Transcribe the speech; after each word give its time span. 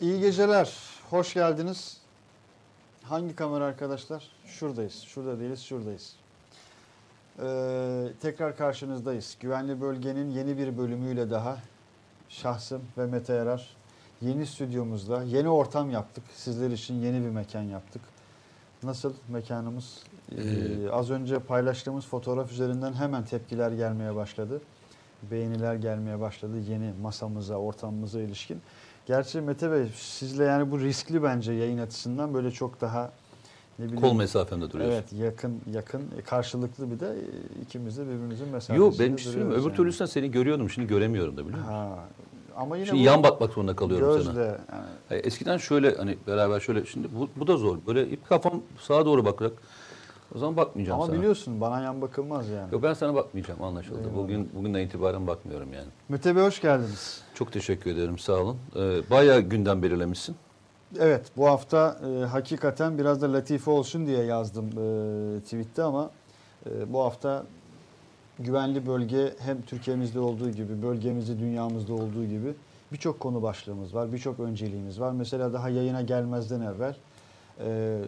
İyi 0.00 0.20
geceler. 0.20 0.74
Hoş 1.10 1.34
geldiniz. 1.34 1.96
Hangi 3.02 3.34
kamera 3.36 3.64
arkadaşlar? 3.64 4.24
Şuradayız. 4.46 5.00
Şurada 5.02 5.40
değiliz, 5.40 5.62
şuradayız. 5.62 6.16
Ee, 7.42 8.12
tekrar 8.22 8.56
karşınızdayız. 8.56 9.36
Güvenli 9.40 9.80
Bölge'nin 9.80 10.30
yeni 10.30 10.58
bir 10.58 10.78
bölümüyle 10.78 11.30
daha 11.30 11.58
şahsım 12.28 12.82
ve 12.98 13.06
Mete 13.06 13.32
Yarar 13.32 13.76
yeni 14.22 14.46
stüdyomuzda 14.46 15.22
yeni 15.22 15.48
ortam 15.48 15.90
yaptık. 15.90 16.24
Sizler 16.34 16.70
için 16.70 16.94
yeni 16.94 17.20
bir 17.24 17.30
mekan 17.30 17.62
yaptık. 17.62 18.02
Nasıl 18.82 19.14
mekanımız? 19.28 20.02
Ee, 20.32 20.40
Ee, 20.42 20.90
az 20.90 21.10
önce 21.10 21.38
paylaştığımız 21.38 22.06
fotoğraf 22.06 22.52
üzerinden 22.52 22.92
hemen 22.92 23.24
tepkiler 23.24 23.70
gelmeye 23.72 24.14
başladı. 24.14 24.60
Beğeniler 25.30 25.74
gelmeye 25.74 26.20
başladı 26.20 26.58
yeni 26.58 26.92
masamıza, 27.02 27.56
ortamımıza 27.56 28.20
ilişkin. 28.20 28.62
Gerçi 29.10 29.40
Mete 29.40 29.70
Bey 29.72 29.86
sizle 29.96 30.44
yani 30.44 30.70
bu 30.70 30.80
riskli 30.80 31.22
bence 31.22 31.52
yayın 31.52 31.78
açısından 31.78 32.34
böyle 32.34 32.50
çok 32.50 32.80
daha 32.80 33.12
ne 33.78 33.84
bileyim. 33.84 34.00
Kol 34.00 34.14
mesafemde 34.14 34.70
duruyorsun. 34.70 34.94
Evet 34.94 35.12
yakın 35.12 35.60
yakın 35.72 36.02
e, 36.18 36.22
karşılıklı 36.22 36.90
bir 36.90 37.00
de 37.00 37.06
e, 37.06 37.62
ikimiz 37.62 37.98
de 37.98 38.02
birbirimizin 38.06 38.48
mesafesinde 38.48 38.78
Yok 38.78 38.94
ben 38.98 39.16
bir 39.16 39.22
şey 39.22 39.32
söyleyeyim 39.32 39.48
mi? 39.48 39.54
Öbür 39.54 39.64
yani. 39.68 39.76
türlüsünden 39.76 40.10
seni 40.10 40.30
görüyordum. 40.30 40.70
Şimdi 40.70 40.88
göremiyorum 40.88 41.36
da 41.36 41.40
biliyor 41.46 41.58
musun? 41.58 41.72
Ha. 41.72 41.98
Ama 42.56 42.76
yine 42.76 42.86
Şimdi 42.86 43.02
yan 43.02 43.22
bakmak 43.22 43.52
zorunda 43.52 43.76
kalıyorum 43.76 44.22
sana. 44.22 44.34
gözle 44.34 44.42
yani 44.72 44.84
E, 45.10 45.16
Eskiden 45.16 45.56
şöyle 45.56 45.94
hani 45.96 46.16
beraber 46.26 46.60
şöyle 46.60 46.86
şimdi 46.86 47.08
bu, 47.18 47.28
bu 47.36 47.46
da 47.46 47.56
zor. 47.56 47.78
Böyle 47.86 48.08
ip 48.08 48.28
kafam 48.28 48.62
sağa 48.80 49.06
doğru 49.06 49.24
bakarak 49.24 49.52
o 50.34 50.38
zaman 50.38 50.56
bakmayacağım 50.56 51.00
ama 51.00 51.06
sana. 51.06 51.18
biliyorsun 51.18 51.60
bana 51.60 51.80
yan 51.80 52.02
bakılmaz 52.02 52.48
yani. 52.48 52.72
Yok 52.72 52.82
ben 52.82 52.94
sana 52.94 53.14
bakmayacağım 53.14 53.62
anlaşıldı. 53.62 53.98
Eyvallah. 54.00 54.16
Bugün 54.16 54.50
bugünden 54.54 54.80
itibaren 54.80 55.26
bakmıyorum 55.26 55.72
yani. 55.72 55.88
Mete 56.08 56.36
Bey 56.36 56.42
hoş 56.42 56.60
geldiniz. 56.60 57.20
Çok 57.34 57.52
teşekkür 57.52 57.90
ederim 57.90 58.18
sağ 58.18 58.32
olun. 58.32 58.56
Ee, 58.76 59.10
bayağı 59.10 59.40
gündem 59.40 59.82
belirlemişsin. 59.82 60.36
Evet 60.98 61.26
bu 61.36 61.46
hafta 61.46 62.00
e, 62.06 62.24
hakikaten 62.24 62.98
biraz 62.98 63.22
da 63.22 63.32
latife 63.32 63.70
olsun 63.70 64.06
diye 64.06 64.24
yazdım 64.24 64.66
e, 64.66 65.40
tweette 65.40 65.82
ama 65.82 66.10
e, 66.66 66.92
bu 66.92 67.00
hafta 67.00 67.44
güvenli 68.38 68.86
bölge 68.86 69.34
hem 69.38 69.62
Türkiye'mizde 69.62 70.20
olduğu 70.20 70.50
gibi 70.50 70.82
bölgemizde 70.82 71.38
dünyamızda 71.38 71.94
olduğu 71.94 72.24
gibi 72.24 72.54
birçok 72.92 73.20
konu 73.20 73.42
başlığımız 73.42 73.94
var. 73.94 74.12
Birçok 74.12 74.40
önceliğimiz 74.40 75.00
var. 75.00 75.12
Mesela 75.12 75.52
daha 75.52 75.68
yayına 75.68 76.02
gelmezden 76.02 76.60
evvel 76.60 76.96
e, 77.64 77.98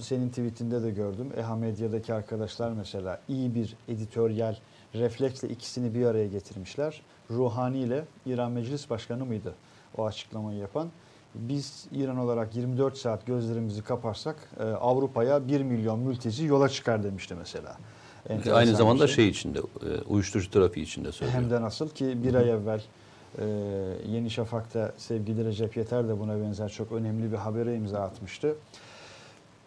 senin 0.00 0.28
tweetinde 0.28 0.82
de 0.82 0.90
gördüm. 0.90 1.32
EHA 1.36 1.56
Medya'daki 1.56 2.14
arkadaşlar 2.14 2.70
mesela 2.70 3.20
iyi 3.28 3.54
bir 3.54 3.76
editoryal 3.88 4.56
refleksle 4.94 5.48
ikisini 5.48 5.94
bir 5.94 6.06
araya 6.06 6.26
getirmişler. 6.26 7.02
Ruhani 7.30 7.78
ile 7.78 8.04
İran 8.26 8.52
Meclis 8.52 8.90
Başkanı 8.90 9.24
mıydı 9.24 9.54
o 9.96 10.04
açıklamayı 10.04 10.58
yapan? 10.58 10.88
Biz 11.34 11.86
İran 11.92 12.18
olarak 12.18 12.56
24 12.56 12.96
saat 12.98 13.26
gözlerimizi 13.26 13.82
kaparsak 13.82 14.36
e, 14.60 14.62
Avrupa'ya 14.62 15.48
1 15.48 15.60
milyon 15.60 15.98
mülteci 15.98 16.44
yola 16.44 16.68
çıkar 16.68 17.02
demişti 17.02 17.34
mesela. 17.34 17.76
Enteresan 18.28 18.58
Aynı 18.58 18.76
zamanda 18.76 19.06
şey, 19.06 19.28
içinde, 19.28 19.58
e, 19.58 20.00
uyuşturucu 20.08 20.50
trafiği 20.50 20.86
içinde 20.86 21.12
söylüyor. 21.12 21.40
hem 21.42 21.50
de 21.50 21.60
nasıl 21.62 21.88
ki 21.88 22.22
bir 22.24 22.34
ay 22.34 22.50
evvel 22.50 22.82
e, 23.38 23.44
Yeni 24.08 24.30
Şafak'ta 24.30 24.92
sevgili 24.96 25.44
Recep 25.44 25.76
Yeter 25.76 26.08
de 26.08 26.20
buna 26.20 26.40
benzer 26.40 26.68
çok 26.68 26.92
önemli 26.92 27.32
bir 27.32 27.36
habere 27.36 27.74
imza 27.74 28.00
atmıştı. 28.00 28.54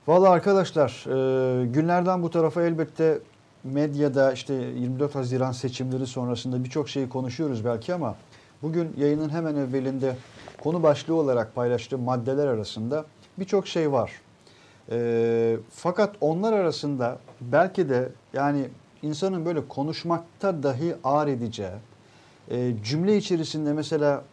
Valla 0.08 0.30
arkadaşlar 0.30 1.06
e, 1.08 1.66
günlerden 1.66 2.24
bu 2.24 2.30
tarafa 2.30 2.62
elbette 2.62 3.20
medyada 3.64 4.32
işte 4.32 4.54
24 4.54 5.16
Haziran 5.16 5.52
seçimleri 5.52 6.08
sonrasında 6.08 6.64
birçok 6.64 6.90
şeyi 6.90 7.10
konuşuyoruz 7.10 7.66
belki 7.66 7.94
ama 7.94 8.16
bugün 8.62 8.94
yayının 8.98 9.30
hemen 9.30 9.56
evvelinde 9.56 10.16
konu 10.64 10.84
başlığı 10.84 11.16
olarak 11.16 11.56
paylaştığım 11.56 12.02
maddeler 12.02 12.48
arasında 12.48 13.06
birçok 13.40 13.68
şey 13.68 13.92
var. 13.92 14.12
E, 14.92 15.58
fakat 15.72 16.16
onlar 16.22 16.54
arasında 16.54 17.20
belki 17.42 17.90
de 17.90 18.10
yani 18.34 18.70
insanın 19.02 19.46
böyle 19.46 19.68
konuşmakta 19.68 20.64
dahi 20.64 20.96
ağır 21.04 21.28
edeceği 21.28 21.70
e, 22.50 22.74
cümle 22.84 23.18
içerisinde 23.18 23.74
mesela 23.74 24.24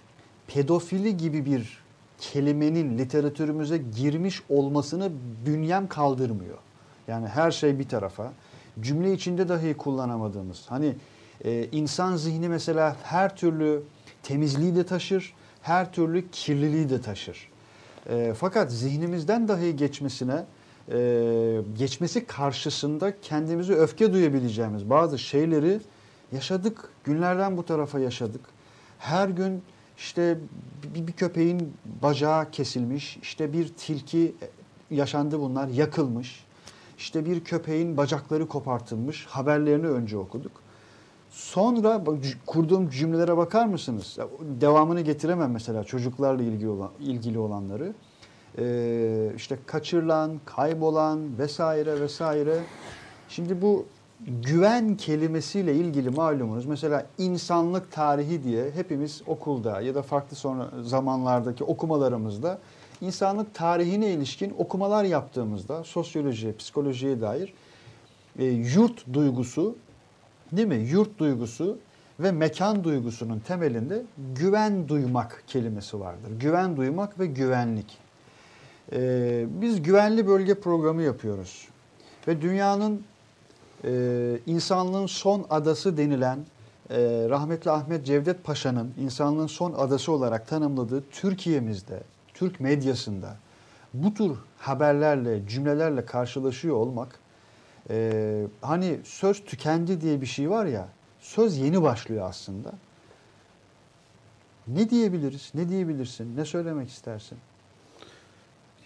pedofili 0.47 1.17
gibi 1.17 1.45
bir 1.45 1.87
kelimenin 2.19 2.99
literatürümüze 2.99 3.79
girmiş 3.97 4.43
olmasını 4.49 5.11
bünyem 5.47 5.89
kaldırmıyor. 5.89 6.59
Yani 7.09 7.29
her 7.29 7.51
şey 7.51 7.79
bir 7.79 7.89
tarafa. 7.89 8.33
Cümle 8.81 9.13
içinde 9.13 9.49
dahi 9.49 9.75
kullanamadığımız. 9.75 10.65
Hani 10.69 10.95
e, 11.45 11.69
insan 11.73 12.17
zihni 12.17 12.49
mesela 12.49 12.97
her 13.03 13.37
türlü 13.37 13.83
temizliği 14.23 14.77
de 14.77 14.87
taşır, 14.87 15.35
her 15.63 15.93
türlü 15.93 16.31
kirliliği 16.31 16.91
de 16.91 17.01
taşır. 17.01 17.49
E, 18.11 18.35
fakat 18.39 18.73
zihnimizden 18.73 19.49
dahi 19.49 19.77
geçmesine, 19.77 20.45
e, 20.93 21.61
geçmesi 21.79 22.27
karşısında 22.27 23.21
kendimizi 23.21 23.75
öfke 23.75 24.13
duyabileceğimiz 24.13 24.91
bazı 24.91 25.19
şeyleri 25.19 25.81
yaşadık. 26.33 26.89
Günlerden 27.05 27.57
bu 27.57 27.65
tarafa 27.65 27.99
yaşadık. 27.99 28.41
Her 28.99 29.29
gün 29.29 29.63
işte 29.97 30.39
bir, 30.95 31.07
bir 31.07 31.13
köpeğin 31.13 31.73
bacağı 32.03 32.51
kesilmiş, 32.51 33.19
işte 33.23 33.53
bir 33.53 33.69
tilki 33.69 34.35
yaşandı 34.91 35.41
bunlar, 35.41 35.69
yakılmış. 35.69 36.47
İşte 36.99 37.25
bir 37.25 37.45
köpeğin 37.45 37.97
bacakları 37.97 38.49
kopartılmış. 38.49 39.27
Haberlerini 39.27 39.87
önce 39.87 40.17
okuduk. 40.17 40.53
Sonra 41.31 42.05
kurduğum 42.47 42.91
cümlelere 42.91 43.37
bakar 43.37 43.67
mısınız? 43.67 44.19
Devamını 44.61 45.01
getiremem 45.01 45.51
mesela 45.51 45.85
çocuklarla 45.85 46.43
ilgili 46.43 46.69
olan 46.69 46.91
ilgili 47.01 47.39
olanları. 47.39 47.93
Ee, 48.59 49.33
işte 49.37 49.59
kaçırılan, 49.67 50.41
kaybolan 50.45 51.39
vesaire 51.39 52.01
vesaire. 52.01 52.59
Şimdi 53.29 53.63
bu 53.63 53.87
güven 54.21 54.97
kelimesiyle 54.97 55.75
ilgili 55.75 56.11
malumunuz 56.11 56.67
mesela 56.67 57.07
insanlık 57.19 57.93
tarihi 57.93 58.45
diye 58.45 58.71
hepimiz 58.71 59.23
okulda 59.27 59.81
ya 59.81 59.95
da 59.95 60.03
farklı 60.03 60.37
sonra 60.37 60.71
zamanlardaki 60.83 61.65
okumalarımızda 61.65 62.59
insanlık 63.01 63.55
tarihine 63.55 64.11
ilişkin 64.11 64.55
okumalar 64.59 65.05
yaptığımızda 65.05 65.85
sosyolojiye, 65.85 66.53
psikolojiye 66.53 67.21
dair 67.21 67.55
e, 68.39 68.45
yurt 68.45 69.13
duygusu 69.13 69.77
değil 70.53 70.69
mi? 70.69 70.77
Yurt 70.77 71.19
duygusu 71.19 71.79
ve 72.21 72.33
mekan 72.33 72.85
duygusunun 72.85 73.39
temelinde 73.39 74.03
güven 74.35 74.89
duymak 74.89 75.45
kelimesi 75.47 76.01
vardır. 76.01 76.31
Güven 76.41 76.77
duymak 76.77 77.21
ve 77.21 77.27
güvenlik. 77.27 77.99
Ee, 78.93 79.47
biz 79.49 79.83
güvenli 79.83 80.27
bölge 80.27 80.55
programı 80.55 81.03
yapıyoruz. 81.03 81.69
Ve 82.29 82.43
dünyanın 82.43 83.05
e, 83.87 84.39
insanlığın 84.47 85.07
son 85.07 85.47
adası 85.51 85.97
denilen 85.97 86.39
e, 86.91 86.97
rahmetli 87.29 87.71
Ahmet 87.71 88.07
Cevdet 88.07 88.45
Paşa'nın 88.45 88.95
insanlığın 89.01 89.47
son 89.47 89.73
adası 89.73 90.13
olarak 90.13 90.49
tanımladığı 90.49 91.05
Türkiye'mizde, 91.11 92.03
Türk 92.35 92.61
medyasında 92.61 93.37
bu 93.95 94.15
tür 94.15 94.33
haberlerle, 94.59 95.49
cümlelerle 95.49 96.05
karşılaşıyor 96.05 96.77
olmak 96.77 97.21
e, 97.91 98.47
hani 98.63 98.99
söz 99.05 99.45
tükendi 99.45 100.01
diye 100.01 100.21
bir 100.21 100.27
şey 100.27 100.51
var 100.51 100.67
ya 100.67 100.89
söz 101.21 101.59
yeni 101.59 101.83
başlıyor 101.83 102.29
aslında. 102.29 102.73
Ne 104.69 104.91
diyebiliriz? 104.91 105.51
Ne 105.55 105.69
diyebilirsin? 105.69 106.37
Ne 106.37 106.45
söylemek 106.45 106.89
istersin? 106.89 107.39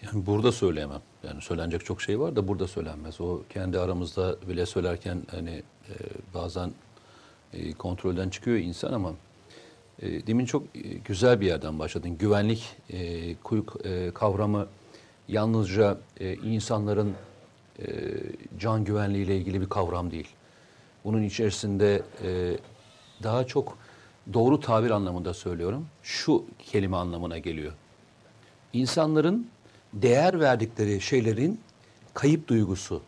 Yani 0.01 0.25
burada 0.25 0.51
söyleyemem. 0.51 1.01
Yani 1.27 1.41
söylenecek 1.41 1.85
çok 1.85 2.01
şey 2.01 2.19
var 2.19 2.35
da 2.35 2.47
burada 2.47 2.67
söylenmez. 2.67 3.21
O 3.21 3.41
kendi 3.49 3.79
aramızda 3.79 4.35
bile 4.49 4.65
söylerken 4.65 5.23
hani 5.31 5.63
e, 5.89 5.93
bazen 6.33 6.71
e, 7.53 7.73
kontrolden 7.73 8.29
çıkıyor 8.29 8.57
insan 8.57 8.93
ama 8.93 9.13
e, 10.01 10.27
demin 10.27 10.45
çok 10.45 10.63
e, 10.75 10.79
güzel 11.05 11.41
bir 11.41 11.45
yerden 11.45 11.79
başladın. 11.79 12.17
Güvenlik 12.17 12.75
e, 12.89 12.97
e, 13.83 14.11
kavramı 14.13 14.67
yalnızca 15.27 15.97
e, 16.19 16.33
insanların 16.35 17.13
e, 17.79 17.85
can 18.59 18.83
güvenliği 18.83 19.25
ile 19.25 19.37
ilgili 19.37 19.61
bir 19.61 19.69
kavram 19.69 20.11
değil. 20.11 20.27
Bunun 21.03 21.23
içerisinde 21.23 22.01
e, 22.23 22.57
daha 23.23 23.47
çok 23.47 23.77
doğru 24.33 24.59
tabir 24.59 24.91
anlamında 24.91 25.33
söylüyorum. 25.33 25.87
Şu 26.03 26.45
kelime 26.59 26.97
anlamına 26.97 27.37
geliyor. 27.37 27.73
İnsanların 28.73 29.47
değer 29.93 30.39
verdikleri 30.39 31.01
şeylerin 31.01 31.59
kayıp 32.13 32.47
duygusu. 32.47 33.01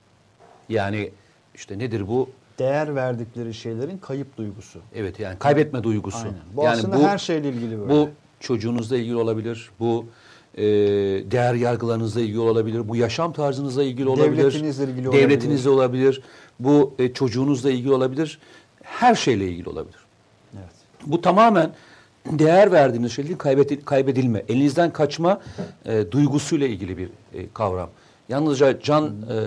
Yani 0.70 1.12
işte 1.56 1.80
nedir 1.80 2.08
bu? 2.08 2.30
Değer 2.60 2.96
verdikleri 2.96 3.54
şeylerin 3.54 3.98
kayıp 3.98 4.38
duygusu. 4.38 4.80
Evet 4.96 5.20
yani 5.20 5.40
kaybetme 5.40 5.84
duygusu. 5.84 6.18
Aynen. 6.18 6.34
Bu 6.54 6.64
yani 6.64 6.74
aslında 6.74 7.10
her 7.10 7.18
şeyle 7.18 7.50
ilgili 7.50 7.80
böyle. 7.80 7.90
Bu 7.90 8.10
çocuğunuzla 8.40 8.98
ilgili 8.98 9.16
olabilir. 9.16 9.70
Bu 9.80 10.06
e, 10.58 10.64
değer 11.32 11.54
yargılarınızla 11.54 12.22
ilgili 12.22 12.40
olabilir. 12.40 12.88
Bu 12.88 12.96
yaşam 12.96 13.34
tarzınızla 13.34 13.84
ilgili 13.84 14.10
olabilir. 14.10 14.38
Devletinizle 14.38 14.84
ilgili 14.84 15.10
olabilir. 15.10 15.24
Devletinizle 15.24 15.70
olabilir. 15.70 16.22
Bu 16.60 16.94
e, 17.00 17.14
çocuğunuzla 17.14 17.72
ilgili 17.72 17.94
olabilir. 17.94 18.40
Her 18.84 19.16
şeyle 19.16 19.48
ilgili 19.48 19.70
olabilir. 19.70 20.00
Evet. 20.54 20.72
Bu 21.06 21.22
tamamen 21.22 21.72
değer 22.32 22.72
verdiğiniz 22.72 23.12
şeylerin 23.14 23.36
kaybedil- 23.38 23.84
kaybedilme, 23.84 24.44
elinizden 24.50 24.94
kaçma 24.94 25.42
e, 25.86 26.12
duygusuyla 26.12 26.68
ilgili 26.68 26.98
bir 26.98 27.10
e, 27.34 27.46
kavram. 27.54 27.90
Yalnızca 28.30 28.80
can 28.82 29.06
e, 29.06 29.38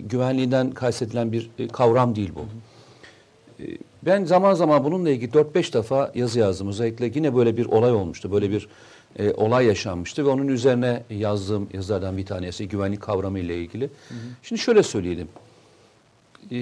güvenliğinden 0.00 0.70
kastedilen 0.70 1.32
bir 1.32 1.50
e, 1.58 1.68
kavram 1.68 2.16
değil 2.16 2.30
bu. 2.34 2.44
E, 3.62 3.66
Ben 4.02 4.24
zaman 4.24 4.54
zaman 4.54 4.84
bununla 4.84 5.10
ilgili 5.10 5.30
4-5 5.30 5.72
defa 5.72 6.12
yazı 6.14 6.38
yazdım. 6.38 6.68
Özellikle 6.68 7.06
yine 7.14 7.36
böyle 7.36 7.56
bir 7.56 7.66
olay 7.66 7.92
olmuştu. 7.92 8.32
Böyle 8.32 8.50
bir 8.50 8.68
e, 9.18 9.32
olay 9.32 9.66
yaşanmıştı 9.66 10.24
ve 10.24 10.28
onun 10.28 10.48
üzerine 10.48 11.02
yazdığım 11.10 11.68
yazılardan 11.72 12.16
bir 12.16 12.26
tanesi 12.26 12.68
güvenlik 12.68 13.00
kavramı 13.00 13.38
ile 13.38 13.56
ilgili. 13.56 13.90
Şimdi 14.42 14.62
şöyle 14.62 14.82
söyleyelim. 14.82 15.28
E, 16.52 16.56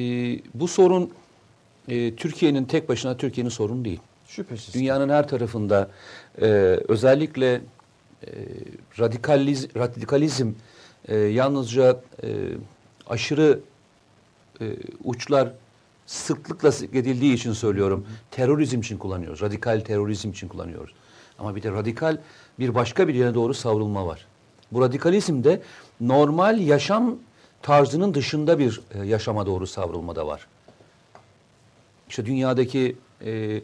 bu 0.55 0.69
sorun 0.69 1.11
e, 1.89 2.15
Türkiye'nin 2.15 2.65
tek 2.65 2.89
başına 2.89 3.17
Türkiye'nin 3.17 3.51
sorunu 3.51 3.85
değil. 3.85 4.01
Şüphesiz. 4.31 4.75
Dünyanın 4.75 5.09
her 5.09 5.29
tarafında 5.29 5.91
e, 6.41 6.47
özellikle 6.89 7.55
e, 7.55 7.61
radikaliz, 8.99 9.69
radikalizm 9.77 10.53
e, 11.09 11.17
yalnızca 11.17 12.01
e, 12.23 12.29
aşırı 13.07 13.61
e, 14.61 14.77
uçlar 15.05 15.53
sıklıkla 16.07 16.69
edildiği 16.69 17.35
için 17.35 17.53
söylüyorum. 17.53 18.07
Terörizm 18.31 18.81
için 18.81 18.99
kullanıyoruz. 18.99 19.43
Radikal 19.43 19.81
terörizm 19.81 20.31
için 20.31 20.49
kullanıyoruz. 20.49 20.95
Ama 21.39 21.57
bir 21.57 21.63
de 21.63 21.71
radikal 21.71 22.19
bir 22.59 22.75
başka 22.75 23.09
bir 23.09 23.15
yere 23.15 23.35
doğru 23.35 23.55
savrulma 23.55 24.07
var. 24.07 24.27
Bu 24.73 24.81
radikalizm 24.81 25.45
de 25.45 25.63
normal 26.01 26.61
yaşam 26.61 27.17
tarzının 27.63 28.15
dışında 28.15 28.59
bir 28.59 28.81
e, 28.95 29.07
yaşama 29.07 29.47
doğru 29.47 29.67
savrulma 29.67 30.17
da 30.17 30.27
var. 30.27 30.47
İşte 32.09 32.27
dünyadaki 32.27 32.97
e, 33.25 33.61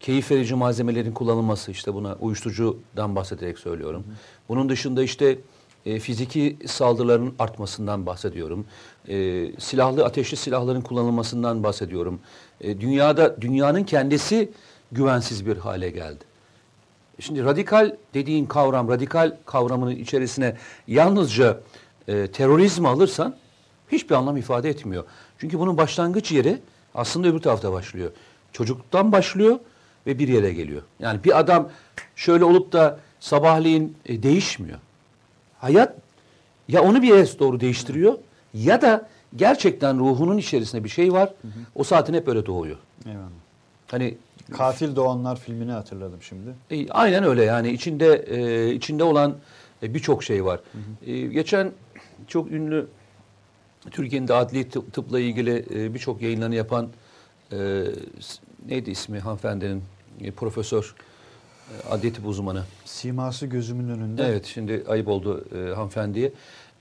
keyif 0.00 0.30
verici 0.30 0.54
malzemelerin 0.54 1.12
kullanılması 1.12 1.70
işte 1.70 1.94
buna 1.94 2.16
uyuşturucudan 2.20 3.16
bahsederek 3.16 3.58
söylüyorum. 3.58 4.04
Bunun 4.48 4.68
dışında 4.68 5.02
işte 5.02 5.38
e, 5.86 5.98
fiziki 5.98 6.56
saldırıların 6.66 7.34
artmasından 7.38 8.06
bahsediyorum. 8.06 8.66
E, 9.08 9.46
silahlı 9.58 10.04
ateşli 10.04 10.36
silahların 10.36 10.80
kullanılmasından 10.80 11.62
bahsediyorum. 11.62 12.20
E, 12.60 12.80
dünyada 12.80 13.40
dünyanın 13.40 13.84
kendisi 13.84 14.50
güvensiz 14.92 15.46
bir 15.46 15.56
hale 15.56 15.90
geldi. 15.90 16.24
Şimdi 17.20 17.44
radikal 17.44 17.96
dediğin 18.14 18.46
kavram, 18.46 18.88
radikal 18.88 19.36
kavramının 19.46 19.96
içerisine 19.96 20.56
yalnızca 20.88 21.60
e, 22.08 22.26
terörizmi 22.26 22.88
alırsan 22.88 23.36
hiçbir 23.92 24.14
anlam 24.14 24.36
ifade 24.36 24.68
etmiyor. 24.68 25.04
Çünkü 25.38 25.58
bunun 25.58 25.76
başlangıç 25.76 26.32
yeri 26.32 26.58
aslında 26.94 27.28
öbür 27.28 27.40
tarafta 27.40 27.72
başlıyor. 27.72 28.10
Çocukluktan 28.52 29.12
başlıyor 29.12 29.58
ve 30.06 30.18
bir 30.18 30.28
yere 30.28 30.52
geliyor. 30.52 30.82
Yani 31.00 31.24
bir 31.24 31.38
adam 31.38 31.68
şöyle 32.16 32.44
olup 32.44 32.72
da 32.72 32.98
sabahleyin 33.20 33.96
e, 34.06 34.22
değişmiyor. 34.22 34.78
Hayat 35.58 35.96
ya 36.68 36.82
onu 36.82 37.02
bir 37.02 37.08
yere 37.08 37.38
doğru 37.38 37.60
değiştiriyor 37.60 38.18
ya 38.54 38.82
da 38.82 39.08
gerçekten 39.36 39.98
ruhunun 39.98 40.38
içerisinde 40.38 40.84
bir 40.84 40.88
şey 40.88 41.12
var. 41.12 41.32
O 41.74 41.84
saatin 41.84 42.14
hep 42.14 42.28
öyle 42.28 42.46
doğuyor. 42.46 42.76
Eyvallah. 43.06 43.24
Hani 43.90 44.14
Katil 44.52 44.96
Doğanlar 44.96 45.40
filmini 45.40 45.72
hatırladım 45.72 46.18
şimdi. 46.22 46.50
E, 46.70 46.90
aynen 46.90 47.24
öyle 47.24 47.44
yani 47.44 47.70
içinde 47.70 48.14
e, 48.28 48.70
içinde 48.74 49.04
olan 49.04 49.36
e, 49.82 49.94
birçok 49.94 50.24
şey 50.24 50.44
var. 50.44 50.60
E, 51.06 51.20
geçen 51.20 51.72
çok 52.26 52.50
ünlü 52.52 52.86
Türkiye'nin 53.90 54.28
de 54.28 54.34
adli 54.34 54.60
tıp- 54.62 54.90
tıpla 54.90 55.20
ilgili 55.20 55.64
e, 55.74 55.94
birçok 55.94 56.22
yayınlarını 56.22 56.54
yapan 56.54 56.88
e, 57.52 57.84
neydi 58.68 58.90
ismi 58.90 59.18
hanımefendinin 59.18 59.82
E, 60.20 60.30
profesör 60.30 60.94
e, 61.70 61.88
adli 61.90 62.12
tıp 62.12 62.26
uzmanı. 62.26 62.62
Siması 62.84 63.46
gözümün 63.46 63.88
önünde. 63.88 64.24
Evet 64.26 64.46
şimdi 64.46 64.84
ayıp 64.88 65.08
oldu 65.08 65.44
e, 65.54 65.74
hanımefendiye. 65.74 66.32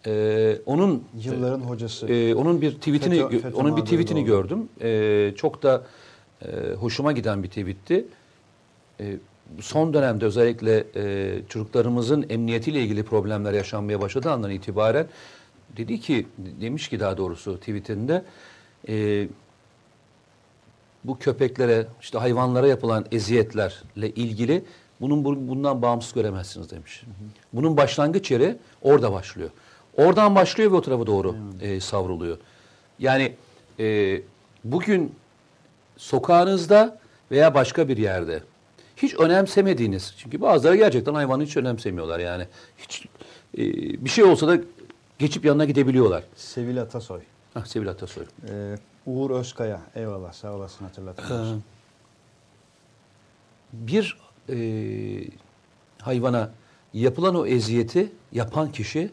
E, 0.07 0.57
onun 0.65 1.03
Yılların 1.23 1.59
hocası. 1.59 2.07
ee, 2.07 2.35
onun 2.35 2.61
bir 2.61 2.71
tweetini 2.71 3.15
FETÖ- 3.15 3.39
FETÖ 3.41 3.55
onun 3.57 3.77
bir 3.77 3.81
tweetini 3.81 4.19
oldu. 4.19 4.27
gördüm. 4.27 4.69
Ee, 4.81 5.33
çok 5.35 5.63
da 5.63 5.83
e, 6.45 6.73
hoşuma 6.73 7.11
giden 7.11 7.43
bir 7.43 7.47
tweetti. 7.47 8.05
Ee, 8.99 9.17
son 9.59 9.93
dönemde 9.93 10.25
özellikle 10.25 10.83
e, 10.95 11.35
çocuklarımızın 11.49 12.25
emniyetiyle 12.29 12.81
ilgili 12.81 13.03
problemler 13.03 13.53
yaşanmaya 13.53 14.01
başladığı 14.01 14.31
andan 14.31 14.51
itibaren 14.51 15.07
dedi 15.77 15.99
ki 15.99 16.27
demiş 16.37 16.87
ki 16.89 16.99
daha 16.99 17.17
doğrusu 17.17 17.59
tweetinde 17.59 18.23
e, 18.89 19.27
bu 21.04 21.19
köpeklere 21.19 21.88
işte 22.01 22.18
hayvanlara 22.18 22.68
yapılan 22.68 23.06
eziyetlerle 23.12 24.10
ilgili 24.16 24.63
bunun 25.01 25.25
bu- 25.25 25.48
bundan 25.48 25.81
bağımsız 25.81 26.13
göremezsiniz 26.13 26.72
demiş. 26.72 27.04
Bunun 27.54 27.78
başlangıç 27.78 28.31
yeri 28.31 28.57
orada 28.81 29.12
başlıyor. 29.12 29.50
Oradan 29.98 30.36
başlıyor 30.36 30.72
ve 30.72 30.75
o 30.75 30.81
tarafa 30.81 31.07
doğru 31.07 31.36
e, 31.62 31.80
savruluyor. 31.80 32.38
Yani 33.00 33.34
e, 33.80 34.22
bugün 34.63 35.16
sokağınızda 35.98 36.98
veya 37.31 37.54
başka 37.54 37.88
bir 37.88 37.98
yerde 37.98 38.44
hiç 38.98 39.16
önemsemediğiniz 39.16 40.13
çünkü 40.18 40.42
bazıları 40.42 40.75
gerçekten 40.75 41.13
hayvanı 41.13 41.44
hiç 41.44 41.57
önemsemiyorlar 41.57 42.19
yani 42.19 42.44
hiç 42.78 43.06
e, 43.57 43.62
bir 44.06 44.10
şey 44.10 44.24
olsa 44.24 44.48
da 44.48 44.57
geçip 45.19 45.46
yanına 45.46 45.66
gidebiliyorlar. 45.66 46.24
Sevil 46.36 46.81
Atasoy. 46.81 47.19
Hah, 47.54 47.66
Sevil 47.66 47.90
Atasoy. 47.90 48.24
Ee, 48.50 48.75
Uğur 49.09 49.31
Özkaya. 49.31 49.81
Eyvallah 49.95 50.33
sağ 50.33 50.53
olasın 50.53 50.85
hatırlatın. 50.85 51.57
Ee, 51.57 51.61
bir 53.73 54.17
e, 54.50 54.57
hayvana 56.01 56.51
yapılan 56.94 57.35
o 57.35 57.45
eziyeti 57.45 58.11
yapan 58.31 58.71
kişi 58.71 59.11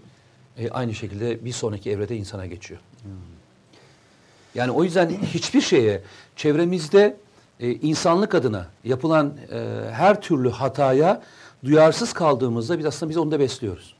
e, 0.59 0.71
aynı 0.71 0.95
şekilde 0.95 1.45
bir 1.45 1.53
sonraki 1.53 1.91
evrede 1.91 2.17
insana 2.17 2.47
geçiyor. 2.47 2.81
Yani 4.55 4.71
o 4.71 4.85
yüzden 4.85 5.09
hiçbir 5.11 5.61
şeye 5.61 6.03
çevremizde 6.37 7.17
e, 7.61 7.71
insanlık 7.71 8.35
adına 8.35 8.67
yapılan 8.85 9.37
e, 9.53 9.91
her 9.93 10.21
türlü 10.21 10.51
hataya 10.51 11.23
duyarsız 11.65 12.13
kaldığımızda 12.13 12.79
biz 12.79 12.87
aslında 12.87 13.11
biz 13.11 13.17
onu 13.17 13.31
da 13.31 13.41
besliyoruz. 13.41 13.95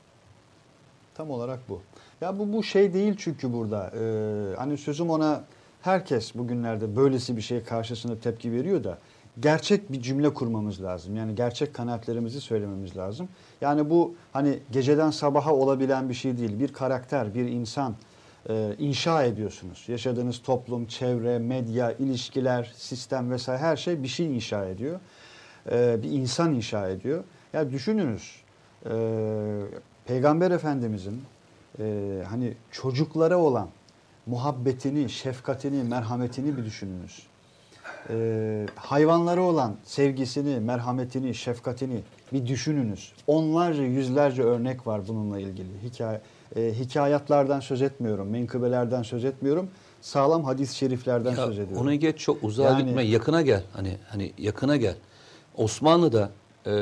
Tam 1.15 1.31
olarak 1.31 1.59
bu. 1.69 1.81
Ya 2.21 2.39
bu 2.39 2.53
bu 2.53 2.63
şey 2.63 2.93
değil 2.93 3.15
çünkü 3.17 3.53
burada. 3.53 3.91
Ee, 3.99 4.55
hani 4.57 4.77
sözüm 4.77 5.09
ona 5.09 5.43
herkes 5.87 6.35
bugünlerde 6.35 6.95
böylesi 6.95 7.37
bir 7.37 7.41
şeye 7.41 7.63
karşısında 7.63 8.19
tepki 8.19 8.51
veriyor 8.51 8.83
da 8.83 8.97
gerçek 9.39 9.91
bir 9.91 10.01
cümle 10.01 10.33
kurmamız 10.33 10.83
lazım. 10.83 11.15
Yani 11.15 11.35
gerçek 11.35 11.73
kanaatlerimizi 11.73 12.41
söylememiz 12.41 12.97
lazım. 12.97 13.29
Yani 13.61 13.89
bu 13.89 14.15
hani 14.33 14.59
geceden 14.71 15.11
sabaha 15.11 15.53
olabilen 15.53 16.09
bir 16.09 16.13
şey 16.13 16.37
değil. 16.37 16.59
Bir 16.59 16.73
karakter, 16.73 17.33
bir 17.33 17.45
insan 17.45 17.95
e, 18.49 18.75
inşa 18.79 19.23
ediyorsunuz. 19.23 19.85
Yaşadığınız 19.87 20.41
toplum, 20.41 20.85
çevre, 20.85 21.39
medya, 21.39 21.91
ilişkiler, 21.91 22.73
sistem 22.75 23.31
vesaire 23.31 23.61
her 23.61 23.77
şey 23.77 24.03
bir 24.03 24.07
şey 24.07 24.35
inşa 24.35 24.65
ediyor. 24.65 24.99
Ee, 25.71 25.97
bir 26.03 26.11
insan 26.11 26.53
inşa 26.53 26.89
ediyor. 26.89 27.23
Ya 27.53 27.71
düşününüz. 27.71 28.41
e, 28.85 28.91
Peygamber 30.05 30.51
Efendimizin 30.51 31.21
e, 31.79 32.23
hani 32.29 32.53
çocuklara 32.71 33.37
olan 33.37 33.69
muhabbetini, 34.27 35.09
şefkatini, 35.09 35.83
merhametini 35.83 36.57
bir 36.57 36.65
düşününüz. 36.65 37.23
E, 38.09 38.65
hayvanlara 38.75 39.41
olan 39.41 39.75
sevgisini, 39.83 40.59
merhametini, 40.59 41.35
şefkatini 41.35 41.99
bir 42.33 42.47
düşününüz. 42.47 43.11
Onlarca, 43.27 43.83
yüzlerce 43.83 44.43
örnek 44.43 44.87
var 44.87 45.01
bununla 45.07 45.39
ilgili. 45.39 45.67
Hikaye, 45.83 46.21
e, 46.55 46.73
hikayatlardan 46.79 47.59
söz 47.59 47.81
etmiyorum, 47.81 48.27
menkıbelerden 48.29 49.03
söz 49.03 49.25
etmiyorum. 49.25 49.69
Sağlam 50.01 50.43
hadis-i 50.43 50.75
şeriflerden 50.75 51.29
Ya 51.29 51.45
söz 51.45 51.59
ediyorum. 51.59 51.77
Onu 51.87 51.95
geç 51.95 52.17
çok 52.19 52.43
uzağa 52.43 52.63
Yani- 52.63 52.85
gitme, 52.85 53.03
yakına 53.03 53.41
gel. 53.41 53.63
Hani 53.73 53.97
hani 54.09 54.33
yakına 54.37 54.77
gel. 54.77 54.95
Osmanlı'da 55.57 56.29
e, 56.67 56.73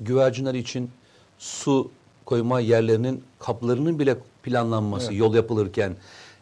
güvercinler 0.00 0.54
için 0.54 0.90
su 1.38 1.90
koyma 2.24 2.60
yerlerinin 2.60 3.24
kaplarının 3.38 3.98
bile 3.98 4.16
planlanması, 4.42 5.06
Evet. 5.10 5.18
yol 5.20 5.34
yapılırken 5.34 5.96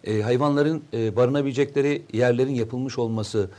e, 0.07 0.23
hayvanların 0.23 0.85
e, 0.93 1.17
barınabilecekleri 1.17 2.03
yerlerin 2.13 2.55
yapılmış 2.55 2.99
olması 2.99 3.51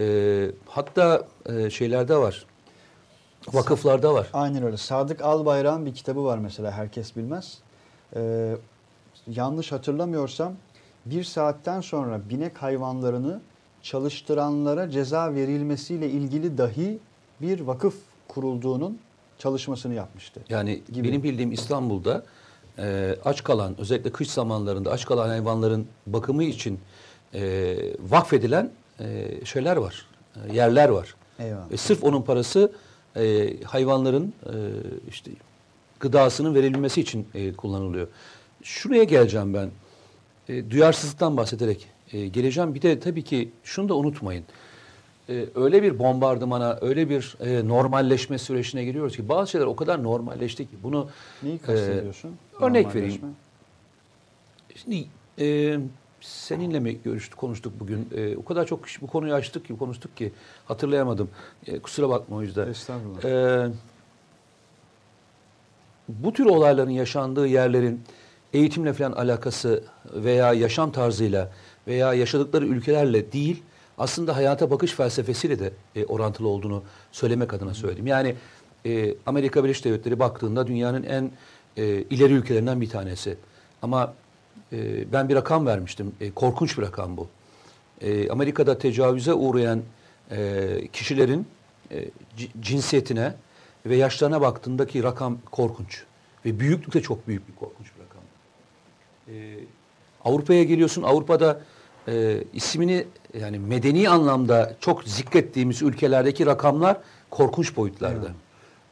e, 0.00 0.50
hatta 0.66 1.26
e, 1.46 1.70
şeylerde 1.70 2.16
var. 2.16 2.46
Vakıflarda 3.52 4.14
var. 4.14 4.28
Aynen 4.32 4.62
öyle. 4.62 4.76
Sadık 4.76 5.22
Albayrak'ın 5.22 5.86
bir 5.86 5.94
kitabı 5.94 6.24
var 6.24 6.38
mesela 6.38 6.70
herkes 6.72 7.16
bilmez. 7.16 7.58
Ee, 8.16 8.56
yanlış 9.26 9.72
hatırlamıyorsam 9.72 10.54
bir 11.06 11.24
saatten 11.24 11.80
sonra 11.80 12.20
binek 12.30 12.62
hayvanlarını 12.62 13.40
çalıştıranlara 13.82 14.90
ceza 14.90 15.34
verilmesiyle 15.34 16.10
ilgili 16.10 16.58
dahi 16.58 16.98
bir 17.40 17.60
vakıf 17.60 17.94
kurulduğunun 18.28 18.98
çalışmasını 19.38 19.94
yapmıştı. 19.94 20.40
Yani 20.48 20.82
gibi. 20.92 21.08
benim 21.08 21.22
bildiğim 21.22 21.52
İstanbul'da 21.52 22.24
e, 22.78 23.16
aç 23.24 23.44
kalan 23.44 23.80
özellikle 23.80 24.12
kış 24.12 24.30
zamanlarında 24.30 24.90
aç 24.90 25.06
kalan 25.06 25.28
hayvanların 25.28 25.86
bakımı 26.06 26.44
için 26.44 26.80
e, 27.34 27.76
vakfedilen 28.00 28.70
e, 29.00 29.28
şeyler 29.44 29.76
var, 29.76 30.06
e, 30.36 30.54
yerler 30.54 30.88
var. 30.88 31.14
Eyvallah. 31.38 31.72
E, 31.72 31.76
sırf 31.76 32.04
onun 32.04 32.22
parası 32.22 32.72
e, 33.16 33.54
hayvanların 33.64 34.34
e, 34.46 34.54
işte 35.08 35.30
gıdasının 36.00 36.54
verilmesi 36.54 37.00
için 37.00 37.28
e, 37.34 37.52
kullanılıyor. 37.52 38.08
Şuraya 38.62 39.04
geleceğim 39.04 39.54
ben. 39.54 39.70
E, 40.48 40.70
duyarsızlıktan 40.70 41.36
bahsederek 41.36 41.88
e, 42.12 42.26
geleceğim. 42.26 42.74
Bir 42.74 42.82
de 42.82 43.00
tabii 43.00 43.24
ki 43.24 43.50
şunu 43.64 43.88
da 43.88 43.94
unutmayın. 43.94 44.44
E, 45.28 45.46
öyle 45.54 45.82
bir 45.82 45.98
bombardımana, 45.98 46.78
öyle 46.80 47.08
bir 47.08 47.36
e, 47.40 47.68
normalleşme 47.68 48.38
sürecine 48.38 48.84
giriyoruz 48.84 49.16
ki 49.16 49.28
bazı 49.28 49.50
şeyler 49.50 49.66
o 49.66 49.76
kadar 49.76 50.02
normalleşti 50.02 50.66
ki 50.66 50.76
bunu 50.82 51.08
Neyi 51.42 51.58
kastediyorsun? 51.58 52.28
Ee, 52.28 52.51
örnek 52.62 52.94
vereyim. 52.94 53.20
Şimdi 54.76 55.04
e, 55.38 55.78
seninle 56.20 56.80
mi 56.80 56.98
görüştük, 57.04 57.38
konuştuk 57.38 57.72
bugün? 57.80 58.08
E, 58.16 58.36
o 58.36 58.44
kadar 58.44 58.66
çok 58.66 58.80
bu 59.00 59.06
konuyu 59.06 59.34
açtık 59.34 59.66
ki, 59.66 59.78
konuştuk 59.78 60.16
ki 60.16 60.32
hatırlayamadım. 60.66 61.30
E, 61.66 61.78
kusura 61.78 62.08
bakma 62.08 62.36
o 62.36 62.42
yüzden. 62.42 62.68
Estağfurullah. 62.68 63.24
E, 63.24 63.70
bu 66.08 66.32
tür 66.32 66.44
olayların 66.46 66.90
yaşandığı 66.90 67.46
yerlerin 67.46 68.00
eğitimle 68.52 68.92
falan 68.92 69.12
alakası 69.12 69.84
veya 70.14 70.52
yaşam 70.52 70.92
tarzıyla 70.92 71.50
veya 71.86 72.14
yaşadıkları 72.14 72.66
ülkelerle 72.66 73.32
değil, 73.32 73.62
aslında 73.98 74.36
hayata 74.36 74.70
bakış 74.70 74.92
felsefesiyle 74.92 75.58
de 75.58 75.72
e, 75.96 76.04
orantılı 76.04 76.48
olduğunu 76.48 76.82
söylemek 77.12 77.54
adına 77.54 77.74
söyledim. 77.74 78.06
Yani 78.06 78.34
e, 78.86 79.14
Amerika 79.26 79.64
Birleşik 79.64 79.84
Devletleri 79.84 80.18
baktığında 80.18 80.66
dünyanın 80.66 81.02
en 81.02 81.30
e, 81.76 81.84
ileri 81.84 82.32
ülkelerinden 82.32 82.80
bir 82.80 82.88
tanesi. 82.88 83.36
Ama 83.82 84.14
e, 84.72 85.12
ben 85.12 85.28
bir 85.28 85.34
rakam 85.34 85.66
vermiştim. 85.66 86.12
E, 86.20 86.30
korkunç 86.30 86.78
bir 86.78 86.82
rakam 86.82 87.16
bu. 87.16 87.28
E, 88.00 88.30
Amerika'da 88.30 88.78
tecavüze 88.78 89.34
uğrayan 89.34 89.82
e, 90.30 90.66
kişilerin 90.92 91.46
e, 91.90 92.04
cinsiyetine 92.60 93.34
ve 93.86 93.96
yaşlarına 93.96 94.40
baktığındaki 94.40 95.02
rakam 95.02 95.38
korkunç. 95.50 96.04
Ve 96.44 96.60
büyüklük 96.60 96.94
de 96.94 97.02
çok 97.02 97.28
büyük 97.28 97.48
bir 97.48 97.54
korkunç 97.54 97.86
bir 97.96 98.02
rakam. 98.04 98.22
E, 99.28 99.58
Avrupa'ya 100.24 100.64
geliyorsun. 100.64 101.02
Avrupa'da 101.02 101.60
e, 102.08 102.44
ismini 102.52 103.06
yani 103.40 103.58
medeni 103.58 104.08
anlamda 104.08 104.76
çok 104.80 105.04
zikrettiğimiz 105.04 105.82
ülkelerdeki 105.82 106.46
rakamlar 106.46 106.96
korkunç 107.30 107.76
boyutlarda. 107.76 108.26
Evet. 108.26 108.36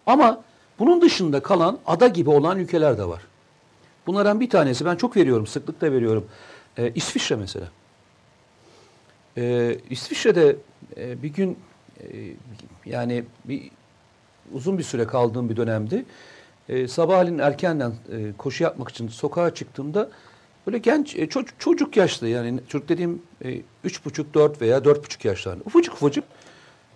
Ama 0.06 0.42
bunun 0.80 1.00
dışında 1.00 1.40
kalan 1.40 1.78
ada 1.87 2.08
gibi 2.08 2.30
olan 2.30 2.58
ülkeler 2.58 2.99
de 2.99 3.04
var. 3.08 3.22
Bunlardan 4.06 4.40
bir 4.40 4.50
tanesi 4.50 4.84
ben 4.84 4.96
çok 4.96 5.16
veriyorum, 5.16 5.46
sıklıkla 5.46 5.92
veriyorum. 5.92 6.26
E, 6.78 6.92
İsviçre 6.94 7.37
mesela. 7.37 7.68
E, 9.37 9.76
İsviçre'de 9.90 10.56
e, 10.96 11.22
bir 11.22 11.28
gün 11.28 11.58
e, 12.00 12.06
yani 12.87 13.25
bir 13.44 13.70
uzun 14.52 14.78
bir 14.78 14.82
süre 14.82 15.06
kaldığım 15.06 15.49
bir 15.49 15.56
dönemdi. 15.56 16.04
E, 16.68 16.88
sabahleyin 16.88 17.38
erkenden 17.38 17.90
e, 18.12 18.32
koşu 18.38 18.64
yapmak 18.64 18.88
için 18.88 19.08
sokağa 19.08 19.54
çıktığımda 19.54 20.10
böyle 20.66 20.78
genç 20.78 21.16
e, 21.16 21.28
çocuk, 21.28 21.60
çocuk 21.60 21.96
yaşlı 21.96 22.28
yani 22.28 22.60
çocuk 22.68 22.88
dediğim 22.88 23.22
e, 23.44 23.62
üç 23.84 24.04
buçuk 24.04 24.34
dört 24.34 24.62
veya 24.62 24.84
dört 24.84 25.04
buçuk 25.04 25.25
yaşlarında 25.25 25.64
ufacık 25.66 25.94
ufacık 25.94 26.25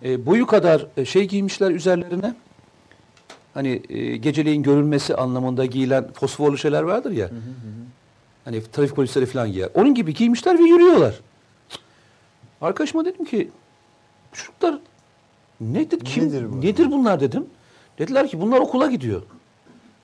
e, 0.03 0.25
boyu 0.25 0.45
kadar 0.45 0.87
e, 0.97 1.05
şey 1.05 1.27
giymişler 1.27 1.71
üzerlerine. 1.71 2.35
Hani 3.55 3.81
e, 3.89 4.17
geceleyin 4.17 4.63
görülmesi 4.63 5.15
anlamında 5.15 5.65
giyilen 5.65 6.11
fosforlu 6.13 6.57
şeyler 6.57 6.83
vardır 6.83 7.11
ya. 7.11 7.29
Hani 8.45 8.63
trafik 8.71 8.95
polisleri 8.95 9.25
falan 9.25 9.51
giyer. 9.51 9.69
Onun 9.73 9.93
gibi 9.95 10.13
giymişler 10.13 10.59
ve 10.59 10.63
yürüyorlar. 10.63 11.15
Arkadaşıma 12.61 13.05
dedim 13.05 13.25
ki 13.25 13.49
çocuklar 14.33 14.79
ne 15.61 15.91
dedi, 15.91 16.03
kim, 16.03 16.27
Nedir 16.27 16.51
bu? 16.51 16.61
nedir 16.61 16.91
bunlar 16.91 17.19
dedim. 17.19 17.45
Dediler 17.99 18.27
ki 18.27 18.41
bunlar 18.41 18.59
okula 18.59 18.87
gidiyor. 18.87 19.21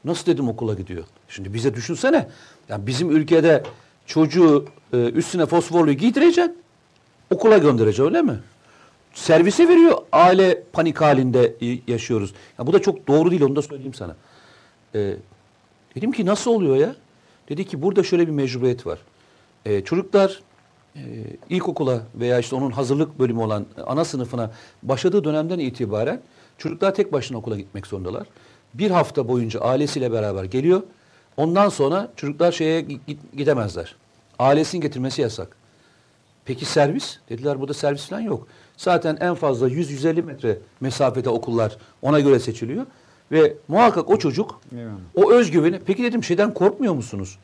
Nasıl 0.06 0.26
dedim 0.26 0.50
okula 0.50 0.74
gidiyor? 0.74 1.04
Şimdi 1.30 1.54
bize 1.54 1.74
düşünsene. 1.74 2.28
Yani 2.70 2.88
bizim 2.88 3.12
ülkede 3.12 3.64
çocuğu 4.06 4.66
e, 4.94 4.98
üstüne 4.98 5.46
fosforluyu 5.46 5.98
giydireceksin. 5.98 6.58
Okula 7.30 7.58
göndereceksin 7.58 8.04
öyle 8.04 8.22
mi? 8.22 8.40
Servise 9.14 9.68
veriyor. 9.68 9.98
Aile 10.12 10.64
panik 10.74 11.02
halinde 11.02 11.56
yaşıyoruz. 11.88 12.34
Ya 12.60 12.68
bu 12.68 12.74
da 12.74 12.82
çok 12.82 13.08
doğru 13.08 13.32
değil 13.32 13.42
onu 13.42 13.56
da 13.56 13.62
söyleyeyim 13.62 13.94
sana. 13.94 14.16
E, 14.96 15.16
dedim 15.96 16.12
ki 16.12 16.26
nasıl 16.26 16.52
oluyor 16.52 16.76
ya? 16.76 16.96
Dedi 17.50 17.66
ki 17.66 17.82
burada 17.82 18.04
şöyle 18.04 18.28
bir 18.28 18.32
mecburiyet 18.32 18.88
var. 18.88 19.00
E, 19.66 19.84
çocuklar 19.84 20.40
e, 20.96 21.02
ilkokula 21.50 22.02
veya 22.16 22.40
işte 22.40 22.56
onun 22.56 22.72
hazırlık 22.72 23.20
bölümü 23.20 23.40
olan 23.42 23.66
ana 23.86 24.06
sınıfına 24.06 24.52
başladığı 24.84 25.24
dönemden 25.24 25.60
itibaren 25.60 26.22
çocuklar 26.58 26.96
tek 26.96 27.14
başına 27.14 27.38
okula 27.38 27.58
gitmek 27.58 27.88
zorundalar. 27.88 28.28
Bir 28.74 28.92
hafta 28.92 29.28
boyunca 29.28 29.60
ailesiyle 29.60 30.12
beraber 30.12 30.44
geliyor. 30.44 30.84
Ondan 31.38 31.70
sonra 31.70 32.12
çocuklar 32.16 32.52
şeye 32.52 32.82
gi- 32.82 33.00
gi- 33.08 33.18
gidemezler. 33.38 33.96
Ailesini 34.40 34.82
getirmesi 34.82 35.22
yasak. 35.22 35.56
Peki 36.46 36.66
servis? 36.66 37.18
Dediler 37.30 37.60
burada 37.60 37.74
servis 37.74 38.06
falan 38.06 38.22
yok. 38.22 38.48
Zaten 38.82 39.18
en 39.20 39.36
fazla 39.36 39.70
100-150 39.70 40.24
metre 40.24 40.58
mesafede 40.80 41.30
okullar 41.30 41.78
ona 42.02 42.20
göre 42.20 42.40
seçiliyor. 42.40 42.86
Ve 43.32 43.54
muhakkak 43.68 44.10
o 44.10 44.18
çocuk 44.18 44.62
Eyvallah. 44.76 44.94
o 45.16 45.32
özgüveni. 45.32 45.80
Peki 45.86 46.04
dedim 46.04 46.24
şeyden 46.24 46.54
korkmuyor 46.54 46.94
musunuz? 46.94 47.38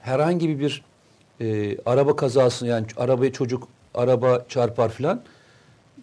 Herhangi 0.00 0.60
bir 0.60 0.82
e, 1.40 1.78
araba 1.86 2.16
kazası 2.16 2.66
yani 2.66 2.86
arabaya 2.96 3.32
çocuk 3.32 3.68
araba 3.94 4.44
çarpar 4.48 4.90
filan. 4.90 5.20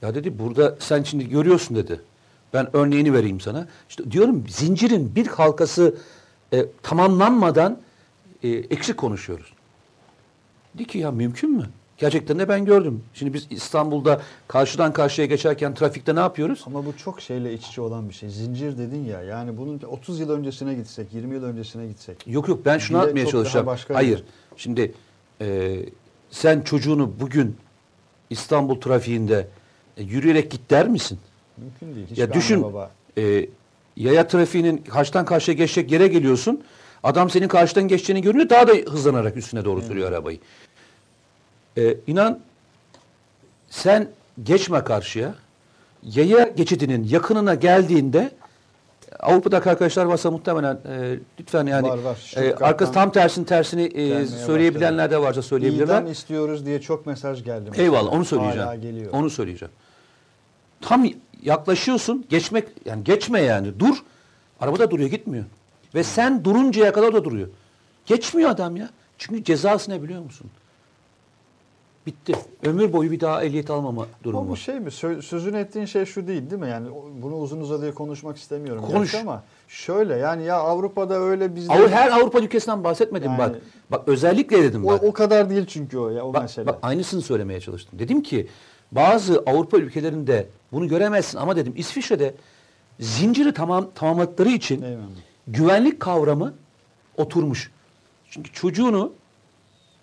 Ya 0.02 0.16
dedi 0.16 0.40
burada 0.40 0.76
sen 0.80 1.04
şimdi 1.04 1.30
görüyorsun 1.30 1.78
dedi. 1.78 2.02
Ben 2.54 2.76
örneğini 2.76 3.14
vereyim 3.14 3.40
sana. 3.40 3.68
İşte 3.90 4.12
diyorum 4.12 4.44
zincirin 4.50 5.16
bir 5.16 5.28
halkası 5.28 5.96
e, 6.54 6.66
tamamlanmadan 6.84 7.78
e, 8.44 8.50
eksik 8.50 8.98
konuşuyoruz. 8.98 9.54
Dedi 10.76 10.86
ki 10.86 10.98
ya 10.98 11.12
mümkün 11.12 11.52
mü? 11.52 11.70
Gerçekten 12.02 12.40
de 12.40 12.50
ben 12.50 12.66
gördüm. 12.66 13.04
Şimdi 13.14 13.34
biz 13.34 13.48
İstanbul'da 13.50 14.22
karşıdan 14.48 14.94
karşıya 14.94 15.28
geçerken 15.28 15.74
trafikte 15.74 16.16
ne 16.16 16.20
yapıyoruz? 16.20 16.64
Ama 16.68 16.86
bu 16.86 16.98
çok 16.98 17.22
şeyle 17.22 17.54
iç 17.54 17.68
içe 17.68 17.82
olan 17.82 18.10
bir 18.10 18.14
şey. 18.14 18.30
Zincir 18.30 18.78
dedin 18.78 19.06
ya. 19.06 19.22
Yani 19.24 19.58
bunun 19.58 19.82
30 19.88 20.20
yıl 20.20 20.30
öncesine 20.30 20.74
gitsek, 20.74 21.14
20 21.14 21.36
yıl 21.36 21.44
öncesine 21.44 21.88
gitsek. 21.88 22.28
Yok 22.28 22.48
yok 22.48 22.60
ben 22.66 22.78
şunu 22.78 22.98
atmaya 22.98 23.26
çalışacağım. 23.26 23.66
başka 23.66 23.96
Hayır. 23.96 24.18
bir- 24.18 24.24
Şimdi 24.58 24.94
e, 25.42 25.80
sen 26.30 26.62
çocuğunu 26.62 27.14
bugün 27.20 27.56
İstanbul 28.30 28.82
trafiğinde 28.82 29.48
e, 29.98 30.04
yürüyerek 30.04 30.52
git 30.52 30.70
der 30.70 30.88
misin? 30.88 31.20
Mümkün 31.58 31.96
değil. 31.96 32.08
ya 32.18 32.26
Hiçbir 32.26 32.40
düşün 32.40 32.64
baba. 32.64 32.92
e, 33.18 33.46
yaya 33.98 34.28
trafiğinin 34.28 34.78
karşıdan 34.78 35.26
karşıya 35.26 35.56
geçecek 35.58 35.92
yere 35.92 36.08
geliyorsun. 36.08 36.64
Adam 37.04 37.30
senin 37.30 37.48
karşıdan 37.48 37.88
geçeceğini 37.88 38.22
görünce 38.22 38.50
daha 38.50 38.68
da 38.68 38.72
hızlanarak 38.72 39.38
üstüne 39.38 39.66
doğru 39.66 39.82
sürüyor 39.82 40.10
arabayı. 40.12 40.40
E, 41.78 41.98
inan 42.08 42.40
sen 43.70 44.08
geçme 44.44 44.84
karşıya. 44.84 45.36
Yaya 46.04 46.44
geçidinin 46.44 47.04
yakınına 47.04 47.56
geldiğinde 47.56 48.32
Avrupa'daki 49.20 49.70
arkadaşlar 49.70 50.06
varsa 50.06 50.32
muhtemelen 50.32 50.80
e, 50.90 51.20
lütfen 51.40 51.66
yani 51.66 51.88
Var, 51.88 51.98
var. 51.98 52.34
e, 52.36 52.56
arkası 52.56 52.92
tam 52.92 53.12
tersini 53.12 53.46
tersini 53.46 53.84
e, 53.84 54.26
söyleyebilenler 54.26 55.12
de 55.12 55.22
varsa 55.22 55.42
söyleyebilirler. 55.42 56.02
İyiden 56.02 56.06
istiyoruz 56.12 56.66
diye 56.66 56.82
çok 56.82 57.06
mesaj 57.06 57.44
geldi. 57.44 57.66
mesela. 57.70 57.84
Eyvallah 57.84 58.14
onu 58.14 58.26
söyleyeceğim. 58.26 58.68
Hala 58.68 58.76
geliyor. 58.76 59.12
Onu 59.14 59.30
söyleyeceğim. 59.30 59.72
Tam 60.82 61.06
yaklaşıyorsun 61.44 62.26
geçmek 62.30 62.68
yani 62.86 63.04
geçme 63.04 63.42
yani 63.42 63.80
dur. 63.80 63.96
Araba 64.60 64.80
da 64.80 64.92
duruyor 64.92 65.10
gitmiyor. 65.10 65.46
Ve 65.96 66.04
sen 66.04 66.44
duruncaya 66.44 66.94
kadar 66.94 67.14
da 67.14 67.24
duruyor. 67.24 67.48
Geçmiyor 68.06 68.50
adam 68.50 68.76
ya. 68.76 68.90
Çünkü 69.18 69.44
cezası 69.44 69.92
ne 69.92 70.04
biliyor 70.04 70.22
musun? 70.22 70.48
Bitti. 72.06 72.34
Ömür 72.64 72.94
boyu 72.94 73.12
bir 73.12 73.20
daha 73.20 73.44
ehliyet 73.44 73.70
almama 73.70 74.08
durumu 74.24 74.42
Ama 74.42 74.50
bu 74.50 74.58
şey 74.58 74.80
mi? 74.80 74.90
Sö- 74.90 75.22
Sözünü 75.22 75.58
ettiğin 75.58 75.86
şey 75.86 76.06
şu 76.06 76.28
değil 76.28 76.50
değil 76.50 76.62
mi? 76.62 76.70
Yani 76.70 76.88
bunu 77.22 77.36
uzun 77.38 77.62
uzadıya 77.62 77.94
konuşmak 77.94 78.38
istemiyorum. 78.38 78.84
Konuş. 78.92 79.16
Ama 79.16 79.44
şöyle 79.68 80.16
yani 80.16 80.44
ya 80.44 80.56
Avrupa'da 80.58 81.20
öyle 81.20 81.56
bizde... 81.56 81.74
Avru- 81.74 81.90
Her 81.90 82.12
Avrupa 82.12 82.40
ülkesinden 82.40 82.84
bahsetmedim 82.84 83.32
Yani- 83.32 83.40
bak. 83.40 83.56
Bak 83.92 84.08
özellikle 84.08 84.64
dedim 84.64 84.86
o, 84.86 84.90
bak. 84.90 85.04
o 85.04 85.14
kadar 85.14 85.50
değil 85.50 85.66
çünkü 85.66 85.98
o 85.98 86.10
ya 86.10 86.26
o 86.26 86.34
Bak, 86.34 86.42
mesele. 86.42 86.68
bak 86.68 86.80
aynısını 86.82 87.22
söylemeye 87.22 87.60
çalıştım. 87.60 88.00
Dedim 88.00 88.24
ki 88.24 88.48
bazı 88.92 89.44
Avrupa 89.46 89.78
ülkelerinde 89.78 90.48
bunu 90.72 90.88
göremezsin 90.88 91.38
ama 91.38 91.56
dedim 91.56 91.74
İsviçre'de 91.76 92.34
zinciri 93.00 93.54
tamam 93.54 93.88
tamamladıkları 93.96 94.50
için 94.50 94.82
Eyvallah. 94.82 95.04
güvenlik 95.48 96.00
kavramı 96.00 96.54
oturmuş. 97.18 97.72
Çünkü 98.30 98.52
çocuğunu 98.54 99.12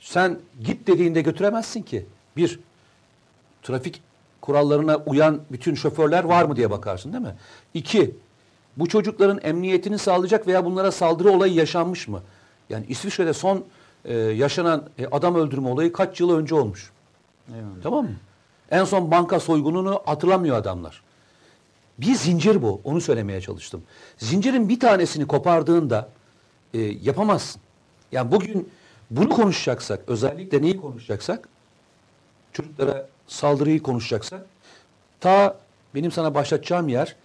sen 0.01 0.39
git 0.65 0.87
dediğinde 0.87 1.21
götüremezsin 1.21 1.83
ki. 1.83 2.07
Bir, 2.37 2.61
trafik 3.63 4.03
kurallarına 4.41 4.97
uyan 4.97 5.41
bütün 5.53 5.75
şoförler 5.75 6.25
var 6.25 6.45
mı 6.45 6.57
diye 6.57 6.71
bakarsın 6.71 7.13
değil 7.13 7.25
mi? 7.25 7.35
İki, 7.75 8.15
bu 8.77 8.89
çocukların 8.89 9.41
emniyetini 9.43 9.99
sağlayacak 9.99 10.47
veya 10.47 10.65
bunlara 10.65 10.93
saldırı 10.93 11.31
olayı 11.31 11.55
yaşanmış 11.55 12.09
mı? 12.09 12.23
Yani 12.71 12.87
İsviçre'de 12.89 13.33
son 13.33 13.65
e, 14.05 14.15
yaşanan 14.15 14.85
e, 14.99 15.07
adam 15.07 15.35
öldürme 15.35 15.69
olayı 15.69 15.93
kaç 15.93 16.21
yıl 16.21 16.31
önce 16.31 16.55
olmuş. 16.55 16.91
Eyvallah. 17.49 17.83
Tamam 17.83 18.05
mı? 18.05 18.17
En 18.71 18.85
son 18.85 19.11
banka 19.11 19.41
soygununu 19.41 20.03
hatırlamıyor 20.07 20.57
adamlar. 20.57 21.03
Bir 21.99 22.15
zincir 22.15 22.63
bu. 22.63 22.81
Onu 22.85 23.01
söylemeye 23.01 23.41
çalıştım. 23.41 23.83
Zincirin 24.19 24.69
bir 24.69 24.81
tanesini 24.81 25.27
kopardığında 25.27 26.09
e, 26.75 26.79
yapamazsın. 26.81 27.61
Yani 28.13 28.33
bugün 28.33 28.69
bunu 29.11 29.29
konuşacaksak, 29.29 30.01
özellikle 30.07 30.63
neyi 30.63 30.77
konuşacaksak, 30.81 31.49
çocuklara 32.53 33.09
saldırıyı 33.27 33.83
konuşacaksak, 33.83 34.47
ta 35.21 35.59
benim 35.95 36.11
sana 36.13 36.35
başlatacağım 36.35 36.89
yer, 36.89 37.17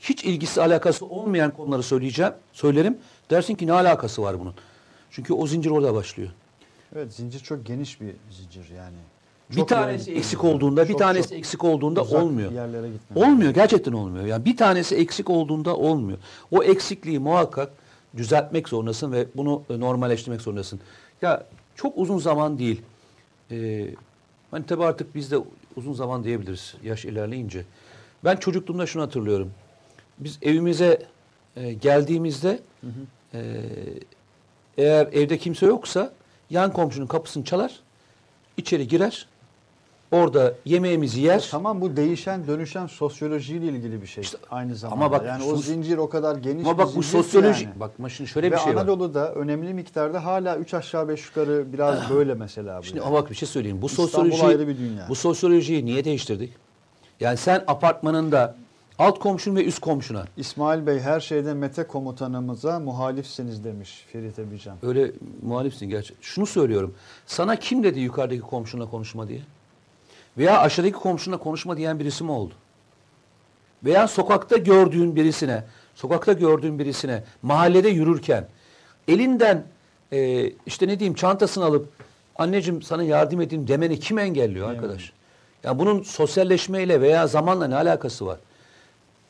hiç 0.00 0.24
ilgisi 0.24 0.62
alakası 0.62 1.06
olmayan 1.06 1.50
konuları 1.50 1.82
söyleyeceğim, 1.82 2.32
söylerim. 2.52 2.98
Dersin 3.30 3.54
ki 3.54 3.66
ne 3.66 3.72
alakası 3.72 4.22
var 4.22 4.40
bunun? 4.40 4.54
Çünkü 5.10 5.32
o 5.32 5.46
zincir 5.46 5.70
orada 5.70 5.94
başlıyor. 5.94 6.30
Evet 6.96 7.12
zincir 7.12 7.40
çok 7.40 7.66
geniş 7.66 8.00
bir 8.00 8.10
zincir 8.30 8.70
yani. 8.76 8.96
bir 9.50 9.56
Çok 9.56 9.68
tanesi 9.68 10.10
ileri- 10.10 10.18
eksik 10.18 10.44
olduğunda, 10.44 10.82
bir 10.84 10.88
çok, 10.88 10.98
tanesi 10.98 11.28
çok 11.28 11.38
eksik 11.38 11.64
olduğunda 11.64 12.02
olmuyor. 12.02 12.52
yerlere 12.52 12.88
gitmemiz 12.88 13.28
Olmuyor, 13.28 13.50
gerçekten 13.54 13.92
olmuyor. 13.92 14.24
Yani 14.26 14.44
bir 14.44 14.56
tanesi 14.56 14.96
eksik 14.96 15.30
olduğunda 15.30 15.76
olmuyor. 15.76 16.18
O 16.50 16.62
eksikliği 16.62 17.18
muhakkak 17.18 17.70
düzeltmek 18.16 18.68
zorundasın 18.68 19.12
ve 19.12 19.26
bunu 19.34 19.62
e, 19.70 19.80
normalleştirmek 19.80 20.40
zorundasın. 20.40 20.80
Ya 21.22 21.46
çok 21.74 21.98
uzun 21.98 22.18
zaman 22.18 22.58
değil. 22.58 22.82
Ee, 23.50 23.86
hani 24.50 24.66
tabii 24.66 24.84
artık 24.84 25.14
biz 25.14 25.30
de 25.30 25.36
uzun 25.76 25.92
zaman 25.92 26.24
diyebiliriz 26.24 26.74
yaş 26.84 27.04
ilerleyince. 27.04 27.64
Ben 28.24 28.36
çocukluğumda 28.36 28.86
şunu 28.86 29.02
hatırlıyorum. 29.02 29.50
Biz 30.18 30.38
evimize 30.42 31.06
e, 31.56 31.72
geldiğimizde 31.72 32.60
e, 33.34 33.60
eğer 34.78 35.06
evde 35.12 35.38
kimse 35.38 35.66
yoksa 35.66 36.12
yan 36.50 36.72
komşunun 36.72 37.06
kapısını 37.06 37.44
çalar, 37.44 37.80
içeri 38.56 38.88
girer, 38.88 39.26
orada 40.14 40.54
yemeğimizi 40.64 41.20
yer. 41.20 41.48
Tamam 41.50 41.80
bu 41.80 41.96
değişen 41.96 42.46
dönüşen 42.46 42.86
sosyolojiyle 42.86 43.66
ilgili 43.66 44.02
bir 44.02 44.06
şey 44.06 44.22
İşte 44.24 44.38
aynı 44.50 44.74
zamanda. 44.74 45.10
bak 45.10 45.26
yani 45.26 45.44
o 45.44 45.56
zincir 45.56 45.98
o 45.98 46.08
kadar 46.08 46.36
geniş 46.36 46.66
Ama 46.66 46.78
bak 46.78 46.96
bu 46.96 47.02
sosyoloji. 47.02 47.64
yani. 47.64 47.80
Bak 47.80 47.90
ama 47.98 48.08
şimdi 48.08 48.30
şöyle 48.30 48.46
Ve 48.50 48.52
bir 48.54 48.58
şey 48.60 48.74
var. 48.74 48.80
Anadolu'da 48.80 49.32
önemli 49.34 49.74
miktarda 49.74 50.24
hala 50.24 50.56
3 50.56 50.74
aşağı 50.74 51.08
5 51.08 51.26
yukarı 51.26 51.72
biraz 51.72 52.10
böyle 52.10 52.34
mesela. 52.34 52.82
Şimdi 52.82 52.98
yani. 52.98 53.06
ama 53.08 53.16
bak 53.16 53.30
bir 53.30 53.34
şey 53.34 53.48
söyleyeyim. 53.48 53.82
Bu 53.82 53.86
İstanbul 53.86 54.08
sosyoloji 54.10 54.44
ayrı 54.46 54.68
bir 54.68 54.78
dünya. 54.78 55.06
Bu 55.08 55.14
sosyolojiyi 55.14 55.84
niye 55.84 56.04
değiştirdik? 56.04 56.52
Yani 57.20 57.36
sen 57.36 57.64
apartmanında 57.66 58.56
alt 58.98 59.18
komşun 59.18 59.56
ve 59.56 59.64
üst 59.64 59.78
komşuna 59.80 60.24
İsmail 60.36 60.86
Bey 60.86 61.00
her 61.00 61.20
şeyde 61.20 61.54
Mete 61.54 61.86
komutanımıza 61.86 62.80
muhalifsiniz 62.80 63.64
demiş 63.64 64.04
Ferit 64.12 64.38
Ebican. 64.38 64.76
öyle 64.82 65.12
muhalifsin 65.42 65.88
gerçi. 65.88 66.14
Şunu 66.20 66.46
söylüyorum. 66.46 66.94
Sana 67.26 67.56
kim 67.56 67.82
dedi 67.82 68.00
yukarıdaki 68.00 68.40
komşunla 68.40 68.90
konuşma 68.90 69.28
diye? 69.28 69.40
Veya 70.38 70.60
aşağıdaki 70.60 70.94
komşunla 70.94 71.36
konuşma 71.36 71.76
diyen 71.76 71.98
birisi 71.98 72.24
mi 72.24 72.30
oldu? 72.30 72.54
Veya 73.84 74.08
sokakta 74.08 74.56
gördüğün 74.56 75.16
birisine, 75.16 75.64
sokakta 75.94 76.32
gördüğün 76.32 76.78
birisine 76.78 77.24
mahallede 77.42 77.88
yürürken 77.88 78.48
elinden 79.08 79.64
e, 80.12 80.50
işte 80.66 80.88
ne 80.88 80.98
diyeyim 80.98 81.14
çantasını 81.14 81.64
alıp 81.64 81.88
anneciğim 82.36 82.82
sana 82.82 83.02
yardım 83.02 83.40
edeyim 83.40 83.68
demeni 83.68 84.00
kim 84.00 84.18
engelliyor 84.18 84.70
arkadaş? 84.70 85.12
Ya 85.64 85.78
bunun 85.78 86.02
sosyalleşmeyle 86.02 87.00
veya 87.00 87.26
zamanla 87.26 87.66
ne 87.66 87.76
alakası 87.76 88.26
var? 88.26 88.38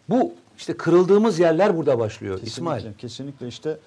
Bu 0.08 0.32
işte 0.58 0.76
kırıldığımız 0.76 1.38
yerler 1.38 1.76
burada 1.76 1.98
başlıyor 1.98 2.34
Kesinlikle, 2.40 2.78
İsmail. 2.78 2.94
Kesinlikle 2.98 3.48
işte 3.48 3.78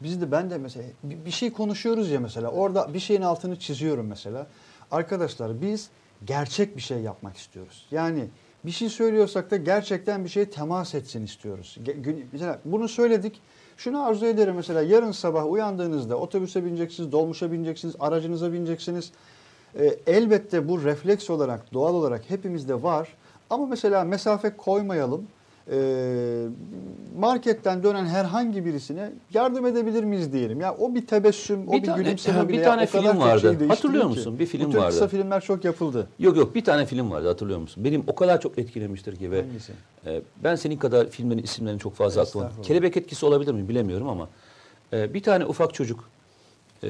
biz 0.00 0.20
de 0.20 0.32
ben 0.32 0.50
de 0.50 0.58
mesela 0.58 0.86
bir 1.02 1.30
şey 1.30 1.52
konuşuyoruz 1.52 2.10
ya 2.10 2.20
mesela 2.20 2.48
orada 2.48 2.94
bir 2.94 3.00
şeyin 3.00 3.22
altını 3.22 3.58
çiziyorum 3.58 4.06
mesela. 4.06 4.46
Arkadaşlar 4.90 5.62
biz 5.62 5.88
gerçek 6.24 6.76
bir 6.76 6.82
şey 6.82 6.98
yapmak 6.98 7.36
istiyoruz. 7.36 7.86
Yani 7.90 8.28
bir 8.64 8.70
şey 8.70 8.88
söylüyorsak 8.88 9.50
da 9.50 9.56
gerçekten 9.56 10.24
bir 10.24 10.28
şey 10.28 10.44
temas 10.44 10.94
etsin 10.94 11.24
istiyoruz. 11.24 11.78
Mesela 12.32 12.60
bunu 12.64 12.88
söyledik. 12.88 13.40
Şunu 13.76 14.06
arzu 14.06 14.26
ederim 14.26 14.54
mesela 14.54 14.82
yarın 14.82 15.12
sabah 15.12 15.50
uyandığınızda 15.50 16.16
otobüse 16.16 16.64
bineceksiniz, 16.64 17.12
dolmuşa 17.12 17.52
bineceksiniz, 17.52 17.94
aracınıza 18.00 18.52
bineceksiniz. 18.52 19.12
Ee, 19.78 19.96
elbette 20.06 20.68
bu 20.68 20.84
refleks 20.84 21.30
olarak, 21.30 21.72
doğal 21.72 21.94
olarak 21.94 22.30
hepimizde 22.30 22.82
var. 22.82 23.08
Ama 23.50 23.66
mesela 23.66 24.04
mesafe 24.04 24.56
koymayalım. 24.56 25.26
Ee, 25.70 26.46
marketten 27.18 27.82
dönen 27.82 28.04
herhangi 28.06 28.64
birisine 28.64 29.12
yardım 29.34 29.66
edebilir 29.66 30.04
miyiz 30.04 30.32
diyelim. 30.32 30.60
Ya 30.60 30.74
o 30.74 30.94
bir 30.94 31.06
tebessüm, 31.06 31.68
o 31.68 31.72
Bir 31.72 31.82
bir, 31.82 31.86
tane- 31.86 32.02
gülümseme 32.02 32.48
bir 32.48 32.52
bile 32.52 32.62
tane 32.62 32.82
o 32.82 32.90
kadar 32.90 33.02
film 33.12 33.20
vardı. 33.20 33.42
değiştiriyor 33.42 33.70
Hatırlıyor 33.70 34.02
ki. 34.02 34.08
musun? 34.08 34.38
Bir 34.38 34.46
film 34.46 34.66
Bu 34.66 34.70
tür 34.70 34.78
kısa 34.78 35.00
vardı. 35.00 35.08
filmler 35.16 35.40
çok 35.40 35.64
yapıldı. 35.64 36.08
Yok 36.18 36.36
yok 36.36 36.54
bir 36.54 36.64
tane 36.64 36.86
film 36.86 37.10
vardı 37.10 37.28
hatırlıyor 37.28 37.58
musun? 37.58 37.84
Benim 37.84 38.04
o 38.06 38.14
kadar 38.14 38.40
çok 38.40 38.58
etkilemiştir 38.58 39.16
ki 39.16 39.30
ve 39.30 39.42
Hangisi? 39.42 39.72
e, 40.06 40.22
ben 40.44 40.54
senin 40.56 40.76
kadar 40.76 41.06
filmlerin 41.10 41.42
isimlerini 41.42 41.78
çok 41.80 41.94
fazla. 41.94 42.22
Estağfurullah. 42.22 42.62
Kelebek 42.62 42.96
etkisi 42.96 43.26
olabilir 43.26 43.52
mi 43.52 43.68
bilemiyorum 43.68 44.08
ama 44.08 44.28
e, 44.92 45.14
bir 45.14 45.22
tane 45.22 45.46
ufak 45.46 45.74
çocuk 45.74 46.08
e, 46.82 46.88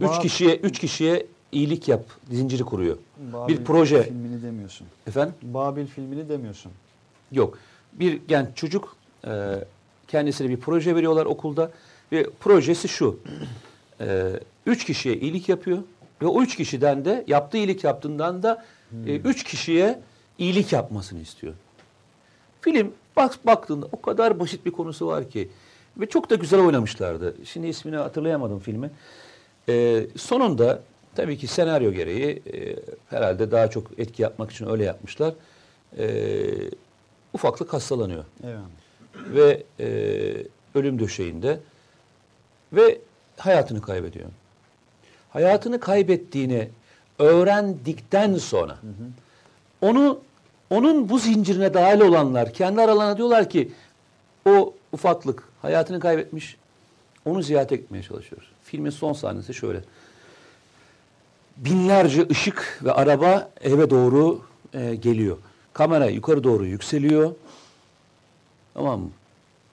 üç 0.00 0.02
Ba- 0.02 0.22
kişiye 0.22 0.56
üç 0.56 0.78
kişiye 0.78 1.26
iyilik 1.52 1.88
yap 1.88 2.04
zinciri 2.30 2.62
kuruyor. 2.62 2.96
Babil 3.32 3.58
bir 3.58 3.64
proje 3.64 4.02
filmini 4.02 4.42
demiyorsun. 4.42 4.86
efendim 5.06 5.34
Babil 5.42 5.86
filmini 5.86 6.28
demiyorsun. 6.28 6.72
Yok. 7.32 7.58
Bir 7.92 8.20
genç 8.28 8.48
çocuk 8.56 8.96
e, 9.26 9.30
kendisine 10.08 10.48
bir 10.48 10.56
proje 10.56 10.94
veriyorlar 10.94 11.26
okulda 11.26 11.70
ve 12.12 12.26
projesi 12.40 12.88
şu. 12.88 13.20
E, 14.00 14.40
üç 14.66 14.84
kişiye 14.84 15.16
iyilik 15.16 15.48
yapıyor 15.48 15.78
ve 16.22 16.26
o 16.26 16.42
üç 16.42 16.56
kişiden 16.56 17.04
de 17.04 17.24
yaptığı 17.26 17.56
iyilik 17.56 17.84
yaptığından 17.84 18.42
da 18.42 18.64
e, 19.06 19.16
üç 19.16 19.44
kişiye 19.44 20.00
iyilik 20.38 20.72
yapmasını 20.72 21.20
istiyor. 21.20 21.54
Film 22.60 22.92
bak 23.16 23.46
baktığında 23.46 23.86
o 23.92 24.00
kadar 24.00 24.38
basit 24.38 24.66
bir 24.66 24.70
konusu 24.70 25.06
var 25.06 25.30
ki 25.30 25.48
ve 25.96 26.06
çok 26.06 26.30
da 26.30 26.34
güzel 26.34 26.60
oynamışlardı. 26.60 27.34
Şimdi 27.44 27.66
ismini 27.66 27.96
hatırlayamadım 27.96 28.58
filmin. 28.58 28.90
E, 29.68 30.06
sonunda 30.16 30.82
tabii 31.14 31.38
ki 31.38 31.46
senaryo 31.46 31.92
gereği 31.92 32.42
e, 32.52 32.76
herhalde 33.10 33.50
daha 33.50 33.70
çok 33.70 33.98
etki 33.98 34.22
yapmak 34.22 34.50
için 34.50 34.70
öyle 34.70 34.84
yapmışlar. 34.84 35.34
E, 35.98 36.06
ufaklık 37.32 37.72
hastalanıyor 37.72 38.24
Evet. 38.44 38.58
ve 39.16 39.62
e, 39.80 39.88
ölüm 40.74 40.98
döşeğinde 40.98 41.60
ve 42.72 42.98
hayatını 43.36 43.82
kaybediyor. 43.82 44.28
Hayatını 45.30 45.80
kaybettiğini 45.80 46.68
öğrendikten 47.18 48.34
sonra 48.34 48.78
onu 49.80 50.20
onun 50.70 51.08
bu 51.08 51.18
zincirine 51.18 51.74
dahil 51.74 52.00
olanlar 52.00 52.52
kendi 52.52 52.80
aralarına 52.80 53.16
diyorlar 53.16 53.50
ki 53.50 53.72
o 54.48 54.74
ufaklık 54.92 55.42
hayatını 55.62 56.00
kaybetmiş. 56.00 56.56
Onu 57.24 57.42
ziyaret 57.42 57.72
etmeye 57.72 58.02
çalışıyoruz. 58.02 58.48
Filmin 58.64 58.90
son 58.90 59.12
sahnesi 59.12 59.54
şöyle. 59.54 59.80
Binlerce 61.56 62.26
ışık 62.30 62.80
ve 62.84 62.92
araba 62.92 63.50
eve 63.60 63.90
doğru 63.90 64.40
e, 64.74 64.94
geliyor. 64.94 65.36
Kamera 65.76 66.06
yukarı 66.06 66.44
doğru 66.44 66.66
yükseliyor. 66.66 67.34
Tamam 68.74 69.00
mı? 69.00 69.10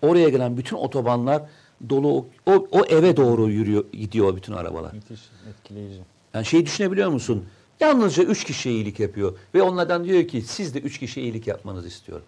Oraya 0.02 0.30
gelen 0.30 0.58
bütün 0.58 0.78
otobanlar 0.78 1.44
dolu 1.90 2.26
o, 2.46 2.68
o, 2.72 2.86
eve 2.86 3.18
doğru 3.18 3.50
yürüyor 3.50 3.86
gidiyor 3.92 4.36
bütün 4.36 4.54
arabalar. 4.54 4.94
Müthiş, 4.94 5.20
etkileyici. 5.50 6.02
Yani 6.34 6.46
şeyi 6.46 6.66
düşünebiliyor 6.66 7.10
musun? 7.10 7.46
Yalnızca 7.80 8.24
üç 8.24 8.44
kişiye 8.44 8.76
iyilik 8.76 9.00
yapıyor 9.00 9.38
ve 9.56 9.62
onlardan 9.62 10.04
diyor 10.06 10.28
ki 10.28 10.42
siz 10.42 10.74
de 10.74 10.80
üç 10.80 11.00
kişiye 11.00 11.26
iyilik 11.26 11.48
yapmanızı 11.48 11.88
istiyorum. 11.88 12.26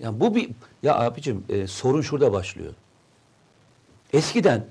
Yani 0.00 0.20
bu 0.20 0.34
bir 0.34 0.50
ya 0.82 0.98
abicim 0.98 1.44
e, 1.48 1.66
sorun 1.66 2.00
şurada 2.00 2.32
başlıyor. 2.32 2.72
Eskiden 4.12 4.66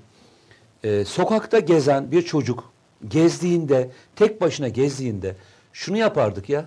e, 0.84 1.04
sokakta 1.04 1.58
gezen 1.58 2.12
bir 2.12 2.22
çocuk 2.22 2.72
gezdiğinde 3.08 3.90
tek 4.16 4.40
başına 4.40 4.68
gezdiğinde 4.68 5.36
şunu 5.72 5.96
yapardık 5.96 6.48
ya. 6.48 6.64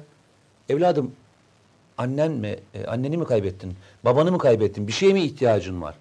Evladım 0.70 1.12
annen 1.98 2.32
mi 2.32 2.60
e, 2.74 2.86
anneni 2.86 3.18
mi 3.18 3.26
kaybettin? 3.26 3.74
Babanı 4.06 4.32
mı 4.32 4.38
kaybettin? 4.38 4.88
Bir 4.88 4.92
şeye 4.92 5.14
mi 5.14 5.22
ihtiyacın 5.22 5.82
var? 5.82 5.96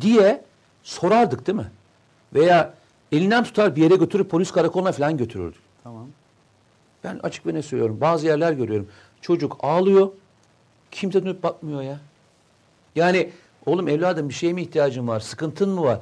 diye 0.00 0.44
sorardık 0.82 1.46
değil 1.46 1.58
mi? 1.58 1.70
Veya 2.34 2.74
elinden 3.12 3.44
tutar 3.44 3.76
bir 3.76 3.82
yere 3.82 3.96
götürüp 3.96 4.30
polis 4.30 4.50
karakoluna 4.50 4.92
falan 4.92 5.16
götürürdük. 5.16 5.60
Tamam. 5.84 6.06
Ben 7.04 7.20
açık 7.22 7.46
ve 7.46 7.54
ne 7.54 7.62
söylüyorum. 7.62 7.98
Bazı 8.00 8.26
yerler 8.26 8.52
görüyorum. 8.52 8.88
Çocuk 9.20 9.56
ağlıyor. 9.60 10.08
Kimse 10.90 11.24
dönüp 11.24 11.42
bakmıyor 11.42 11.82
ya. 11.82 12.00
Yani 12.96 13.30
oğlum 13.66 13.88
evladım 13.88 14.28
bir 14.28 14.34
şeye 14.34 14.52
mi 14.52 14.62
ihtiyacın 14.62 15.08
var? 15.08 15.20
Sıkıntın 15.20 15.70
mı 15.70 15.82
var? 15.82 16.00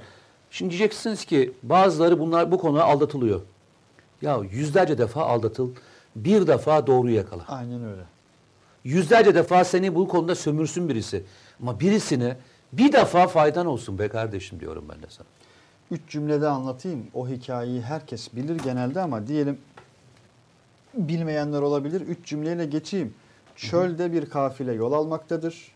Şimdi 0.50 0.70
diyeceksiniz 0.70 1.24
ki 1.24 1.52
bazıları 1.62 2.18
bunlar 2.18 2.52
bu 2.52 2.58
konuda 2.58 2.84
aldatılıyor. 2.84 3.40
Ya 4.22 4.40
yüzlerce 4.50 4.98
defa 4.98 5.22
aldatıl. 5.22 5.70
Bir 6.16 6.46
defa 6.46 6.86
doğruyu 6.86 7.14
yakala. 7.14 7.44
Aynen 7.48 7.84
öyle. 7.84 8.02
Yüzlerce 8.84 9.34
defa 9.34 9.64
seni 9.64 9.94
bu 9.94 10.08
konuda 10.08 10.34
sömürsün 10.34 10.88
birisi. 10.88 11.24
Ama 11.62 11.80
birisine 11.80 12.36
bir 12.72 12.92
defa 12.92 13.26
faydan 13.26 13.66
olsun 13.66 13.98
be 13.98 14.08
kardeşim 14.08 14.60
diyorum 14.60 14.84
ben 14.88 15.02
de 15.02 15.06
sana. 15.08 15.26
Üç 15.90 16.00
cümlede 16.08 16.48
anlatayım. 16.48 17.06
O 17.14 17.28
hikayeyi 17.28 17.82
herkes 17.82 18.34
bilir 18.34 18.58
genelde 18.58 19.00
ama 19.00 19.26
diyelim 19.26 19.58
bilmeyenler 20.94 21.60
olabilir. 21.62 22.00
Üç 22.00 22.26
cümleyle 22.26 22.66
geçeyim. 22.66 23.14
Çölde 23.56 24.12
bir 24.12 24.30
kafile 24.30 24.72
yol 24.72 24.92
almaktadır. 24.92 25.72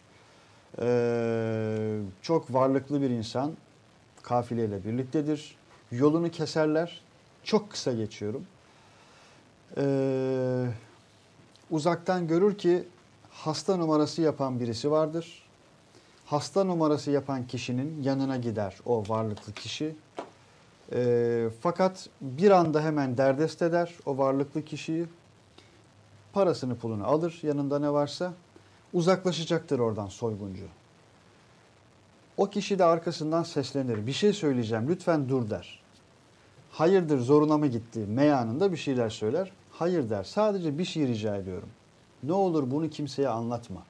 Ee, 0.81 1.99
çok 2.23 2.55
varlıklı 2.55 3.03
bir 3.03 3.11
insan 3.11 3.53
kafileyle 4.23 4.85
birliktedir. 4.85 5.57
Yolunu 5.93 6.31
keserler. 6.31 7.01
Çok 7.45 7.71
kısa 7.71 7.93
geçiyorum. 7.93 8.47
Ee, 9.77 10.67
uzaktan 11.71 12.29
görür 12.29 12.59
ki 12.59 12.85
hasta 13.45 13.77
numarası 13.77 14.23
yapan 14.23 14.61
birisi 14.61 14.91
vardır. 14.91 15.43
Hasta 16.27 16.65
numarası 16.65 17.11
yapan 17.11 17.47
kişinin 17.47 18.03
yanına 18.03 18.37
gider 18.37 18.77
o 18.87 19.05
varlıklı 19.09 19.53
kişi. 19.53 19.97
Ee, 20.93 21.49
fakat 21.61 22.09
bir 22.21 22.51
anda 22.51 22.83
hemen 22.83 23.17
derdest 23.17 23.63
eder 23.63 23.95
o 24.07 24.19
varlıklı 24.19 24.65
kişiyi. 24.65 25.07
Parasını 26.33 26.77
pulunu 26.77 27.07
alır 27.07 27.39
yanında 27.43 27.79
ne 27.79 27.93
varsa. 27.93 28.33
Uzaklaşacaktır 28.93 29.79
oradan 29.79 30.09
soyguncu. 30.09 30.65
O 32.37 32.51
kişi 32.51 32.79
de 32.79 32.85
arkasından 32.85 33.43
seslenir. 33.43 34.07
Bir 34.07 34.13
şey 34.13 34.33
söyleyeceğim 34.33 34.89
lütfen 34.89 35.29
dur 35.29 35.51
der. 35.51 35.83
Hayırdır 36.73 37.19
zoruna 37.19 37.59
mı 37.59 37.67
gitti? 37.67 37.99
Meyanında 37.99 38.73
bir 38.73 38.77
şeyler 38.77 39.11
söyler. 39.11 39.53
Hayır 39.73 40.11
der. 40.11 40.25
Sadece 40.25 40.79
bir 40.79 40.85
şey 40.85 41.09
rica 41.09 41.37
ediyorum. 41.37 41.69
Ne 42.27 42.33
olur 42.33 42.71
bunu 42.71 42.91
kimseye 42.91 43.29
anlatma. 43.29 43.83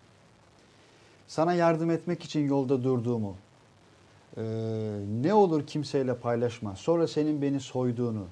Sana 1.29 1.55
yardım 1.55 1.90
etmek 1.90 2.25
için 2.25 2.49
yolda 2.49 2.85
durduğumu, 2.85 3.35
ee, 4.37 4.42
ne 5.22 5.35
olur 5.35 5.66
kimseyle 5.66 6.16
paylaşma. 6.16 6.77
Sonra 6.77 7.09
senin 7.09 7.42
beni 7.42 7.61
soyduğunu 7.61 8.25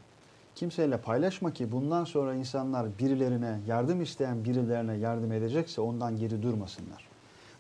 kimseyle 0.55 0.97
paylaşma 0.97 1.53
ki 1.53 1.73
bundan 1.73 2.05
sonra 2.05 2.35
insanlar 2.35 2.99
birilerine 2.99 3.61
yardım 3.67 4.03
isteyen 4.03 4.45
birilerine 4.45 4.97
yardım 4.97 5.33
edecekse 5.33 5.81
ondan 5.81 6.19
geri 6.19 6.43
durmasınlar. 6.43 7.09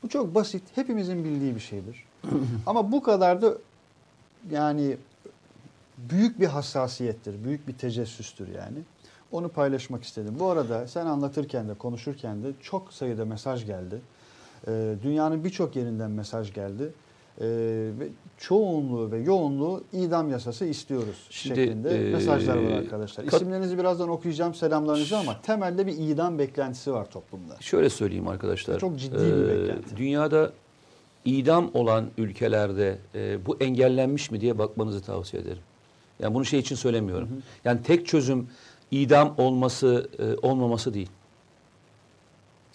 Bu 0.02 0.08
çok 0.08 0.34
basit. 0.34 0.62
Hepimizin 0.74 1.24
bildiği 1.24 1.54
bir 1.54 1.60
şeydir. 1.60 2.04
Ama 2.66 2.92
bu 2.92 3.02
kadar 3.02 3.42
da 3.42 3.54
yani 4.50 4.96
büyük 5.98 6.40
bir 6.40 6.46
hassasiyettir. 6.46 7.44
Büyük 7.44 7.68
bir 7.68 7.72
tecessüstür 7.72 8.48
yani. 8.48 8.78
Onu 9.32 9.48
paylaşmak 9.48 10.04
istedim. 10.04 10.34
Bu 10.38 10.50
arada 10.50 10.88
sen 10.88 11.06
anlatırken 11.06 11.68
de 11.68 11.74
konuşurken 11.74 12.42
de 12.42 12.52
çok 12.62 12.92
sayıda 12.92 13.24
mesaj 13.24 13.66
geldi. 13.66 14.00
Ee, 14.68 14.94
dünyanın 15.02 15.44
birçok 15.44 15.76
yerinden 15.76 16.10
mesaj 16.10 16.52
geldi. 16.54 16.92
Ee, 17.40 17.44
ve 18.00 18.08
çoğunluğu 18.38 19.10
ve 19.10 19.18
yoğunluğu 19.18 19.84
idam 19.92 20.30
yasası 20.30 20.64
istiyoruz 20.64 21.26
Şimdi, 21.30 21.56
şeklinde 21.56 22.08
e, 22.08 22.12
mesajlar 22.12 22.56
var 22.56 22.70
arkadaşlar. 22.70 23.24
İsimlerinizi 23.24 23.78
birazdan 23.78 24.08
okuyacağım 24.08 24.54
selamlarınızı 24.54 25.18
ama 25.18 25.40
temelde 25.42 25.86
bir 25.86 25.92
idam 25.98 26.38
beklentisi 26.38 26.92
var 26.92 27.10
toplumda. 27.10 27.56
Şöyle 27.60 27.90
söyleyeyim 27.90 28.28
arkadaşlar. 28.28 28.80
Çok 28.80 28.98
ciddi 28.98 29.16
bir 29.16 29.48
Ee, 29.48 29.48
beklenti. 29.48 29.96
Dünyada 29.96 30.52
idam 31.24 31.70
olan 31.74 32.04
ülkelerde 32.18 32.98
e, 33.14 33.46
bu 33.46 33.56
engellenmiş 33.60 34.30
mi 34.30 34.40
diye 34.40 34.58
bakmanızı 34.58 35.02
tavsiye 35.02 35.42
ederim. 35.42 35.62
Yani 36.20 36.34
bunu 36.34 36.44
şey 36.44 36.60
için 36.60 36.76
söylemiyorum. 36.76 37.28
Yani 37.64 37.82
tek 37.82 38.06
çözüm 38.06 38.48
idam 38.90 39.34
olması 39.38 40.10
e, 40.18 40.46
olmaması 40.46 40.94
değil. 40.94 41.10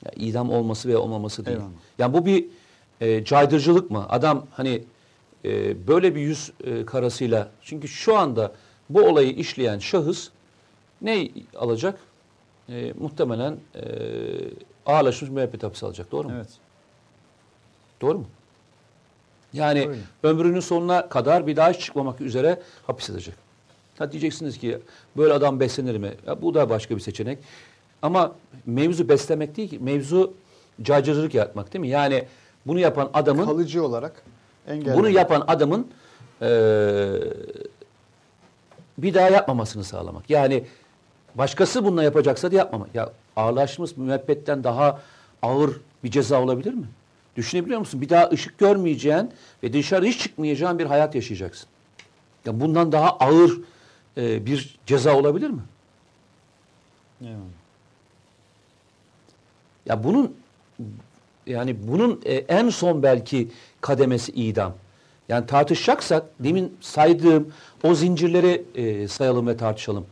Yani 0.05 0.29
idam 0.29 0.51
olması 0.51 0.87
veya 0.87 0.99
olmaması 0.99 1.45
değil. 1.45 1.57
Eyvallah. 1.57 1.71
Yani 1.97 2.13
bu 2.13 2.25
bir 2.25 2.45
e, 3.01 3.25
caydırıcılık 3.25 3.91
mı? 3.91 4.05
Adam 4.09 4.45
hani 4.51 4.83
e, 5.45 5.87
böyle 5.87 6.15
bir 6.15 6.21
yüz 6.21 6.51
e, 6.63 6.85
karasıyla 6.85 7.49
çünkü 7.61 7.87
şu 7.87 8.17
anda 8.17 8.51
bu 8.89 9.01
olayı 9.01 9.31
işleyen 9.31 9.79
şahıs 9.79 10.29
ne 11.01 11.29
alacak? 11.57 11.99
E, 12.69 12.93
muhtemelen 12.99 13.57
e, 13.75 13.81
ağırlaşmış 14.85 15.31
müebbet 15.31 15.63
hapisi 15.63 15.85
alacak. 15.85 16.11
Doğru 16.11 16.29
mu? 16.29 16.33
Evet. 16.35 16.49
Doğru 18.01 18.17
mu? 18.17 18.25
Yani 19.53 19.87
Öyle. 19.87 20.01
ömrünün 20.23 20.59
sonuna 20.59 21.09
kadar 21.09 21.47
bir 21.47 21.55
daha 21.55 21.71
hiç 21.71 21.79
çıkmamak 21.79 22.21
üzere 22.21 22.61
hapis 22.87 23.09
edecek. 23.09 23.35
Ha 23.99 24.11
diyeceksiniz 24.11 24.57
ki 24.57 24.77
böyle 25.17 25.33
adam 25.33 25.59
beslenir 25.59 25.97
mi? 25.97 26.11
Ya 26.27 26.41
bu 26.41 26.53
da 26.53 26.69
başka 26.69 26.95
bir 26.95 27.01
seçenek. 27.01 27.37
Ama 28.01 28.31
mevzu 28.65 29.09
beslemek 29.09 29.57
değil 29.57 29.69
ki. 29.69 29.79
Mevzu 29.79 30.33
cacırılık 30.81 31.33
yapmak 31.33 31.73
değil 31.73 31.81
mi? 31.81 31.87
Yani 31.87 32.25
bunu 32.67 32.79
yapan 32.79 33.09
adamın 33.13 33.45
Kalıcı 33.45 33.85
olarak 33.85 34.23
engellemek. 34.67 34.99
bunu 34.99 35.09
yapan 35.09 35.43
adamın 35.47 35.87
eee, 36.41 36.47
bir 38.97 39.13
daha 39.13 39.29
yapmamasını 39.29 39.83
sağlamak. 39.83 40.29
Yani 40.29 40.63
başkası 41.35 41.85
bununla 41.85 42.03
yapacaksa 42.03 42.51
da 42.51 42.55
yapmamak. 42.55 42.89
Ya 42.95 43.09
ağırlaşmış 43.35 43.97
müebbetten 43.97 44.63
daha 44.63 44.99
ağır 45.41 45.71
bir 46.03 46.11
ceza 46.11 46.41
olabilir 46.41 46.73
mi? 46.73 46.85
Düşünebiliyor 47.35 47.79
musun? 47.79 48.01
Bir 48.01 48.09
daha 48.09 48.29
ışık 48.29 48.57
görmeyeceğin 48.57 49.31
ve 49.63 49.73
dışarı 49.73 50.05
hiç 50.05 50.19
çıkmayacağın 50.19 50.79
bir 50.79 50.85
hayat 50.85 51.15
yaşayacaksın. 51.15 51.67
Ya 52.45 52.59
bundan 52.59 52.91
daha 52.91 53.09
ağır 53.09 53.51
eee, 54.19 54.45
bir 54.45 54.79
ceza 54.85 55.17
olabilir 55.17 55.49
mi? 55.49 55.61
Eyvallah. 57.21 57.39
Ya 59.85 60.03
bunun 60.03 60.35
yani 61.47 61.75
bunun 61.87 62.21
e, 62.25 62.33
en 62.33 62.69
son 62.69 63.03
belki 63.03 63.47
kademesi 63.81 64.31
idam. 64.31 64.75
Yani 65.29 65.45
tartışacaksak 65.45 66.23
demin 66.39 66.77
saydığım 66.81 67.51
o 67.83 67.95
zincirleri 67.95 68.63
e, 68.75 69.07
sayalım 69.07 69.47
ve 69.47 69.57
tartışalım. 69.57 70.05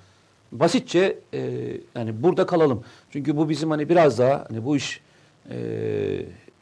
Basitçe 0.52 1.20
e, 1.34 1.39
yani 1.96 2.24
burada 2.24 2.46
kalalım. 2.46 2.84
Çünkü 3.12 3.38
bu 3.38 3.50
bizim 3.50 3.72
hani 3.72 3.89
biraz 3.89 4.20
daha 4.20 4.46
hani 4.50 4.65
bu 4.65 4.76
iş 4.76 5.02
e, 5.50 5.58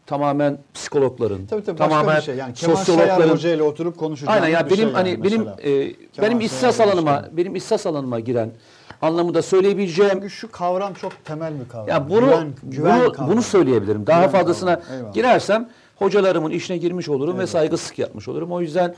tamamen 0.06 0.58
psikologların, 0.74 1.46
Tabii 1.46 1.64
tabii 1.64 1.78
tamamen 1.78 2.20
şey. 2.20 2.36
Yani 2.36 2.54
Kemal 2.54 2.76
Sayar 2.76 2.86
sosyologların 2.86 3.34
Hoca 3.34 3.50
ile 3.54 3.64
oturup 3.64 3.98
konuşacağımız 3.98 4.44
Aynen 4.44 4.54
ya 4.58 4.66
bir 4.66 4.72
benim 4.72 4.84
şey 4.84 4.94
hani 4.94 5.10
yani 5.10 5.24
benim 5.24 5.42
e, 5.42 5.94
Kemal 5.94 6.28
benim 6.30 6.38
Sayar 6.38 6.42
ihsas 6.42 6.80
alanıma 6.80 7.12
Başkan. 7.16 7.38
benim 7.38 7.56
ihsas 7.56 7.86
alanıma 7.88 8.20
giren 8.20 8.52
anlamında 9.02 9.42
söyleyebileceğim 9.42 10.12
Çünkü 10.14 10.30
şu 10.30 10.52
kavram 10.52 10.94
çok 10.94 11.26
temel 11.26 11.60
bir 11.60 11.70
kavram. 11.70 11.88
ya 11.88 12.10
bunu 12.10 12.20
güven, 12.26 12.54
güven 12.64 13.00
bunu, 13.02 13.12
kavramı. 13.12 13.32
bunu 13.34 13.42
söyleyebilirim. 13.42 14.08
Daha 14.08 14.20
Güven 14.20 14.32
fazlasına 14.32 14.82
girersem 15.14 15.70
hocalarımın 15.96 16.52
işine 16.52 16.78
girmiş 16.78 17.10
olurum 17.10 17.34
ve 17.34 17.40
Evet. 17.40 17.50
saygısızlık 17.50 18.00
yapmış 18.00 18.28
olurum. 18.28 18.52
O 18.52 18.62
yüzden 18.62 18.96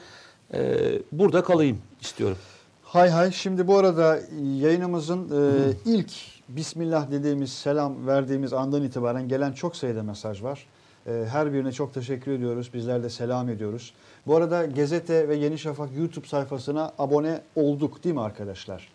e, 0.54 0.78
burada 1.12 1.43
kalayım 1.43 1.78
istiyorum. 2.02 2.38
Hay 2.84 3.10
hay. 3.10 3.32
Şimdi 3.32 3.67
bu 3.67 3.78
arada 3.78 4.20
yayınımızın 4.62 5.20
e, 5.26 5.72
ilk 5.86 6.12
Bismillah 6.50 7.12
dediğimiz, 7.12 7.54
selam 7.54 8.08
verdiğimiz 8.08 8.54
andan 8.54 8.84
itibaren 8.84 9.28
gelen 9.28 9.52
çok 9.52 9.76
sayıda 9.76 10.04
mesaj 10.04 10.43
var. 10.43 10.65
E, 11.08 11.26
her 11.32 11.54
birine 11.54 11.72
çok 11.72 11.93
teşekkür 11.93 12.32
ediyoruz. 12.32 12.74
Bizler 12.74 13.04
de 13.04 13.10
selam 13.10 13.50
ediyoruz. 13.50 13.93
Bu 14.28 14.36
arada 14.36 14.65
Gazete 14.65 15.30
ve 15.30 15.36
Yeni 15.36 15.60
Şafak 15.60 15.89
YouTube 15.98 16.28
sayfasına 16.28 16.91
abone 17.00 17.41
olduk 17.56 18.04
değil 18.04 18.15
mi 18.15 18.22
arkadaşlar? 18.22 18.89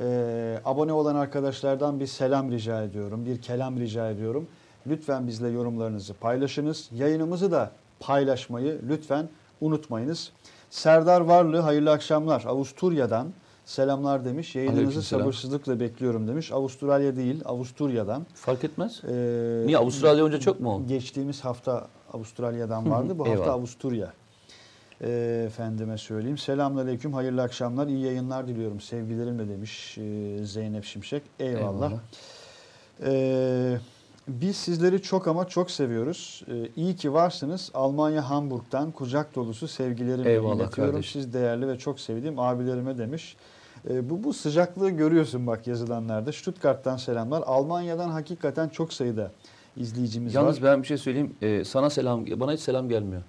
E, 0.00 0.58
abone 0.64 0.92
olan 0.92 1.16
arkadaşlardan 1.16 2.00
bir 2.00 2.06
selam 2.06 2.50
rica 2.50 2.82
ediyorum. 2.82 3.26
Bir 3.26 3.42
kelam 3.42 3.78
rica 3.78 4.10
ediyorum. 4.10 4.46
Lütfen 4.86 5.26
bizle 5.26 5.48
yorumlarınızı 5.48 6.14
paylaşınız. 6.14 6.90
Yayınımızı 6.94 7.52
da 7.52 7.70
paylaşmayı 8.00 8.80
lütfen 8.88 9.28
unutmayınız. 9.60 10.32
Serdar 10.70 11.20
Varlı 11.20 11.58
hayırlı 11.58 11.90
akşamlar. 11.90 12.44
Avusturya'dan 12.46 13.32
selamlar 13.64 14.24
demiş. 14.24 14.54
Yayınınızı 14.56 15.02
sabırsızlıkla 15.02 15.80
bekliyorum 15.80 16.28
demiş. 16.28 16.52
Avustralya 16.52 17.16
değil, 17.16 17.42
Avusturya'dan. 17.44 18.26
Fark 18.34 18.64
etmez. 18.64 19.00
Ee, 19.04 19.62
Niye 19.66 19.78
Avustralya 19.78 20.24
önce 20.24 20.40
çok 20.40 20.60
mu 20.60 20.70
oldu? 20.74 20.86
Geçtiğimiz 20.88 21.40
hafta 21.40 21.88
Avustralya'dan 22.12 22.90
vardı. 22.90 23.18
Bu 23.18 23.28
hafta. 23.28 23.52
Avusturya. 23.52 24.12
Ee, 25.00 25.44
efendime 25.46 25.98
söyleyeyim. 25.98 26.38
Selamünaleyküm, 26.38 27.12
hayırlı 27.12 27.42
akşamlar, 27.42 27.86
iyi 27.86 28.04
yayınlar 28.04 28.48
diliyorum. 28.48 28.80
Sevgilerimle 28.80 29.48
demiş 29.48 29.98
e, 29.98 30.38
Zeynep 30.44 30.84
Şimşek. 30.84 31.22
Eyvallah. 31.40 31.90
Eyvallah. 31.90 32.00
Ee, 33.04 33.78
biz 34.28 34.56
sizleri 34.56 35.02
çok 35.02 35.28
ama 35.28 35.48
çok 35.48 35.70
seviyoruz. 35.70 36.42
Ee, 36.48 36.68
iyi 36.76 36.96
ki 36.96 37.12
varsınız. 37.12 37.70
Almanya 37.74 38.30
Hamburg'dan 38.30 38.90
kucak 38.90 39.34
dolusu 39.34 39.68
sevgilerimi 39.68 40.28
Eyvallah 40.28 40.56
iletiyorum. 40.56 40.92
kardeşim. 40.92 41.22
Siz 41.22 41.34
değerli 41.34 41.68
ve 41.68 41.78
çok 41.78 42.00
sevdiğim 42.00 42.38
abilerime 42.38 42.98
demiş. 42.98 43.36
Ee, 43.90 44.10
bu, 44.10 44.24
bu 44.24 44.32
sıcaklığı 44.32 44.90
görüyorsun 44.90 45.46
bak 45.46 45.66
yazılanlarda. 45.66 46.32
Stuttgart'tan 46.32 46.96
selamlar. 46.96 47.42
Almanya'dan 47.46 48.08
hakikaten 48.08 48.68
çok 48.68 48.92
sayıda 48.92 49.30
izleyicimiz 49.76 50.34
Yalnız 50.34 50.62
var. 50.62 50.72
ben 50.72 50.82
bir 50.82 50.86
şey 50.86 50.98
söyleyeyim. 50.98 51.36
E, 51.42 51.64
sana 51.64 51.90
selam 51.90 52.26
bana 52.26 52.52
hiç 52.52 52.60
selam 52.60 52.88
gelmiyor. 52.88 53.22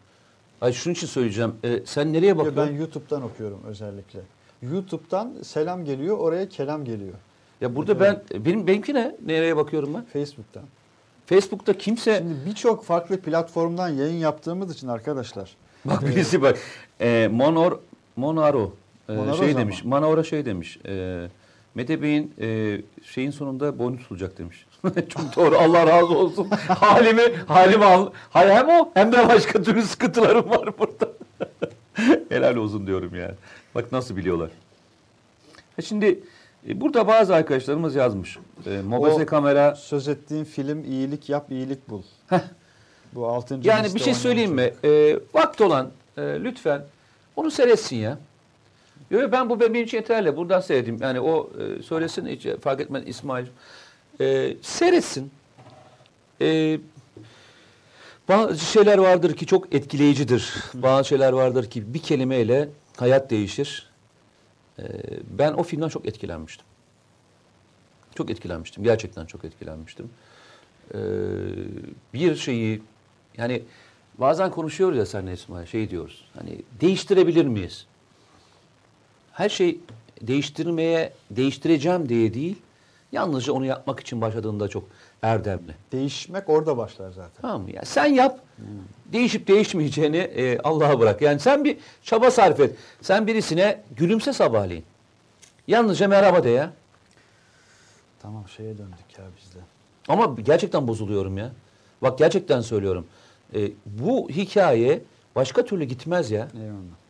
Ay 0.62 0.74
şunun 0.74 0.94
için 0.94 1.08
söyleyeceğim. 1.08 1.56
E, 1.64 1.80
sen 1.86 2.14
nereye 2.14 2.28
Ya 2.28 2.38
bakıyorsun? 2.38 2.68
Ben 2.68 2.78
YouTube'dan 2.80 3.22
okuyorum 3.22 3.60
özellikle. 3.68 4.20
YouTube'dan 4.62 5.34
selam 5.44 5.86
geliyor, 5.86 6.18
oraya 6.18 6.50
kelam 6.50 6.86
geliyor. 6.86 7.14
Ya 7.62 7.76
burada 7.76 8.00
ben 8.00 8.24
benim 8.46 8.68
benimki 8.68 8.94
ne? 8.94 9.16
Nereye 9.26 9.58
bakıyorum 9.58 9.94
ben? 9.94 10.06
Facebook'tan. 10.06 10.64
Facebook'ta 11.26 11.78
kimse 11.78 12.18
Şimdi 12.18 12.34
birçok 12.46 12.84
farklı 12.84 13.22
platformdan 13.22 13.90
yayın 13.90 14.18
yaptığımız 14.18 14.74
için 14.74 14.88
arkadaşlar. 14.88 15.56
Bak 15.86 16.02
birisi 16.02 16.42
bak. 16.42 16.58
E, 17.02 17.30
Monor 17.32 17.80
Monaro 18.16 18.72
e, 19.10 19.14
Monaro 19.14 19.38
şey 19.38 19.48
zaman. 19.48 19.62
demiş. 19.62 19.84
Manora 19.84 20.24
şey 20.24 20.46
demiş. 20.46 20.80
E, 20.88 21.28
Mete 21.76 22.02
Bey'in 22.02 22.34
e, 22.42 22.82
şeyin 23.04 23.32
sonunda 23.32 23.80
boynu 23.80 23.98
tutulacak 23.98 24.38
demiş. 24.38 24.66
Çok 25.10 25.36
doğru. 25.36 25.58
Allah 25.58 25.88
razı 25.88 26.18
olsun. 26.18 26.48
halimi, 26.68 27.22
halimi 27.48 27.86
al. 27.86 28.10
Hay 28.30 28.50
hem 28.50 28.70
o 28.70 28.90
hem 28.94 29.12
de 29.12 29.28
başka 29.28 29.62
türlü 29.64 29.82
sıkıntılarım 29.82 30.50
var 30.50 30.70
burada. 30.80 31.10
Helal 32.30 32.56
olsun 32.56 32.88
diyorum 32.88 33.16
yani. 33.16 33.34
Bak 33.76 33.92
nasıl 33.92 34.16
biliyorlar. 34.18 34.50
Ha 35.76 35.82
Şimdi 35.82 36.20
e, 36.70 36.82
burada 36.82 37.08
bazı 37.08 37.36
arkadaşlarımız 37.36 37.96
yazmış. 37.96 38.38
E, 38.66 38.82
Mobese 38.82 39.24
O- 39.24 39.26
kamera 39.26 39.76
Söz 39.76 40.08
ettiğin 40.08 40.44
film 40.44 40.84
iyilik 40.84 41.30
yap 41.30 41.52
iyilik 41.52 41.90
bul. 41.90 42.02
Bu 43.14 43.28
6. 43.28 43.60
Yani 43.64 43.96
bir 43.96 44.00
şey 44.00 44.14
söyleyeyim 44.14 44.52
mi? 44.54 44.74
Ee, 44.84 45.20
vakti 45.34 45.64
olan 45.64 45.90
e, 46.18 46.22
lütfen 46.22 46.82
onu 47.36 47.52
seyretsin 47.52 47.96
ya. 47.96 48.18
Yo, 49.16 49.22
yo, 49.22 49.32
ben 49.32 49.50
bu 49.50 49.60
benim 49.60 49.76
için 49.76 49.98
yeterli. 49.98 50.38
Buradan 50.38 50.60
seyredeyim. 50.60 51.02
Yani 51.02 51.20
o 51.20 51.50
e, 51.60 51.82
söylesin 51.84 52.28
hiç 52.28 52.48
fark 52.62 52.82
etmez 52.82 53.04
İsmail. 53.08 53.46
E, 54.22 54.56
seyretsin. 54.62 55.32
E, 56.42 56.80
bazı 58.30 58.66
şeyler 58.66 58.98
vardır 58.98 59.36
ki 59.36 59.46
çok 59.46 59.76
etkileyicidir. 59.76 60.54
Bazı 60.74 61.08
şeyler 61.08 61.34
vardır 61.34 61.70
ki 61.70 61.94
bir 61.94 62.00
kelimeyle 62.00 62.70
hayat 62.98 63.30
değişir. 63.30 63.90
E, 64.80 64.84
ben 65.30 65.54
o 65.54 65.64
filmden 65.64 65.90
çok 65.90 66.06
etkilenmiştim. 66.06 66.66
Çok 68.16 68.30
etkilenmiştim. 68.30 68.84
Gerçekten 68.84 69.26
çok 69.26 69.46
etkilenmiştim. 69.46 70.10
Ee, 70.94 70.98
bir 72.14 72.36
şeyi 72.36 72.82
yani 73.38 73.64
bazen 74.18 74.52
konuşuyoruz 74.52 74.98
ya 74.98 75.06
senle 75.06 75.34
İsmail 75.34 75.66
şey 75.66 75.90
diyoruz. 75.90 76.28
Hani 76.38 76.62
değiştirebilir 76.82 77.46
miyiz? 77.46 77.88
Her 79.36 79.50
şey 79.50 79.80
değiştirmeye 80.22 81.14
değiştireceğim 81.32 82.10
diye 82.10 82.34
değil. 82.34 82.56
Yalnızca 83.12 83.54
onu 83.54 83.66
yapmak 83.66 84.00
için 84.00 84.22
başladığında 84.22 84.68
çok 84.68 84.84
erdemli. 85.22 85.76
Değişmek 85.92 86.50
orada 86.50 86.78
başlar 86.78 87.10
zaten. 87.12 87.42
Tamam 87.42 87.62
mı? 87.62 87.72
Yani 87.72 87.86
sen 87.86 88.06
yap. 88.06 88.40
Değişip 89.06 89.48
değişmeyeceğini 89.48 90.18
e, 90.18 90.60
Allah'a 90.60 91.00
bırak. 91.00 91.22
Yani 91.22 91.40
sen 91.40 91.64
bir 91.64 91.78
çaba 92.04 92.32
sarf 92.32 92.60
et. 92.60 92.76
Sen 93.02 93.28
birisine 93.28 93.84
gülümse 93.98 94.34
sabahleyin. 94.34 94.86
Yalnızca 95.68 96.08
merhaba 96.08 96.44
de 96.44 96.50
ya. 96.50 96.74
Tamam 98.22 98.48
şeye 98.58 98.78
döndük 98.78 99.18
ya 99.18 99.26
biz 99.38 99.56
de. 99.56 99.60
Ama 100.08 100.36
gerçekten 100.46 100.88
bozuluyorum 100.88 101.38
ya. 101.38 101.52
Bak 102.02 102.18
gerçekten 102.18 102.62
söylüyorum. 102.62 103.08
E, 103.56 103.72
bu 103.86 104.30
hikaye 104.30 105.02
başka 105.36 105.66
türlü 105.66 105.84
gitmez 105.84 106.32
ya. 106.32 106.48
Eyvallah. 106.54 107.05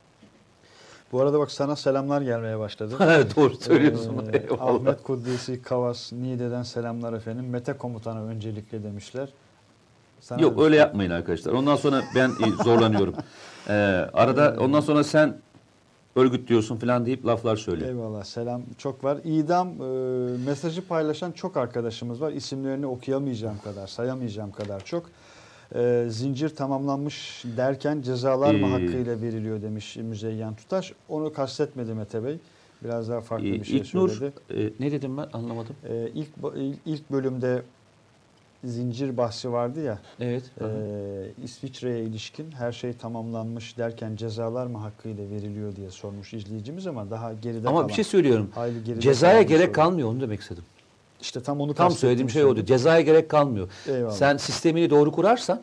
Bu 1.15 1.21
arada 1.21 1.39
bak 1.39 1.51
sana 1.51 1.75
selamlar 1.75 2.21
gelmeye 2.21 2.59
başladı. 2.59 2.95
Doğru 3.35 3.55
söylüyorsun. 3.55 4.29
Ee, 4.33 4.37
Eyvallah. 4.43 4.75
Ahmet 4.75 5.03
Kudüs'i 5.03 5.61
Kavas 5.61 6.13
Niğde'den 6.13 6.63
selamlar 6.63 7.13
efendim. 7.13 7.49
Mete 7.49 7.73
komutanı 7.73 8.27
öncelikle 8.27 8.83
demişler. 8.83 9.29
Sana 10.21 10.41
Yok 10.41 10.61
öyle 10.61 10.75
yapmayın 10.75 11.11
arkadaşlar. 11.11 11.53
Ondan 11.53 11.75
sonra 11.75 12.01
ben 12.15 12.29
e, 12.29 12.63
zorlanıyorum. 12.63 13.15
Ee, 13.67 13.73
arada 14.13 14.55
ondan 14.59 14.79
sonra 14.79 15.03
sen 15.03 15.37
örgüt 16.15 16.49
diyorsun 16.49 16.75
falan 16.75 17.05
deyip 17.05 17.25
laflar 17.25 17.55
söyle. 17.55 17.87
Eyvallah 17.87 18.23
selam 18.23 18.61
çok 18.77 19.03
var. 19.03 19.17
İdam 19.23 19.67
e, 19.67 19.85
mesajı 20.45 20.87
paylaşan 20.87 21.31
çok 21.31 21.57
arkadaşımız 21.57 22.21
var. 22.21 22.31
İsimlerini 22.31 22.85
okuyamayacağım 22.85 23.57
kadar, 23.63 23.87
sayamayacağım 23.87 24.51
kadar 24.51 24.85
çok. 24.85 25.05
E, 25.75 26.05
zincir 26.09 26.49
tamamlanmış 26.49 27.43
derken 27.57 28.01
cezalar 28.01 28.55
mı 28.55 28.67
Ee, 28.67 28.69
hakkıyla 28.69 29.21
veriliyor 29.21 29.61
demiş 29.61 29.95
Müzeyyen 29.97 30.55
Tutaş. 30.55 30.93
Onu 31.09 31.33
kastetmedi 31.33 31.93
Mete 31.93 32.23
Bey. 32.23 32.37
Biraz 32.83 33.09
daha 33.09 33.21
farklı 33.21 33.45
bir 33.45 33.63
şey 33.63 33.77
İlknur, 33.77 34.09
söyledi. 34.09 34.33
e, 34.55 34.69
ne 34.85 34.91
dedim 34.91 35.17
ben 35.17 35.27
anlamadım. 35.33 35.75
E, 35.89 36.09
ilk 36.15 36.27
ilk 36.85 37.11
bölümde 37.11 37.61
zincir 38.63 39.17
bahsi 39.17 39.51
vardı 39.51 39.81
ya. 39.83 39.99
Evet. 40.19 40.43
e, 40.61 40.65
İsviçre'ye 41.43 42.03
ilişkin 42.03 42.51
her 42.51 42.71
şey 42.71 42.93
tamamlanmış 42.93 43.77
derken 43.77 44.15
cezalar 44.15 44.67
mı 44.67 44.77
hakkıyla 44.77 45.29
veriliyor 45.29 45.75
diye 45.75 45.89
sormuş 45.91 46.33
izleyicimiz 46.33 46.87
ama 46.87 47.09
daha 47.09 47.33
geride 47.33 47.67
Ama 47.67 47.77
kalan. 47.77 47.87
bir 47.87 47.93
şey 47.93 48.03
söylüyorum. 48.03 48.49
Cezaya 48.99 49.41
gerek 49.41 49.65
soru. 49.65 49.73
kalmıyor 49.73 50.09
onu 50.09 50.21
demek 50.21 50.41
istedim. 50.41 50.63
İşte 51.21 51.43
tam 51.43 51.61
onu 51.61 51.73
Tam 51.73 51.91
söylediğim 51.91 52.29
şey 52.29 52.41
şimdi. 52.41 52.51
oydu. 52.51 52.65
Cezaya 52.65 53.01
gerek 53.01 53.29
kalmıyor. 53.29 53.69
Eyvallah. 53.87 54.11
Sen 54.11 54.37
sistemini 54.37 54.89
doğru 54.89 55.11
kurarsan 55.11 55.61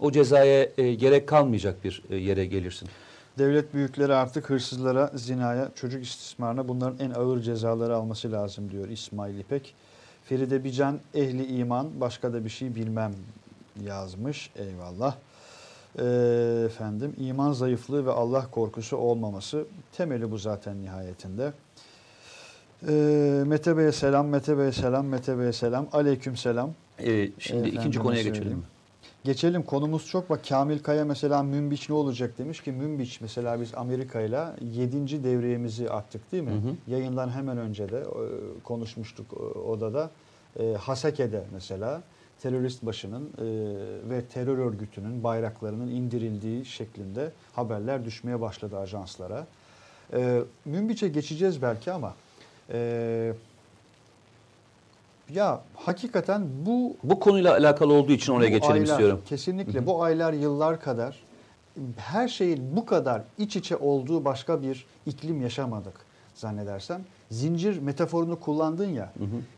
o 0.00 0.12
cezaya 0.12 0.68
e, 0.78 0.94
gerek 0.94 1.28
kalmayacak 1.28 1.84
bir 1.84 2.02
e, 2.10 2.16
yere 2.16 2.46
gelirsin. 2.46 2.88
Devlet 3.38 3.74
büyükleri 3.74 4.14
artık 4.14 4.50
hırsızlara, 4.50 5.10
zinaya, 5.14 5.70
çocuk 5.74 6.02
istismarına 6.04 6.68
bunların 6.68 6.98
en 6.98 7.10
ağır 7.10 7.40
cezaları 7.40 7.96
alması 7.96 8.32
lazım 8.32 8.70
diyor 8.70 8.88
İsmail 8.88 9.38
İpek. 9.38 9.74
Feride 10.24 10.64
Bican 10.64 10.98
ehli 11.14 11.46
iman 11.58 11.88
başka 12.00 12.32
da 12.32 12.44
bir 12.44 12.50
şey 12.50 12.74
bilmem 12.74 13.12
yazmış. 13.84 14.50
Eyvallah. 14.56 15.14
Ee, 15.98 16.62
efendim 16.66 17.14
iman 17.18 17.52
zayıflığı 17.52 18.06
ve 18.06 18.10
Allah 18.10 18.46
korkusu 18.50 18.96
olmaması 18.96 19.64
temeli 19.96 20.30
bu 20.30 20.38
zaten 20.38 20.82
nihayetinde. 20.82 21.52
Ee, 22.88 23.42
Mete 23.46 23.76
Bey'e 23.76 23.92
selam, 23.92 24.26
Mete 24.26 24.58
Bey'e 24.58 24.72
selam, 24.72 25.06
Mete 25.06 25.38
Bey'e 25.38 25.52
selam, 25.52 25.88
aleyküm 25.92 26.36
selam. 26.36 26.70
E, 26.98 27.04
şimdi 27.38 27.58
Efendime 27.58 27.68
ikinci 27.68 27.98
konuya 27.98 28.22
söyleyeyim. 28.22 28.44
geçelim? 28.44 28.64
Geçelim 29.24 29.62
konumuz 29.62 30.06
çok. 30.06 30.30
Bak 30.30 30.40
Kamil 30.48 30.78
Kaya 30.78 31.04
mesela 31.04 31.42
Münbiç 31.42 31.88
ne 31.88 31.94
olacak 31.94 32.38
demiş 32.38 32.60
ki 32.60 32.72
Münbiç 32.72 33.20
mesela 33.20 33.60
biz 33.60 33.74
Amerika 33.74 34.20
ile 34.20 34.40
7. 34.60 35.24
devriyemizi 35.24 35.90
attık 35.90 36.32
değil 36.32 36.42
mi? 36.42 36.50
Hı 36.50 36.54
hı. 36.54 36.92
Yayından 36.92 37.28
hemen 37.30 37.58
önce 37.58 37.88
de 37.88 37.98
e, 37.98 38.04
konuşmuştuk 38.64 39.26
e, 39.32 39.58
odada. 39.58 40.10
E, 40.60 40.72
Haseke'de 40.72 41.44
mesela 41.52 42.02
terörist 42.42 42.82
başının 42.86 43.22
e, 43.22 43.44
ve 44.10 44.24
terör 44.24 44.58
örgütünün 44.58 45.24
bayraklarının 45.24 45.90
indirildiği 45.90 46.64
şeklinde 46.64 47.32
haberler 47.52 48.04
düşmeye 48.04 48.40
başladı 48.40 48.78
ajanslara. 48.78 49.46
E, 50.12 50.42
Münbiç'e 50.64 51.08
geçeceğiz 51.08 51.62
belki 51.62 51.92
ama 51.92 52.14
e, 52.72 53.32
ya 55.30 55.60
hakikaten 55.74 56.48
bu 56.66 56.96
Bu 57.04 57.20
konuyla 57.20 57.52
alakalı 57.52 57.92
olduğu 57.92 58.12
için 58.12 58.32
oraya 58.32 58.48
geçelim 58.48 58.72
aylar, 58.72 58.86
istiyorum. 58.86 59.20
Kesinlikle 59.26 59.86
bu 59.86 60.02
aylar 60.02 60.32
yıllar 60.32 60.80
kadar 60.80 61.22
her 61.96 62.28
şeyin 62.28 62.76
bu 62.76 62.86
kadar 62.86 63.22
iç 63.38 63.56
içe 63.56 63.76
olduğu 63.76 64.24
başka 64.24 64.62
bir 64.62 64.86
iklim 65.06 65.42
yaşamadık 65.42 65.94
zannedersem. 66.34 67.02
Zincir 67.30 67.78
metaforunu 67.78 68.40
kullandın 68.40 68.88
ya. 68.88 69.12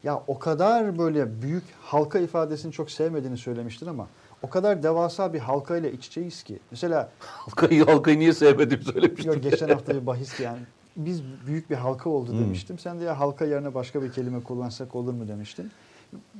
Ya 0.04 0.22
o 0.26 0.38
kadar 0.38 0.98
böyle 0.98 1.42
büyük 1.42 1.64
halka 1.82 2.18
ifadesini 2.18 2.72
çok 2.72 2.90
sevmediğini 2.90 3.38
söylemiştin 3.38 3.86
ama 3.86 4.06
o 4.42 4.50
kadar 4.50 4.82
devasa 4.82 5.32
bir 5.32 5.38
halka 5.38 5.76
ile 5.76 5.92
iç 5.92 6.06
içeyiz 6.06 6.42
ki. 6.42 6.58
Mesela 6.70 7.10
Halkayı, 7.18 7.84
halkayı 7.84 8.18
niye 8.18 8.32
sevmedim 8.32 8.82
söylemiştim. 8.82 9.32
yok, 9.32 9.42
geçen 9.42 9.68
hafta 9.68 9.94
bir 9.94 10.06
bahis 10.06 10.40
yani 10.40 10.58
biz 10.96 11.22
büyük 11.46 11.70
bir 11.70 11.74
halka 11.76 12.10
oldu 12.10 12.32
Hmm. 12.32 12.40
demiştim. 12.40 12.78
Sen 12.78 13.00
de 13.00 13.04
ya 13.04 13.20
halka 13.20 13.44
yerine 13.44 13.74
başka 13.74 14.02
bir 14.02 14.12
kelime 14.12 14.42
kullansak 14.42 14.94
olur 14.94 15.12
mu 15.12 15.28
demiştin. 15.28 15.70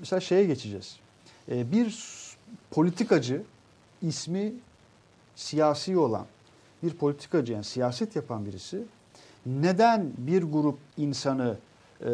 Mesela 0.00 0.20
şeye 0.20 0.44
geçeceğiz. 0.44 0.96
Ee, 1.50 1.72
bir 1.72 1.98
politikacı 2.70 3.42
ismi 4.02 4.52
siyasi 5.36 5.98
olan 5.98 6.26
bir 6.82 6.94
politikacı 6.94 7.52
yani 7.52 7.64
siyaset 7.64 8.16
yapan 8.16 8.46
birisi 8.46 8.82
neden 9.46 10.10
bir 10.18 10.42
grup 10.42 10.78
insanı 10.96 11.56
e, 12.06 12.10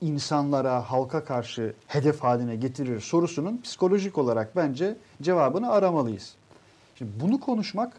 insanlara, 0.00 0.90
halka 0.90 1.24
karşı 1.24 1.74
hedef 1.86 2.20
haline 2.20 2.56
getirir 2.56 3.00
sorusunun 3.00 3.60
psikolojik 3.62 4.18
olarak 4.18 4.56
bence 4.56 4.96
cevabını 5.22 5.70
aramalıyız. 5.70 6.34
Şimdi 6.94 7.10
bunu 7.20 7.40
konuşmak 7.40 7.92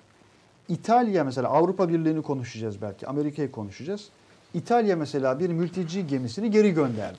İtalya 0.69 1.23
mesela 1.23 1.49
Avrupa 1.49 1.89
Birliği'ni 1.89 2.21
konuşacağız 2.21 2.81
belki, 2.81 3.07
Amerika'yı 3.07 3.51
konuşacağız. 3.51 4.09
İtalya 4.53 4.95
mesela 4.95 5.39
bir 5.39 5.49
mülteci 5.49 6.07
gemisini 6.07 6.51
geri 6.51 6.73
gönderdi. 6.73 7.17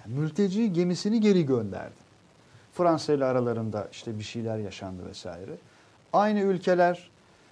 Yani 0.00 0.18
mülteci 0.20 0.72
gemisini 0.72 1.20
geri 1.20 1.46
gönderdi. 1.46 2.08
Fransa 2.72 3.12
ile 3.12 3.24
aralarında 3.24 3.88
işte 3.92 4.18
bir 4.18 4.24
şeyler 4.24 4.58
yaşandı 4.58 5.06
vesaire. 5.08 5.50
Aynı 6.12 6.40
ülkeler, 6.40 7.10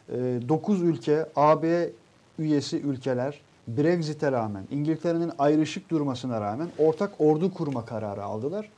9 0.09 0.83
ülke, 0.83 1.27
AB 1.37 1.91
üyesi 2.39 2.81
ülkeler 2.81 3.41
Brexit'e 3.69 4.33
rağmen, 4.33 4.65
İngiltere'nin 4.71 5.33
ayrışık 5.39 5.91
durmasına 5.91 6.41
rağmen 6.41 6.69
ortak 6.79 7.13
ordu 7.19 7.55
kurma 7.55 7.85
kararı 7.85 8.25
aldılar. 8.25 8.71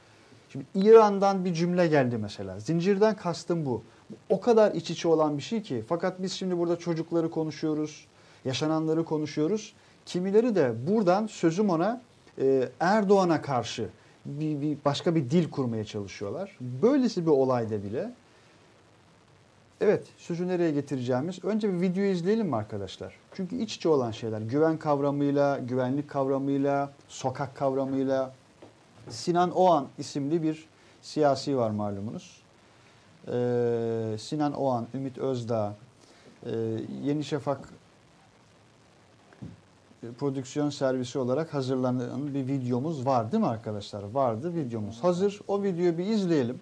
Şimdi 0.53 0.65
İran'dan 0.75 1.45
bir 1.45 1.55
cümle 1.55 1.87
geldi 1.87 2.19
mesela. 2.19 2.61
Zincirden 2.61 3.17
kastım 3.17 3.67
bu. 3.67 3.83
O 4.29 4.41
kadar 4.41 4.73
iç 4.75 4.91
içe 4.91 5.09
olan 5.09 5.37
bir 5.37 5.43
şey 5.43 5.63
ki. 5.63 5.85
Fakat 5.89 6.23
biz 6.23 6.33
şimdi 6.33 6.59
burada 6.59 6.77
çocukları 6.77 7.31
konuşuyoruz, 7.31 8.07
yaşananları 8.45 9.05
konuşuyoruz. 9.05 9.73
Kimileri 10.07 10.55
de 10.55 10.75
buradan 10.87 11.27
sözüm 11.27 11.71
ona 11.71 12.03
e, 12.39 12.69
Erdoğan'a 12.81 13.43
karşı 13.43 13.89
bir, 14.25 14.61
bir 14.61 14.79
başka 14.85 15.15
bir 15.15 15.31
dil 15.31 15.51
kurmaya 15.51 15.85
çalışıyorlar. 15.85 16.57
Böylesi 16.61 17.27
bir 17.27 17.31
olayda 17.31 17.83
bile 17.83 18.13
Evet, 19.81 20.07
sözü 20.17 20.49
nereye 20.49 20.71
getireceğimiz. 20.71 21.45
Önce 21.45 21.73
bir 21.73 21.81
video 21.81 22.05
izleyelim 22.05 22.47
mi 22.47 22.57
arkadaşlar? 22.57 23.15
Çünkü 23.35 23.57
iç 23.57 23.77
içe 23.77 23.89
olan 23.89 24.11
şeyler. 24.11 24.41
Güven 24.41 24.79
kavramıyla, 24.79 25.59
güvenlik 25.59 26.11
kavramıyla, 26.11 26.93
sokak 27.09 27.57
kavramıyla 27.57 28.35
Sinan 29.09 29.51
Oğan 29.51 29.89
isimli 29.99 30.43
bir 30.43 30.69
siyasi 31.03 31.57
var 31.57 31.71
malumunuz. 31.71 32.38
Ee, 33.33 34.19
Sinan 34.19 34.53
Oğan, 34.53 34.87
Ümit 34.95 35.19
Özdağ, 35.19 35.75
e, 36.47 36.51
Yeni 37.05 37.25
Şafak 37.25 37.69
prodüksiyon 40.19 40.71
servisi 40.71 41.19
olarak 41.19 41.55
hazırlanan 41.55 42.35
bir 42.35 42.47
videomuz 42.47 43.07
var 43.07 43.33
değil 43.33 43.43
mi 43.43 43.49
arkadaşlar? 43.49 44.03
Vardı 44.03 44.55
videomuz 44.55 45.05
hazır. 45.05 45.41
O 45.49 45.63
videoyu 45.63 45.99
bir 45.99 46.07
izleyelim. 46.07 46.61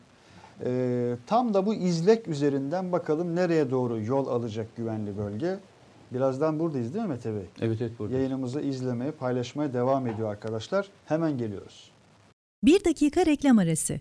Ee, 0.64 1.16
tam 1.26 1.54
da 1.54 1.66
bu 1.66 1.74
izlek 1.74 2.28
üzerinden 2.28 2.92
bakalım 2.92 3.36
nereye 3.36 3.70
doğru 3.70 4.00
yol 4.00 4.26
alacak 4.26 4.76
güvenli 4.76 5.18
bölge. 5.18 5.58
Birazdan 6.10 6.58
buradayız 6.58 6.94
değil 6.94 7.04
mi 7.04 7.08
Mete 7.08 7.34
Bey? 7.34 7.46
Evet 7.60 7.80
evet 7.80 7.92
burada. 7.98 8.14
Yayınımızı 8.16 8.60
izlemeye, 8.60 9.10
paylaşmaya 9.10 9.72
devam 9.74 10.06
ediyor 10.06 10.30
arkadaşlar. 10.30 10.88
Hemen 11.04 11.38
geliyoruz. 11.38 11.90
Bir 12.62 12.84
dakika 12.84 13.26
reklam 13.26 13.58
arası. 13.58 14.00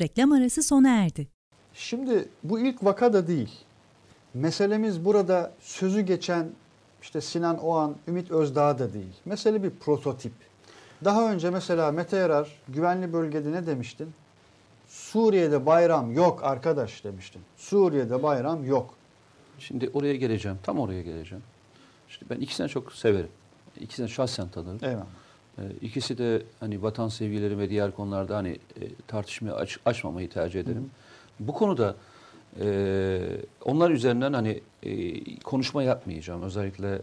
Reklam 0.00 0.32
arası 0.32 0.62
sona 0.62 0.88
erdi. 0.88 1.28
Şimdi 1.74 2.28
bu 2.44 2.60
ilk 2.60 2.84
vaka 2.84 3.12
da 3.12 3.26
değil. 3.26 3.50
Meselemiz 4.34 5.04
burada 5.04 5.52
sözü 5.60 6.00
geçen 6.00 6.50
işte 7.02 7.20
Sinan 7.20 7.58
Oğan, 7.58 7.96
Ümit 8.08 8.30
Özdağ 8.30 8.78
da 8.78 8.92
değil. 8.94 9.12
Mesele 9.24 9.62
bir 9.62 9.70
prototip. 9.70 10.32
Daha 11.04 11.32
önce 11.32 11.50
mesela 11.50 11.92
Mete 11.92 12.16
Yarar 12.16 12.48
güvenli 12.68 13.12
bölgede 13.12 13.52
ne 13.52 13.66
demiştin? 13.66 14.12
Suriye'de 14.88 15.66
bayram 15.66 16.12
yok 16.12 16.44
arkadaş 16.44 17.04
demiştin. 17.04 17.42
Suriye'de 17.56 18.22
bayram 18.22 18.64
yok. 18.64 18.94
Şimdi 19.58 19.90
oraya 19.94 20.16
geleceğim. 20.16 20.58
Tam 20.62 20.78
oraya 20.78 21.02
geleceğim. 21.02 21.44
İşte 22.08 22.26
ben 22.30 22.36
ikisini 22.36 22.68
çok 22.68 22.92
severim. 22.92 23.30
İkisini 23.80 24.08
şahsen 24.08 24.48
tanırım. 24.48 24.78
Eyvallah. 24.82 25.06
Ee, 25.60 25.64
İkisi 25.80 26.18
de 26.18 26.42
hani 26.60 26.82
vatan 26.82 27.08
sevgileri 27.08 27.58
ve 27.58 27.70
diğer 27.70 27.90
konularda 27.92 28.36
hani 28.36 28.48
e, 28.50 28.80
tartışmayı 29.06 29.54
aç, 29.54 29.78
açmamayı 29.84 30.30
tercih 30.30 30.60
ederim. 30.60 30.90
Bu 31.40 31.52
konuda 31.52 31.94
e, 32.60 33.20
onlar 33.64 33.90
üzerinden 33.90 34.32
hani 34.32 34.60
e, 34.82 35.38
konuşma 35.38 35.82
yapmayacağım. 35.82 36.42
Özellikle 36.42 36.94
e, 36.94 37.00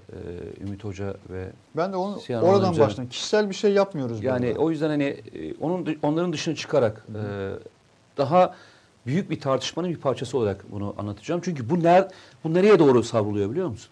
Ümit 0.63 0.83
Hoca 0.83 1.15
ve 1.29 1.49
Ben 1.77 1.93
de 1.93 1.95
onu 1.95 2.19
Sinan 2.19 2.43
oradan 2.43 2.77
başladım. 2.79 3.09
Kişisel 3.09 3.49
bir 3.49 3.55
şey 3.55 3.73
yapmıyoruz 3.73 4.23
yani 4.23 4.47
burada. 4.47 4.59
o 4.59 4.71
yüzden 4.71 4.89
hani 4.89 5.03
e, 5.03 5.53
onun 5.61 5.97
onların 6.03 6.33
dışına 6.33 6.55
çıkarak 6.55 7.05
e, 7.09 7.21
daha 8.17 8.55
büyük 9.05 9.29
bir 9.29 9.39
tartışmanın 9.39 9.89
bir 9.89 9.97
parçası 9.97 10.37
olarak 10.37 10.65
bunu 10.71 10.95
anlatacağım. 10.97 11.41
Çünkü 11.43 11.69
bu 11.69 11.83
ner 11.83 12.07
bu 12.43 12.53
nereye 12.53 12.79
doğru 12.79 13.03
savruluyor 13.03 13.51
biliyor 13.51 13.67
musun? 13.69 13.91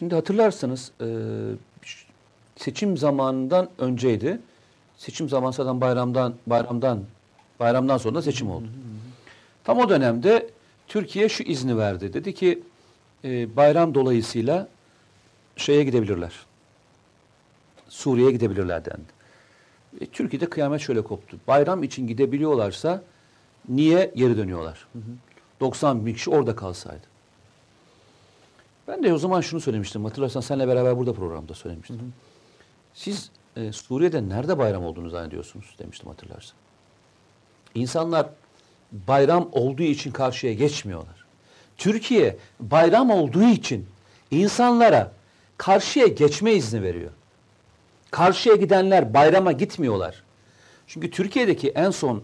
Şimdi 0.00 0.14
hatırlarsanız 0.14 0.92
e, 1.00 1.06
seçim 2.56 2.96
zamanından 2.96 3.68
önceydi. 3.78 4.40
Seçim 4.96 5.28
zamanı 5.28 5.52
zaten 5.52 5.80
bayramdan 5.80 6.34
bayramdan 6.46 7.04
bayramdan 7.60 7.98
sonra 7.98 8.14
da 8.14 8.22
seçim 8.22 8.50
oldu. 8.50 8.66
Tam 9.64 9.78
o 9.78 9.88
dönemde 9.88 10.50
Türkiye 10.88 11.28
şu 11.28 11.42
izni 11.42 11.78
verdi. 11.78 12.12
Dedi 12.12 12.34
ki 12.34 12.62
e, 13.24 13.56
bayram 13.56 13.94
dolayısıyla 13.94 14.68
şeye 15.56 15.84
gidebilirler. 15.84 16.32
Suriye'ye 17.88 18.32
gidebilirler 18.32 18.84
dendi. 18.84 19.10
E, 20.00 20.06
Türkiye'de 20.06 20.46
kıyamet 20.46 20.80
şöyle 20.80 21.02
koptu. 21.02 21.36
Bayram 21.48 21.82
için 21.82 22.06
gidebiliyorlarsa 22.06 23.02
niye 23.68 24.12
geri 24.16 24.36
dönüyorlar? 24.36 24.86
90 25.60 26.06
bin 26.06 26.14
kişi 26.14 26.30
orada 26.30 26.56
kalsaydı. 26.56 27.10
Ben 28.90 29.02
de 29.02 29.14
o 29.14 29.18
zaman 29.18 29.40
şunu 29.40 29.60
söylemiştim. 29.60 30.04
Hatırlarsan 30.04 30.40
seninle 30.40 30.68
beraber 30.68 30.98
burada 30.98 31.12
programda 31.12 31.54
söylemiştim. 31.54 32.12
Siz 32.94 33.30
e, 33.56 33.72
Suriye'de 33.72 34.28
nerede 34.28 34.58
bayram 34.58 34.84
olduğunu 34.84 35.10
zannediyorsunuz 35.10 35.74
demiştim 35.78 36.08
hatırlarsan. 36.08 36.56
İnsanlar 37.74 38.26
bayram 38.92 39.48
olduğu 39.52 39.82
için 39.82 40.10
karşıya 40.10 40.52
geçmiyorlar. 40.52 41.24
Türkiye 41.76 42.36
bayram 42.60 43.10
olduğu 43.10 43.44
için 43.44 43.86
insanlara 44.30 45.12
karşıya 45.56 46.06
geçme 46.06 46.52
izni 46.52 46.82
veriyor. 46.82 47.10
Karşıya 48.10 48.54
gidenler 48.54 49.14
bayrama 49.14 49.52
gitmiyorlar. 49.52 50.22
Çünkü 50.86 51.10
Türkiye'deki 51.10 51.68
en 51.68 51.90
son 51.90 52.22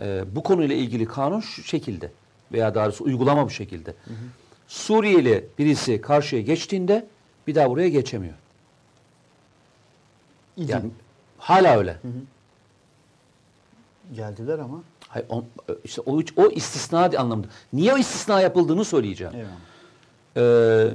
e, 0.00 0.24
bu 0.34 0.42
konuyla 0.42 0.74
ilgili 0.74 1.06
kanun 1.06 1.40
şu 1.40 1.62
şekilde 1.62 2.10
veya 2.52 2.74
daha 2.74 2.84
doğrusu 2.84 3.04
uygulama 3.04 3.46
bu 3.46 3.50
şekilde. 3.50 3.94
Suriyeli 4.68 5.46
birisi 5.58 6.00
karşıya 6.00 6.42
geçtiğinde 6.42 7.06
bir 7.46 7.54
daha 7.54 7.70
buraya 7.70 7.88
geçemiyor. 7.88 8.34
İdi. 10.56 10.72
Yani 10.72 10.90
hala 11.38 11.78
öyle. 11.78 11.96
Geldiler 14.16 14.58
ama. 14.58 14.82
Hayır, 15.08 15.26
on- 15.28 15.44
işte 15.84 16.02
o, 16.06 16.20
o 16.36 16.48
istisna 16.50 17.04
anlamında. 17.18 17.46
Niye 17.72 17.94
o 17.94 17.98
istisna 17.98 18.40
yapıldığını 18.40 18.84
söyleyeceğim. 18.84 19.32
Eyvallah. 19.34 19.58
Ee, 20.36 20.94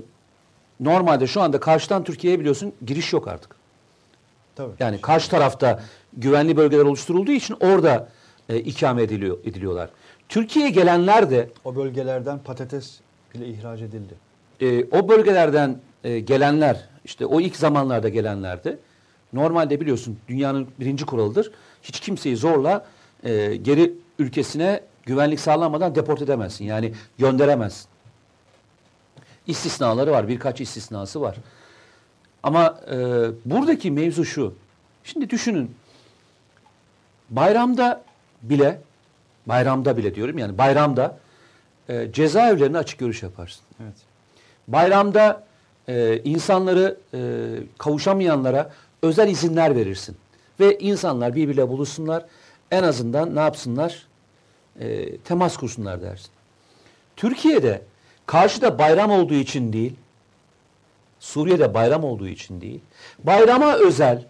normalde 0.79 1.27
şu 1.27 1.41
anda 1.41 1.59
karşıdan 1.59 2.03
Türkiye'ye 2.03 2.39
biliyorsun 2.39 2.73
giriş 2.86 3.13
yok 3.13 3.27
artık. 3.27 3.55
Tabii. 4.55 4.71
Yani 4.79 5.01
karşı 5.01 5.29
tarafta 5.29 5.83
güvenli 6.13 6.57
bölgeler 6.57 6.83
oluşturulduğu 6.83 7.31
için 7.31 7.57
orada 7.59 8.09
e, 8.49 8.57
ikame 8.59 9.03
ediliyor 9.03 9.38
ediliyorlar. 9.45 9.89
Türkiye'ye 10.29 10.71
gelenler 10.71 11.31
de 11.31 11.49
O 11.65 11.75
bölgelerden 11.75 12.39
patates 12.39 12.99
bile 13.33 13.47
ihraç 13.47 13.81
edildi. 13.81 14.13
e, 14.61 14.85
o 14.85 15.09
bölgelerden 15.09 15.77
e, 16.03 16.19
gelenler 16.19 16.89
işte 17.05 17.25
o 17.25 17.41
ilk 17.41 17.55
zamanlarda 17.55 18.09
gelenler 18.09 18.63
de 18.63 18.79
normalde 19.33 19.81
biliyorsun 19.81 20.19
dünyanın 20.27 20.67
birinci 20.79 21.05
kuralıdır. 21.05 21.51
Hiç 21.83 21.99
kimseyi 21.99 22.37
zorla 22.37 22.85
e, 23.23 23.55
geri 23.55 23.93
ülkesine 24.19 24.81
güvenlik 25.05 25.39
sağlanmadan 25.39 25.95
deport 25.95 26.21
edemezsin. 26.21 26.65
Yani 26.65 26.93
gönderemezsin. 27.17 27.87
İstisnaları 29.47 30.11
var. 30.11 30.27
Birkaç 30.27 30.61
istisnası 30.61 31.21
var. 31.21 31.35
Ama 32.43 32.79
e, 32.91 32.97
buradaki 33.45 33.91
mevzu 33.91 34.25
şu. 34.25 34.53
Şimdi 35.03 35.29
düşünün. 35.29 35.75
Bayramda 37.29 38.03
bile 38.41 38.81
bayramda 39.45 39.97
bile 39.97 40.15
diyorum 40.15 40.38
yani 40.38 40.57
bayramda 40.57 41.17
e, 41.89 42.11
cezaevlerine 42.11 42.77
açık 42.77 42.99
görüş 42.99 43.23
yaparsın. 43.23 43.61
Evet. 43.84 43.95
Bayramda 44.67 45.43
e, 45.88 46.17
insanları 46.23 46.97
e, 47.13 47.19
kavuşamayanlara 47.77 48.71
özel 49.01 49.29
izinler 49.29 49.75
verirsin. 49.75 50.17
Ve 50.59 50.77
insanlar 50.77 51.36
birbiriyle 51.36 51.69
buluşsunlar. 51.69 52.25
En 52.71 52.84
azından 52.84 53.36
ne 53.36 53.39
yapsınlar? 53.39 54.07
E, 54.79 55.17
temas 55.17 55.57
kursunlar 55.57 56.01
dersin. 56.01 56.31
Türkiye'de 57.15 57.81
karşıda 58.25 58.79
bayram 58.79 59.11
olduğu 59.11 59.34
için 59.34 59.73
değil, 59.73 59.95
Suriye'de 61.19 61.73
bayram 61.73 62.03
olduğu 62.03 62.27
için 62.27 62.61
değil, 62.61 62.81
bayrama 63.23 63.73
özel 63.73 64.25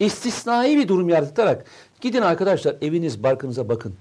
istisnai 0.00 0.76
bir 0.76 0.88
durum 0.88 1.08
yaratarak 1.08 1.64
gidin 2.00 2.22
arkadaşlar 2.22 2.76
eviniz 2.82 3.22
barkınıza 3.22 3.68
bakın. 3.68 3.96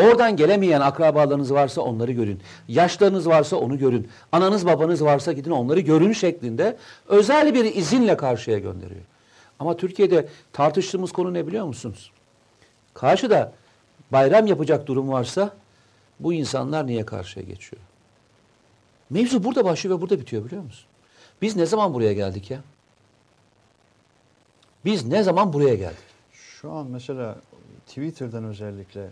Oradan 0.00 0.36
gelemeyen 0.36 0.80
akrabalarınız 0.80 1.52
varsa 1.52 1.80
onları 1.80 2.12
görün. 2.12 2.40
Yaşlarınız 2.68 3.28
varsa 3.28 3.56
onu 3.56 3.78
görün. 3.78 4.08
Ananız 4.32 4.66
babanız 4.66 5.04
varsa 5.04 5.32
gidin 5.32 5.50
onları 5.50 5.80
görün 5.80 6.12
şeklinde 6.12 6.76
özel 7.08 7.54
bir 7.54 7.64
izinle 7.74 8.16
karşıya 8.16 8.58
gönderiyor. 8.58 9.00
Ama 9.58 9.76
Türkiye'de 9.76 10.28
tartıştığımız 10.52 11.12
konu 11.12 11.34
ne 11.34 11.46
biliyor 11.46 11.64
musunuz? 11.64 12.12
Karşıda 12.94 13.52
bayram 14.12 14.46
yapacak 14.46 14.86
durum 14.86 15.08
varsa 15.08 15.50
bu 16.20 16.32
insanlar 16.32 16.86
niye 16.86 17.06
karşıya 17.06 17.46
geçiyor? 17.46 17.82
Mevzu 19.10 19.44
burada 19.44 19.64
başlıyor 19.64 19.96
ve 19.96 20.02
burada 20.02 20.20
bitiyor 20.20 20.44
biliyor 20.44 20.62
musun? 20.62 20.86
Biz 21.42 21.56
ne 21.56 21.66
zaman 21.66 21.94
buraya 21.94 22.12
geldik 22.12 22.50
ya? 22.50 22.60
Biz 24.84 25.06
ne 25.06 25.22
zaman 25.22 25.52
buraya 25.52 25.74
geldik? 25.74 25.98
Şu 26.32 26.72
an 26.72 26.86
mesela 26.86 27.36
Twitter'dan 27.86 28.44
özellikle 28.44 29.08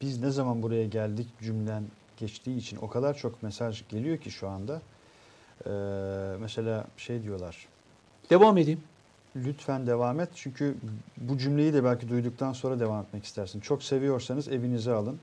biz 0.00 0.22
ne 0.22 0.30
zaman 0.30 0.62
buraya 0.62 0.86
geldik 0.86 1.26
cümlen 1.42 1.84
geçtiği 2.16 2.56
için 2.56 2.76
o 2.76 2.88
kadar 2.88 3.16
çok 3.16 3.42
mesaj 3.42 3.88
geliyor 3.88 4.18
ki 4.18 4.30
şu 4.30 4.48
anda. 4.48 4.82
Ee, 5.66 5.70
mesela 6.40 6.86
şey 6.96 7.22
diyorlar. 7.22 7.68
Devam 8.30 8.58
edeyim. 8.58 8.80
Lütfen 9.36 9.86
devam 9.86 10.20
et 10.20 10.28
çünkü 10.34 10.76
bu 11.16 11.38
cümleyi 11.38 11.72
de 11.72 11.84
belki 11.84 12.08
duyduktan 12.08 12.52
sonra 12.52 12.80
devam 12.80 13.02
etmek 13.02 13.24
istersin. 13.24 13.60
Çok 13.60 13.82
seviyorsanız 13.82 14.48
evinize 14.48 14.92
alın. 14.92 15.18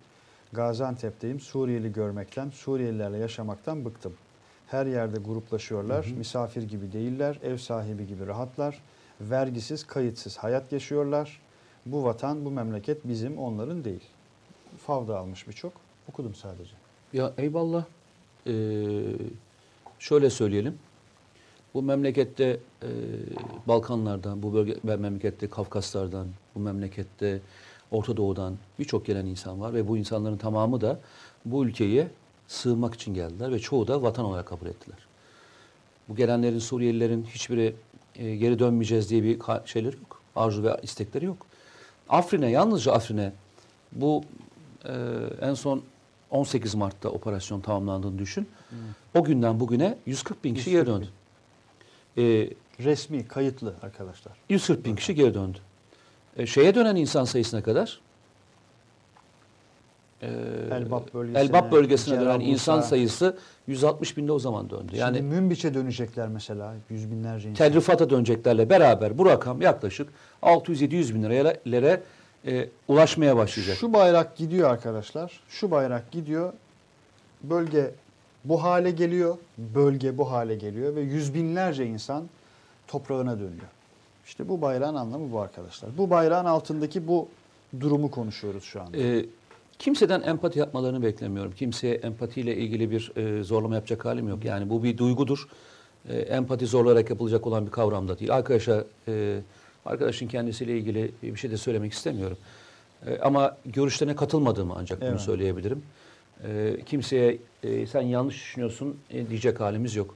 Gaziantep'teyim. 0.54 1.40
Suriyeli 1.40 1.94
görmekten, 1.94 2.50
Suriyelilerle 2.50 3.18
yaşamaktan 3.18 3.86
bıktım. 3.86 4.14
Her 4.68 4.86
yerde 4.86 5.18
gruplaşıyorlar. 5.18 6.14
Misafir 6.18 6.64
gibi 6.64 6.92
değiller. 6.92 7.40
Ev 7.44 7.58
sahibi 7.58 8.08
gibi 8.08 8.28
rahatlar. 8.28 8.82
Vergisiz, 9.22 9.88
kayıtsız 9.88 10.38
hayat 10.38 10.72
yaşıyorlar. 10.72 11.42
Bu 11.86 12.04
vatan, 12.04 12.46
bu 12.46 12.52
memleket 12.52 13.08
bizim, 13.08 13.38
onların 13.38 13.84
değil. 13.84 14.04
Favda 14.88 15.20
almış 15.20 15.48
birçok. 15.48 15.74
Okudum 16.10 16.36
sadece. 16.36 16.72
Ya 17.14 17.34
eyvallah. 17.38 17.86
Ee, 18.48 18.52
şöyle 20.00 20.30
söyleyelim. 20.30 20.78
Bu 21.74 21.82
memlekette 21.82 22.60
e, 22.84 22.90
Balkanlardan, 23.68 24.44
bu 24.44 24.54
bölge 24.54 24.76
ve 24.86 24.96
memlekette 24.96 25.50
Kafkaslardan, 25.50 26.28
bu 26.56 26.60
memlekette 26.60 27.42
Orta 27.92 28.18
Doğu'dan 28.18 28.58
birçok 28.80 29.06
gelen 29.06 29.26
insan 29.26 29.62
var 29.62 29.74
ve 29.74 29.88
bu 29.88 29.98
insanların 29.98 30.38
tamamı 30.38 30.82
da 30.82 31.00
bu 31.46 31.66
ülkeye 31.66 32.08
sığınmak 32.48 32.94
için 32.96 33.14
geldiler 33.14 33.52
ve 33.52 33.60
çoğu 33.60 33.88
da 33.88 34.02
vatan 34.02 34.26
olarak 34.26 34.46
kabul 34.46 34.66
ettiler. 34.66 34.98
Bu 36.10 36.16
gelenlerin 36.16 36.60
Suriyelilerin 36.60 37.24
hiçbiri 37.24 37.76
e, 38.16 38.36
geri 38.36 38.60
dönmeyeceğiz 38.60 39.10
diye 39.10 39.24
bir 39.24 39.40
şeyleri 39.66 39.96
yok. 39.96 40.22
Arzu 40.36 40.64
ve 40.64 40.78
istekleri 40.84 41.26
yok. 41.26 41.46
Afrin'e, 42.10 42.50
yalnızca 42.52 42.94
Afrin'e 42.94 43.34
bu 43.92 44.24
e, 44.86 44.94
en 45.42 45.54
son 45.54 45.84
18 46.32 46.76
Mart'ta 46.76 47.10
operasyon 47.10 47.62
tamamlandığını 47.62 48.20
düşün. 48.20 48.48
O 49.16 49.24
günden 49.24 49.60
bugüne 49.60 49.98
140 50.06 50.44
bin 50.44 50.56
kişi 50.56 50.70
140 50.70 50.86
geri 50.86 50.96
bin. 50.96 51.02
döndü. 51.02 51.10
E, 52.18 52.54
Resmi, 52.84 53.28
kayıtlı 53.28 53.74
arkadaşlar. 53.82 54.34
140 54.50 54.86
bin 54.86 54.96
kişi 54.96 55.16
geri 55.16 55.34
döndü. 55.34 55.58
E, 56.38 56.46
şeye 56.46 56.76
dönen 56.76 56.96
insan 56.96 57.26
sayısına 57.26 57.64
kadar 57.64 58.02
e, 60.22 60.28
Elbap 60.72 61.14
bölgesine, 61.14 61.40
Elbap 61.40 61.72
bölgesine 61.72 62.22
dönen 62.22 62.40
insan 62.40 62.82
sayısı 62.82 63.38
160 63.68 64.18
binde 64.18 64.32
o 64.32 64.40
zaman 64.40 64.70
döndü. 64.70 64.96
Yani 64.96 65.18
Şimdi 65.18 65.36
Münbiç'e 65.36 65.74
dönecekler 65.74 66.28
mesela. 66.28 66.74
Yüz 66.90 67.12
binlerce 67.12 67.50
insan. 67.50 67.66
Tel 67.68 67.76
Rifat'a 67.76 68.10
döneceklerle 68.10 68.70
beraber 68.70 69.18
bu 69.18 69.26
rakam 69.26 69.62
yaklaşık 69.62 70.10
600-700 70.42 71.14
bin 71.14 71.24
liraya 71.72 72.02
e, 72.48 72.70
ulaşmaya 72.88 73.38
başlayacak. 73.38 73.78
Şu 73.78 73.94
bayrak 73.94 74.38
gidiyor 74.38 74.70
arkadaşlar. 74.70 75.40
Şu 75.50 75.72
bayrak 75.72 76.12
gidiyor. 76.12 76.54
Bölge 77.44 77.92
bu 78.46 78.64
hale 78.64 78.92
geliyor. 78.92 79.38
Bölge 79.58 80.18
bu 80.18 80.32
hale 80.32 80.56
geliyor 80.56 80.96
ve 80.96 81.02
yüz 81.02 81.34
binlerce 81.34 81.86
insan 81.86 82.24
toprağına 82.88 83.36
dönüyor. 83.36 83.68
İşte 84.26 84.50
bu 84.50 84.62
bayrağın 84.62 84.96
anlamı 84.96 85.32
bu 85.32 85.40
arkadaşlar. 85.40 85.98
Bu 85.98 86.10
bayrağın 86.10 86.46
altındaki 86.46 87.08
bu 87.08 87.28
durumu 87.80 88.12
konuşuyoruz 88.12 88.64
şu 88.64 88.82
anda. 88.82 88.98
E, 88.98 89.26
kimseden 89.80 90.22
empati 90.22 90.60
yapmalarını 90.60 91.04
beklemiyorum. 91.04 91.52
Kimseye 91.52 91.96
empatiyle 91.96 92.56
ilgili 92.56 92.92
bir 92.92 93.12
e, 93.16 93.44
zorlama 93.44 93.76
yapacak 93.76 94.06
halim 94.06 94.30
yok. 94.30 94.46
Yani 94.46 94.70
bu 94.70 94.84
bir 94.84 94.98
duygudur. 94.98 95.48
E, 96.10 96.18
empati 96.18 96.68
zorlayarak 96.68 97.10
yapılacak 97.10 97.48
olan 97.48 97.66
bir 97.66 97.72
kavram 97.72 98.08
da 98.08 98.20
değil. 98.20 98.34
Arkadaşa, 98.34 98.84
e, 99.08 99.40
arkadaşın 99.88 100.28
kendisiyle 100.28 100.78
ilgili 100.78 101.12
bir 101.24 101.36
şey 101.36 101.52
de 101.52 101.58
söylemek 101.58 101.94
istemiyorum. 101.94 102.38
E, 103.06 103.20
ama 103.20 103.58
görüşlerine 103.66 104.16
katılmadığımı 104.16 104.74
ancak 104.78 105.02
bunu 105.02 105.10
Evet. 105.10 105.22
söyleyebilirim. 105.22 105.84
E, 106.48 106.78
kimseye 106.86 107.38
e, 107.64 107.88
sen 107.88 108.02
yanlış 108.02 108.36
düşünüyorsun 108.36 108.98
e, 109.10 109.30
diyecek 109.30 109.60
halimiz 109.60 109.96
yok. 109.96 110.16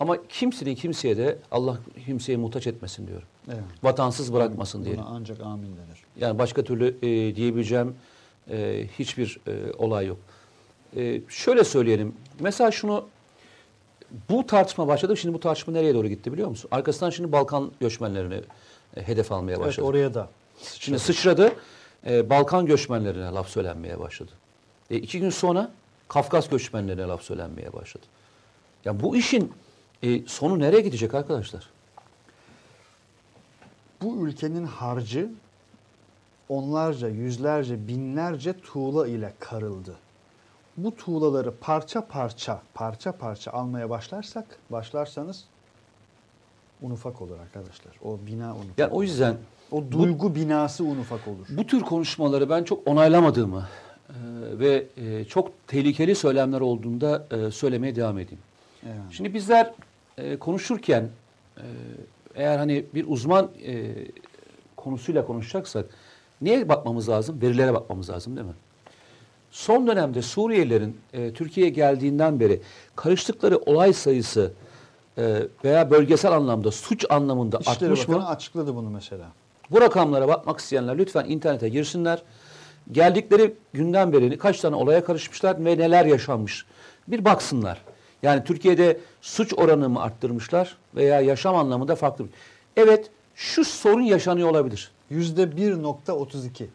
Ama 0.00 0.26
kimsenin 0.28 0.74
kimseye 0.74 1.16
de 1.16 1.38
Allah 1.50 1.78
kimseye 2.06 2.36
muhtaç 2.36 2.66
etmesin 2.66 3.06
diyorum. 3.06 3.28
Evet. 3.48 3.64
Vatansız 3.82 4.32
bırakmasın 4.32 4.84
diyelim. 4.84 5.02
Buna 5.02 5.10
ancak 5.10 5.40
amin 5.40 5.76
denir. 5.76 6.02
Yani 6.20 6.38
başka 6.38 6.64
türlü 6.64 6.96
e, 7.02 7.36
diyebileceğim 7.36 7.94
e, 8.50 8.86
hiçbir 8.98 9.40
e, 9.46 9.72
olay 9.78 10.06
yok. 10.06 10.18
E, 10.96 11.20
şöyle 11.28 11.64
söyleyelim. 11.64 12.14
Mesela 12.40 12.70
şunu 12.70 13.04
bu 14.30 14.46
tartışma 14.46 14.88
başladı. 14.88 15.16
Şimdi 15.16 15.34
bu 15.34 15.40
tartışma 15.40 15.72
nereye 15.72 15.94
doğru 15.94 16.08
gitti 16.08 16.32
biliyor 16.32 16.48
musun? 16.48 16.68
Arkasından 16.70 17.10
şimdi 17.10 17.32
Balkan 17.32 17.72
göçmenlerini 17.80 18.34
e, 18.34 18.40
hedef 19.02 19.32
almaya 19.32 19.52
Evet 19.56 19.66
başladı. 19.66 19.86
oraya 19.86 20.14
da. 20.14 20.28
Şimdi 20.78 20.98
sıçradı. 20.98 21.52
e, 22.06 22.30
Balkan 22.30 22.66
göçmenlerine 22.66 23.24
laf 23.24 23.48
söylenmeye 23.48 23.98
başladı. 24.00 24.30
E, 24.90 24.96
iki 24.96 25.20
gün 25.20 25.30
sonra 25.30 25.70
Kafkas 26.08 26.48
göçmenlerine 26.48 27.02
laf 27.02 27.22
söylenmeye 27.22 27.72
başladı. 27.72 28.06
Ya 28.84 29.00
bu 29.00 29.16
işin 29.16 29.52
e, 30.02 30.26
sonu 30.26 30.58
nereye 30.58 30.80
gidecek 30.80 31.14
arkadaşlar? 31.14 31.70
Bu 34.02 34.26
ülkenin 34.26 34.64
harcı 34.66 35.30
onlarca, 36.48 37.08
yüzlerce, 37.08 37.88
binlerce 37.88 38.60
tuğla 38.60 39.08
ile 39.08 39.32
karıldı. 39.40 39.96
Bu 40.76 40.96
tuğlaları 40.96 41.54
parça 41.60 42.06
parça, 42.06 42.62
parça 42.74 43.12
parça 43.12 43.50
almaya 43.50 43.90
başlarsak, 43.90 44.44
başlarsanız 44.70 45.44
un 46.82 46.90
ufak 46.90 47.22
olur 47.22 47.38
arkadaşlar. 47.38 47.94
O 48.04 48.18
bina 48.26 48.54
un 48.54 48.58
ufak 48.58 48.78
Yani 48.78 48.90
o 48.90 48.96
olur. 48.96 49.02
yüzden 49.04 49.36
o 49.70 49.84
duygu 49.90 50.34
binası 50.34 50.84
un 50.84 50.98
ufak 50.98 51.28
olur. 51.28 51.46
Bu 51.50 51.66
tür 51.66 51.80
konuşmaları 51.80 52.50
ben 52.50 52.64
çok 52.64 52.88
onaylamadığımı 52.88 53.64
e, 54.08 54.14
ve 54.58 54.86
e, 54.96 55.24
çok 55.24 55.66
tehlikeli 55.66 56.14
söylemler 56.14 56.60
olduğunda 56.60 57.26
e, 57.30 57.50
söylemeye 57.50 57.96
devam 57.96 58.18
edeyim. 58.18 58.42
Evet. 58.86 58.96
Şimdi 59.10 59.34
bizler 59.34 59.72
e, 60.18 60.36
konuşurken 60.36 61.08
e, 61.56 61.64
eğer 62.34 62.58
hani 62.58 62.84
bir 62.94 63.04
uzman 63.08 63.50
e, 63.66 63.94
konusuyla 64.76 65.26
konuşacaksak 65.26 65.86
neye 66.40 66.68
bakmamız 66.68 67.08
lazım? 67.08 67.42
Verilere 67.42 67.74
bakmamız 67.74 68.10
lazım 68.10 68.36
değil 68.36 68.46
mi? 68.46 68.54
Son 69.50 69.86
dönemde 69.86 70.22
Suriyelilerin 70.22 70.96
e, 71.12 71.32
Türkiye'ye 71.32 71.72
geldiğinden 71.72 72.40
beri 72.40 72.60
karıştıkları 72.96 73.58
olay 73.58 73.92
sayısı 73.92 74.52
veya 75.64 75.90
bölgesel 75.90 76.32
anlamda 76.32 76.70
suç 76.70 77.04
anlamında 77.10 77.58
İçişleri 77.58 77.90
artmış 77.90 78.08
Bakanı 78.08 78.22
mı? 78.22 78.28
açıkladı 78.28 78.76
bunu 78.76 78.90
mesela. 78.90 79.26
Bu 79.70 79.80
rakamlara 79.80 80.28
bakmak 80.28 80.60
isteyenler 80.60 80.98
lütfen 80.98 81.24
internete 81.24 81.68
girsinler. 81.68 82.22
Geldikleri 82.92 83.54
günden 83.72 84.12
beri 84.12 84.38
kaç 84.38 84.60
tane 84.60 84.76
olaya 84.76 85.04
karışmışlar 85.04 85.64
ve 85.64 85.78
neler 85.78 86.06
yaşanmış. 86.06 86.66
Bir 87.08 87.24
baksınlar. 87.24 87.82
Yani 88.22 88.44
Türkiye'de 88.44 89.00
suç 89.20 89.54
oranı 89.56 89.88
mı 89.88 90.02
arttırmışlar 90.02 90.76
veya 90.94 91.20
yaşam 91.20 91.56
anlamında 91.56 91.96
farklı 91.96 92.24
bir. 92.24 92.30
Evet 92.76 93.10
şu 93.34 93.64
sorun 93.64 94.02
yaşanıyor 94.02 94.48
olabilir. 94.48 94.90
Yüzde 95.10 95.42
1.32 95.42 96.66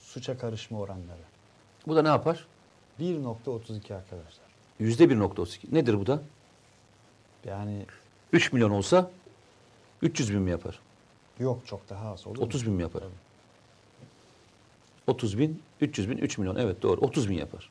suça 0.00 0.38
karışma 0.38 0.78
oranları. 0.78 1.26
Bu 1.86 1.96
da 1.96 2.02
ne 2.02 2.08
yapar? 2.08 2.46
1.32 3.00 3.76
arkadaşlar. 3.76 4.46
Yüzde 4.78 5.04
1.32. 5.04 5.58
Nedir 5.72 6.00
bu 6.00 6.06
da? 6.06 6.20
Yani 7.48 7.86
3 8.32 8.52
milyon 8.52 8.70
olsa 8.70 9.10
300 10.02 10.32
bin 10.32 10.42
mi 10.42 10.50
yapar? 10.50 10.80
yok 11.40 11.58
çok 11.66 11.90
daha 11.90 12.12
az 12.12 12.26
olur. 12.26 12.38
mu? 12.38 12.44
30 12.44 12.66
bin 12.66 12.72
mi 12.72 12.82
yapar? 12.82 13.00
Tabii. 13.00 13.12
30 15.06 15.38
bin, 15.38 15.62
300 15.80 16.10
bin, 16.10 16.18
3 16.18 16.38
milyon. 16.38 16.56
Evet 16.56 16.82
doğru. 16.82 17.00
30 17.00 17.30
bin 17.30 17.34
yapar. 17.34 17.70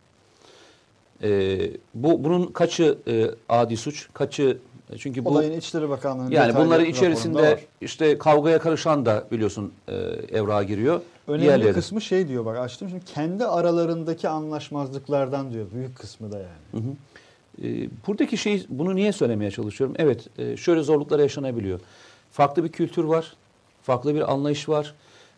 Ee, 1.23 1.71
bu 1.93 2.23
bunun 2.23 2.47
kaçı 2.47 2.97
e, 3.07 3.29
adi 3.49 3.77
suç, 3.77 4.09
kaçı 4.13 4.57
çünkü 4.97 5.25
bu 5.25 5.29
Olayın 5.29 5.51
İçişleri 5.51 5.89
Bakanlığı'nın 5.89 6.31
yani 6.31 6.55
bunların 6.55 6.85
içerisinde 6.85 7.59
işte 7.81 8.17
kavgaya 8.17 8.59
karışan 8.59 9.05
da 9.05 9.27
biliyorsun 9.31 9.73
e, 9.87 9.93
evrağa 10.31 10.63
giriyor. 10.63 11.01
Önemli 11.27 11.43
Diğerleri. 11.43 11.73
kısmı 11.73 12.01
şey 12.01 12.27
diyor 12.27 12.45
bak 12.45 12.57
açtım 12.57 12.89
şimdi 12.89 13.05
kendi 13.05 13.45
aralarındaki 13.45 14.29
anlaşmazlıklardan 14.29 15.53
diyor 15.53 15.65
büyük 15.73 15.95
kısmı 15.97 16.31
da 16.31 16.37
yani. 16.37 16.71
Hı 16.71 16.77
hı. 16.77 16.93
Ee, 17.63 17.89
buradaki 18.07 18.37
şey 18.37 18.65
bunu 18.69 18.95
niye 18.95 19.11
söylemeye 19.11 19.51
çalışıyorum? 19.51 19.95
Evet, 19.99 20.27
e, 20.39 20.57
şöyle 20.57 20.81
zorluklar 20.81 21.19
yaşanabiliyor. 21.19 21.79
Farklı 22.31 22.63
bir 22.63 22.71
kültür 22.71 23.03
var, 23.03 23.33
farklı 23.83 24.15
bir 24.15 24.31
anlayış 24.31 24.69
var 24.69 24.93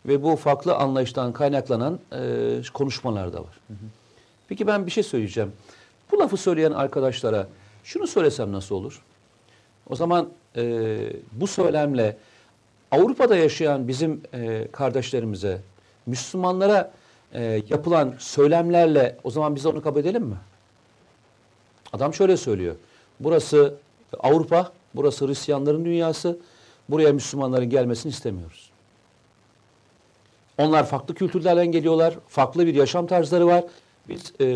ve 0.06 0.24
bu 0.24 0.36
farklı 0.36 0.76
anlayıştan 0.76 1.34
kaynaklanan 1.34 2.00
e, 2.12 2.62
konuşmalar 2.74 3.34
da 3.34 3.40
var. 3.40 3.60
Peki 4.48 4.68
ben 4.68 4.86
bir 4.86 4.92
şey 4.92 5.04
söyleyeceğim. 5.04 5.52
Bu 6.12 6.20
lafı 6.20 6.38
söyleyen 6.38 6.72
arkadaşlara 6.72 7.48
şunu 7.84 8.08
söylesem 8.08 8.52
nasıl 8.52 8.76
olur? 8.76 9.02
O 9.90 9.96
zaman 9.96 10.30
e, 10.56 10.98
bu 11.32 11.48
söylemle 11.48 12.18
Avrupa'da 12.92 13.36
yaşayan 13.36 13.88
bizim 13.88 14.22
e, 14.34 14.68
kardeşlerimize 14.72 15.62
Müslümanlara 16.06 16.92
e, 17.34 17.62
yapılan 17.70 18.14
söylemlerle 18.20 19.18
o 19.24 19.32
zaman 19.32 19.56
biz 19.56 19.66
onu 19.66 19.82
kabul 19.82 20.00
edelim 20.00 20.24
mi? 20.24 20.36
Adam 21.94 22.14
şöyle 22.14 22.38
söylüyor. 22.38 22.76
Burası 23.20 23.76
Avrupa, 24.20 24.72
burası 24.96 25.28
Hristiyanların 25.28 25.86
dünyası. 25.86 26.38
Buraya 26.90 27.14
Müslümanların 27.14 27.70
gelmesini 27.70 28.10
istemiyoruz. 28.10 28.70
Onlar 30.58 30.86
farklı 30.86 31.16
kültürlerden 31.16 31.68
geliyorlar. 31.68 32.16
Farklı 32.28 32.66
bir 32.66 32.76
yaşam 32.76 33.08
tarzları 33.08 33.48
var. 33.48 33.64
Biz 34.10 34.34
e, 34.42 34.48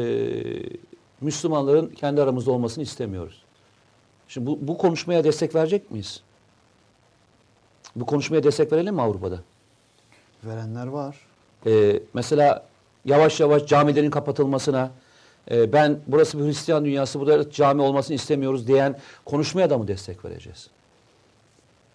Müslümanların 1.22 1.88
kendi 1.88 2.22
aramızda 2.22 2.52
olmasını 2.52 2.84
istemiyoruz. 2.84 3.44
Şimdi 4.28 4.48
bu, 4.48 4.58
bu 4.62 4.78
konuşmaya 4.78 5.24
destek 5.24 5.56
verecek 5.56 5.92
miyiz? 5.92 6.22
Bu 7.96 8.06
konuşmaya 8.06 8.44
destek 8.44 8.72
verelim 8.72 8.96
mi 8.96 9.02
Avrupa'da? 9.02 9.40
Verenler 10.44 10.88
var. 10.88 11.16
Ee, 11.66 12.00
mesela 12.14 12.66
yavaş 13.06 13.40
yavaş 13.40 13.66
camilerin 13.66 14.10
kapatılmasına, 14.10 14.92
e, 15.52 15.74
ben 15.74 16.00
burası 16.08 16.40
bir 16.40 16.44
Hristiyan 16.44 16.86
dünyası, 16.86 17.20
burada 17.20 17.52
cami 17.52 17.82
olmasını 17.82 18.16
istemiyoruz 18.16 18.68
diyen 18.68 19.00
konuşmaya 19.26 19.70
da 19.70 19.78
mı 19.78 19.88
destek 19.88 20.26
vereceğiz? 20.26 20.70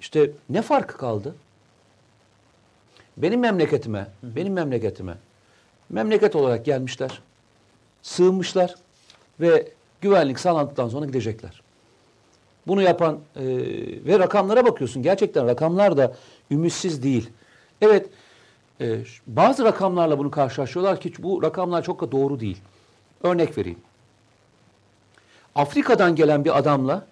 İşte 0.01 0.30
ne 0.51 0.62
farkı 0.62 0.97
kaldı? 0.97 1.34
Benim 3.16 3.40
memleketime, 3.40 4.07
benim 4.22 4.53
memleketime 4.53 5.16
memleket 5.90 6.36
olarak 6.36 6.64
gelmişler, 6.64 7.20
sığınmışlar 8.03 8.74
ve 9.40 9.68
güvenlik 10.01 10.40
sağlandıktan 10.40 10.88
sonra 10.88 11.07
gidecekler. 11.07 11.62
Bunu 12.66 12.82
yapan 12.82 13.18
e, 13.36 13.44
ve 14.07 14.18
rakamlara 14.18 14.64
bakıyorsun. 14.64 15.03
Gerçekten 15.03 15.47
rakamlar 15.47 15.97
da 15.97 16.16
ümitsiz 16.51 17.03
değil. 17.03 17.30
Evet, 17.80 18.09
e, 18.80 18.99
bazı 19.26 19.64
rakamlarla 19.64 20.18
bunu 20.18 20.30
karşılaşıyorlar 20.30 21.01
ki 21.01 21.12
bu 21.18 21.42
rakamlar 21.42 21.82
çok 21.82 22.01
da 22.01 22.12
doğru 22.12 22.40
değil. 22.40 22.59
Örnek 23.27 23.59
vereyim. 23.59 23.79
Afrika'dan 25.55 26.16
gelen 26.16 26.45
bir 26.45 26.59
adamla 26.59 27.07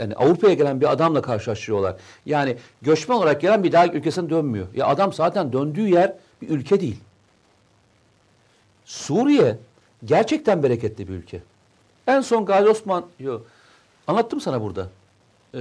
yani 0.00 0.14
Avrupa'ya 0.14 0.54
gelen 0.54 0.80
bir 0.80 0.92
adamla 0.92 1.22
karşılaştırıyorlar. 1.22 1.96
Yani 2.26 2.56
göçmen 2.82 3.16
olarak 3.16 3.40
gelen 3.40 3.64
bir 3.64 3.72
daha 3.72 3.86
ülkesine 3.86 4.30
dönmüyor. 4.30 4.66
Ya 4.74 4.86
adam 4.86 5.12
zaten 5.12 5.52
döndüğü 5.52 5.88
yer 5.88 6.12
bir 6.42 6.48
ülke 6.48 6.80
değil. 6.80 7.00
Suriye 8.84 9.58
gerçekten 10.04 10.62
bereketli 10.62 11.08
bir 11.08 11.14
ülke. 11.14 11.42
En 12.06 12.20
son 12.20 12.44
Gazi 12.44 12.68
Osman, 12.68 13.04
yo, 13.18 13.40
anlattım 14.06 14.40
sana 14.40 14.62
burada. 14.62 14.88
Ee, 15.54 15.60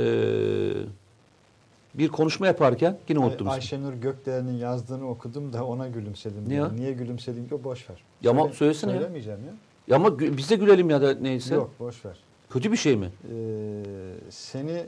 bir 1.93 2.09
konuşma 2.09 2.47
yaparken 2.47 2.97
yine 3.09 3.19
unuttum. 3.19 3.47
Ay-. 3.47 3.53
Ayşenur 3.53 3.93
Gökdelen'in 3.93 4.57
yazdığını 4.57 5.09
okudum 5.09 5.53
da 5.53 5.65
ona 5.65 5.87
gülümsedim. 5.87 6.49
Ne 6.49 6.53
ya? 6.53 6.69
Niye 6.69 6.93
gülümsedim 6.93 7.47
ki 7.49 7.63
boş 7.63 7.89
ver. 7.89 8.03
Ya 8.21 8.31
ama 8.31 8.49
söylesene 8.49 8.91
ya. 8.91 8.97
Söylemeyeceğim 8.97 9.39
ya. 9.39 9.53
Ya 9.87 9.95
ama 9.95 10.19
biz 10.19 10.49
de 10.49 10.55
gülelim 10.55 10.89
ya 10.89 11.01
da 11.01 11.13
neyse. 11.13 11.55
Yok 11.55 11.71
boş 11.79 12.05
ver. 12.05 12.17
Kötü 12.49 12.71
bir 12.71 12.77
şey 12.77 12.95
mi? 12.95 13.09
Ee, 13.33 13.83
seni 14.29 14.83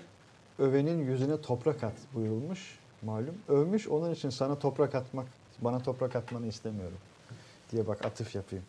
övenin 0.59 1.05
yüzüne 1.11 1.41
toprak 1.41 1.83
at 1.83 1.93
buyurulmuş 2.15 2.79
malum. 3.01 3.35
Övmüş 3.47 3.87
onun 3.87 4.13
için 4.13 4.29
sana 4.29 4.59
toprak 4.59 4.95
atmak, 4.95 5.25
bana 5.61 5.79
toprak 5.79 6.15
atmanı 6.15 6.47
istemiyorum 6.47 6.97
diye 7.71 7.87
bak 7.87 8.05
atıf 8.05 8.35
yapayım. 8.35 8.65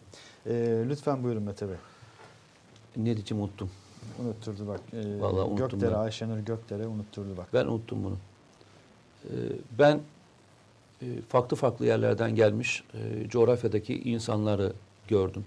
Ee, 0.46 0.84
lütfen 0.88 1.24
buyurun 1.24 1.42
Mete 1.42 1.68
Bey. 1.68 1.76
Ne 2.96 3.16
diyeceğim 3.16 3.44
unuttum. 3.44 3.70
Unutturdu 4.24 4.66
bak. 4.68 4.80
Ee, 4.92 5.20
Vallahi 5.20 5.44
unuttum 5.44 5.56
Gökdere, 5.68 5.90
ben. 5.90 5.98
Ayşenur 5.98 6.38
Gökdere 6.38 6.86
unutturdu 6.86 7.36
bak. 7.36 7.46
Ben 7.54 7.64
unuttum 7.66 8.04
bunu. 8.04 8.16
Ee, 9.24 9.30
ben 9.78 10.00
e, 11.02 11.06
farklı 11.28 11.56
farklı 11.56 11.86
yerlerden 11.86 12.34
gelmiş 12.34 12.84
e, 12.94 13.28
coğrafyadaki 13.28 14.02
insanları 14.02 14.72
gördüm. 15.08 15.44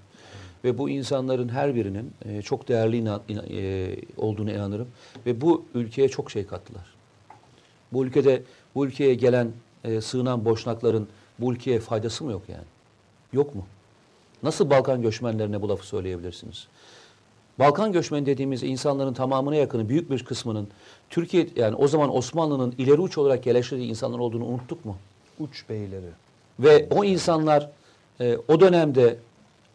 Ve 0.64 0.78
bu 0.78 0.90
insanların 0.90 1.50
her 1.50 1.76
birinin 1.76 2.12
e, 2.26 2.42
çok 2.42 2.68
değerli 2.68 2.98
inan, 2.98 3.22
ina- 3.30 3.54
e, 3.60 3.96
olduğunu 4.18 4.52
inanırım. 4.52 4.88
Ve 5.26 5.42
bu 5.42 5.66
ülkeye 5.74 6.10
çok 6.10 6.32
şey 6.32 6.46
kattılar. 6.46 6.86
Bu 7.94 8.06
ülkede 8.06 8.44
bu 8.76 8.86
ülkeye 8.86 9.14
gelen 9.16 9.52
e, 9.84 10.02
sığınan 10.02 10.46
boşnakların 10.46 11.08
bu 11.40 11.54
ülkeye 11.54 11.80
faydası 11.80 12.24
mı 12.24 12.32
yok 12.32 12.42
yani? 12.48 12.66
Yok 13.34 13.56
mu? 13.56 13.66
Nasıl 14.44 14.70
Balkan 14.70 15.02
göçmenlerine 15.02 15.62
bu 15.62 15.70
lafı 15.70 15.88
söyleyebilirsiniz? 15.88 16.68
Balkan 17.60 17.92
göçmeni 17.92 18.26
dediğimiz 18.26 18.64
insanların 18.64 19.14
tamamına 19.14 19.56
yakını, 19.56 19.90
büyük 19.90 20.12
bir 20.12 20.26
kısmının 20.26 20.68
Türkiye 21.10 21.48
yani 21.56 21.76
o 21.76 21.88
zaman 21.88 22.16
Osmanlı'nın 22.16 22.76
ileri 22.78 23.02
uç 23.02 23.18
olarak 23.18 23.46
yerleştirdiği 23.46 23.90
insanlar 23.90 24.20
olduğunu 24.20 24.46
unuttuk 24.46 24.86
mu? 24.86 24.96
Uç 25.40 25.64
beyleri. 25.70 26.10
Ve 26.60 26.88
o 26.92 27.04
insanlar 27.04 27.70
e, 28.20 28.38
o 28.48 28.60
dönemde 28.60 29.18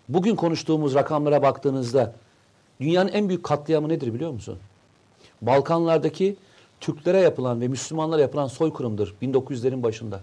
bugün 0.08 0.36
konuştuğumuz 0.36 0.94
rakamlara 0.94 1.42
baktığınızda 1.42 2.14
dünyanın 2.80 3.08
en 3.08 3.28
büyük 3.28 3.44
katliamı 3.44 3.88
nedir 3.88 4.14
biliyor 4.14 4.30
musun? 4.30 4.58
Balkanlardaki 5.42 6.36
Türklere 6.80 7.18
yapılan 7.18 7.60
ve 7.60 7.68
Müslümanlara 7.68 8.20
yapılan 8.20 8.46
soykırımdır 8.46 9.14
1900'lerin 9.22 9.82
başında. 9.82 10.20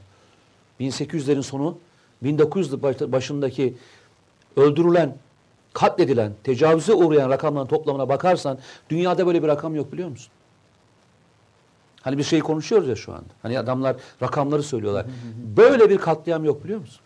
1800'lerin 0.80 1.44
sonu 1.44 1.78
1900 2.22 2.84
baş- 2.84 3.02
başındaki 3.02 3.76
öldürülen, 4.56 5.16
katledilen, 5.74 6.34
tecavüze 6.44 6.94
uğrayan 6.94 7.30
rakamların 7.30 7.68
toplamına 7.68 8.10
bakarsan 8.10 8.58
dünyada 8.90 9.28
böyle 9.28 9.44
bir 9.44 9.48
rakam 9.48 9.76
yok 9.76 9.94
biliyor 9.94 10.10
musun? 10.10 10.32
Hani 12.02 12.18
bir 12.18 12.24
şey 12.24 12.40
konuşuyoruz 12.40 12.88
ya 12.88 12.96
şu 12.96 13.14
anda. 13.14 13.30
Hani 13.42 13.60
adamlar 13.60 13.96
rakamları 14.22 14.64
söylüyorlar. 14.64 15.06
Böyle 15.58 15.90
bir 15.90 15.98
katliam 15.98 16.46
yok 16.46 16.64
biliyor 16.64 16.80
musun? 16.80 17.02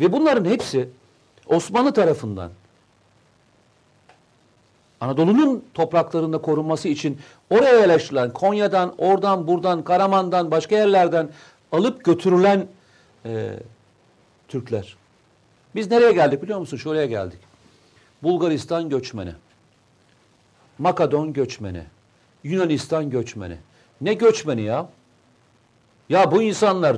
Ve 0.00 0.12
bunların 0.12 0.44
hepsi 0.44 0.88
Osmanlı 1.46 1.92
tarafından 1.92 2.50
Anadolu'nun 5.00 5.64
topraklarında 5.74 6.38
korunması 6.38 6.88
için 6.88 7.18
oraya 7.50 7.78
yerleştirilen 7.78 8.32
Konya'dan, 8.32 8.94
oradan, 8.98 9.46
buradan, 9.46 9.84
Karaman'dan, 9.84 10.50
başka 10.50 10.76
yerlerden 10.76 11.28
alıp 11.72 12.04
götürülen 12.04 12.66
e, 13.24 13.50
Türkler. 14.48 14.96
Biz 15.74 15.90
nereye 15.90 16.12
geldik 16.12 16.42
biliyor 16.42 16.58
musun? 16.58 16.76
Şuraya 16.76 17.06
geldik. 17.06 17.38
Bulgaristan 18.22 18.88
göçmeni. 18.88 19.34
Makedon 20.78 21.32
göçmeni. 21.32 21.84
Yunanistan 22.44 23.10
göçmeni. 23.10 23.56
Ne 24.00 24.14
göçmeni 24.14 24.62
ya? 24.62 24.88
Ya 26.08 26.32
bu 26.32 26.42
insanlar 26.42 26.96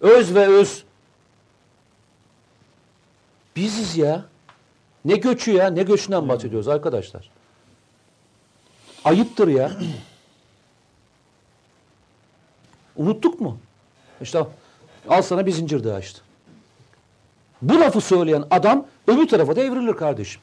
öz 0.00 0.34
ve 0.34 0.46
öz 0.46 0.84
biziz 3.56 3.96
ya. 3.96 4.24
Ne 5.04 5.16
göçü 5.16 5.52
ya? 5.52 5.70
Ne 5.70 5.82
göçünden 5.82 6.28
bahsediyoruz 6.28 6.68
arkadaşlar? 6.68 7.30
Ayıptır 9.04 9.48
ya. 9.48 9.72
Unuttuk 12.96 13.40
mu? 13.40 13.58
İşte 14.20 14.46
al 15.08 15.22
sana 15.22 15.46
bir 15.46 15.52
zincir 15.52 15.84
daha 15.84 16.00
işte. 16.00 16.20
Bu 17.62 17.80
lafı 17.80 18.00
söyleyen 18.00 18.44
adam 18.50 18.86
öbür 19.06 19.28
tarafa 19.28 19.56
da 19.56 19.60
evrilir 19.60 19.92
kardeşim. 19.92 20.40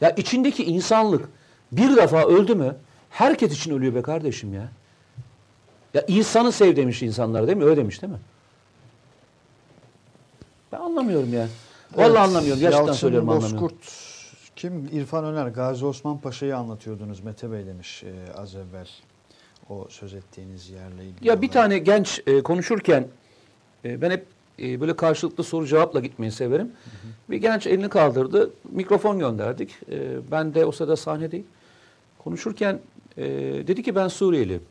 Ya 0.00 0.10
içindeki 0.10 0.64
insanlık 0.64 1.28
bir 1.72 1.96
defa 1.96 2.24
öldü 2.26 2.54
mü 2.54 2.76
herkes 3.10 3.52
için 3.52 3.74
ölüyor 3.74 3.94
be 3.94 4.02
kardeşim 4.02 4.54
ya. 4.54 4.68
Ya 5.94 6.04
insanı 6.08 6.52
sev 6.52 6.76
demiş 6.76 7.02
insanlar 7.02 7.46
değil 7.46 7.58
mi? 7.58 7.64
Öyle 7.64 7.76
demiş 7.76 8.02
değil 8.02 8.12
mi? 8.12 8.18
Ben 10.72 10.78
anlamıyorum 10.80 11.34
ya. 11.34 11.48
Vallahi 11.94 12.08
Evet, 12.08 12.18
anlamıyorum. 12.18 12.60
Gerçekten 12.60 12.86
Yalçın 12.86 13.00
söylüyorum 13.00 13.28
anlamıyorum. 13.28 13.60
Bozkurt, 13.60 13.92
kim? 14.56 14.88
İrfan 14.92 15.24
Öner, 15.24 15.46
Gazi 15.46 15.86
Osman 15.86 16.18
Paşa'yı 16.18 16.56
anlatıyordunuz 16.56 17.20
Mete 17.20 17.52
Bey 17.52 17.66
demiş 17.66 18.02
e, 18.04 18.32
az 18.40 18.54
evvel. 18.54 18.88
O 19.70 19.86
söz 19.88 20.14
ettiğiniz 20.14 20.70
yerle 20.70 21.04
ilgili. 21.04 21.28
Ya 21.28 21.42
bir 21.42 21.48
tane 21.48 21.78
genç 21.78 22.22
e, 22.26 22.42
konuşurken 22.42 23.08
e, 23.84 24.02
ben 24.02 24.10
hep 24.10 24.26
e, 24.62 24.80
böyle 24.80 24.96
karşılıklı 24.96 25.44
soru 25.44 25.66
cevapla 25.66 26.00
gitmeyi 26.00 26.32
severim. 26.32 26.72
Bir 27.30 27.36
genç 27.36 27.66
elini 27.66 27.88
kaldırdı. 27.88 28.50
Mikrofon 28.70 29.18
gönderdik. 29.18 29.70
E, 29.90 30.30
ben 30.30 30.54
de 30.54 30.64
o 30.64 30.72
sırada 30.72 30.96
sahnedeyim. 30.96 31.46
Konuşurken 32.18 32.80
e, 33.16 33.24
dedi 33.66 33.82
ki 33.82 33.94
ben 33.94 34.08
Suriyeliyim. 34.08 34.62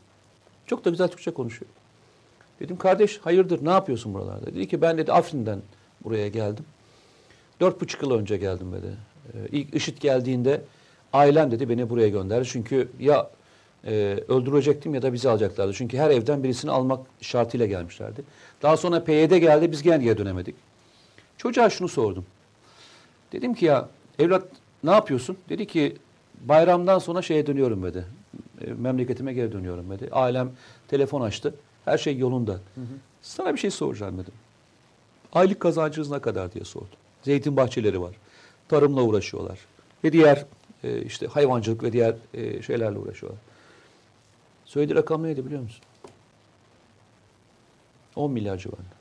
Çok 0.66 0.84
da 0.84 0.90
güzel 0.90 1.08
Türkçe 1.08 1.30
konuşuyor. 1.30 1.70
Dedim 2.60 2.76
kardeş 2.76 3.18
hayırdır 3.18 3.64
ne 3.64 3.70
yapıyorsun 3.70 4.14
buralarda? 4.14 4.46
Dedi 4.46 4.68
ki 4.68 4.82
ben 4.82 4.98
dedi 4.98 5.12
Afrin'den 5.12 5.62
buraya 6.04 6.28
geldim. 6.28 6.64
Dört 7.60 7.80
buçuk 7.80 8.02
yıl 8.02 8.10
önce 8.10 8.36
geldim 8.36 8.72
dedi. 8.72 8.96
Ee, 9.34 9.48
ilk 9.52 9.74
IŞİD 9.74 9.98
geldiğinde 9.98 10.60
ailem 11.12 11.50
dedi 11.50 11.68
beni 11.68 11.90
buraya 11.90 12.08
gönderdi. 12.08 12.48
Çünkü 12.48 12.88
ya 13.00 13.30
e, 13.86 14.18
öldürecektim 14.28 14.94
ya 14.94 15.02
da 15.02 15.12
bizi 15.12 15.28
alacaklardı. 15.28 15.72
Çünkü 15.72 15.98
her 15.98 16.10
evden 16.10 16.42
birisini 16.42 16.70
almak 16.70 17.06
şartıyla 17.20 17.66
gelmişlerdi. 17.66 18.22
Daha 18.62 18.76
sonra 18.76 19.04
PYD 19.04 19.36
geldi 19.36 19.72
biz 19.72 19.82
gene 19.82 20.04
geri 20.04 20.18
dönemedik. 20.18 20.54
Çocuğa 21.38 21.70
şunu 21.70 21.88
sordum. 21.88 22.26
Dedim 23.32 23.54
ki 23.54 23.64
ya 23.64 23.88
evlat 24.18 24.44
ne 24.84 24.90
yapıyorsun? 24.90 25.36
Dedi 25.48 25.66
ki 25.66 25.96
bayramdan 26.40 26.98
sonra 26.98 27.22
şeye 27.22 27.46
dönüyorum 27.46 27.82
dedi. 27.82 28.04
E, 28.60 28.72
memleketime 28.72 29.32
geri 29.32 29.52
dönüyorum 29.52 29.90
dedi. 29.90 30.08
Ailem 30.12 30.50
telefon 30.88 31.20
açtı. 31.20 31.54
Her 31.84 31.98
şey 31.98 32.18
yolunda. 32.18 32.60
Sana 33.22 33.54
bir 33.54 33.58
şey 33.58 33.70
soracağım 33.70 34.18
dedim. 34.18 34.32
Aylık 35.32 35.60
kazancınız 35.60 36.10
ne 36.10 36.18
kadar 36.18 36.52
diye 36.52 36.64
sordum. 36.64 36.88
Zeytin 37.22 37.56
bahçeleri 37.56 38.00
var. 38.00 38.14
Tarımla 38.68 39.02
uğraşıyorlar. 39.02 39.58
Ve 40.04 40.12
diğer 40.12 40.44
e, 40.84 41.02
işte 41.02 41.26
hayvancılık 41.26 41.82
ve 41.82 41.92
diğer 41.92 42.14
e, 42.34 42.62
şeylerle 42.62 42.98
uğraşıyorlar. 42.98 43.40
Söylediği 44.74 44.96
rakam 44.96 45.22
neydi 45.22 45.46
biliyor 45.46 45.62
musun? 45.62 45.84
10 48.16 48.30
milyar 48.30 48.58
civarında. 48.58 48.94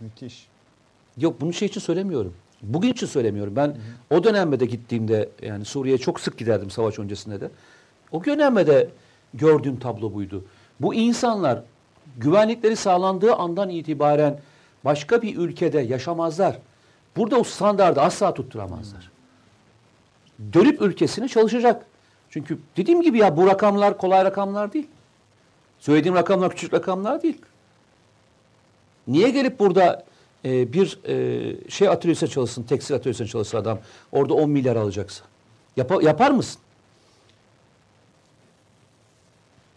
Müthiş. 0.00 0.46
Yok 1.16 1.40
bunu 1.40 1.52
şey 1.52 1.68
için 1.68 1.80
söylemiyorum. 1.80 2.34
Bugün 2.62 2.92
için 2.92 3.06
söylemiyorum. 3.06 3.56
Ben 3.56 3.76
o 4.10 4.24
dönemde 4.24 4.60
de 4.60 4.66
gittiğimde 4.66 5.28
yani 5.42 5.64
Suriye'ye 5.64 5.98
çok 5.98 6.20
sık 6.20 6.38
giderdim 6.38 6.70
savaş 6.70 6.98
öncesinde 6.98 7.40
de. 7.40 7.50
O 8.12 8.24
dönemde 8.24 8.66
de 8.66 8.90
gördüğüm 9.34 9.78
tablo 9.78 10.14
buydu. 10.14 10.44
Bu 10.80 10.94
insanlar 10.94 11.62
güvenlikleri 12.16 12.76
sağlandığı 12.76 13.34
andan 13.34 13.70
itibaren 13.70 14.40
başka 14.84 15.22
bir 15.22 15.36
ülkede 15.36 15.80
yaşamazlar. 15.80 16.58
Burada 17.16 17.36
o 17.36 17.44
standardı 17.44 18.00
asla 18.00 18.34
tutturamazlar. 18.34 19.15
Dönüp 20.52 20.82
ülkesine 20.82 21.28
çalışacak. 21.28 21.86
Çünkü 22.30 22.58
dediğim 22.76 23.02
gibi 23.02 23.18
ya 23.18 23.36
bu 23.36 23.46
rakamlar 23.46 23.98
kolay 23.98 24.24
rakamlar 24.24 24.72
değil. 24.72 24.86
Söylediğim 25.78 26.14
rakamlar 26.16 26.50
küçük 26.50 26.74
rakamlar 26.74 27.22
değil. 27.22 27.42
Niye 29.08 29.30
gelip 29.30 29.58
burada 29.58 30.04
e, 30.44 30.72
bir 30.72 30.98
e, 31.08 31.70
şey 31.70 31.88
atölyesine 31.88 32.28
çalışsın, 32.28 32.62
tekstil 32.62 32.96
atölyesine 32.96 33.26
çalışsın 33.26 33.58
adam, 33.58 33.78
orada 34.12 34.34
10 34.34 34.50
milyar 34.50 34.76
alacaksa? 34.76 35.24
Yapa- 35.76 36.04
yapar 36.04 36.30
mısın? 36.30 36.60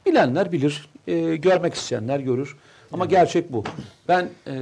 Bilenler 0.05 0.51
bilir, 0.51 0.89
e, 1.07 1.35
görmek 1.35 1.73
isteyenler 1.73 2.19
görür. 2.19 2.57
Ama 2.93 3.05
gerçek 3.05 3.53
bu. 3.53 3.63
Ben 4.07 4.29
e, 4.47 4.53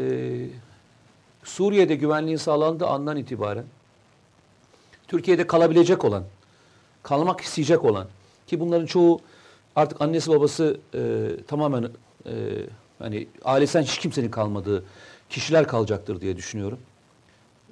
Suriye'de 1.43 1.95
güvenliğin 1.95 2.37
sağlandığı 2.37 2.87
andan 2.87 3.17
itibaren 3.17 3.65
Türkiye'de 5.07 5.47
kalabilecek 5.47 6.05
olan, 6.05 6.23
kalmak 7.03 7.41
isteyecek 7.41 7.85
olan 7.85 8.07
ki 8.47 8.59
bunların 8.59 8.85
çoğu 8.85 9.19
artık 9.75 10.01
annesi 10.01 10.31
babası 10.31 10.79
e, 10.93 11.29
tamamen 11.47 11.83
e, 12.25 12.33
hani 12.99 13.27
ailesinden 13.45 13.83
hiç 13.85 13.97
kimsenin 13.97 14.31
kalmadığı 14.31 14.83
kişiler 15.29 15.67
kalacaktır 15.67 16.21
diye 16.21 16.37
düşünüyorum. 16.37 16.79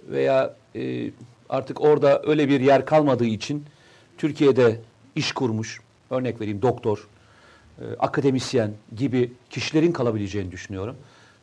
Veya 0.09 0.55
e, 0.75 1.11
artık 1.49 1.81
orada 1.81 2.21
öyle 2.25 2.49
bir 2.49 2.59
yer 2.59 2.85
kalmadığı 2.85 3.25
için 3.25 3.65
Türkiye'de 4.17 4.81
iş 5.15 5.31
kurmuş, 5.31 5.81
örnek 6.09 6.41
vereyim 6.41 6.61
doktor, 6.61 7.07
e, 7.79 7.83
akademisyen 7.99 8.73
gibi 8.95 9.33
kişilerin 9.49 9.91
kalabileceğini 9.91 10.51
düşünüyorum. 10.51 10.95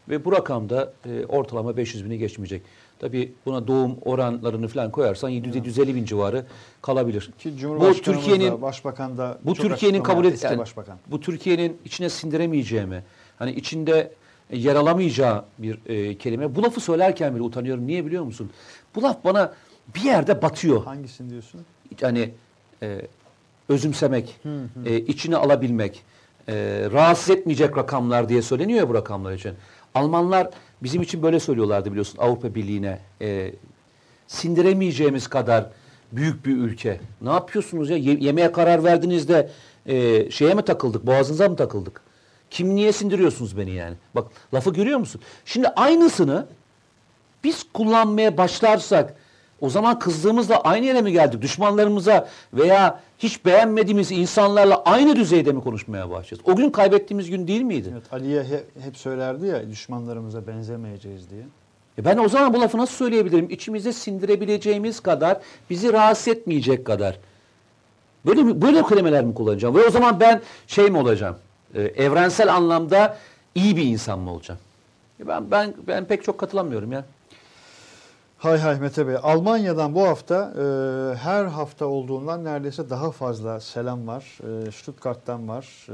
Ve 0.08 0.24
bu 0.24 0.32
rakamda 0.32 0.92
e, 1.06 1.26
ortalama 1.26 1.76
500 1.76 2.04
bini 2.04 2.18
geçmeyecek. 2.18 2.62
Tabii 2.98 3.32
buna 3.46 3.66
doğum 3.66 3.98
oranlarını 4.04 4.68
falan 4.68 4.90
koyarsan 4.90 5.30
700-750 5.30 5.94
bin 5.94 6.04
civarı 6.04 6.44
kalabilir. 6.82 7.30
Ki 7.38 7.54
Bu 7.62 7.94
Türkiye'nin 7.94 8.62
Başbakan 8.62 9.18
da 9.18 9.38
bu 9.44 9.54
Türkiye'nin 9.54 10.02
kabul 10.02 10.24
edilen 10.24 10.58
Başbakan. 10.58 10.98
bu 11.06 11.20
Türkiye'nin 11.20 11.76
içine 11.84 12.08
sindiremeyeceğimi 12.08 13.04
hani 13.38 13.52
içinde 13.52 14.12
yer 14.52 14.74
alamayacağı 14.74 15.44
bir 15.58 15.78
e, 15.86 16.18
kelime. 16.18 16.54
Bu 16.54 16.62
lafı 16.62 16.80
söylerken 16.80 17.34
bile 17.34 17.42
utanıyorum. 17.42 17.86
Niye 17.86 18.06
biliyor 18.06 18.24
musun? 18.24 18.50
Bu 18.94 19.02
laf 19.02 19.24
bana 19.24 19.52
bir 19.94 20.00
yerde 20.00 20.42
batıyor. 20.42 20.84
Hangisini 20.84 21.30
diyorsun? 21.30 21.60
Yani 22.00 22.30
e, 22.82 23.00
özümsemek, 23.68 24.40
e, 24.86 24.96
içine 24.96 25.36
alabilmek, 25.36 26.02
e, 26.48 26.54
rahatsız 26.92 27.30
etmeyecek 27.30 27.76
rakamlar 27.76 28.28
diye 28.28 28.42
söyleniyor 28.42 28.88
bu 28.88 28.94
rakamlar 28.94 29.32
için. 29.32 29.52
Almanlar 29.94 30.50
bizim 30.82 31.02
için 31.02 31.22
böyle 31.22 31.40
söylüyorlardı 31.40 31.90
biliyorsun 31.90 32.18
Avrupa 32.18 32.54
Birliği'ne. 32.54 32.98
E, 33.22 33.52
sindiremeyeceğimiz 34.26 35.28
kadar 35.28 35.66
büyük 36.12 36.46
bir 36.46 36.56
ülke. 36.56 37.00
Ne 37.20 37.30
yapıyorsunuz 37.30 37.90
ya? 37.90 37.96
Ye- 37.96 38.18
yemeğe 38.20 38.52
karar 38.52 38.84
verdiniz 38.84 39.28
de 39.28 39.50
e, 39.86 40.30
şeye 40.30 40.54
mi 40.54 40.62
takıldık? 40.62 41.06
Boğazınıza 41.06 41.48
mı 41.48 41.56
takıldık? 41.56 42.00
Kim 42.50 42.74
niye 42.74 42.92
sindiriyorsunuz 42.92 43.58
beni 43.58 43.70
yani? 43.70 43.94
Bak 44.14 44.26
lafı 44.54 44.72
görüyor 44.72 44.98
musun? 44.98 45.20
Şimdi 45.44 45.68
aynısını 45.68 46.46
biz 47.44 47.66
kullanmaya 47.72 48.36
başlarsak 48.36 49.14
o 49.60 49.70
zaman 49.70 49.98
kızdığımızla 49.98 50.60
aynı 50.60 50.86
yere 50.86 51.02
mi 51.02 51.12
geldik? 51.12 51.42
Düşmanlarımıza 51.42 52.28
veya 52.54 53.00
hiç 53.22 53.44
beğenmediğimiz 53.44 54.12
insanlarla 54.12 54.82
aynı 54.84 55.16
düzeyde 55.16 55.52
mi 55.52 55.60
konuşmaya 55.60 56.10
başlayacağız? 56.10 56.40
O 56.52 56.56
gün 56.56 56.70
kaybettiğimiz 56.70 57.30
gün 57.30 57.46
değil 57.48 57.62
miydi? 57.62 57.88
Evet, 57.92 58.12
Aliye 58.12 58.42
he- 58.42 58.64
hep 58.84 58.96
söylerdi 58.96 59.46
ya 59.46 59.70
düşmanlarımıza 59.70 60.46
benzemeyeceğiz 60.46 61.30
diye. 61.30 61.42
E 61.98 62.04
ben 62.04 62.18
o 62.18 62.28
zaman 62.28 62.54
bu 62.54 62.60
lafı 62.60 62.78
nasıl 62.78 62.94
söyleyebilirim? 62.94 63.50
İçimize 63.50 63.92
sindirebileceğimiz 63.92 65.00
kadar, 65.00 65.40
bizi 65.70 65.92
rahatsız 65.92 66.28
etmeyecek 66.28 66.84
kadar. 66.86 67.18
Böyle 68.26 68.42
mi, 68.42 68.62
böyle 68.62 68.82
kelimeler 68.82 69.24
mi 69.24 69.34
kullanacağım? 69.34 69.74
Ve 69.76 69.86
o 69.86 69.90
zaman 69.90 70.20
ben 70.20 70.40
şey 70.66 70.90
mi 70.90 70.98
olacağım? 70.98 71.36
E, 71.74 71.82
evrensel 71.82 72.54
anlamda 72.54 73.18
iyi 73.54 73.76
bir 73.76 73.84
insan 73.84 74.18
mı 74.18 74.30
olacağım? 74.32 74.60
E 75.20 75.28
ben 75.28 75.50
ben 75.50 75.74
ben 75.86 76.04
pek 76.04 76.24
çok 76.24 76.38
katılamıyorum 76.38 76.92
ya. 76.92 77.04
Hay 78.42 78.58
hay 78.58 78.78
Mete 78.80 79.06
Bey. 79.06 79.16
Almanya'dan 79.22 79.94
bu 79.94 80.02
hafta 80.08 80.52
e, 80.56 80.64
her 81.16 81.44
hafta 81.44 81.86
olduğundan 81.86 82.44
neredeyse 82.44 82.90
daha 82.90 83.10
fazla 83.10 83.60
selam 83.60 84.06
var. 84.06 84.38
E, 84.66 84.70
Stuttgart'tan 84.70 85.48
var. 85.48 85.86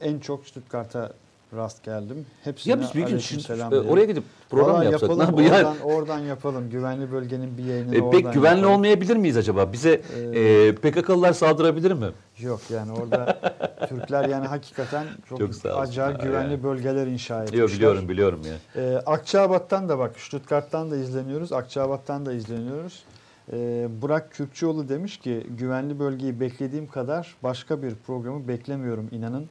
E, 0.00 0.08
en 0.08 0.18
çok 0.18 0.46
Stuttgart'a 0.46 1.12
rast 1.56 1.84
geldim. 1.84 2.26
Hepsine 2.44 2.72
Ya 2.72 2.80
biz 2.80 2.94
bir 2.94 3.06
gün 3.06 3.18
selam 3.18 3.74
e, 3.74 3.78
oraya 3.78 4.04
gidip 4.04 4.24
program 4.50 4.74
Vallahi 4.74 4.84
yapsak? 4.84 5.10
Yapalım, 5.10 5.36
Ne 5.36 5.48
oradan, 5.50 5.76
oradan 5.84 6.18
yapalım. 6.18 6.70
Güvenli 6.70 7.12
bölgenin 7.12 7.58
bir 7.58 7.64
yayınını 7.64 7.96
E, 7.96 8.10
pek 8.10 8.32
güvenli 8.32 8.58
yapalım. 8.60 8.74
olmayabilir 8.74 9.16
miyiz 9.16 9.36
acaba? 9.36 9.72
Bize 9.72 9.90
e, 10.34 10.74
PKK'lılar 10.74 11.32
saldırabilir 11.32 11.92
mi? 11.92 12.06
Yok 12.38 12.60
yani 12.70 12.92
orada 12.92 13.38
Türkler 13.88 14.28
yani 14.28 14.46
hakikaten 14.46 15.06
çok, 15.28 15.38
Çok 15.38 15.50
acayip 15.78 16.22
güvenli 16.22 16.52
yani. 16.52 16.62
bölgeler 16.62 17.06
inşa 17.06 17.42
etmişler. 17.42 17.58
Yok 17.60 17.70
biliyorum 17.70 18.08
biliyorum 18.08 18.40
ya. 18.46 18.82
Ee, 18.82 18.96
Akçabat'tan 19.06 19.88
da 19.88 19.98
bak 19.98 20.20
Stuttgart'tan 20.20 20.90
da 20.90 20.96
izleniyoruz. 20.96 21.52
Akçabat'tan 21.52 22.26
da 22.26 22.32
izleniyoruz. 22.32 23.04
Ee, 23.52 23.88
Burak 24.02 24.32
Kürkçüoğlu 24.32 24.88
demiş 24.88 25.16
ki 25.18 25.46
güvenli 25.58 25.98
bölgeyi 25.98 26.40
beklediğim 26.40 26.86
kadar 26.86 27.34
başka 27.42 27.82
bir 27.82 27.94
programı 28.06 28.48
beklemiyorum 28.48 29.08
inanın. 29.12 29.48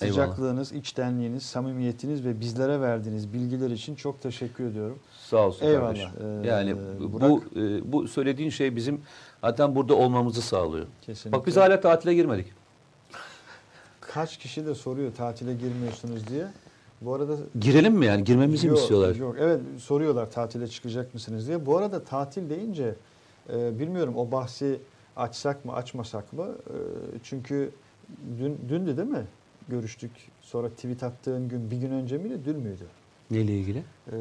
Eyvallah. 0.00 0.12
Sıcaklığınız, 0.26 0.72
içtenliğiniz, 0.72 1.42
samimiyetiniz 1.42 2.24
ve 2.24 2.40
bizlere 2.40 2.80
verdiğiniz 2.80 3.32
bilgiler 3.32 3.70
için 3.70 3.94
çok 3.94 4.22
teşekkür 4.22 4.64
ediyorum. 4.64 4.98
Sağ 5.20 5.46
olsun 5.46 5.66
Eyvallah. 5.66 5.86
kardeşim. 5.86 6.10
Ee, 6.44 6.46
Yani 6.46 6.76
Burak- 7.00 7.30
bu 7.30 7.60
e, 7.60 7.92
bu 7.92 8.08
söylediğin 8.08 8.50
şey 8.50 8.76
bizim 8.76 9.00
zaten 9.40 9.74
burada 9.74 9.94
olmamızı 9.94 10.42
sağlıyor. 10.42 10.86
Kesinlikle. 11.02 11.38
Bak 11.38 11.46
biz 11.46 11.56
hala 11.56 11.80
tatile 11.80 12.14
girmedik. 12.14 12.46
Kaç 14.00 14.38
kişi 14.38 14.66
de 14.66 14.74
soruyor 14.74 15.12
tatile 15.14 15.54
girmiyorsunuz 15.54 16.26
diye. 16.28 16.46
Bu 17.00 17.14
arada 17.14 17.36
Girelim 17.60 17.94
mi 17.94 18.06
yani? 18.06 18.24
Girmemizi 18.24 18.66
mi 18.66 18.70
Yok, 18.70 18.78
istiyorlar? 18.78 19.14
Yok, 19.14 19.36
evet 19.38 19.60
soruyorlar 19.78 20.30
tatile 20.30 20.68
çıkacak 20.68 21.14
mısınız 21.14 21.48
diye. 21.48 21.66
Bu 21.66 21.76
arada 21.78 22.04
tatil 22.04 22.50
deyince 22.50 22.94
e, 23.52 23.78
bilmiyorum 23.78 24.16
o 24.16 24.30
bahsi 24.32 24.80
açsak 25.16 25.64
mı 25.64 25.72
açmasak 25.72 26.32
mı? 26.32 26.46
E, 26.66 26.74
çünkü 27.22 27.70
dün 28.38 28.58
dündü 28.68 28.96
değil 28.96 29.08
mi? 29.08 29.24
Görüştük. 29.68 30.10
Sonra 30.42 30.68
tweet 30.68 31.02
attığın 31.02 31.48
gün 31.48 31.70
bir 31.70 31.76
gün 31.76 31.90
önce 31.90 32.18
miydi? 32.18 32.38
Dün 32.44 32.56
müydü? 32.56 32.84
Neyle 33.30 33.52
ilgili? 33.52 33.78
E, 34.12 34.16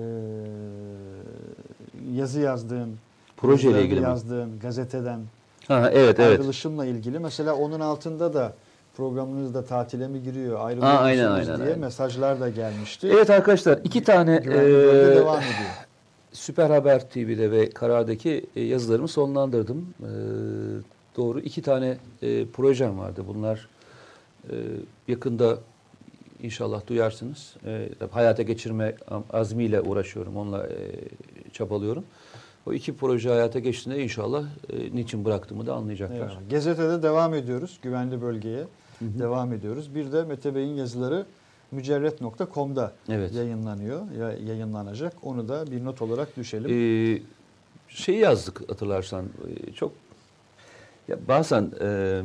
yazı 2.14 2.39
yazdığın, 2.39 2.96
Projeyle 3.38 3.82
ilgili 3.84 4.00
mi? 4.00 4.04
yazdığın 4.06 4.60
gazeteden 4.60 5.20
Ha, 5.68 5.89
evet 5.94 6.20
evet. 6.20 6.39
ayrılışımla 6.39 6.86
ilgili. 6.86 7.20
Mesela 7.20 7.56
onun 7.56 7.80
altında 7.80 8.34
da 8.34 8.54
programınızda 8.98 9.66
tatile 9.66 10.08
mi 10.08 10.24
giriyor, 10.24 10.60
ayrılıyor 10.66 10.92
Aa, 10.92 10.98
aynen, 11.00 11.32
aynen, 11.32 11.58
diye 11.58 11.68
aynen. 11.68 11.80
mesajlar 11.80 12.39
da 12.39 12.50
gelmişti. 12.50 13.08
Evet 13.14 13.30
arkadaşlar 13.30 13.80
iki 13.84 14.04
tane 14.04 14.36
e, 14.36 14.46
devam 15.16 15.38
ediyor. 15.39 15.70
Süper 16.34 16.70
Haber 16.70 17.10
TV'de 17.10 17.52
ve 17.52 17.70
Karar'daki 17.70 18.46
e, 18.56 18.62
yazılarımı 18.62 19.08
sonlandırdım. 19.08 19.94
E, 20.02 20.10
doğru 21.18 21.39
iki 21.39 21.62
tane 21.62 21.98
e, 22.22 22.46
projem 22.46 23.00
vardı. 23.00 23.24
Bunlar 23.28 23.68
e, 24.50 24.56
yakında 25.08 25.60
inşallah 26.44 26.88
duyarsınız. 26.88 27.56
E, 27.66 27.89
hayata 28.12 28.44
geçirme 28.44 28.96
azmiyle 29.34 29.82
uğraşıyorum. 29.82 30.38
Onunla 30.38 30.68
e, 30.68 30.74
çabalıyorum. 31.54 32.04
O 32.66 32.74
iki 32.74 32.96
proje 32.98 33.30
hayata 33.30 33.60
geçtiğinde 33.60 34.04
inşallah 34.04 34.46
e, 34.70 34.96
niçin 34.96 35.26
bıraktığımı 35.26 35.66
da 35.66 35.74
anlayacaklar. 35.74 36.16
Eyvallah. 36.16 36.50
Gazetede 36.50 37.04
devam 37.04 37.34
ediyoruz. 37.34 37.80
Güvenli 37.82 38.22
bölgeye 38.22 38.64
devam 39.02 39.54
ediyoruz. 39.54 39.96
Bir 39.96 40.12
de 40.12 40.24
Mete 40.24 40.56
Bey'in 40.56 40.76
yazıları 40.76 41.26
mücerret.com'da 41.72 42.94
Evet. 43.10 43.34
yayınlanıyor. 43.34 44.12
Ya, 44.12 44.32
yayınlanacak. 44.32 45.14
Onu 45.24 45.48
da 45.50 45.72
bir 45.72 45.86
not 45.86 46.02
olarak 46.02 46.38
düşelim. 46.38 46.70
Ee, 46.70 47.22
şeyi 47.88 48.20
yazdık 48.20 48.70
hatırlarsan. 48.70 49.26
Ee, 49.26 49.74
çok 49.74 49.92
ya 51.08 51.18
bazen 51.28 51.72
e, 51.82 52.22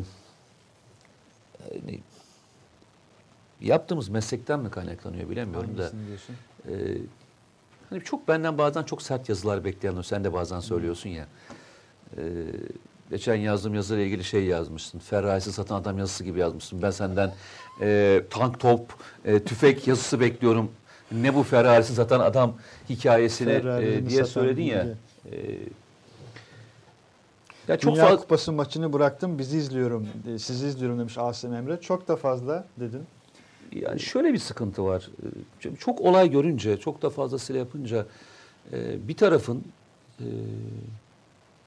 hani, 1.72 2.00
yaptığımız 3.60 4.08
meslekten 4.08 4.60
mi 4.60 4.70
kaynaklanıyor 4.70 5.30
bilemiyorum 5.30 5.78
da. 5.78 5.82
Hangisini 5.82 6.06
diyorsun? 6.06 6.34
Ee, 6.68 6.98
hani 7.90 8.04
çok 8.04 8.28
benden 8.28 8.58
bazen 8.58 8.82
çok 8.82 9.02
sert 9.02 9.28
yazılar 9.28 9.64
bekleyen 9.64 10.00
sen 10.02 10.24
de 10.24 10.32
bazen 10.32 10.60
söylüyorsun 10.60 11.10
ya. 11.10 11.26
Ee, 12.16 12.22
geçen 13.10 13.34
yazdığım 13.34 13.74
yazıyla 13.74 14.04
ilgili 14.04 14.24
şey 14.24 14.44
yazmışsın. 14.44 14.98
Ferrari'si 14.98 15.52
satan 15.52 15.80
adam 15.80 15.98
yazısı 15.98 16.24
gibi 16.24 16.38
yazmışsın. 16.40 16.82
Ben 16.82 16.90
senden 16.90 17.32
e, 17.80 18.22
tank 18.30 18.60
top, 18.60 18.94
e, 19.24 19.42
tüfek 19.42 19.86
yazısı 19.88 20.20
bekliyorum. 20.20 20.70
Ne 21.12 21.34
bu 21.34 21.42
Ferrari'si 21.42 21.94
satan 21.94 22.20
adam 22.20 22.54
hikayesini 22.90 23.50
e, 23.52 24.08
diye 24.08 24.24
söyledin 24.24 24.62
ya. 24.62 24.86
Ee, 25.32 25.58
ya 27.68 27.78
çok 27.78 27.94
Dünya 27.94 28.04
fazla 28.04 28.20
Kupası 28.20 28.52
maçını 28.52 28.92
bıraktım 28.92 29.38
bizi 29.38 29.58
izliyorum. 29.58 30.08
e, 30.34 30.38
Sizi 30.38 30.66
izliyorum 30.66 30.98
demiş 30.98 31.18
Asım 31.18 31.54
Emre. 31.54 31.80
Çok 31.80 32.08
da 32.08 32.16
fazla 32.16 32.64
dedin. 32.80 33.02
Yani 33.72 34.00
şöyle 34.00 34.32
bir 34.32 34.38
sıkıntı 34.38 34.84
var. 34.84 35.08
Ee, 35.64 35.76
Çok 35.76 36.00
olay 36.00 36.30
görünce, 36.30 36.76
çok 36.76 37.02
da 37.02 37.10
fazlasıyla 37.10 37.58
yapınca 37.58 38.06
e, 38.72 39.08
bir 39.08 39.16
tarafın 39.16 39.64
e, 40.20 40.26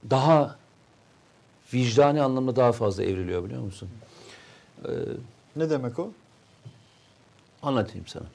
daha 0.10 0.56
vicdani 1.74 2.22
anlamda 2.22 2.56
daha 2.56 2.72
fazla 2.72 3.04
evriliyor 3.04 3.44
biliyor 3.46 3.62
musun? 3.62 3.90
Ee, 4.86 4.90
Ne 5.56 5.70
demek 5.70 6.00
o? 6.00 6.12
Anlatayım 7.64 8.08
sana. 8.08 8.26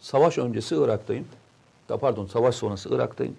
Savaş 0.00 0.38
öncesi 0.38 0.76
Irak'tayım. 0.76 1.28
Da 1.88 1.98
pardon, 1.98 2.26
savaş 2.26 2.54
sonrası 2.54 2.94
Irak'tayım. 2.94 3.36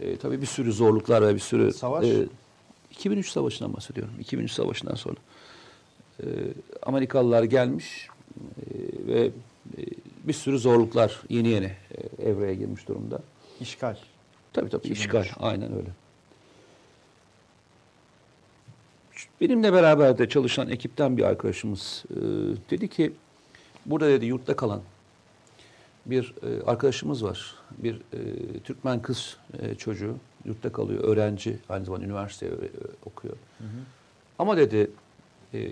Ee, 0.00 0.16
tabii 0.16 0.40
bir 0.40 0.46
sürü 0.46 0.72
zorluklar 0.72 1.22
ve 1.22 1.34
bir 1.34 1.40
sürü... 1.40 1.72
Savaş? 1.72 2.06
e, 2.06 2.26
2003 2.90 3.28
savaşından 3.30 3.74
bahsediyorum. 3.74 4.14
2003 4.20 4.52
savaşından 4.52 4.94
sonra. 4.94 5.16
Ee, 6.20 6.26
Amerikalılar 6.82 7.42
gelmiş 7.42 8.08
e, 8.60 8.74
ve 9.06 9.24
e, 9.78 9.80
bir 10.24 10.32
sürü 10.32 10.58
zorluklar 10.58 11.20
yeni 11.28 11.48
yeni 11.48 11.64
e, 12.20 12.28
evreye 12.30 12.54
girmiş 12.54 12.88
durumda. 12.88 13.20
İşgal. 13.60 13.96
Tabii 14.52 14.70
tabii 14.70 14.86
2003. 14.88 14.98
işgal. 15.00 15.24
Aynen 15.40 15.72
öyle. 15.76 15.88
Benimle 19.40 19.72
beraber 19.72 20.18
de 20.18 20.28
çalışan 20.28 20.68
ekipten 20.70 21.16
bir 21.16 21.22
arkadaşımız 21.22 22.04
e, 22.10 22.16
dedi 22.70 22.88
ki 22.88 23.12
burada 23.86 24.08
dedi 24.08 24.26
yurtta 24.26 24.56
kalan 24.56 24.80
bir 26.06 26.34
e, 26.42 26.62
arkadaşımız 26.62 27.24
var. 27.24 27.54
Bir 27.78 27.94
e, 27.94 28.18
Türkmen 28.64 29.02
kız 29.02 29.36
e, 29.62 29.74
çocuğu 29.74 30.16
yurtta 30.44 30.72
kalıyor. 30.72 31.04
Öğrenci 31.04 31.58
aynı 31.68 31.84
zamanda 31.84 32.04
üniversite 32.04 32.46
öğre- 32.46 32.54
ö- 32.84 32.92
okuyor. 33.06 33.36
Ama 34.38 34.56
dedi 34.56 34.90
e, 35.54 35.70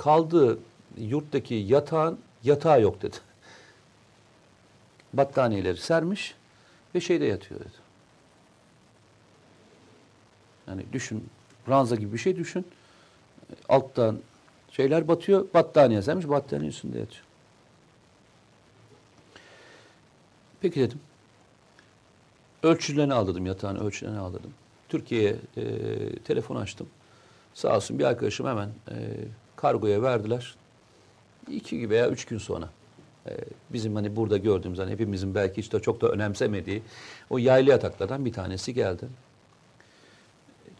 kaldığı 0.00 0.58
yurttaki 0.98 1.54
yatağın 1.54 2.18
yatağı 2.44 2.82
yok 2.82 3.02
dedi. 3.02 3.16
Battaniyeleri 5.12 5.76
sermiş 5.76 6.34
ve 6.94 7.00
şeyde 7.00 7.24
yatıyor 7.24 7.60
dedi. 7.60 7.76
Yani 10.68 10.84
düşün, 10.92 11.28
ranza 11.68 11.96
gibi 11.96 12.12
bir 12.12 12.18
şey 12.18 12.36
düşün. 12.36 12.66
Alttan 13.68 14.18
şeyler 14.70 15.08
batıyor, 15.08 15.46
battaniye 15.54 16.02
sermiş, 16.02 16.28
battaniye 16.28 16.70
üstünde 16.70 16.98
yatıyor. 16.98 17.24
Peki 20.60 20.80
dedim. 20.80 21.00
Ölçülerini 22.62 23.14
aldırdım, 23.14 23.46
yatağın 23.46 23.76
ölçülerini 23.76 24.18
aldırdım. 24.18 24.54
Türkiye'ye 24.88 25.36
e, 25.56 25.64
telefon 26.18 26.56
açtım. 26.56 26.88
Sağ 27.54 27.76
olsun 27.76 27.98
bir 27.98 28.04
arkadaşım 28.04 28.46
hemen 28.46 28.68
e, 28.90 28.94
kargoya 29.60 30.02
verdiler. 30.02 30.54
İki 31.50 31.90
veya 31.90 32.08
üç 32.08 32.24
gün 32.24 32.38
sonra 32.38 32.68
e, 33.26 33.36
bizim 33.70 33.94
hani 33.94 34.16
burada 34.16 34.36
gördüğümüz 34.36 34.78
hani 34.78 34.90
hepimizin 34.90 35.34
belki 35.34 35.72
de 35.72 35.80
çok 35.80 36.00
da 36.00 36.08
önemsemediği 36.08 36.82
o 37.30 37.38
yaylı 37.38 37.70
yataklardan 37.70 38.24
bir 38.24 38.32
tanesi 38.32 38.74
geldi. 38.74 39.08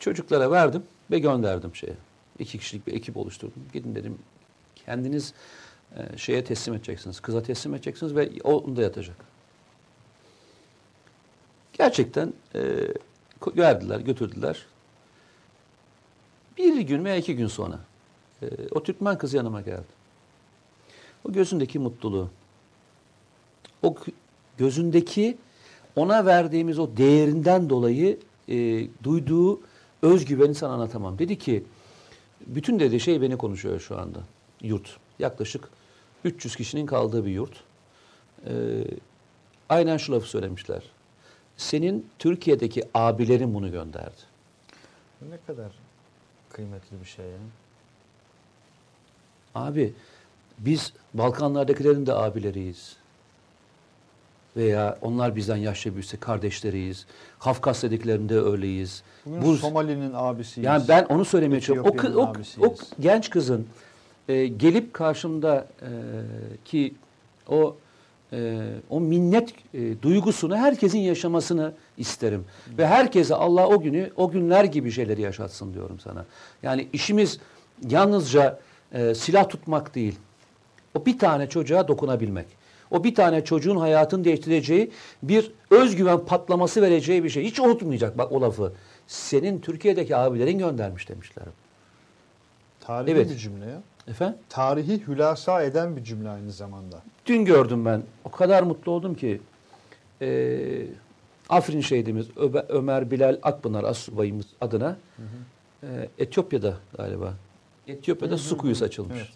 Çocuklara 0.01 0.51
verdim 0.51 0.83
ve 1.11 1.18
gönderdim 1.18 1.74
şeye. 1.74 1.95
İki 2.39 2.59
kişilik 2.59 2.87
bir 2.87 2.93
ekip 2.93 3.16
oluşturdum. 3.16 3.62
Gidin 3.72 3.95
dedim 3.95 4.18
kendiniz 4.87 5.35
e, 5.97 6.18
şeye 6.18 6.45
teslim 6.45 6.74
edeceksiniz. 6.74 7.20
Kıza 7.20 7.43
teslim 7.43 7.74
edeceksiniz 7.74 8.14
ve 8.14 8.31
onda 8.45 8.83
yatacak. 8.83 9.16
Gerçekten 11.72 12.33
e, 12.55 12.61
verdiler, 13.57 14.01
götürdüler. 14.01 14.66
Bir 16.59 16.81
gün 16.81 17.05
veya 17.05 17.16
iki 17.16 17.37
gün 17.37 17.47
sonra 17.47 17.78
e, 18.43 18.47
o 18.70 18.82
Türkmen 18.82 19.18
kız 19.18 19.34
yanıma 19.34 19.61
geldi. 19.61 20.01
O 21.28 21.32
gözündeki 21.32 21.78
mutluluğu, 21.78 22.30
o 23.82 23.88
gö- 23.88 24.12
gözündeki 24.59 25.38
ona 25.97 26.26
verdiğimiz 26.26 26.78
o 26.78 26.97
değerinden 26.97 27.70
dolayı 27.70 28.18
e, 28.49 28.86
duyduğu 29.05 29.61
özgüveni 30.03 30.55
sana 30.55 30.72
anlatamam. 30.72 31.18
Dedi 31.18 31.38
ki, 31.38 31.64
bütün 32.47 32.80
dedi 32.80 33.01
şey 33.01 33.22
beni 33.22 33.36
konuşuyor 33.36 33.80
şu 33.80 33.99
anda. 33.99 34.18
Yurt. 34.62 34.97
Yaklaşık 35.18 35.68
300 36.24 36.57
kişinin 36.57 36.86
kaldığı 36.86 37.24
bir 37.26 37.30
yurt. 37.30 37.64
E, 38.47 38.53
aynen 39.68 39.97
şu 39.97 40.12
lafı 40.12 40.28
söylemişler. 40.28 40.82
Senin 41.57 42.07
Türkiye'deki 42.18 42.82
abilerin 42.95 43.55
bunu 43.55 43.70
gönderdi. 43.70 44.20
Ne 45.30 45.36
kadar 45.47 45.72
kıymetli 46.51 47.01
bir 47.01 47.07
şey 47.07 47.24
ya. 47.24 47.38
Abi 49.61 49.92
biz 50.58 50.92
Balkanlardakilerin 51.14 52.06
de 52.06 52.14
abileriyiz. 52.14 52.96
Veya 54.56 54.98
onlar 55.02 55.36
bizden 55.36 55.56
yaşça 55.56 55.92
büyükse 55.92 56.16
kardeşleriyiz. 56.16 57.06
Kafkasya'dakilerin 57.38 58.28
de 58.28 58.40
öyleyiz. 58.40 59.02
Bugün 59.26 59.42
Bu- 59.42 59.56
Somali'nin 59.56 60.12
abisiyiz. 60.14 60.66
Yani 60.66 60.84
ben 60.88 61.04
onu 61.08 61.24
söylemeye 61.24 61.61
çalışıyorum. 61.61 62.16
O, 62.16 62.20
o, 62.62 62.66
o 62.68 62.74
genç 63.00 63.30
kızın 63.30 63.66
e, 64.28 64.46
gelip 64.46 64.94
karşımda 64.94 65.66
e, 65.82 65.88
ki 66.64 66.94
o 67.48 67.76
e, 68.32 68.58
o 68.90 69.00
minnet 69.00 69.54
e, 69.74 70.02
duygusunu 70.02 70.56
herkesin 70.56 70.98
yaşamasını 70.98 71.72
isterim. 71.98 72.44
Ve 72.78 72.86
herkese 72.86 73.34
Allah 73.34 73.66
o 73.68 73.80
günü 73.80 74.11
o 74.16 74.30
günler 74.30 74.64
gibi 74.64 74.90
şeyleri 74.90 75.20
yaşatsın 75.20 75.74
diyorum 75.74 76.00
sana. 76.00 76.24
Yani 76.62 76.88
işimiz 76.92 77.38
yalnızca 77.88 78.58
e, 78.93 79.14
silah 79.14 79.49
tutmak 79.49 79.95
değil. 79.95 80.18
O 80.95 81.07
bir 81.07 81.18
tane 81.18 81.49
çocuğa 81.49 81.88
dokunabilmek. 81.88 82.47
O 82.91 83.05
bir 83.05 83.14
tane 83.14 83.45
çocuğun 83.45 83.76
hayatını 83.76 84.24
değiştireceği 84.24 84.91
bir 85.22 85.53
özgüven 85.70 86.18
patlaması 86.18 86.82
vereceği 86.82 87.24
bir 87.24 87.28
şey. 87.28 87.45
Hiç 87.45 87.61
unutmayacak 87.61 88.18
bak 88.18 88.32
o 88.32 88.41
lafı. 88.41 88.72
Senin 89.07 89.61
Türkiye'deki 89.61 90.16
abilerin 90.16 90.59
göndermiş 90.59 91.09
demişler. 91.09 91.45
Tarihi 92.80 93.12
Evet. 93.12 93.30
bir 93.30 93.36
cümle 93.36 93.66
ya. 93.66 93.82
Efendim? 94.09 94.38
Tarihi 94.49 95.07
hülasa 95.07 95.62
eden 95.62 95.97
bir 95.97 96.05
cümle 96.05 96.28
aynı 96.30 96.53
zamanda. 96.53 97.03
Dün 97.26 97.45
gördüm 97.45 97.84
ben. 97.84 98.03
O 98.24 98.30
kadar 98.30 98.62
mutlu 98.62 98.93
oldum 98.93 99.14
ki. 99.14 99.41
Ee, 100.22 100.86
Afrin 101.49 101.80
şehidimiz 101.80 102.26
Ömer 102.68 103.11
Bilal 103.11 103.38
Akpınar 103.43 103.84
Asubayımız 103.84 104.47
adına 104.61 104.97
e, 105.82 106.09
Etiyopya'da 106.18 106.74
galiba. 106.97 107.34
Etiyopya'da 107.91 108.38
su 108.38 108.59
kuyusu 108.59 108.84
açılmış. 108.84 109.18
Evet. 109.18 109.28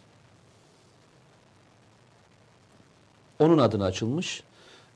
Onun 3.39 3.59
adına 3.59 3.85
açılmış. 3.85 4.43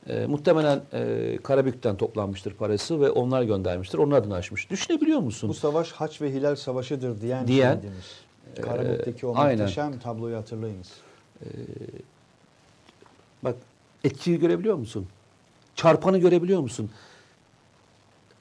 E, 0.08 0.26
muhtemelen 0.26 0.82
e, 0.92 1.38
Karabük'ten 1.42 1.96
toplanmıştır 1.96 2.54
parası 2.54 3.00
ve 3.00 3.10
onlar 3.10 3.42
göndermiştir. 3.42 3.98
Onun 3.98 4.10
adını 4.10 4.34
açmış. 4.34 4.70
Düşünebiliyor 4.70 5.20
musun? 5.20 5.48
Bu 5.48 5.54
savaş 5.54 5.92
Haç 5.92 6.20
ve 6.20 6.32
Hilal 6.32 6.56
Savaşı'dır 6.56 7.20
diyen, 7.20 7.46
Diyen, 7.46 7.72
şehidimiz. 7.72 8.04
Karabük'teki 8.62 9.26
o 9.26 9.34
e, 9.34 9.38
aynen. 9.38 9.58
muhteşem 9.58 9.98
tabloyu 9.98 10.36
hatırlayınız. 10.36 10.92
Bak 13.42 13.54
etkiyi 14.04 14.38
görebiliyor 14.38 14.76
musun? 14.76 15.06
Çarpanı 15.74 16.18
görebiliyor 16.18 16.60
musun? 16.60 16.90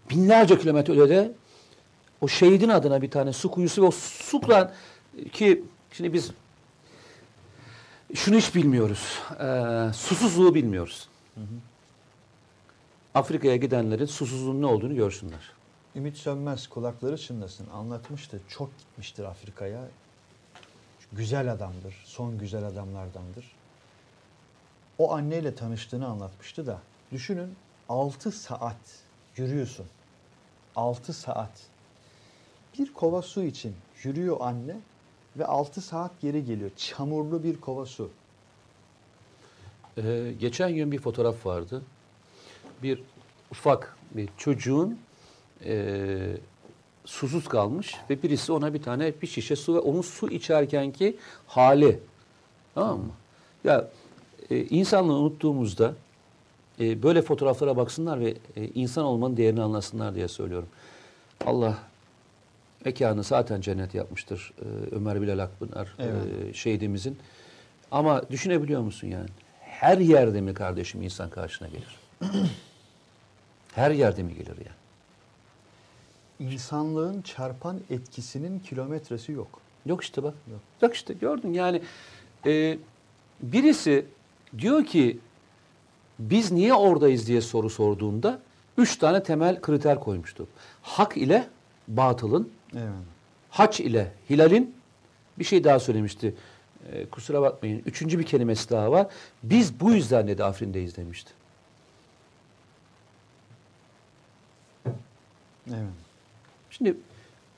Binlerce 0.09 0.59
kilometre 0.59 0.93
ötede 0.93 1.31
o 2.21 2.27
şehidin 2.27 2.69
adına 2.69 3.01
bir 3.01 3.11
tane 3.11 3.33
su 3.33 3.51
kuyusu 3.51 3.81
ve 3.81 3.85
o 3.85 3.91
sudan 3.91 4.71
ki 5.33 5.63
şimdi 5.91 6.13
biz 6.13 6.31
şunu 8.13 8.35
hiç 8.37 8.55
bilmiyoruz. 8.55 9.19
Ee, 9.39 9.93
susuzluğu 9.93 10.55
bilmiyoruz. 10.55 11.09
Afrika'ya 13.13 13.55
gidenlerin 13.55 14.05
susuzluğun 14.05 14.61
ne 14.61 14.65
olduğunu 14.65 14.95
görsünler. 14.95 15.51
Ümit 15.95 16.17
Sönmez 16.17 16.67
kulakları 16.67 17.17
çınlasın 17.17 17.67
anlatmıştı. 17.69 18.41
Çok 18.49 18.77
gitmiştir 18.77 19.23
Afrika'ya. 19.23 19.81
Güzel 21.13 21.51
adamdır. 21.51 22.03
Son 22.05 22.37
güzel 22.37 22.63
adamlardandır. 22.63 23.55
O 24.97 25.13
anneyle 25.13 25.55
tanıştığını 25.55 26.07
anlatmıştı 26.07 26.67
da. 26.67 26.79
Düşünün 27.11 27.55
6 27.89 28.31
saat 28.31 28.77
yürüyorsun. 29.37 29.85
6 30.75 31.13
saat. 31.13 31.51
Bir 32.79 32.93
kova 32.93 33.21
su 33.21 33.43
için 33.43 33.75
yürüyor 34.03 34.37
anne 34.39 34.77
ve 35.37 35.45
6 35.45 35.81
saat 35.81 36.21
geri 36.21 36.45
geliyor. 36.45 36.71
Çamurlu 36.77 37.43
bir 37.43 37.61
kova 37.61 37.85
su. 37.85 38.09
Ee, 39.97 40.33
geçen 40.39 40.75
gün 40.75 40.91
bir 40.91 40.99
fotoğraf 40.99 41.45
vardı. 41.45 41.81
Bir 42.83 43.01
ufak 43.51 43.97
bir 44.11 44.29
çocuğun 44.37 44.99
e, 45.65 46.17
susuz 47.05 47.47
kalmış 47.47 47.95
ve 48.09 48.23
birisi 48.23 48.51
ona 48.51 48.73
bir 48.73 48.81
tane 48.81 49.13
bir 49.21 49.27
şişe 49.27 49.55
su 49.55 49.75
ve 49.75 49.79
onun 49.79 50.01
su 50.01 50.29
içerkenki 50.29 51.17
hali. 51.47 51.99
Tamam 52.75 52.99
mı? 52.99 53.11
Ya 53.63 53.87
e, 54.49 54.63
insanlığı 54.65 55.13
unuttuğumuzda 55.13 55.93
e, 56.79 57.03
böyle 57.03 57.21
fotoğraflara 57.21 57.77
baksınlar 57.77 58.19
ve 58.19 58.33
e, 58.55 58.67
insan 58.75 59.05
olmanın 59.05 59.37
değerini 59.37 59.61
anlasınlar 59.61 60.15
diye 60.15 60.27
söylüyorum. 60.27 60.69
Allah 61.45 61.77
mekanı 62.87 63.23
zaten 63.23 63.61
cennet 63.61 63.95
yapmıştır 63.95 64.53
e, 64.61 64.95
Ömer 64.95 65.21
Bilal 65.21 65.39
Akpınar 65.39 65.95
e, 65.99 66.03
Evet. 66.03 66.55
şehidimizin. 66.55 67.17
Ama 67.91 68.29
düşünebiliyor 68.29 68.81
musun 68.81 69.07
yani? 69.07 69.29
Her 69.61 69.97
yerde 69.97 70.41
mi 70.41 70.53
kardeşim 70.53 71.01
insan 71.01 71.29
karşına 71.29 71.67
gelir? 71.67 71.99
Her 73.75 73.91
yerde 73.91 74.23
mi 74.23 74.33
gelir 74.33 74.57
yani? 74.57 74.77
İnsanlığın 76.53 77.21
çarpan 77.21 77.79
etkisinin 77.89 78.59
kilometresi 78.59 79.31
yok. 79.31 79.59
Yok 79.85 80.03
işte 80.03 80.23
bak. 80.23 80.33
Yok. 80.51 80.59
Bak 80.81 80.93
işte 80.93 81.13
gördün 81.13 81.53
yani 81.53 81.81
e, 82.45 82.77
birisi 83.41 84.05
diyor 84.57 84.85
ki 84.85 85.19
biz 86.19 86.51
niye 86.51 86.73
oradayız 86.73 87.27
diye 87.27 87.41
soru 87.41 87.69
sorduğunda 87.69 88.39
üç 88.77 88.97
tane 88.97 89.23
temel 89.23 89.61
kriter 89.61 89.99
koymuştu. 89.99 90.47
Hak 90.81 91.17
ile 91.17 91.47
batılın, 91.87 92.49
Evet. 92.73 92.89
haç 93.49 93.79
ile 93.79 94.11
hilalin 94.29 94.75
bir 95.39 95.43
şey 95.43 95.63
daha 95.63 95.79
söylemişti. 95.79 96.33
E, 96.91 97.05
kusura 97.05 97.41
bakmayın. 97.41 97.83
Üçüncü 97.85 98.19
bir 98.19 98.23
kelimesi 98.23 98.69
daha 98.69 98.91
var. 98.91 99.07
Biz 99.43 99.79
bu 99.79 99.91
yüzden 99.91 100.27
dedi 100.27 100.43
Afrin'deyiz 100.43 100.97
demişti. 100.97 101.31
Evet. 105.69 105.77
Şimdi 106.69 106.97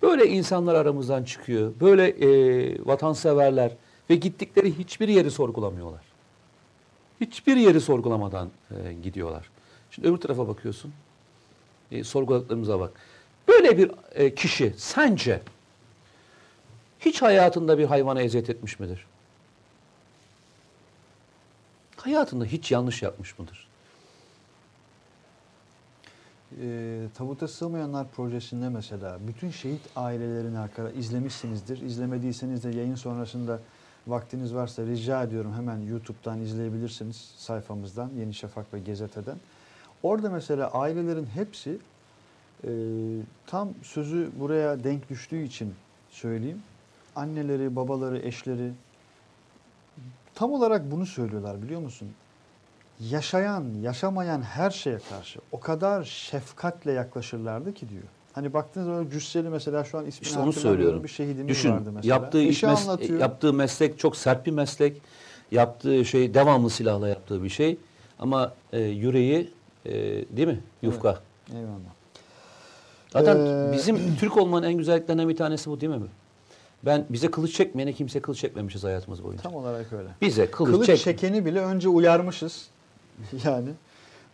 böyle 0.02 0.28
insanlar 0.28 0.76
aramızdan 0.76 1.24
çıkıyor. 1.24 1.74
Böyle 1.82 2.08
e, 2.08 2.86
vatanseverler 2.86 3.72
ve 4.10 4.16
gittikleri 4.16 4.78
hiçbir 4.78 5.08
yeri 5.08 5.32
sorgulamıyorlar. 5.32 6.02
Hiçbir 7.22 7.58
yeri 7.58 7.82
sorgulamadan 7.82 8.50
e, 8.72 8.94
gidiyorlar. 8.94 9.50
Şimdi 9.92 10.08
öbür 10.08 10.18
tarafa 10.18 10.48
bakıyorsun. 10.48 10.94
E, 11.92 12.04
sorguladıklarımıza 12.04 12.80
bak. 12.80 12.92
Böyle 13.50 13.78
bir 13.78 13.92
e, 14.12 14.36
kişi 14.36 14.74
sence 14.78 15.42
hiç 17.00 17.22
hayatında 17.22 17.78
bir 17.78 17.86
hayvana 17.86 18.22
eziyet 18.22 18.50
etmiş 18.50 18.80
midir? 18.80 19.06
Hayatında 21.96 22.46
hiç 22.46 22.72
yanlış 22.72 23.02
yapmış 23.02 23.40
mıdır? 23.40 23.68
E, 26.62 27.08
Tabuta 27.16 27.48
Sığmayanlar 27.48 28.08
projesinde 28.08 28.70
mesela 28.70 29.18
bütün 29.28 29.52
şehit 29.52 29.82
ailelerini 29.96 30.60
arkadaşlar 30.60 31.00
izlemişsinizdir. 31.00 31.82
İzlemediyseniz 31.82 32.64
de 32.64 32.70
yayın 32.70 32.96
sonrasında 32.96 33.60
vaktiniz 34.08 34.56
varsa 34.56 34.86
rica 34.86 35.24
ediyorum 35.24 35.54
hemen 35.54 35.78
YouTube'dan 35.80 36.42
izleyebilirsiniz 36.42 37.34
sayfamızdan 37.38 38.12
Yeni 38.20 38.34
Şafak 38.34 38.74
ve 38.74 38.80
Gezete'den. 38.80 39.38
Orada 40.04 40.30
mesela 40.30 40.72
ailelerin 40.72 41.26
hepsi 41.26 41.80
e, 42.64 42.70
tam 43.48 43.70
sözü 43.84 44.30
buraya 44.40 44.84
denk 44.84 45.10
düştüğü 45.10 45.44
için 45.44 45.74
söyleyeyim. 46.10 46.62
Anneleri, 47.16 47.76
babaları, 47.76 48.20
eşleri 48.20 48.72
tam 50.36 50.52
olarak 50.52 50.92
bunu 50.92 51.06
söylüyorlar 51.06 51.62
biliyor 51.62 51.82
musun? 51.82 52.10
yaşayan, 53.00 53.66
yaşamayan 53.82 54.42
her 54.42 54.70
şeye 54.70 55.00
karşı 55.10 55.40
o 55.52 55.60
kadar 55.60 56.04
şefkatle 56.04 56.92
yaklaşırlardı 56.92 57.74
ki 57.74 57.90
diyor. 57.90 58.04
Hani 58.34 58.54
baktığınız 58.54 58.88
zaman 58.88 59.10
Cüsseli 59.10 59.50
mesela 59.50 59.84
şu 59.84 59.98
an 59.98 60.06
ismini 60.06 60.28
İşte 60.28 60.40
onu 60.40 60.54
söylüyorum. 60.54 61.04
Bir 61.04 61.10
şehidimiz 61.10 61.48
Düşün, 61.48 61.72
vardı 61.72 61.92
mesela. 61.96 62.16
yaptığı 62.16 62.42
Eşi 62.42 62.66
mes- 62.66 62.84
anlatıyor. 62.90 63.20
yaptığı 63.20 63.54
meslek 63.54 64.00
çok 64.00 64.16
sert 64.16 64.46
bir 64.46 64.52
meslek. 64.52 65.02
Yaptığı 65.52 66.06
şey 66.06 66.34
devamlı 66.34 66.70
silahla 66.70 67.08
yaptığı 67.08 67.44
bir 67.44 67.50
şey. 67.50 67.78
Ama 68.20 68.54
e, 68.74 68.80
yüreği 68.80 69.54
e, 69.86 69.92
değil 70.38 70.48
mi? 70.48 70.60
Yufka. 70.82 71.20
Eyvallah. 71.54 71.99
Zaten 73.10 73.38
Ee, 73.38 73.72
bizim 73.74 74.16
Türk 74.16 74.38
olmanın 74.38 74.68
en 74.68 74.74
güzelliklerinden 74.74 75.30
bir 75.30 75.36
tanesi 75.38 75.70
bu 75.70 75.82
değil 75.82 75.92
mi? 75.94 76.02
Ben 76.86 77.06
bize 77.10 77.32
kılıç 77.32 77.54
çekmeyene 77.54 77.94
kimse 77.94 78.20
kılıç 78.20 78.40
çekmemişiz 78.40 78.84
hayatımız 78.84 79.24
boyunca. 79.24 79.44
Tam 79.44 79.56
olarak 79.56 79.94
öyle. 79.94 80.10
Bize 80.22 80.52
kılıç, 80.52 80.72
Kılıç 80.72 80.86
çek. 80.88 81.00
çekeni 81.00 81.46
bile 81.46 81.60
önce 81.62 81.90
uyarmışız. 81.90 82.68
yani. 83.46 83.70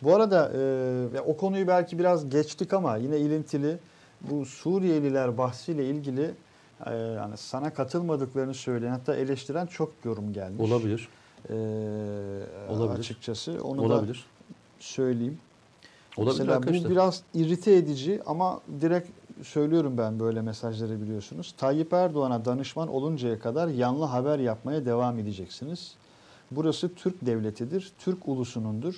Bu 0.02 0.14
arada 0.14 0.52
e, 1.14 1.20
o 1.20 1.36
konuyu 1.36 1.66
belki 1.68 1.98
biraz 1.98 2.28
geçtik 2.30 2.72
ama 2.72 2.96
yine 2.96 3.18
ilintili 3.18 3.78
bu 4.20 4.46
Suriyeliler 4.46 5.38
bahsiyle 5.38 5.84
ilgili 5.88 6.30
e, 6.86 6.94
yani 6.96 7.36
sana 7.36 7.74
katılmadıklarını 7.74 8.54
söyleyen 8.54 8.90
hatta 8.92 9.14
eleştiren 9.16 9.66
çok 9.66 9.92
yorum 10.04 10.32
gelmiş. 10.32 10.60
Olabilir. 10.72 11.08
E, 11.50 11.54
Olabilir. 12.70 12.98
Açıkçası 12.98 13.58
onu 13.64 13.78
da 13.78 13.82
Olabilir. 13.82 14.24
söyleyeyim. 14.80 15.38
Olabilir 16.16 16.38
Mesela 16.38 16.56
arkadaşlar. 16.56 16.84
bu 16.84 16.90
biraz 16.90 17.22
irite 17.34 17.74
edici 17.74 18.20
ama 18.26 18.60
direkt 18.80 19.08
söylüyorum 19.42 19.98
ben 19.98 20.20
böyle 20.20 20.42
mesajları 20.42 21.02
biliyorsunuz. 21.02 21.54
Tayyip 21.58 21.92
Erdoğan'a 21.92 22.44
danışman 22.44 22.88
oluncaya 22.88 23.38
kadar 23.38 23.68
yanlı 23.68 24.04
haber 24.04 24.38
yapmaya 24.38 24.86
devam 24.86 25.18
edeceksiniz. 25.18 25.94
Burası 26.50 26.94
Türk 26.94 27.26
devletidir, 27.26 27.92
Türk 27.98 28.28
ulusunundur. 28.28 28.94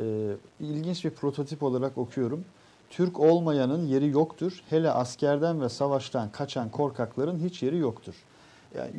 Ee, 0.00 0.32
ilginç 0.60 1.04
bir 1.04 1.10
prototip 1.10 1.62
olarak 1.62 1.98
okuyorum. 1.98 2.44
Türk 2.90 3.20
olmayanın 3.20 3.86
yeri 3.86 4.08
yoktur. 4.08 4.62
Hele 4.70 4.90
askerden 4.90 5.60
ve 5.60 5.68
savaştan 5.68 6.30
kaçan 6.32 6.68
korkakların 6.70 7.38
hiç 7.38 7.62
yeri 7.62 7.78
yoktur. 7.78 8.14
Yani, 8.76 8.90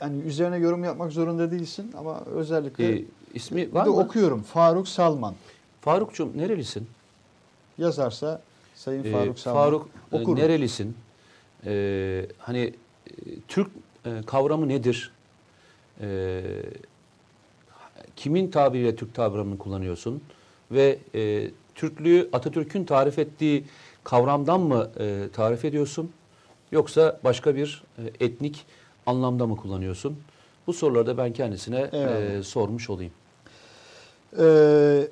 yani 0.00 0.18
üzerine 0.22 0.56
yorum 0.56 0.84
yapmak 0.84 1.12
zorunda 1.12 1.50
değilsin 1.50 1.92
ama 1.98 2.20
özellikle 2.20 2.98
Ee, 2.98 3.04
ismi 3.34 3.74
var 3.74 3.86
mı? 3.86 3.96
okuyorum. 3.96 4.42
Faruk 4.42 4.88
Salman 4.88 5.34
Farukçum 5.86 6.38
nerelisin? 6.38 6.88
yazarsa 7.78 8.42
Sayın 8.74 9.04
Ee, 9.04 9.12
Faruk 9.12 9.38
Salman. 9.38 9.62
Faruk 9.62 9.88
e, 10.12 10.16
Okurum. 10.16 10.38
nerelisin? 10.38 10.96
Ee, 11.66 12.26
hani 12.38 12.60
e, 12.60 13.12
Türk 13.48 13.70
e, 14.04 14.10
kavramı 14.26 14.68
nedir? 14.68 15.12
Ee, 16.00 16.42
kimin 18.16 18.50
tabiriyle 18.50 18.96
Türk 18.96 19.14
kavramını 19.14 19.58
kullanıyorsun? 19.58 20.22
Ve 20.70 20.98
e, 21.14 21.50
Türklüğü 21.74 22.28
Atatürk'ün 22.32 22.84
tarif 22.84 23.18
ettiği 23.18 23.64
kavramdan 24.04 24.60
mı 24.60 24.90
e, 25.00 25.28
tarif 25.32 25.64
ediyorsun? 25.64 26.12
Yoksa 26.72 27.20
başka 27.24 27.56
bir 27.56 27.82
e, 27.98 28.24
etnik 28.24 28.66
anlamda 29.06 29.46
mı 29.46 29.56
kullanıyorsun? 29.56 30.18
Bu 30.66 30.72
soruları 30.72 31.06
da 31.06 31.18
ben 31.18 31.32
kendisine 31.32 31.90
e, 31.92 32.42
sormuş 32.42 32.90
olayım. 32.90 33.12
Ee, 34.38 35.08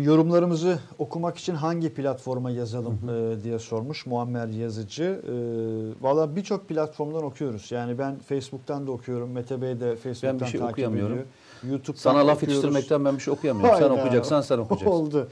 yorumlarımızı 0.00 0.78
okumak 0.98 1.36
için 1.38 1.54
hangi 1.54 1.94
platforma 1.94 2.50
yazalım 2.50 2.98
e, 3.08 3.44
diye 3.44 3.58
sormuş 3.58 4.06
Muammer 4.06 4.48
Yazıcı. 4.48 5.02
Ee, 5.28 6.02
Valla 6.04 6.36
birçok 6.36 6.68
platformdan 6.68 7.24
okuyoruz. 7.24 7.72
Yani 7.72 7.98
ben 7.98 8.18
Facebook'tan 8.18 8.86
da 8.86 8.90
okuyorum. 8.90 9.30
Mete 9.30 9.62
Bey 9.62 9.80
de 9.80 9.96
Facebook'tan 9.96 10.40
Ben 10.40 10.46
bir 10.46 10.50
şey 10.50 10.60
takip 10.60 10.72
okuyamıyorum. 10.72 11.12
ediyor. 11.12 11.26
YouTube'dan 11.70 12.00
Sana 12.00 12.18
laf 12.26 12.36
okuyoruz. 12.36 12.42
yetiştirmekten 12.42 13.04
ben 13.04 13.14
bir 13.16 13.20
şey 13.22 13.34
okuyamıyorum. 13.34 13.74
Sen 13.78 13.82
Hayda. 13.88 13.94
okuyacaksan 14.00 14.40
sen 14.40 14.58
okuyacaksın. 14.58 14.90
Oldu. 15.00 15.28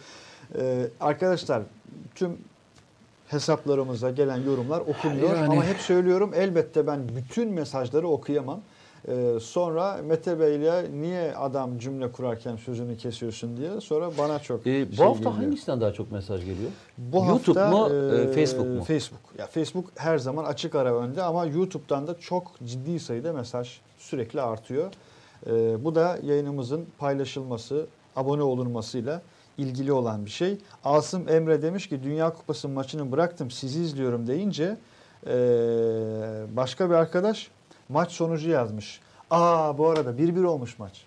Ee, 0.59 0.87
arkadaşlar 1.01 1.63
tüm 2.15 2.31
hesaplarımıza 3.29 4.11
gelen 4.11 4.37
yorumlar 4.43 4.81
okunuyor. 4.81 5.37
Yani- 5.37 5.53
Ama 5.53 5.65
hep 5.65 5.77
söylüyorum 5.77 6.31
elbette 6.35 6.87
ben 6.87 7.01
bütün 7.17 7.53
mesajları 7.53 8.09
okuyamam. 8.09 8.61
Ee, 9.09 9.39
sonra 9.41 10.01
Mete 10.05 10.41
Bey'le 10.41 11.01
niye 11.01 11.37
adam 11.37 11.79
cümle 11.79 12.13
kurarken 12.13 12.57
sözünü 12.57 12.97
kesiyorsun 12.97 13.57
diye 13.57 13.81
sonra 13.81 14.11
bana 14.19 14.39
çok 14.39 14.67
Ee, 14.67 14.87
bu 14.93 14.97
şey 14.97 15.07
hafta 15.07 15.19
geliyor. 15.19 15.35
hangisinden 15.35 15.81
daha 15.81 15.93
çok 15.93 16.13
mesaj 16.13 16.41
geliyor? 16.41 16.71
Bu 16.99 17.17
YouTube 17.17 17.61
hafta, 17.61 17.71
mu, 17.89 17.95
e, 17.95 18.33
Facebook 18.33 18.67
mu? 18.67 18.85
Facebook. 18.85 19.21
Ya 19.39 19.47
Facebook 19.47 19.85
her 19.97 20.19
zaman 20.19 20.45
açık 20.45 20.75
ara 20.75 20.97
önde 20.97 21.23
ama 21.23 21.47
YouTube'dan 21.47 22.07
da 22.07 22.19
çok 22.19 22.53
ciddi 22.65 23.01
sayıda 23.01 23.33
mesaj 23.33 23.81
sürekli 23.99 24.41
artıyor. 24.41 24.91
Ee, 25.47 25.85
bu 25.85 25.95
da 25.95 26.19
yayınımızın 26.23 26.87
paylaşılması, 26.99 27.87
abone 28.17 28.43
olunmasıyla 28.43 29.23
ilgili 29.59 29.93
olan 29.93 30.25
bir 30.25 30.31
şey. 30.31 30.59
Asım 30.85 31.29
Emre 31.29 31.63
demiş 31.63 31.89
ki 31.89 32.03
Dünya 32.03 32.33
Kupası 32.33 32.69
maçını 32.69 33.13
bıraktım 33.13 33.51
sizi 33.51 33.81
izliyorum 33.83 34.27
deyince 34.27 34.77
ee, 35.27 35.31
başka 36.57 36.91
bir 36.91 36.95
arkadaş 36.95 37.51
maç 37.89 38.13
sonucu 38.13 38.51
yazmış. 38.51 39.01
Aa 39.31 39.79
bu 39.79 39.89
arada 39.89 40.11
1-1 40.11 40.45
olmuş 40.45 40.79
maç. 40.79 41.05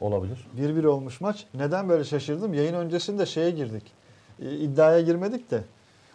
Olabilir. 0.00 0.46
1-1 0.58 0.86
olmuş 0.86 1.20
maç. 1.20 1.46
Neden 1.54 1.88
böyle 1.88 2.04
şaşırdım? 2.04 2.54
Yayın 2.54 2.74
öncesinde 2.74 3.26
şeye 3.26 3.50
girdik. 3.50 3.82
E, 4.42 4.56
iddiaya 4.56 5.00
girmedik 5.00 5.50
de. 5.50 5.64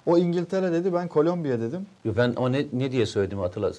O 0.05 0.17
İngiltere 0.17 0.71
dedi 0.71 0.93
ben 0.93 1.07
Kolombiya 1.07 1.59
dedim. 1.61 1.85
Yo, 2.05 2.13
Ben 2.17 2.33
ama 2.37 2.49
ne, 2.49 2.65
ne 2.73 2.91
diye 2.91 3.05
söyledim 3.05 3.39
hatırla. 3.39 3.71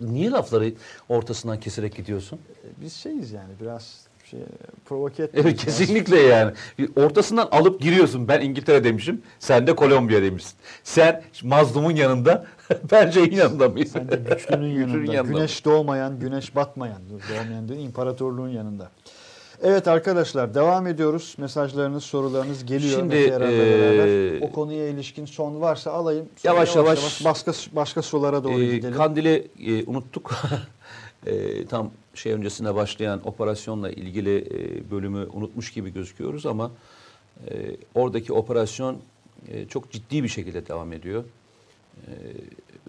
Niye 0.00 0.30
lafları 0.30 0.72
ortasından 1.08 1.60
keserek 1.60 1.96
gidiyorsun? 1.96 2.36
E, 2.36 2.82
Biz 2.82 2.92
şeyiz 2.94 3.32
yani 3.32 3.52
biraz 3.60 4.00
şey, 4.30 4.40
provoke 4.84 5.22
etmiyoruz. 5.22 5.50
Evet 5.50 5.64
kesinlikle 5.64 6.20
yani. 6.20 6.52
Ortasından 6.96 7.48
alıp 7.50 7.80
giriyorsun. 7.80 8.28
Ben 8.28 8.40
İngiltere 8.40 8.84
demişim. 8.84 9.22
Sen 9.38 9.66
de 9.66 9.74
Kolombiya 9.76 10.22
demişsin. 10.22 10.54
Sen 10.84 11.22
mazlumun 11.42 11.90
yanında 11.96 12.46
ben 12.92 13.10
şeyin 13.10 13.32
yanında 13.32 13.68
mıyım? 13.68 13.88
Sen 13.88 14.08
de 14.10 14.16
güçlünün 14.16 14.80
yanında. 14.80 15.12
yanında. 15.12 15.32
Güneş 15.38 15.64
doğmayan, 15.64 16.18
güneş 16.20 16.56
batmayan, 16.56 16.98
doğmayan 17.10 17.68
değil, 17.68 17.80
imparatorluğun 17.86 18.48
yanında. 18.48 18.90
Evet 19.62 19.88
arkadaşlar 19.88 20.54
devam 20.54 20.86
ediyoruz. 20.86 21.34
Mesajlarınız, 21.38 22.04
sorularınız 22.04 22.64
geliyor. 22.64 22.98
Şimdi, 23.00 23.16
eee, 23.16 23.30
beraber. 23.30 24.40
O 24.48 24.52
konuya 24.52 24.88
ilişkin 24.88 25.24
son 25.24 25.60
varsa 25.60 25.92
alayım. 25.92 26.28
Sonra 26.36 26.54
Yavaş 26.54 26.76
yavaş- 26.76 27.24
başka 27.24 27.52
başka 27.72 28.02
sorulara 28.02 28.44
doğru 28.44 28.60
Ee, 28.62 28.76
gidelim. 28.76 28.96
Kandil'i 28.96 29.48
e, 29.66 29.84
unuttuk. 29.84 30.30
Ee, 31.26 31.66
tam 31.66 31.90
şey 32.14 32.32
öncesinde 32.32 32.74
başlayan 32.74 33.28
operasyonla 33.28 33.90
ilgili 33.90 34.38
e, 34.38 34.90
bölümü 34.90 35.28
unutmuş 35.32 35.72
gibi 35.72 35.92
gözüküyoruz 35.92 36.46
ama 36.46 36.70
e, 37.50 37.76
oradaki 37.94 38.32
operasyon 38.32 38.98
e, 39.48 39.68
çok 39.68 39.90
ciddi 39.90 40.22
bir 40.22 40.28
şekilde 40.28 40.66
devam 40.66 40.92
ediyor. 40.92 41.24
E, 42.06 42.12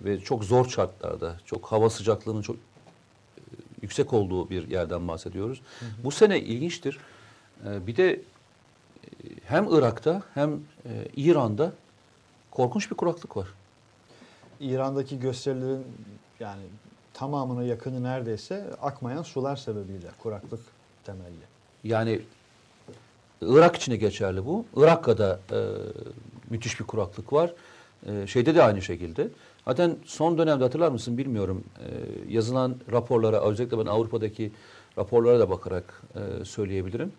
ve 0.06 0.20
çok 0.20 0.44
zor 0.44 0.70
şartlarda, 0.70 1.38
çok 1.46 1.66
hava 1.66 1.90
sıcaklığının 1.90 2.42
çok 2.42 2.56
e, 2.56 2.60
yüksek 3.82 4.14
olduğu 4.14 4.50
bir 4.50 4.68
yerden 4.68 5.08
bahsediyoruz. 5.08 5.62
Bu 6.04 6.12
sene 6.12 6.40
ilginçtir. 6.40 6.98
E, 7.66 7.88
bir 7.88 7.98
de 7.98 8.12
e, 8.12 8.20
hem 9.46 9.68
Irak'ta 9.72 10.24
hem 10.34 10.54
e, 10.86 10.90
İran'da 11.16 11.74
korkunç 12.52 12.92
bir 12.92 12.96
kuraklık 12.96 13.38
var. 13.38 13.48
İran'daki 14.60 15.20
gösterilerin 15.20 15.86
yani 16.40 16.62
tamamına 17.20 17.64
yakını 17.64 18.04
neredeyse 18.04 18.66
akmayan 18.82 19.24
sular 19.24 19.56
sebebiyle 19.56 20.08
kuraklık 20.24 20.60
temelli. 21.04 21.46
Yani 21.84 22.22
Irak 23.42 23.76
için 23.76 23.92
de 23.92 23.98
geçerli 23.98 24.46
bu. 24.46 24.66
Irak'ta 24.76 25.18
da 25.18 25.40
e, 25.52 25.60
müthiş 26.50 26.80
bir 26.80 26.86
kuraklık 26.86 27.34
var. 27.34 27.54
E, 28.06 28.28
şeyde 28.28 28.56
de 28.56 28.64
aynı 28.64 28.82
şekilde. 28.82 29.28
Zaten 29.66 29.96
son 30.06 30.38
dönemde 30.38 30.64
hatırlar 30.64 30.90
mısın 30.92 31.18
bilmiyorum. 31.18 31.64
E, 31.80 31.86
yazılan 32.34 32.76
raporlara, 32.92 33.42
özellikle 33.42 33.78
ben 33.80 33.86
Avrupa'daki 33.86 34.52
raporlara 34.98 35.40
da 35.40 35.50
bakarak 35.50 36.02
e, 36.16 36.46
söyleyebilirim. 36.46 37.12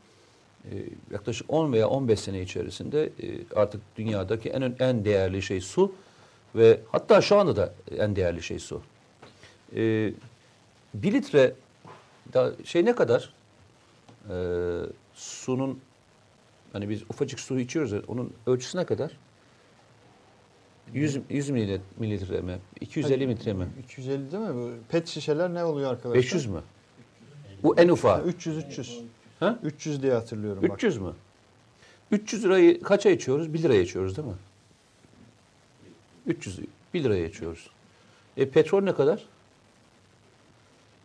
E, 0.65 0.73
yaklaşık 1.11 1.53
10 1.53 1.73
veya 1.73 1.89
15 1.89 2.21
sene 2.21 2.43
içerisinde 2.43 3.05
e, 3.05 3.11
artık 3.57 3.81
dünyadaki 3.97 4.49
en 4.49 4.75
en 4.79 5.05
değerli 5.05 5.43
şey 5.43 5.61
su 5.61 5.93
ve 6.55 6.81
hatta 6.93 7.21
şu 7.21 7.37
anda 7.37 7.57
da 7.57 7.73
en 7.99 8.17
değerli 8.17 8.43
şey 8.43 8.59
su. 8.59 8.83
E, 9.77 10.13
bir 10.95 11.13
litre 11.13 11.55
da 12.33 12.53
şey 12.65 12.85
ne 12.85 12.95
kadar? 12.95 13.33
Ee, 14.31 14.81
sunun 15.15 15.81
hani 16.73 16.89
biz 16.89 17.03
ufacık 17.03 17.41
su 17.41 17.61
içiyoruz 17.61 17.93
ya, 17.93 18.01
onun 18.09 18.33
ölçüsü 18.47 18.79
ne 18.79 18.85
kadar? 18.85 19.17
100, 20.95 21.19
100 21.31 21.51
mililitre, 21.51 21.83
mililitre 21.99 22.41
mi? 22.41 22.59
250 22.81 23.29
litre 23.29 23.53
mi? 23.53 23.69
250 23.85 24.33
değil 24.33 24.43
mi? 24.43 24.55
Bu 24.55 24.71
pet 24.89 25.09
şişeler 25.09 25.55
ne 25.55 25.65
oluyor 25.65 25.91
arkadaşlar? 25.91 26.23
500 26.23 26.47
mü? 26.47 26.63
Bu 27.63 27.77
en 27.79 27.89
ufağı. 27.89 28.25
300 28.25 28.57
300. 28.57 29.01
Ha? 29.41 29.59
300 29.63 30.03
diye 30.03 30.13
hatırlıyorum 30.13 30.63
bak. 30.69 30.77
300 30.77 30.99
mü? 30.99 31.13
300 32.11 32.45
lirayı 32.45 32.83
kaça 32.83 33.11
içiyoruz? 33.11 33.55
1 33.55 33.63
liraya 33.63 33.81
içiyoruz 33.81 34.17
değil 34.17 34.29
mi? 34.29 34.35
300 36.27 36.61
1 36.95 37.05
liraya 37.05 37.27
içiyoruz. 37.27 37.71
E 38.37 38.51
petrol 38.51 38.83
ne 38.83 38.95
kadar? 38.95 39.27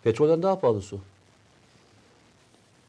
Petrolden 0.06 0.44
daha 0.44 0.60
pahalı 0.60 0.82
su. 0.82 1.00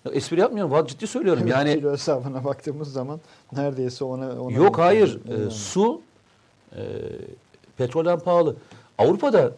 Ya, 0.05 0.13
espri 0.13 0.41
yapmıyorum. 0.41 0.73
Vallahi 0.73 0.89
ciddi 0.89 1.07
söylüyorum. 1.07 1.43
Evet, 1.43 1.53
yani 1.53 1.75
kilo 1.75 1.93
hesabına 1.93 2.45
baktığımız 2.45 2.93
zaman 2.93 3.21
neredeyse 3.53 4.05
ona 4.05 4.41
ona 4.43 4.57
Yok 4.57 4.79
hayır. 4.79 5.21
Yani. 5.29 5.47
Ee, 5.47 5.51
su 5.51 6.01
e, 6.77 6.83
petrolden 7.77 8.19
pahalı. 8.19 8.57
Avrupa'da 8.99 9.53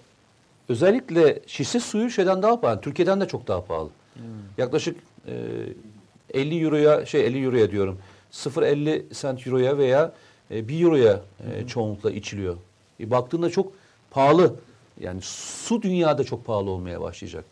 özellikle 0.68 1.40
şişe 1.46 1.80
suyu 1.80 2.10
şeyden 2.10 2.42
daha 2.42 2.60
pahalı. 2.60 2.80
Türkiye'den 2.80 3.20
de 3.20 3.28
çok 3.28 3.48
daha 3.48 3.64
pahalı. 3.64 3.88
Hmm. 4.14 4.22
Yaklaşık 4.58 4.96
e, 5.26 6.40
50 6.40 6.64
euroya 6.64 7.06
şey 7.06 7.26
50 7.26 7.44
euroya 7.44 7.70
diyorum. 7.70 7.98
0.50 8.32 9.14
sent 9.14 9.46
euroya 9.46 9.78
veya 9.78 10.12
e, 10.50 10.68
1 10.68 10.84
euroya 10.84 11.20
e, 11.54 11.66
çoğunlukla 11.66 12.10
içiliyor. 12.10 12.56
E, 13.00 13.10
baktığında 13.10 13.50
çok 13.50 13.72
pahalı. 14.10 14.54
Yani 15.00 15.20
su 15.22 15.82
dünyada 15.82 16.24
çok 16.24 16.46
pahalı 16.46 16.70
olmaya 16.70 17.00
başlayacak. 17.00 17.44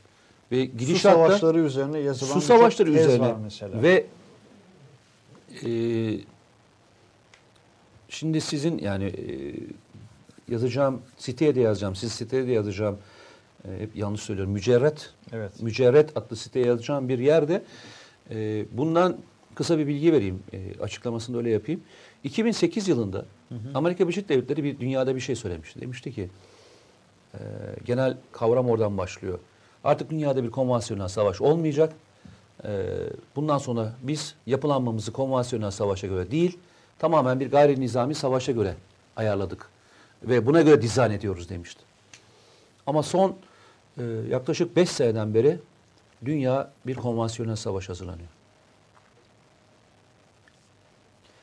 Ve 0.52 0.66
Su 0.66 0.76
gidişatta 0.76 1.14
savaşları 1.14 1.58
üzerine 1.58 1.98
yazılan 1.98 2.32
su 2.32 2.40
savaşları 2.40 2.90
üzerine 2.90 3.34
mesela. 3.44 3.82
ve 3.82 4.06
e, 5.64 5.70
şimdi 8.08 8.40
sizin 8.40 8.78
yani 8.78 9.04
e, 9.04 9.54
yazacağım 10.52 11.02
siteye 11.16 11.54
de 11.54 11.60
yazacağım 11.60 11.96
siz 11.96 12.12
siteye 12.12 12.46
de 12.46 12.52
yazacağım 12.52 12.98
e, 13.64 13.80
hep 13.80 13.96
yanlış 13.96 14.20
söylüyorum 14.20 14.52
mücerret 14.52 15.10
evet. 15.32 15.62
mücerret 15.62 16.16
adlı 16.16 16.36
siteye 16.36 16.66
yazacağım 16.66 17.08
bir 17.08 17.18
yerde 17.18 17.64
e, 18.30 18.64
bundan 18.72 19.16
kısa 19.54 19.78
bir 19.78 19.86
bilgi 19.86 20.12
vereyim 20.12 20.42
e, 20.52 20.80
açıklamasını 20.80 21.34
da 21.34 21.38
öyle 21.38 21.50
yapayım 21.50 21.80
2008 22.24 22.88
yılında 22.88 23.26
Amerika 23.74 24.04
Birleşik 24.04 24.28
Devletleri 24.28 24.64
bir 24.64 24.80
dünyada 24.80 25.14
bir 25.14 25.20
şey 25.20 25.36
söylemişti 25.36 25.80
demişti 25.80 26.12
ki 26.12 26.28
e, 27.34 27.38
genel 27.84 28.16
kavram 28.32 28.70
oradan 28.70 28.98
başlıyor. 28.98 29.38
Artık 29.84 30.10
dünyada 30.10 30.44
bir 30.44 30.50
konvansiyonel 30.50 31.08
savaş 31.08 31.40
olmayacak. 31.40 31.92
E, 32.64 32.86
bundan 33.36 33.58
sonra 33.58 33.92
biz 34.02 34.34
yapılanmamızı 34.46 35.12
konvansiyonel 35.12 35.70
savaşa 35.70 36.06
göre 36.06 36.30
değil, 36.30 36.58
tamamen 36.98 37.40
bir 37.40 37.50
gayri 37.50 37.80
nizami 37.80 38.14
savaşa 38.14 38.52
göre 38.52 38.74
ayarladık. 39.16 39.68
Ve 40.22 40.46
buna 40.46 40.62
göre 40.62 40.82
dizayn 40.82 41.10
ediyoruz 41.10 41.48
demişti. 41.48 41.82
Ama 42.86 43.02
son 43.02 43.36
e, 43.98 44.02
yaklaşık 44.30 44.76
5 44.76 44.90
seneden 44.90 45.34
beri 45.34 45.58
dünya 46.24 46.70
bir 46.86 46.94
konvansiyonel 46.94 47.56
savaş 47.56 47.88
hazırlanıyor. 47.88 48.28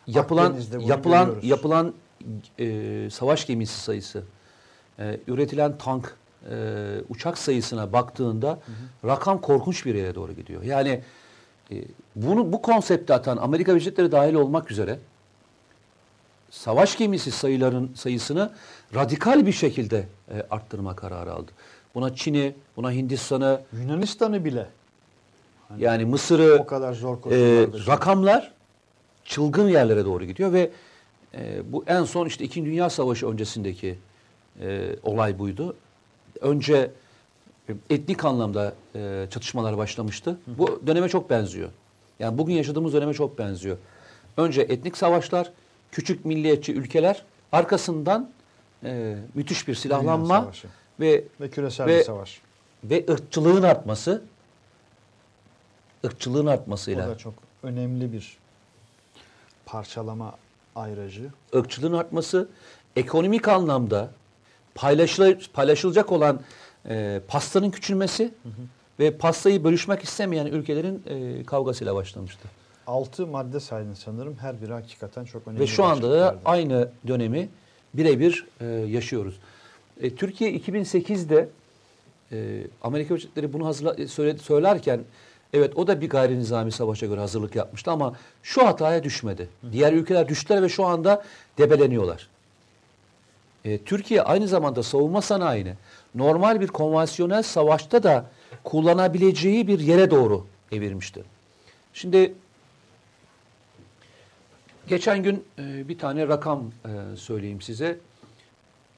Yapılan 0.07 0.55
yapılan 0.79 1.25
görüyoruz. 1.25 1.49
yapılan 1.49 1.93
e, 2.59 3.09
savaş 3.11 3.47
gemisi 3.47 3.79
sayısı, 3.79 4.23
e, 4.99 5.19
üretilen 5.27 5.77
tank, 5.77 6.15
e, 6.49 6.55
uçak 7.09 7.37
sayısına 7.37 7.93
baktığında 7.93 8.59
rakam 9.05 9.41
korkunç 9.41 9.85
bir 9.85 9.95
yere 9.95 10.15
doğru 10.15 10.33
gidiyor. 10.33 10.63
Yani 10.63 11.01
e, 11.71 11.75
bunu 12.15 12.53
bu 12.53 12.61
konsepte 12.61 13.13
atan 13.13 13.37
Amerika 13.37 13.71
Birleşik 13.71 13.97
Devletleri 13.97 14.11
dahil 14.11 14.33
olmak 14.33 14.71
üzere 14.71 14.99
savaş 16.49 16.97
gemisi 16.97 17.31
sayıların 17.31 17.91
sayısını 17.95 18.51
radikal 18.95 19.45
bir 19.45 19.51
şekilde 19.51 20.07
e, 20.31 20.45
arttırma 20.51 20.95
kararı 20.95 21.33
aldı. 21.33 21.51
Buna 21.95 22.15
Çin'i, 22.15 22.55
buna 22.77 22.91
Hindistan'ı, 22.91 23.61
Yunanistan'ı 23.73 24.45
bile 24.45 24.67
yani 25.77 26.05
Mısır'ı, 26.05 26.59
o 26.61 26.65
kadar 26.65 26.93
zor 26.93 27.17
e, 27.31 27.67
rakamlar 27.87 28.51
çılgın 29.25 29.69
yerlere 29.69 30.05
doğru 30.05 30.25
gidiyor 30.25 30.53
ve 30.53 30.71
e, 31.33 31.71
bu 31.71 31.83
en 31.87 32.03
son 32.03 32.25
işte 32.25 32.45
İkinci 32.45 32.71
Dünya 32.71 32.89
Savaşı 32.89 33.27
öncesindeki 33.27 33.97
e, 34.61 34.95
olay 35.03 35.39
buydu. 35.39 35.75
Önce 36.41 36.91
e, 37.69 37.73
etnik 37.89 38.25
anlamda 38.25 38.73
e, 38.95 39.27
çatışmalar 39.29 39.77
başlamıştı. 39.77 40.37
Bu 40.47 40.81
döneme 40.87 41.09
çok 41.09 41.29
benziyor. 41.29 41.69
Yani 42.19 42.37
bugün 42.37 42.53
yaşadığımız 42.53 42.93
döneme 42.93 43.13
çok 43.13 43.37
benziyor. 43.39 43.77
Önce 44.37 44.61
etnik 44.61 44.97
savaşlar, 44.97 45.51
küçük 45.91 46.25
milliyetçi 46.25 46.73
ülkeler, 46.73 47.23
arkasından 47.51 48.29
e, 48.83 49.17
müthiş 49.33 49.67
bir 49.67 49.75
silahlanma 49.75 50.51
ve 50.99 51.23
ve 51.41 51.49
küresel 51.49 51.85
ve- 51.87 51.99
bir 51.99 52.03
savaş. 52.03 52.41
ve 52.83 53.05
ırkçılığın 53.09 53.63
artması, 53.63 54.21
ırkçılığın 56.05 56.45
O 56.45 56.49
artmasıyla 56.49 57.07
da 57.07 57.17
çok 57.17 57.33
önemli 57.63 58.13
bir 58.13 58.37
parçalama 59.65 60.35
ayracı. 60.75 61.29
ırkçılığın 61.55 61.93
artması, 61.93 62.49
ekonomik 62.95 63.47
anlamda 63.47 64.09
paylaşıla- 64.75 65.51
paylaşılacak 65.53 66.11
olan 66.11 66.39
e, 66.89 67.21
pastanın 67.27 67.71
küçülmesi 67.71 68.33
ve 68.99 69.11
pastayı 69.17 69.63
bölüşmek 69.63 70.03
istemeyen 70.03 70.45
ülkelerin 70.45 71.03
e, 71.09 71.43
kavgasıyla 71.43 71.95
başlamıştı. 71.95 72.47
Altı 72.87 73.27
madde 73.27 73.59
saydın 73.59 73.93
sanırım. 73.93 74.35
Her 74.39 74.61
biri 74.61 74.73
hakikaten 74.73 75.25
çok 75.25 75.47
önemli. 75.47 75.61
Ve 75.61 75.67
şu 75.67 75.83
anda 75.83 76.11
da 76.11 76.35
aynı 76.45 76.89
dönemi 77.07 77.49
birebir 77.93 78.45
e, 78.61 78.65
yaşıyoruz. 78.65 79.35
E, 80.01 80.15
Türkiye 80.15 80.57
2008'de 80.57 81.49
e, 82.31 82.63
Amerika 82.81 83.15
Devletleri 83.15 83.53
bunu 83.53 83.65
hazırla, 83.65 83.93
e, 83.93 84.07
söyle- 84.07 84.37
söylerken 84.37 84.99
evet 85.53 85.77
o 85.77 85.87
da 85.87 86.01
bir 86.01 86.09
gayri 86.09 86.39
nizami 86.39 86.71
savaşa 86.71 87.05
göre 87.05 87.19
hazırlık 87.19 87.55
yapmıştı 87.55 87.91
ama 87.91 88.13
şu 88.43 88.65
hataya 88.67 89.03
düşmedi. 89.03 89.49
Diğer 89.71 89.93
ülkeler 89.93 90.27
düştüler 90.29 90.61
ve 90.63 90.69
şu 90.69 90.85
anda 90.85 91.23
debeleniyorlar. 91.57 92.27
E, 93.65 93.77
Türkiye 93.77 94.21
aynı 94.21 94.47
zamanda 94.47 94.83
savunma 94.83 95.21
sanayini 95.21 95.73
normal 96.15 96.61
bir 96.61 96.67
konvansiyonel 96.67 97.43
savaşta 97.43 98.03
da 98.03 98.25
kullanabileceği 98.63 99.67
bir 99.67 99.79
yere 99.79 100.11
doğru 100.11 100.45
evirmişti. 100.71 101.23
Şimdi 101.93 102.33
geçen 104.87 105.23
gün 105.23 105.45
e, 105.59 105.87
bir 105.89 105.97
tane 105.97 106.27
rakam 106.27 106.71
e, 106.85 107.15
söyleyeyim 107.15 107.61
size. 107.61 107.97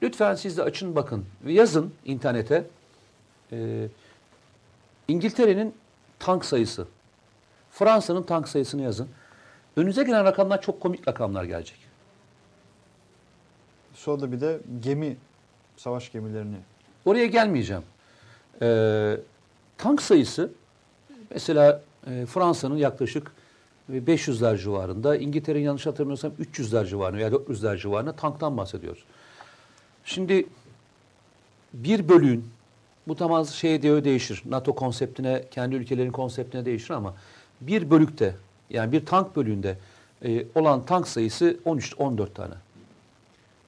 Lütfen 0.02 0.34
siz 0.34 0.56
de 0.56 0.62
açın 0.62 0.96
bakın 0.96 1.24
ve 1.44 1.52
yazın 1.52 1.94
internete. 2.04 2.64
E, 3.52 3.88
İngiltere'nin 5.08 5.74
tank 6.18 6.44
sayısı, 6.44 6.86
Fransa'nın 7.70 8.22
tank 8.22 8.48
sayısını 8.48 8.82
yazın. 8.82 9.08
Önünüze 9.76 10.04
gelen 10.04 10.24
rakamlar 10.24 10.62
çok 10.62 10.80
komik 10.80 11.08
rakamlar 11.08 11.44
gelecek. 11.44 11.85
Sonra 13.96 14.32
bir 14.32 14.40
de 14.40 14.60
gemi, 14.80 15.16
savaş 15.76 16.12
gemilerini 16.12 16.56
Oraya 17.04 17.26
gelmeyeceğim. 17.26 17.82
Ee, 18.62 19.16
tank 19.78 20.02
sayısı 20.02 20.52
mesela 21.30 21.82
e, 22.06 22.26
Fransa'nın 22.26 22.76
yaklaşık 22.76 23.32
500'ler 23.92 24.58
civarında, 24.58 25.16
İngiltere'nin 25.16 25.64
yanlış 25.64 25.86
hatırlamıyorsam 25.86 26.32
300'ler 26.32 26.86
civarında 26.86 27.18
veya 27.18 27.28
400'ler 27.28 27.78
civarında 27.78 28.12
tanktan 28.12 28.56
bahsediyoruz. 28.56 29.04
Şimdi 30.04 30.46
bir 31.72 32.08
bölüğün 32.08 32.44
bu 33.08 33.16
tamam 33.16 33.46
şeye 33.46 33.82
diye 33.82 34.04
değişir. 34.04 34.42
NATO 34.44 34.74
konseptine, 34.74 35.44
kendi 35.50 35.76
ülkelerin 35.76 36.12
konseptine 36.12 36.64
değişir 36.64 36.90
ama 36.90 37.14
bir 37.60 37.90
bölükte 37.90 38.34
yani 38.70 38.92
bir 38.92 39.06
tank 39.06 39.36
bölüğünde 39.36 39.78
e, 40.24 40.46
olan 40.54 40.86
tank 40.86 41.08
sayısı 41.08 41.56
13-14 41.66 42.32
tane. 42.34 42.54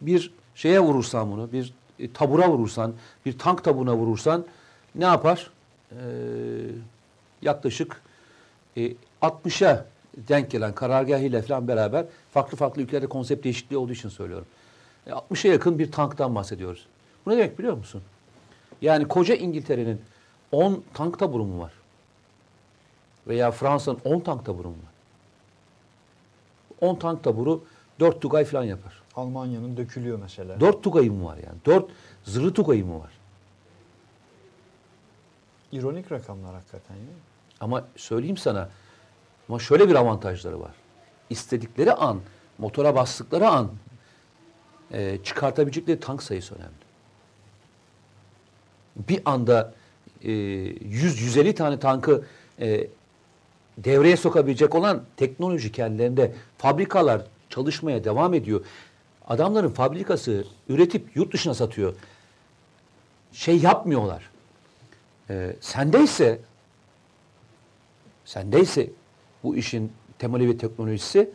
Bir 0.00 0.32
şeye 0.54 0.80
vurursan 0.80 1.32
bunu, 1.32 1.52
bir 1.52 1.72
e, 1.98 2.12
tabura 2.12 2.50
vurursan, 2.50 2.94
bir 3.26 3.38
tank 3.38 3.64
taburuna 3.64 3.96
vurursan 3.96 4.44
ne 4.94 5.04
yapar? 5.04 5.50
Ee, 5.92 5.96
yaklaşık 7.42 8.02
e, 8.76 8.92
60'a 9.22 9.84
denk 10.16 10.50
gelen 10.50 10.74
karargah 10.74 11.18
ile 11.18 11.42
falan 11.42 11.68
beraber 11.68 12.06
farklı 12.32 12.56
farklı 12.56 12.82
ülkelerde 12.82 13.06
konsept 13.06 13.44
değişikliği 13.44 13.76
olduğu 13.76 13.92
için 13.92 14.08
söylüyorum. 14.08 14.46
E, 15.06 15.10
60'a 15.10 15.52
yakın 15.52 15.78
bir 15.78 15.92
tanktan 15.92 16.34
bahsediyoruz. 16.34 16.86
Bu 17.26 17.30
ne 17.30 17.36
demek 17.36 17.58
biliyor 17.58 17.76
musun? 17.76 18.02
Yani 18.82 19.08
koca 19.08 19.34
İngiltere'nin 19.34 20.00
10 20.52 20.84
tank 20.94 21.18
taburu 21.18 21.44
mu 21.44 21.60
var? 21.60 21.72
Veya 23.26 23.50
Fransa'nın 23.50 23.98
10 24.04 24.20
tank 24.20 24.44
taburu 24.44 24.68
mu 24.68 24.74
var? 24.74 24.92
10 26.88 26.94
tank 26.94 27.24
taburu 27.24 27.64
4 28.00 28.20
Tugay 28.20 28.44
falan 28.44 28.64
yapar. 28.64 29.02
Almanya'nın 29.18 29.76
dökülüyor 29.76 30.18
mesela. 30.18 30.60
4 30.60 30.82
Tugay'ı 30.82 31.12
mı 31.12 31.24
var 31.24 31.36
yani? 31.36 31.58
4 31.66 31.90
zırhlı 32.24 32.54
Tugay'ı 32.54 32.86
mı 32.86 33.00
var? 33.00 33.12
İronik 35.72 36.12
rakamlar 36.12 36.54
hakikaten 36.54 36.94
ya. 36.94 37.00
Ama 37.60 37.84
söyleyeyim 37.96 38.36
sana 38.36 38.68
ama 39.48 39.58
şöyle 39.58 39.88
bir 39.88 39.94
avantajları 39.94 40.60
var. 40.60 40.74
İstedikleri 41.30 41.92
an, 41.92 42.20
motora 42.58 42.94
bastıkları 42.94 43.48
an 43.48 43.70
e, 44.92 45.18
çıkartabilecekleri 45.24 46.00
tank 46.00 46.22
sayısı 46.22 46.54
önemli. 46.54 46.72
Bir 49.08 49.22
anda 49.24 49.74
e, 50.22 50.30
100-150 50.30 51.54
tane 51.54 51.78
tankı 51.78 52.24
e, 52.60 52.86
devreye 53.78 54.16
sokabilecek 54.16 54.74
olan 54.74 55.02
teknoloji 55.16 55.72
kendilerinde 55.72 56.34
fabrikalar 56.58 57.22
çalışmaya 57.48 58.04
devam 58.04 58.34
ediyor. 58.34 58.64
Adamların 59.28 59.68
fabrikası 59.70 60.44
üretip 60.68 61.16
yurt 61.16 61.32
dışına 61.32 61.54
satıyor. 61.54 61.94
Şey 63.32 63.58
yapmıyorlar. 63.58 64.30
E, 65.30 65.56
sendeyse 65.60 66.40
sendeyse 68.24 68.90
bu 69.42 69.56
işin 69.56 69.92
temeli 70.18 70.48
ve 70.48 70.56
teknolojisi 70.58 71.30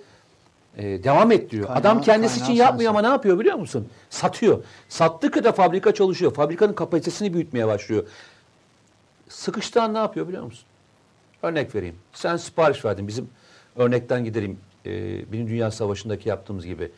e, 0.77 0.83
devam 1.03 1.31
ettiriyor. 1.31 1.67
Kaynağı- 1.67 1.79
Adam 1.79 2.01
kendisi 2.01 2.39
için 2.39 2.53
yapmıyor 2.53 2.91
sensin. 2.91 2.99
ama 2.99 3.01
ne 3.01 3.07
yapıyor 3.07 3.39
biliyor 3.39 3.55
musun? 3.55 3.87
Satıyor. 4.09 4.63
Sattıkça 4.89 5.43
da 5.43 5.51
fabrika 5.51 5.93
çalışıyor. 5.93 6.33
Fabrikanın 6.33 6.73
kapasitesini 6.73 7.33
büyütmeye 7.33 7.67
başlıyor. 7.67 8.07
Sıkıştığı 9.29 9.81
an 9.81 9.93
ne 9.93 9.97
yapıyor 9.97 10.27
biliyor 10.27 10.43
musun? 10.43 10.65
Örnek 11.43 11.75
vereyim. 11.75 11.95
Sen 12.13 12.37
sipariş 12.37 12.85
verdin. 12.85 13.07
Bizim 13.07 13.29
örnekten 13.75 14.23
gidelim. 14.25 14.59
E, 14.85 14.91
Birinci 15.31 15.51
Dünya 15.53 15.71
Savaşı'ndaki 15.71 16.29
yaptığımız 16.29 16.65
gibi. 16.65 16.91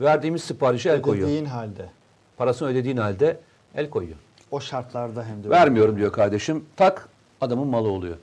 Verdiğimiz 0.00 0.42
siparişe 0.42 0.90
el 0.90 1.02
koyuyor. 1.02 1.28
Ödediğin 1.28 1.44
halde. 1.44 1.88
Parasını 2.36 2.68
ödediğin 2.68 2.96
halde 2.96 3.40
el 3.74 3.90
koyuyor. 3.90 4.16
O 4.50 4.60
şartlarda 4.60 5.24
hem 5.24 5.44
de. 5.44 5.50
Vermiyorum 5.50 5.96
diyor 5.96 6.12
kardeşim. 6.12 6.64
Tak 6.76 7.08
adamın 7.40 7.68
malı 7.68 7.88
oluyor. 7.88 8.16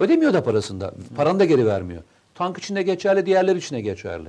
Ödemiyor 0.00 0.32
da 0.32 0.44
parasında. 0.44 0.94
Paranı 1.16 1.38
da 1.38 1.44
geri 1.44 1.66
vermiyor. 1.66 2.02
Tank 2.34 2.58
içinde 2.58 2.82
geçerli, 2.82 3.26
diğerleri 3.26 3.58
içine 3.58 3.80
geçerli. 3.80 4.28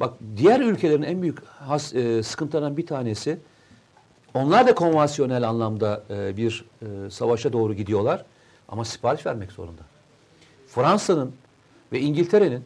Bak 0.00 0.14
diğer 0.36 0.60
ülkelerin 0.60 1.02
en 1.02 1.22
büyük 1.22 1.44
has, 1.44 1.94
e, 1.94 2.22
sıkıntılarından 2.22 2.76
bir 2.76 2.86
tanesi 2.86 3.38
onlar 4.34 4.66
da 4.66 4.74
konvansiyonel 4.74 5.48
anlamda 5.48 6.02
e, 6.10 6.36
bir 6.36 6.64
e, 6.82 7.10
savaşa 7.10 7.52
doğru 7.52 7.74
gidiyorlar 7.74 8.24
ama 8.68 8.84
sipariş 8.84 9.26
vermek 9.26 9.52
zorunda. 9.52 9.82
Fransa'nın 10.68 11.32
ve 11.92 12.00
İngiltere'nin 12.00 12.64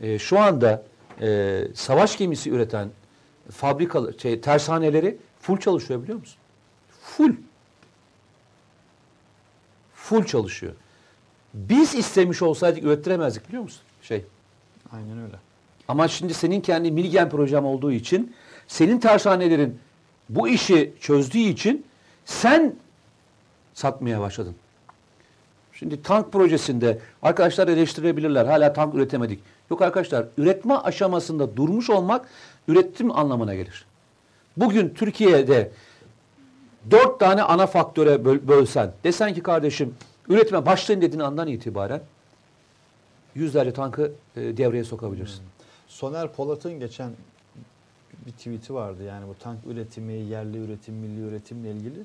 e, 0.00 0.18
şu 0.18 0.38
anda 0.38 0.82
e, 1.20 1.62
savaş 1.74 2.18
gemisi 2.18 2.50
üreten 2.50 2.88
fabrikalar, 3.50 4.12
şey, 4.18 4.40
tersaneleri 4.40 5.16
full 5.40 5.56
çalışıyor 5.56 6.02
biliyor 6.02 6.18
musun? 6.18 6.36
Full. 7.02 7.32
Full 9.94 10.24
çalışıyor. 10.24 10.72
Biz 11.54 11.94
istemiş 11.94 12.42
olsaydık 12.42 12.84
ürettiremezdik 12.84 13.48
biliyor 13.48 13.62
musun? 13.62 13.82
Şey. 14.02 14.24
Aynen 14.92 15.18
öyle. 15.18 15.36
Ama 15.88 16.08
şimdi 16.08 16.34
senin 16.34 16.60
kendi 16.60 16.90
Milgen 16.90 17.30
projem 17.30 17.64
olduğu 17.64 17.92
için 17.92 18.34
senin 18.68 19.00
tersanelerin 19.00 19.78
bu 20.28 20.48
işi 20.48 20.94
çözdüğü 21.00 21.38
için 21.38 21.86
sen 22.24 22.74
satmaya 23.74 24.20
başladın. 24.20 24.54
Şimdi 25.72 26.02
tank 26.02 26.32
projesinde 26.32 26.98
arkadaşlar 27.22 27.68
eleştirebilirler. 27.68 28.44
Hala 28.46 28.72
tank 28.72 28.94
üretemedik. 28.94 29.40
Yok 29.70 29.82
arkadaşlar 29.82 30.26
üretme 30.38 30.74
aşamasında 30.74 31.56
durmuş 31.56 31.90
olmak 31.90 32.28
üretim 32.68 33.16
anlamına 33.18 33.54
gelir. 33.54 33.86
Bugün 34.56 34.88
Türkiye'de 34.88 35.70
dört 36.90 37.20
tane 37.20 37.42
ana 37.42 37.66
faktöre 37.66 38.24
böl- 38.24 38.48
bölsen 38.48 38.92
desen 39.04 39.34
ki 39.34 39.42
kardeşim 39.42 39.94
üretime 40.28 40.66
başlayın 40.66 41.02
dediğin 41.02 41.20
andan 41.20 41.48
itibaren 41.48 42.00
yüzlerce 43.34 43.72
tankı 43.72 44.12
e, 44.36 44.56
devreye 44.56 44.84
sokabilirsin. 44.84 45.42
Soner 45.88 46.32
Polat'ın 46.32 46.80
geçen 46.80 47.10
bir 48.26 48.32
tweet'i 48.32 48.74
vardı. 48.74 49.02
Yani 49.02 49.28
bu 49.28 49.34
tank 49.34 49.58
üretimi, 49.66 50.12
yerli 50.12 50.58
üretim, 50.58 50.94
milli 50.94 51.20
üretimle 51.20 51.70
ilgili. 51.70 52.02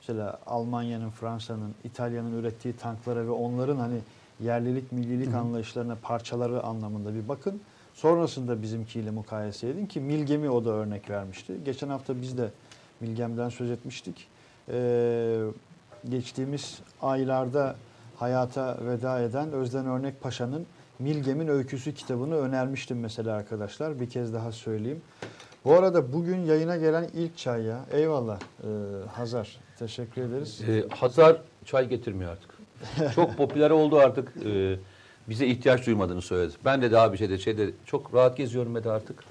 Mesela 0.00 0.38
Almanya'nın, 0.46 1.10
Fransa'nın, 1.10 1.74
İtalya'nın 1.84 2.40
ürettiği 2.40 2.76
tanklara 2.76 3.26
ve 3.26 3.30
onların 3.30 3.76
hani 3.76 3.98
yerlilik, 4.42 4.92
millilik 4.92 5.34
anlayışlarına, 5.34 5.96
parçaları 6.02 6.62
anlamında 6.62 7.14
bir 7.14 7.28
bakın. 7.28 7.60
Sonrasında 7.94 8.62
bizimkiyle 8.62 9.10
mukayese 9.10 9.68
edin 9.68 9.86
ki 9.86 10.00
Milgem'i 10.00 10.50
o 10.50 10.64
da 10.64 10.70
örnek 10.70 11.10
vermişti. 11.10 11.52
Geçen 11.64 11.88
hafta 11.88 12.22
biz 12.22 12.38
de 12.38 12.50
Milgem'den 13.00 13.48
söz 13.48 13.70
etmiştik. 13.70 14.28
Ee, 14.68 15.40
geçtiğimiz 16.08 16.78
aylarda 17.02 17.76
hayata 18.16 18.78
veda 18.86 19.20
eden 19.20 19.52
Özden 19.52 19.86
Örnek 19.86 20.20
Paşa'nın 20.20 20.66
Milgem'in 20.98 21.48
Öyküsü 21.48 21.94
kitabını 21.94 22.36
önermiştim 22.36 23.00
mesela 23.00 23.36
arkadaşlar. 23.36 24.00
Bir 24.00 24.10
kez 24.10 24.34
daha 24.34 24.52
söyleyeyim. 24.52 25.02
Bu 25.64 25.72
arada 25.72 26.12
bugün 26.12 26.38
yayına 26.38 26.76
gelen 26.76 27.08
ilk 27.14 27.36
çay 27.36 27.62
ya. 27.62 27.80
Eyvallah 27.90 28.38
ee, 28.40 28.66
Hazar. 29.12 29.60
Teşekkür 29.78 30.22
ederiz. 30.22 30.60
Ee, 30.68 30.84
Hazar 30.88 31.42
çay 31.64 31.88
getirmiyor 31.88 32.32
artık. 32.32 32.50
Çok 33.14 33.36
popüler 33.36 33.70
oldu 33.70 33.96
artık. 33.96 34.32
Ee, 34.46 34.76
bize 35.28 35.46
ihtiyaç 35.46 35.86
duymadığını 35.86 36.22
söyledi. 36.22 36.54
Ben 36.64 36.82
de 36.82 36.92
daha 36.92 37.12
bir 37.12 37.18
şeyde 37.18 37.38
şeyde 37.38 37.70
çok 37.86 38.14
rahat 38.14 38.36
geziyorum 38.36 38.74
ve 38.74 38.84
de 38.84 38.90
artık 38.90 39.24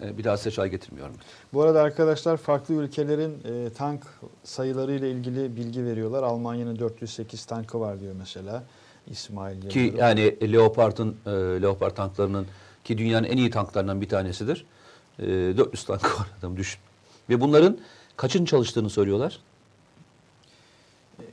e, 0.00 0.18
bir 0.18 0.24
daha 0.24 0.36
size 0.36 0.50
çay 0.50 0.70
getirmiyorum. 0.70 1.14
Bu 1.52 1.62
arada 1.62 1.82
arkadaşlar 1.82 2.36
farklı 2.36 2.74
ülkelerin 2.74 3.42
e, 3.44 3.70
tank 3.72 4.02
sayıları 4.44 4.92
ile 4.92 5.10
ilgili 5.10 5.56
bilgi 5.56 5.84
veriyorlar. 5.84 6.22
Almanya'nın 6.22 6.78
408 6.78 7.44
tankı 7.44 7.80
var 7.80 8.00
diyor 8.00 8.14
mesela. 8.18 8.62
İsmail 9.10 9.68
Ki 9.68 9.78
Yıldırım. 9.78 10.00
yani 10.00 10.52
Leopard'ın 10.52 11.16
e, 11.26 11.30
Leopard 11.62 11.96
tanklarının 11.96 12.46
ki 12.84 12.98
dünyanın 12.98 13.26
en 13.26 13.36
iyi 13.36 13.50
tanklarından 13.50 14.00
bir 14.00 14.08
tanesidir. 14.08 14.66
E, 15.18 15.26
400 15.26 15.84
tankı 15.84 16.20
var 16.20 16.26
adam 16.38 16.56
düşün. 16.56 16.80
Ve 17.30 17.40
bunların 17.40 17.78
kaçın 18.16 18.44
çalıştığını 18.44 18.90
söylüyorlar. 18.90 19.40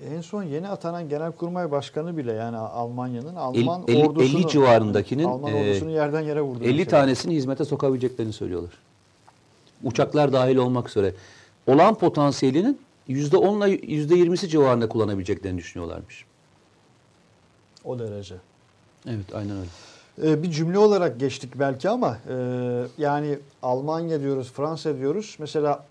En 0.09 0.21
son 0.21 0.43
yeni 0.43 0.67
atanan 0.69 1.09
Genelkurmay 1.09 1.71
Başkanı 1.71 2.17
bile 2.17 2.31
yani 2.31 2.57
Almanya'nın 2.57 3.35
Alman 3.35 3.83
El- 3.87 3.93
elli- 3.93 4.07
ordusunu 4.07 4.39
50 4.39 4.47
civarındakinin, 4.47 5.23
Alman 5.23 5.51
e, 5.53 5.55
ordusunu 5.69 5.91
yerden 5.91 6.21
yere 6.21 6.41
vurdu. 6.41 6.63
50 6.63 6.71
mesela. 6.71 6.89
tanesini 6.89 7.35
hizmete 7.35 7.65
sokabileceklerini 7.65 8.33
söylüyorlar. 8.33 8.71
Uçaklar 9.83 10.33
dahil 10.33 10.55
olmak 10.55 10.89
üzere. 10.89 11.13
Olan 11.67 11.95
potansiyelinin 11.95 12.79
%10'la 13.09 13.69
%20'si 13.69 14.47
civarında 14.47 14.89
kullanabileceklerini 14.89 15.57
düşünüyorlarmış. 15.57 16.25
O 17.85 17.99
derece. 17.99 18.35
Evet 19.07 19.35
aynen 19.35 19.57
öyle. 19.57 19.69
Ee, 20.23 20.43
bir 20.43 20.51
cümle 20.51 20.77
olarak 20.77 21.19
geçtik 21.19 21.59
belki 21.59 21.89
ama 21.89 22.17
e, 22.29 22.35
yani 22.97 23.39
Almanya 23.63 24.21
diyoruz, 24.21 24.51
Fransa 24.51 24.97
diyoruz. 24.97 25.35
Mesela 25.39 25.83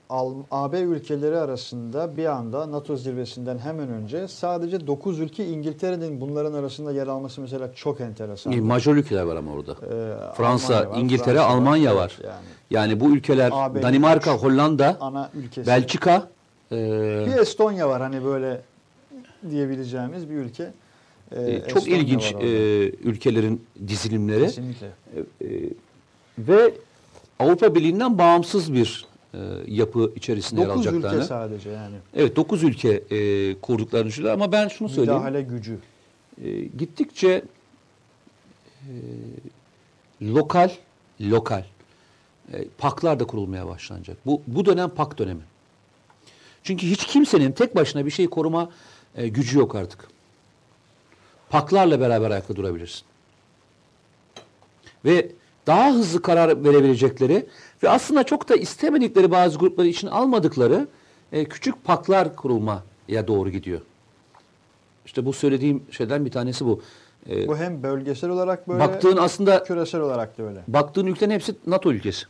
AB 0.51 0.81
ülkeleri 0.81 1.39
arasında 1.39 2.17
bir 2.17 2.25
anda 2.25 2.71
NATO 2.71 2.97
zirvesinden 2.97 3.59
hemen 3.59 3.89
önce 3.89 4.29
sadece 4.29 4.87
9 4.87 5.21
ülke 5.21 5.47
İngiltere'nin 5.47 6.21
bunların 6.21 6.53
arasında 6.53 6.93
yer 6.93 7.07
alması 7.07 7.41
mesela 7.41 7.75
çok 7.75 8.01
enteresan. 8.01 8.53
E, 8.53 8.61
Major 8.61 8.97
ülkeler 8.97 9.23
var 9.23 9.37
ama 9.37 9.53
orada. 9.53 9.73
Ee, 9.73 10.35
Fransa, 10.35 10.75
Almanya 10.77 10.91
var, 10.91 10.99
İngiltere, 11.01 11.35
Fransa 11.35 11.49
Almanya 11.49 11.91
Evet, 11.91 12.01
var. 12.01 12.19
Yani 12.25 12.41
Yani 12.71 13.01
bu 13.01 13.11
ülkeler 13.11 13.51
AB'nin 13.55 13.83
Danimarka, 13.83 14.33
Hollanda, 14.33 14.97
ana 15.01 15.31
ülkesi. 15.35 15.67
Belçika, 15.67 16.29
e, 16.73 16.77
Bir 17.27 17.41
Estonya 17.41 17.89
var 17.89 18.03
hani 18.03 18.25
böyle 18.25 18.61
diyebileceğimiz 19.51 20.31
bir 20.31 20.35
ülke. 20.35 20.73
E, 21.37 21.63
çok 21.69 21.79
Estonya 21.79 21.97
ilginç 21.97 22.35
e, 22.41 22.47
ülkelerin 23.05 23.65
dizilimleri. 23.89 24.45
Kesinlikle. 24.45 24.87
E, 24.87 25.49
ve 26.39 26.75
Avrupa 27.39 27.75
Birliği'nden 27.75 28.19
bağımsız 28.19 28.75
bir 28.75 29.05
e, 29.35 29.39
yapı 29.67 30.13
içerisinde 30.17 30.61
yer 30.61 30.69
9 30.69 30.87
ülke 30.87 30.97
alacaklarını. 30.97 31.25
sadece 31.25 31.71
yani. 31.71 31.97
Evet 32.17 32.37
9 32.37 32.63
ülke 32.63 33.03
e, 33.11 33.55
kurduklarını 33.61 34.09
düşünüyorlar 34.09 34.45
ama 34.45 34.53
ben 34.53 34.69
şunu 34.69 34.89
söyleyeyim. 34.89 35.21
Müdahale 35.21 35.43
gücü. 35.43 35.79
E, 36.45 36.61
gittikçe 36.61 37.43
e, 38.81 38.93
lokal 40.23 40.71
lokal 41.21 41.65
e, 42.53 42.65
paklar 42.79 43.21
da 43.21 43.25
kurulmaya 43.25 43.67
başlanacak. 43.67 44.17
Bu 44.27 44.43
bu 44.47 44.67
dönem 44.67 44.89
pak 44.89 45.19
dönemi. 45.19 45.43
Çünkü 46.63 46.87
hiç 46.87 47.07
kimsenin 47.07 47.53
tek 47.53 47.77
başına 47.77 48.07
bir 48.07 48.11
şeyi 48.11 48.31
koruma 48.31 48.71
e, 49.15 49.29
gücü 49.29 49.59
yok 49.59 49.75
artık. 49.75 50.09
Paklarla 51.51 52.01
beraber 52.01 52.31
ayakta 52.31 52.57
durabilirsin. 52.57 53.03
Ve 55.05 55.33
daha 55.67 55.91
hızlı 55.93 56.23
karar 56.23 56.65
verebilecekleri 56.65 57.47
ve 57.83 57.89
aslında 57.89 58.25
çok 58.25 58.49
da 58.49 58.57
istemedikleri 58.57 59.31
bazı 59.31 59.59
grupları 59.59 59.87
için 59.89 60.07
almadıkları 60.09 60.89
e, 61.33 61.45
küçük 61.45 61.85
paklar 61.85 62.37
kurulmaya 62.37 63.27
doğru 63.27 63.51
gidiyor. 63.51 63.81
İşte 65.07 65.25
bu 65.27 65.33
söylediğim 65.33 65.83
şeyden 65.91 66.25
bir 66.25 66.31
tanesi 66.31 66.67
bu. 66.67 66.83
E, 67.29 67.49
Bu 67.49 67.57
hem 67.57 67.83
bölgesel 67.83 68.31
olarak 68.31 68.69
böyle 68.69 68.81
baktığın 68.81 69.17
aslında 69.17 69.63
küresel 69.65 70.01
olarak 70.01 70.39
da 70.39 70.43
öyle. 70.43 70.61
baktığın 70.69 71.07
ülkelerin 71.07 71.35
hepsi 71.35 71.55
NATO 71.67 71.93
ülkesi. 71.93 72.27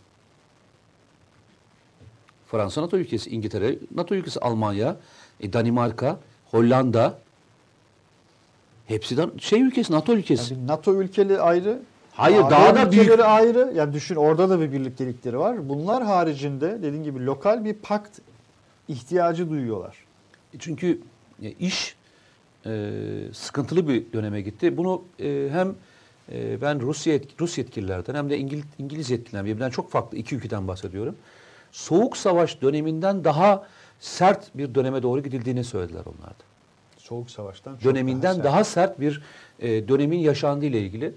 Fransa 2.46 2.82
NATO 2.82 2.96
ülkesi, 2.96 3.30
İngiltere 3.30 3.78
NATO 3.94 4.14
ülkesi, 4.14 4.40
Almanya, 4.40 4.96
e, 5.40 5.52
Danimarka, 5.52 6.18
Hollanda 6.50 7.18
hepsi 8.90 9.16
de 9.16 9.26
şey 9.38 9.60
ülkesi, 9.60 9.92
NATO 9.92 10.12
ülkesi. 10.12 10.54
Yani 10.54 10.66
NATO 10.66 10.94
ülkeli 10.94 11.40
ayrı. 11.40 11.78
Hayır, 12.12 12.38
AB 12.40 12.50
daha 12.50 12.74
da 12.74 12.92
büyük. 12.92 13.20
ayrı. 13.20 13.72
Yani 13.74 13.92
düşün 13.92 14.14
orada 14.16 14.50
da 14.50 14.60
bir 14.60 14.72
birliktelikleri 14.72 15.38
var. 15.38 15.68
Bunlar 15.68 16.02
haricinde 16.04 16.78
dediğin 16.82 17.02
gibi 17.02 17.26
lokal 17.26 17.64
bir 17.64 17.74
pakt 17.74 18.18
ihtiyacı 18.88 19.50
duyuyorlar. 19.50 19.96
Çünkü 20.58 21.00
iş 21.60 21.96
e, 22.66 22.90
sıkıntılı 23.32 23.88
bir 23.88 24.12
döneme 24.12 24.40
gitti. 24.40 24.76
Bunu 24.76 25.02
e, 25.20 25.48
hem 25.52 25.74
e, 26.32 26.60
ben 26.60 26.80
Rusya 26.80 27.14
yet- 27.16 27.40
Rus 27.40 27.58
yetkililerden 27.58 28.14
hem 28.14 28.30
de 28.30 28.38
İngiliz, 28.38 28.64
İngiliz 28.78 29.10
yetkililerden 29.10 29.46
birbirinden 29.46 29.70
çok 29.70 29.90
farklı 29.90 30.18
iki 30.18 30.36
ülkeden 30.36 30.68
bahsediyorum. 30.68 31.16
Soğuk 31.72 32.16
savaş 32.16 32.62
döneminden 32.62 33.24
daha 33.24 33.66
sert 34.00 34.56
bir 34.56 34.74
döneme 34.74 35.02
doğru 35.02 35.22
gidildiğini 35.22 35.64
söylediler 35.64 36.02
onlar 36.06 36.30
da. 36.30 36.49
Soğuk 37.10 37.30
savaştan 37.30 37.78
Döneminden 37.84 38.32
sert. 38.32 38.44
daha 38.44 38.64
sert 38.64 39.00
bir 39.00 39.22
e, 39.60 39.88
dönemin 39.88 40.18
yaşandığı 40.18 40.66
ile 40.66 40.80
ilgili. 40.80 41.12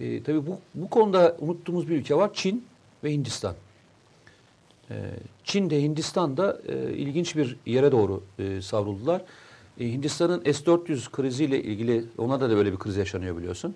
E, 0.00 0.22
tabii 0.22 0.46
bu, 0.46 0.58
bu 0.74 0.90
konuda 0.90 1.36
unuttuğumuz 1.40 1.88
bir 1.88 1.96
ülke 1.96 2.14
var. 2.14 2.30
Çin 2.34 2.64
ve 3.04 3.12
Hindistan. 3.12 3.54
E, 4.90 4.94
Çin 5.44 5.70
de 5.70 5.82
Hindistan 5.82 6.36
da 6.36 6.58
e, 6.68 6.92
ilginç 6.92 7.36
bir 7.36 7.56
yere 7.66 7.92
doğru 7.92 8.22
e, 8.38 8.62
savruldular. 8.62 9.22
E, 9.80 9.92
Hindistan'ın 9.92 10.42
S-400 10.52 11.10
kriziyle 11.10 11.62
ilgili, 11.62 12.04
ona 12.18 12.40
da, 12.40 12.50
da 12.50 12.56
böyle 12.56 12.72
bir 12.72 12.78
kriz 12.78 12.96
yaşanıyor 12.96 13.36
biliyorsun. 13.36 13.74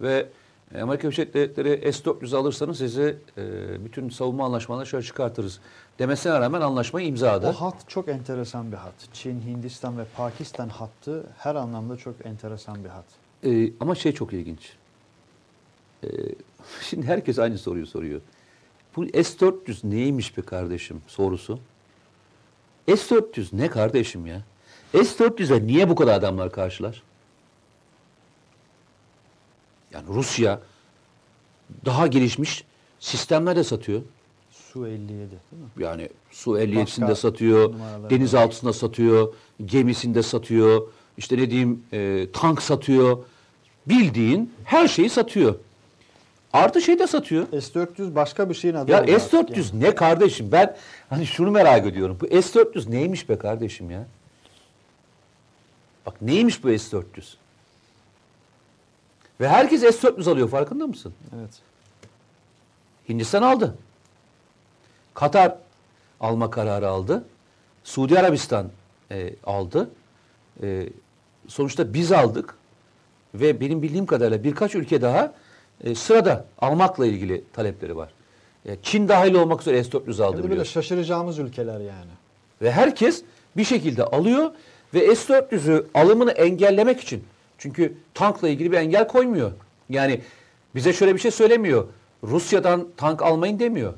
Ve 0.00 0.26
e, 0.74 0.80
Amerika 0.80 1.02
Birleşik 1.08 1.34
Devletleri 1.34 1.92
S-400 1.92 2.36
alırsanız 2.36 2.78
size 2.78 3.16
e, 3.38 3.44
bütün 3.84 4.08
savunma 4.08 4.44
anlaşmalarını 4.44 4.86
şöyle 4.86 5.04
çıkartırız 5.04 5.60
demesine 5.98 6.40
rağmen 6.40 6.60
anlaşmayı 6.60 7.06
imzaladı. 7.06 7.48
O 7.48 7.52
hat 7.52 7.88
çok 7.88 8.08
enteresan 8.08 8.72
bir 8.72 8.76
hat. 8.76 8.94
Çin, 9.12 9.40
Hindistan 9.40 9.98
ve 9.98 10.04
Pakistan 10.16 10.68
hattı 10.68 11.26
her 11.38 11.54
anlamda 11.54 11.96
çok 11.96 12.26
enteresan 12.26 12.84
bir 12.84 12.88
hat. 12.88 13.04
Ee, 13.44 13.72
ama 13.80 13.94
şey 13.94 14.12
çok 14.12 14.32
ilginç. 14.32 14.72
Ee, 16.04 16.08
şimdi 16.80 17.06
herkes 17.06 17.38
aynı 17.38 17.58
soruyu 17.58 17.86
soruyor. 17.86 18.20
Bu 18.96 19.04
S-400 19.04 19.90
neymiş 19.90 20.38
be 20.38 20.42
kardeşim 20.42 21.02
sorusu. 21.06 21.60
S-400 22.86 23.46
ne 23.52 23.70
kardeşim 23.70 24.26
ya? 24.26 24.42
S-400'e 24.92 25.66
niye 25.66 25.88
bu 25.88 25.94
kadar 25.94 26.14
adamlar 26.14 26.52
karşılar? 26.52 27.02
Yani 29.92 30.08
Rusya 30.08 30.60
daha 31.84 32.06
gelişmiş 32.06 32.64
sistemler 33.00 33.56
de 33.56 33.64
satıyor. 33.64 34.02
Su 34.72 34.86
57 34.86 35.08
değil 35.10 35.30
mi? 35.30 35.68
Yani 35.78 36.08
su 36.30 36.50
57'sinde 36.58 37.00
Başka 37.02 37.14
satıyor, 37.14 37.74
denizaltısında 38.10 38.72
satıyor, 38.72 39.34
gemisinde 39.64 40.22
satıyor, 40.22 40.82
işte 41.16 41.36
ne 41.36 41.50
diyeyim 41.50 41.82
e, 41.92 42.26
tank 42.32 42.62
satıyor. 42.62 43.18
Bildiğin 43.86 44.54
her 44.64 44.88
şeyi 44.88 45.10
satıyor. 45.10 45.54
Artı 46.52 46.80
şey 46.80 46.98
de 46.98 47.06
satıyor. 47.06 47.46
S-400 47.52 48.14
başka 48.14 48.50
bir 48.50 48.54
şeyin 48.54 48.74
adı 48.74 48.90
Ya 48.90 49.02
oldu 49.02 49.12
artık 49.12 49.30
S-400 49.30 49.56
yani. 49.72 49.84
ne 49.84 49.94
kardeşim? 49.94 50.48
Ben 50.52 50.76
hani 51.10 51.26
şunu 51.26 51.50
merak 51.50 51.86
ediyorum. 51.86 52.18
Bu 52.20 52.26
S-400 52.26 52.90
neymiş 52.90 53.28
be 53.28 53.38
kardeşim 53.38 53.90
ya? 53.90 54.06
Bak 56.06 56.22
neymiş 56.22 56.64
bu 56.64 56.68
S-400? 56.68 57.02
Ve 59.40 59.48
herkes 59.48 59.80
S-400 59.80 60.30
alıyor 60.30 60.48
farkında 60.48 60.86
mısın? 60.86 61.14
Evet. 61.36 61.50
Hindistan 63.08 63.42
aldı. 63.42 63.74
Katar 65.14 65.56
alma 66.20 66.50
kararı 66.50 66.88
aldı. 66.88 67.24
Suudi 67.84 68.18
Arabistan 68.18 68.70
e, 69.10 69.34
aldı. 69.44 69.90
E, 70.62 70.88
sonuçta 71.48 71.94
biz 71.94 72.12
aldık. 72.12 72.54
Ve 73.34 73.60
benim 73.60 73.82
bildiğim 73.82 74.06
kadarıyla 74.06 74.44
birkaç 74.44 74.74
ülke 74.74 75.02
daha 75.02 75.34
e, 75.84 75.94
sırada 75.94 76.44
almakla 76.58 77.06
ilgili 77.06 77.44
talepleri 77.52 77.96
var. 77.96 78.12
E, 78.66 78.76
Çin 78.82 79.08
dahil 79.08 79.34
olmak 79.34 79.60
üzere 79.60 79.84
S-400 79.84 80.22
aldı 80.22 80.36
Hem 80.36 80.44
de 80.44 80.50
böyle 80.50 80.64
şaşıracağımız 80.64 81.38
ülkeler 81.38 81.80
yani. 81.80 82.10
Ve 82.62 82.72
herkes 82.72 83.22
bir 83.56 83.64
şekilde 83.64 84.04
alıyor 84.04 84.50
ve 84.94 85.14
S-400'ü 85.14 85.86
alımını 85.94 86.30
engellemek 86.30 87.00
için. 87.00 87.24
Çünkü 87.58 87.94
tankla 88.14 88.48
ilgili 88.48 88.72
bir 88.72 88.76
engel 88.76 89.08
koymuyor. 89.08 89.52
Yani 89.88 90.20
bize 90.74 90.92
şöyle 90.92 91.14
bir 91.14 91.20
şey 91.20 91.30
söylemiyor. 91.30 91.86
Rusya'dan 92.24 92.88
tank 92.96 93.22
almayın 93.22 93.58
demiyor. 93.58 93.94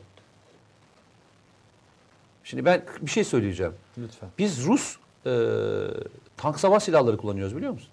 Şimdi 2.44 2.64
ben 2.64 2.82
bir 3.00 3.10
şey 3.10 3.24
söyleyeceğim. 3.24 3.72
Lütfen. 3.98 4.28
Biz 4.38 4.66
Rus 4.66 4.96
e, 5.26 5.32
tank 6.36 6.60
savaş 6.60 6.82
silahları 6.82 7.16
kullanıyoruz 7.16 7.56
biliyor 7.56 7.72
musun? 7.72 7.88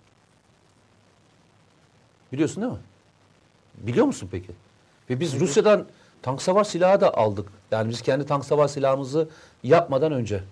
Biliyorsun 2.31 2.63
değil 2.63 2.73
mi? 2.73 2.79
Biliyor 3.77 4.05
musun 4.05 4.29
peki? 4.31 4.51
Ve 5.09 5.19
biz 5.19 5.39
Rusya'dan 5.39 5.85
tank 6.21 6.41
savaş 6.41 6.67
silahı 6.67 7.01
da 7.01 7.17
aldık. 7.17 7.49
Yani 7.71 7.89
biz 7.89 8.01
kendi 8.01 8.25
tank 8.25 8.45
savaş 8.45 8.71
silahımızı 8.71 9.29
yapmadan 9.63 10.11
önce. 10.11 10.43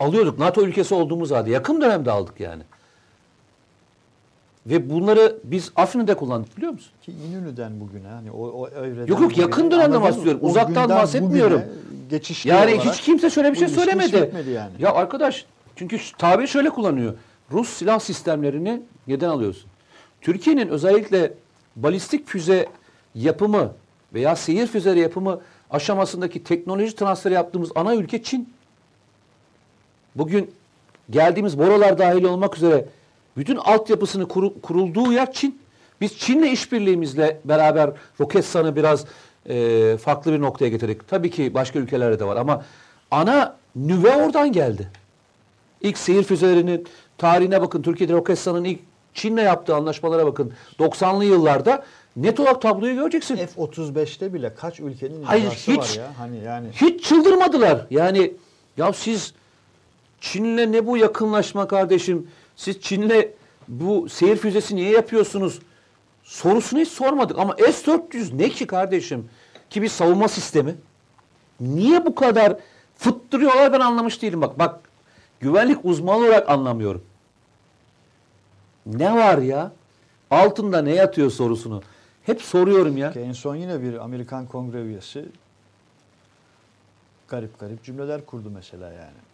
Alıyorduk. 0.00 0.38
NATO 0.38 0.62
ülkesi 0.62 0.94
olduğumuz 0.94 1.30
halde. 1.30 1.50
Yakın 1.50 1.80
dönemde 1.80 2.10
aldık 2.10 2.40
yani. 2.40 2.62
Ve 4.66 4.90
bunları 4.90 5.36
biz 5.44 5.72
Afrin'de 5.76 6.14
kullandık 6.14 6.56
biliyor 6.56 6.72
musun? 6.72 6.92
Ki 7.02 7.12
İnönü'den 7.12 7.80
bugüne 7.80 8.08
hani 8.08 8.30
o, 8.30 8.46
o 8.46 8.68
evreden 8.68 9.06
Yok, 9.06 9.20
yok, 9.20 9.38
yakın 9.38 9.68
mı? 9.98 10.02
bahsediyorum. 10.02 10.40
Uzaktan 10.42 10.88
bahsetmiyorum. 10.88 11.62
Geçişli 12.10 12.50
Yani 12.50 12.74
olarak 12.74 12.94
hiç 12.94 13.00
kimse 13.00 13.30
şöyle 13.30 13.52
bir 13.52 13.58
şey 13.58 13.68
söylemedi. 13.68 14.30
yani. 14.54 14.72
Ya 14.78 14.92
arkadaş 14.92 15.46
çünkü 15.76 15.98
tabir 16.18 16.46
şöyle 16.46 16.70
kullanıyor. 16.70 17.14
Rus 17.52 17.68
silah 17.68 17.98
sistemlerini 17.98 18.82
neden 19.06 19.28
alıyorsun? 19.28 19.70
Türkiye'nin 20.20 20.68
özellikle 20.68 21.32
balistik 21.76 22.26
füze 22.26 22.66
yapımı 23.14 23.72
veya 24.14 24.36
seyir 24.36 24.66
füzeleri 24.66 25.00
yapımı 25.00 25.40
aşamasındaki 25.70 26.44
teknoloji 26.44 26.96
transferi 26.96 27.34
yaptığımız 27.34 27.70
ana 27.74 27.94
ülke 27.94 28.22
Çin. 28.22 28.52
Bugün 30.14 30.50
geldiğimiz 31.10 31.58
borular 31.58 31.98
dahil 31.98 32.24
olmak 32.24 32.56
üzere 32.56 32.84
bütün 33.36 33.56
altyapısını 33.56 34.28
kuru- 34.28 34.60
kurulduğu 34.60 35.12
yer 35.12 35.32
Çin. 35.32 35.60
Biz 36.00 36.18
Çin'le 36.18 36.42
işbirliğimizle 36.52 37.40
beraber 37.44 37.90
Roketsan'ı 38.20 38.76
biraz 38.76 39.04
e, 39.48 39.96
farklı 39.96 40.32
bir 40.32 40.40
noktaya 40.40 40.68
getirdik. 40.68 41.08
Tabii 41.08 41.30
ki 41.30 41.54
başka 41.54 41.78
ülkelerde 41.78 42.18
de 42.18 42.24
var 42.24 42.36
ama 42.36 42.64
ana 43.10 43.56
nüve 43.76 44.16
oradan 44.16 44.52
geldi. 44.52 44.88
İlk 45.80 45.98
seyir 45.98 46.22
füzelerinin 46.22 46.86
tarihine 47.18 47.60
bakın. 47.60 47.82
Türkiye'de 47.82 48.12
Roketsan'ın 48.12 48.64
ilk 48.64 48.80
Çin'le 49.14 49.36
yaptığı 49.38 49.74
anlaşmalara 49.74 50.26
bakın. 50.26 50.52
90'lı 50.78 51.24
yıllarda 51.24 51.84
net 52.16 52.40
olarak 52.40 52.62
tabloyu 52.62 52.94
göreceksin. 52.94 53.36
F-35'te 53.36 54.34
bile 54.34 54.54
kaç 54.54 54.80
ülkenin 54.80 55.22
Hayır, 55.22 55.50
hiç- 55.50 55.78
var 55.78 55.94
ya. 55.98 56.10
Hani 56.18 56.38
yani 56.44 56.66
Hiç 56.72 57.04
çıldırmadılar. 57.04 57.86
Yani 57.90 58.32
ya 58.76 58.92
siz 58.92 59.34
Çin'le 60.20 60.72
ne 60.72 60.86
bu 60.86 60.96
yakınlaşma 60.96 61.68
kardeşim? 61.68 62.26
Siz 62.62 62.80
Çin'le 62.80 63.28
bu 63.68 64.08
seyir 64.08 64.36
füzesi 64.36 64.76
niye 64.76 64.90
yapıyorsunuz? 64.90 65.58
Sorusunu 66.22 66.80
hiç 66.80 66.88
sormadık. 66.88 67.38
Ama 67.38 67.56
S-400 67.56 68.38
ne 68.38 68.48
ki 68.48 68.66
kardeşim? 68.66 69.30
Ki 69.70 69.82
bir 69.82 69.88
savunma 69.88 70.28
sistemi. 70.28 70.74
Niye 71.60 72.06
bu 72.06 72.14
kadar 72.14 72.56
fıttırıyorlar 72.96 73.72
ben 73.72 73.80
anlamış 73.80 74.22
değilim. 74.22 74.40
Bak 74.40 74.58
bak 74.58 74.80
güvenlik 75.40 75.84
uzmanı 75.84 76.16
olarak 76.16 76.50
anlamıyorum. 76.50 77.04
Ne 78.86 79.14
var 79.14 79.38
ya? 79.38 79.72
Altında 80.30 80.82
ne 80.82 80.94
yatıyor 80.94 81.30
sorusunu. 81.30 81.82
Hep 82.22 82.42
soruyorum 82.42 82.96
ya. 82.96 83.12
En 83.16 83.32
son 83.32 83.56
yine 83.56 83.82
bir 83.82 84.04
Amerikan 84.04 84.46
kongre 84.46 84.82
üyesi 84.82 85.24
garip 87.28 87.60
garip 87.60 87.84
cümleler 87.84 88.26
kurdu 88.26 88.50
mesela 88.54 88.92
yani. 88.92 89.31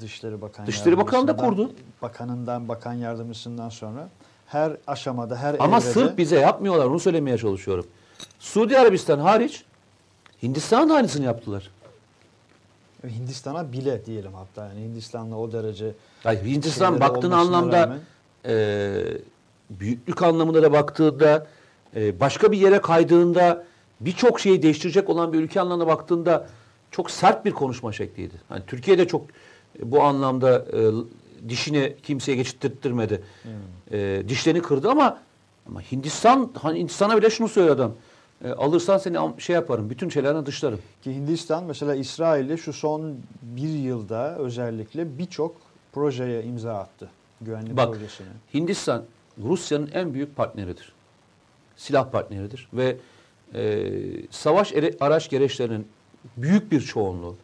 Dışişleri 0.00 0.40
Bakan 0.40 0.66
Dışişleri 0.66 0.98
Bakanı 0.98 1.28
da 1.28 1.36
kurdu. 1.36 1.72
Bakanından, 2.02 2.68
bakan 2.68 2.92
yardımcısından 2.92 3.68
sonra 3.68 4.08
her 4.46 4.76
aşamada, 4.86 5.36
her 5.36 5.56
Ama 5.58 5.78
evrede 5.78 5.90
sırf 5.92 6.18
bize 6.18 6.38
yapmıyorlar 6.38 6.84
onu 6.86 7.00
söylemeye 7.00 7.38
çalışıyorum. 7.38 7.86
Suudi 8.38 8.78
Arabistan 8.78 9.18
hariç 9.18 9.64
Hindistan 10.42 10.88
da 10.88 10.94
aynısını 10.94 11.24
yaptılar. 11.24 11.70
Hindistan'a 13.04 13.72
bile 13.72 14.06
diyelim 14.06 14.32
hatta 14.34 14.66
yani 14.68 14.80
Hindistan'la 14.80 15.36
o 15.36 15.52
derece 15.52 15.94
Hayır, 16.22 16.44
Hindistan 16.44 17.00
baktığın 17.00 17.30
anlamda 17.30 17.82
rağmen- 17.82 17.98
e, 18.46 19.04
büyüklük 19.70 20.22
anlamında 20.22 20.62
da 20.62 20.72
baktığında 20.72 21.46
e, 21.96 22.20
başka 22.20 22.52
bir 22.52 22.58
yere 22.58 22.80
kaydığında 22.80 23.64
birçok 24.00 24.40
şeyi 24.40 24.62
değiştirecek 24.62 25.08
olan 25.10 25.32
bir 25.32 25.38
ülke 25.38 25.60
anlamına 25.60 25.86
baktığında 25.86 26.46
çok 26.90 27.10
sert 27.10 27.44
bir 27.44 27.52
konuşma 27.52 27.92
şekliydi. 27.92 28.34
Hani 28.48 28.62
Türkiye 28.66 28.98
de 28.98 29.08
çok 29.08 29.26
bu 29.82 30.02
anlamda 30.02 30.58
e, 30.58 30.80
dişini 31.48 31.96
kimseye 32.02 32.36
geçirttirmedi. 32.36 33.22
E, 33.92 34.22
dişlerini 34.28 34.62
kırdı 34.62 34.90
ama 34.90 35.18
ama 35.68 35.80
Hindistan 35.80 36.50
hani 36.54 36.78
Hindistan'a 36.78 37.16
bile 37.16 37.30
şunu 37.30 37.48
söylüyor 37.48 37.74
adam. 37.74 37.92
E, 38.44 38.50
alırsan 38.50 38.98
seni 38.98 39.40
şey 39.40 39.54
yaparım. 39.54 39.90
Bütün 39.90 40.08
şeylerden 40.08 40.46
dışlarım. 40.46 40.80
Ki 41.02 41.14
Hindistan 41.14 41.64
mesela 41.64 41.94
İsrail'le 41.94 42.56
şu 42.56 42.72
son 42.72 43.16
bir 43.42 43.68
yılda 43.68 44.36
özellikle 44.36 45.18
birçok 45.18 45.56
projeye 45.92 46.42
imza 46.42 46.74
attı. 46.74 47.10
Güvenlik 47.40 47.76
Bak 47.76 47.94
projesine. 47.94 48.28
Hindistan 48.54 49.04
Rusya'nın 49.42 49.90
en 49.94 50.14
büyük 50.14 50.36
partneridir. 50.36 50.92
Silah 51.76 52.10
partneridir 52.10 52.68
ve 52.72 52.96
e, 53.54 53.90
savaş 54.30 54.74
araç 55.00 55.30
gereçlerinin 55.30 55.88
büyük 56.36 56.72
bir 56.72 56.80
çoğunluğu 56.80 57.36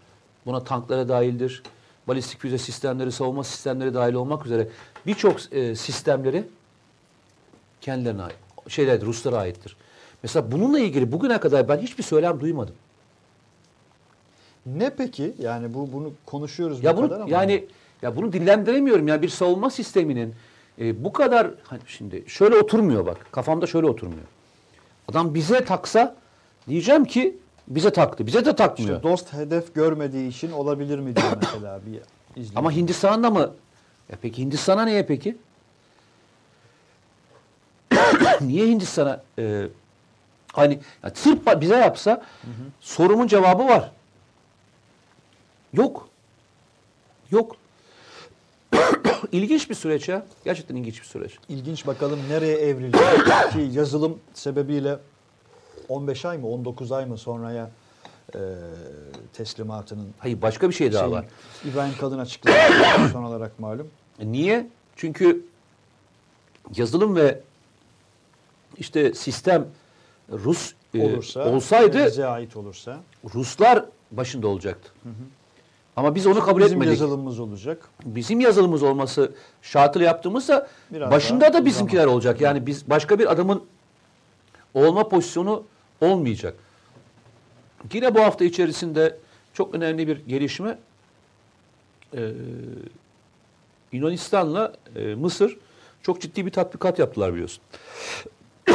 buna 0.47 0.65
tanklara 0.65 1.09
dahildir. 1.09 1.63
Balistik 2.09 2.41
füze 2.41 2.59
sistemleri, 2.59 3.13
savunma 3.13 3.45
sistemleri 3.45 3.95
dahil 3.95 4.15
olmak 4.15 4.47
üzere 4.47 4.69
birçok 5.07 5.53
e, 5.53 5.77
sistemleri 5.77 6.45
kendilerine 7.81 8.23
ait. 8.23 8.37
Şeyler 8.69 9.01
Ruslara 9.01 9.37
aittir. 9.37 9.77
Mesela 10.23 10.53
bununla 10.53 10.79
ilgili 10.79 11.13
bugüne 11.13 11.41
kadar 11.41 11.69
ben 11.69 11.79
hiçbir 11.79 12.03
söylem 12.03 12.41
duymadım. 12.41 12.75
Ne 14.67 14.91
peki? 14.91 15.35
Yani 15.39 15.75
bu 15.75 15.93
bunu 15.93 16.13
konuşuyoruz 16.27 16.85
Ya 16.85 16.97
bu 16.97 17.01
bunu 17.01 17.09
kadar 17.09 17.21
ama 17.21 17.31
yani 17.31 17.65
ya 18.03 18.17
bunu 18.17 18.33
dillendiremiyorum. 18.33 19.09
Yani 19.09 19.23
bir 19.23 19.29
savunma 19.29 19.71
sisteminin 19.71 20.35
e, 20.81 21.05
bu 21.05 21.13
kadar 21.13 21.51
hani 21.65 21.81
şimdi 21.87 22.25
şöyle 22.27 22.57
oturmuyor 22.57 23.07
bak. 23.07 23.27
Kafamda 23.33 23.67
şöyle 23.67 23.87
oturmuyor. 23.87 24.27
Adam 25.09 25.35
bize 25.35 25.65
taksa 25.65 26.17
diyeceğim 26.69 27.05
ki 27.05 27.37
bize 27.69 27.91
taktı. 27.93 28.27
Bize 28.27 28.45
de 28.45 28.57
takmıyor. 28.57 28.97
işte 28.97 29.09
dost 29.11 29.33
hedef 29.33 29.75
görmediği 29.75 30.29
için 30.29 30.53
olabilir 30.53 30.99
mi 30.99 31.17
diyor 31.17 31.33
mesela 31.43 31.81
bir 31.87 31.93
izleyici. 32.41 32.59
Ama 32.59 32.73
Hindistan'da 32.73 33.31
mı? 33.31 33.51
Ya 34.13 34.19
peki 34.23 34.43
Hindistan'a 34.43 34.85
niye 34.85 35.07
peki? 35.07 35.37
niye 38.41 38.67
Hindistan'a 38.67 39.23
e, 39.39 39.67
hani 40.53 40.79
ya 41.05 41.11
sırf 41.15 41.47
ba- 41.47 41.61
bize 41.61 41.77
yapsa 41.77 42.23
sorumun 42.81 43.27
cevabı 43.27 43.65
var. 43.67 43.91
Yok. 45.73 46.09
Yok. 47.31 47.57
ilginç 49.33 49.71
bir 49.71 49.75
süreç 49.75 50.09
ya. 50.09 50.27
Gerçekten 50.45 50.77
ilginç 50.77 51.01
bir 51.01 51.07
süreç. 51.07 51.39
İlginç 51.49 51.87
bakalım 51.87 52.21
nereye 52.31 52.57
evrilecek 52.59 53.03
ki 53.53 53.69
yazılım 53.73 54.19
sebebiyle 54.35 54.99
15 55.89 56.25
ay 56.25 56.39
mı 56.39 56.49
19 56.49 56.93
ay 56.93 57.07
mı 57.07 57.19
sonraya 57.19 57.71
e, 58.35 58.39
teslimatının 59.33 60.09
Hayır 60.19 60.43
başka 60.43 60.69
bir 60.69 60.75
şey 60.75 60.93
daha 60.93 61.03
şeyin, 61.03 61.13
var. 61.13 61.25
İbrahim 61.65 61.95
Kalın 62.01 62.19
açıkladı 62.19 62.57
son 63.13 63.23
olarak 63.25 63.59
malum. 63.61 63.89
E, 64.19 64.33
Niye? 64.33 64.67
Çünkü 64.97 65.45
yazılım 66.77 67.17
ve 67.17 67.41
işte 68.79 69.15
sistem 69.15 69.67
Rus 70.33 70.73
e, 70.95 71.05
Olursa 71.05 71.49
olsaydı 71.51 72.07
bize 72.07 72.27
ait 72.27 72.57
olursa 72.57 73.01
Ruslar 73.35 73.85
başında 74.11 74.49
olacaktı. 74.49 74.93
Ama 75.97 76.15
biz 76.15 76.27
onu 76.27 76.41
kabul 76.45 76.61
bizim 76.61 76.83
etmedik. 76.83 77.01
yazılımımız 77.01 77.41
olacak. 77.41 77.89
Bizim 78.05 78.41
yazılımımız 78.41 78.83
olması 78.83 79.33
şartıyla 79.63 80.07
yaptığımızda 80.07 80.69
Biraz 80.93 81.11
başında 81.11 81.53
da 81.53 81.65
bizimkiler 81.65 82.01
zaman. 82.01 82.15
olacak. 82.15 82.41
Yani 82.41 82.67
biz 82.67 82.91
başka 82.91 83.19
bir 83.19 83.33
adamın 83.33 83.65
olma 84.75 85.09
pozisyonu 85.09 85.63
olmayacak. 86.01 86.55
Yine 87.93 88.15
bu 88.15 88.21
hafta 88.21 88.45
içerisinde 88.45 89.19
çok 89.53 89.75
önemli 89.75 90.09
bir 90.09 90.17
gelişme 90.27 90.79
ee, 92.17 92.31
Yunanistan'la 93.93 94.73
e, 94.97 95.15
Mısır 95.15 95.57
çok 96.03 96.21
ciddi 96.21 96.47
bir 96.47 96.51
tatbikat 96.51 96.99
yaptılar 96.99 97.33
biliyorsun. 97.35 97.63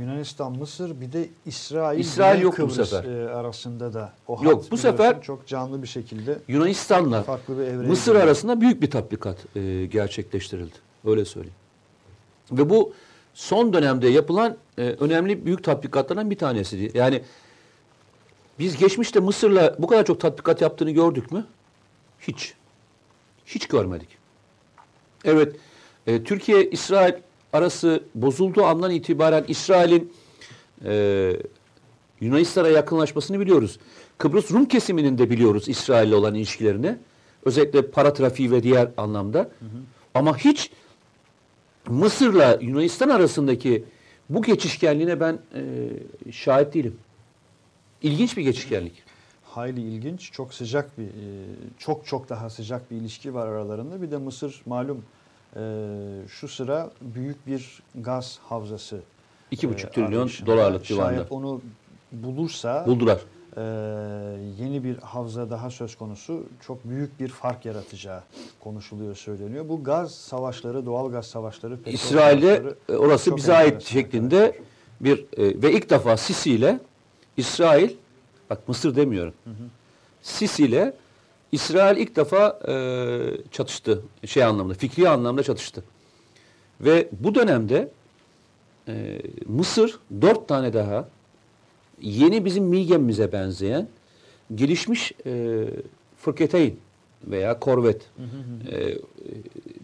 Yunanistan, 0.00 0.52
Mısır 0.52 1.00
bir 1.00 1.12
de 1.12 1.28
İsrail, 1.46 1.98
İsrail 2.00 2.42
yok 2.42 2.52
bu 2.52 2.56
Kıbrıs, 2.56 2.90
sefer. 2.90 3.04
e, 3.04 3.28
arasında 3.30 3.94
da 3.94 4.12
o 4.28 4.36
hat 4.36 4.44
Yok, 4.44 4.70
bu 4.70 4.76
sefer- 4.76 5.22
çok 5.22 5.46
canlı 5.46 5.82
bir 5.82 5.86
şekilde 5.88 6.38
Yunanistan'la 6.48 7.22
farklı 7.22 7.58
bir 7.58 7.88
Mısır 7.88 8.12
giriyor. 8.12 8.24
arasında 8.26 8.60
büyük 8.60 8.82
bir 8.82 8.90
tatbikat 8.90 9.56
e, 9.56 9.86
gerçekleştirildi. 9.86 10.74
Öyle 11.04 11.24
söyleyeyim. 11.24 11.54
Ve 12.52 12.70
bu 12.70 12.92
son 13.34 13.72
dönemde 13.72 14.08
yapılan 14.08 14.56
e, 14.78 14.82
önemli 14.82 15.46
büyük 15.46 15.64
tatbikatlardan 15.64 16.30
bir 16.30 16.38
tanesiydi. 16.38 16.98
Yani 16.98 17.22
biz 18.58 18.76
geçmişte 18.76 19.20
Mısır'la 19.20 19.76
bu 19.78 19.86
kadar 19.86 20.04
çok 20.04 20.20
tatbikat 20.20 20.60
yaptığını 20.60 20.90
gördük 20.90 21.32
mü? 21.32 21.46
Hiç. 22.20 22.54
Hiç 23.46 23.68
görmedik. 23.68 24.08
Evet, 25.24 25.56
e, 26.06 26.24
Türkiye-İsrail 26.24 27.14
arası 27.52 28.02
bozulduğu 28.14 28.64
andan 28.64 28.90
itibaren 28.90 29.44
İsrail'in 29.48 30.12
e, 30.84 31.32
Yunanistan'a 32.20 32.68
yakınlaşmasını 32.68 33.40
biliyoruz. 33.40 33.78
Kıbrıs 34.18 34.50
Rum 34.50 34.64
kesiminin 34.64 35.18
de 35.18 35.30
biliyoruz 35.30 35.68
İsrail'le 35.68 36.12
olan 36.12 36.34
ilişkilerini. 36.34 36.96
Özellikle 37.44 37.90
para 37.90 38.12
trafiği 38.12 38.50
ve 38.50 38.62
diğer 38.62 38.88
anlamda. 38.96 39.50
Ama 40.14 40.38
hiç 40.38 40.70
Mısır'la 41.88 42.58
Yunanistan 42.60 43.08
arasındaki 43.08 43.84
bu 44.30 44.42
geçişkenliğine 44.42 45.20
ben 45.20 45.38
e, 45.54 45.62
şahit 46.32 46.74
değilim. 46.74 46.96
İlginç 48.02 48.36
bir 48.36 48.42
geçişkenlik. 48.42 49.02
hayli 49.44 49.80
ilginç, 49.80 50.32
çok 50.32 50.54
sıcak 50.54 50.98
bir, 50.98 51.04
e, 51.04 51.46
çok 51.78 52.06
çok 52.06 52.28
daha 52.28 52.50
sıcak 52.50 52.90
bir 52.90 52.96
ilişki 52.96 53.34
var 53.34 53.46
aralarında. 53.46 54.02
Bir 54.02 54.10
de 54.10 54.16
Mısır 54.16 54.62
malum 54.66 55.04
e, 55.56 55.60
şu 56.28 56.48
sıra 56.48 56.90
büyük 57.00 57.46
bir 57.46 57.82
gaz 57.94 58.38
havzası. 58.48 59.00
2,5 59.52 59.86
e, 59.86 59.90
trilyon 59.90 60.30
dolarlık 60.46 60.84
civarında. 60.84 61.14
Şayet 61.14 61.32
onu 61.32 61.60
bulursa 62.12 62.86
Buldular. 62.86 63.20
E, 63.56 63.62
yeni 64.58 64.84
bir 64.84 64.96
havza 64.96 65.50
daha 65.50 65.70
söz 65.70 65.96
konusu 65.96 66.46
çok 66.66 66.84
büyük 66.84 67.20
bir 67.20 67.28
fark 67.28 67.64
yaratacağı 67.64 68.22
konuşuluyor, 68.60 69.16
söyleniyor. 69.16 69.68
Bu 69.68 69.84
gaz 69.84 70.14
savaşları, 70.14 70.86
doğal 70.86 71.10
gaz 71.12 71.26
savaşları, 71.26 71.78
İsrail'de 71.86 72.62
orası 72.88 73.36
bize 73.36 73.54
ait 73.54 73.82
şeklinde 73.82 74.36
arkadaşlar. 74.36 74.64
bir 75.00 75.18
e, 75.18 75.62
ve 75.62 75.72
ilk 75.72 75.90
defa 75.90 76.16
Sisi 76.16 76.50
ile 76.50 76.80
İsrail 77.36 77.90
bak 78.50 78.68
Mısır 78.68 78.96
demiyorum. 78.96 79.34
Sisi 80.22 80.64
ile 80.64 80.94
İsrail 81.52 81.96
ilk 81.96 82.16
defa 82.16 82.60
e, 82.68 82.74
çatıştı. 83.50 84.02
Şey 84.26 84.44
anlamda, 84.44 84.74
fikri 84.74 85.08
anlamda 85.08 85.42
çatıştı. 85.42 85.84
Ve 86.80 87.08
bu 87.12 87.34
dönemde 87.34 87.88
e, 88.88 89.22
Mısır 89.46 89.98
dört 90.20 90.48
tane 90.48 90.72
daha 90.72 91.08
yeni 92.02 92.44
bizim 92.44 92.64
Mi 92.64 92.86
gemimize 92.86 93.32
benzeyen 93.32 93.88
gelişmiş 94.54 95.12
e, 95.26 95.64
fırketeyn 96.16 96.76
veya 97.24 97.58
korvet 97.60 98.10
e, 98.72 98.98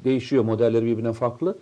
değişiyor 0.04 0.44
modelleri 0.44 0.84
birbirinden 0.86 1.12
farklı. 1.12 1.58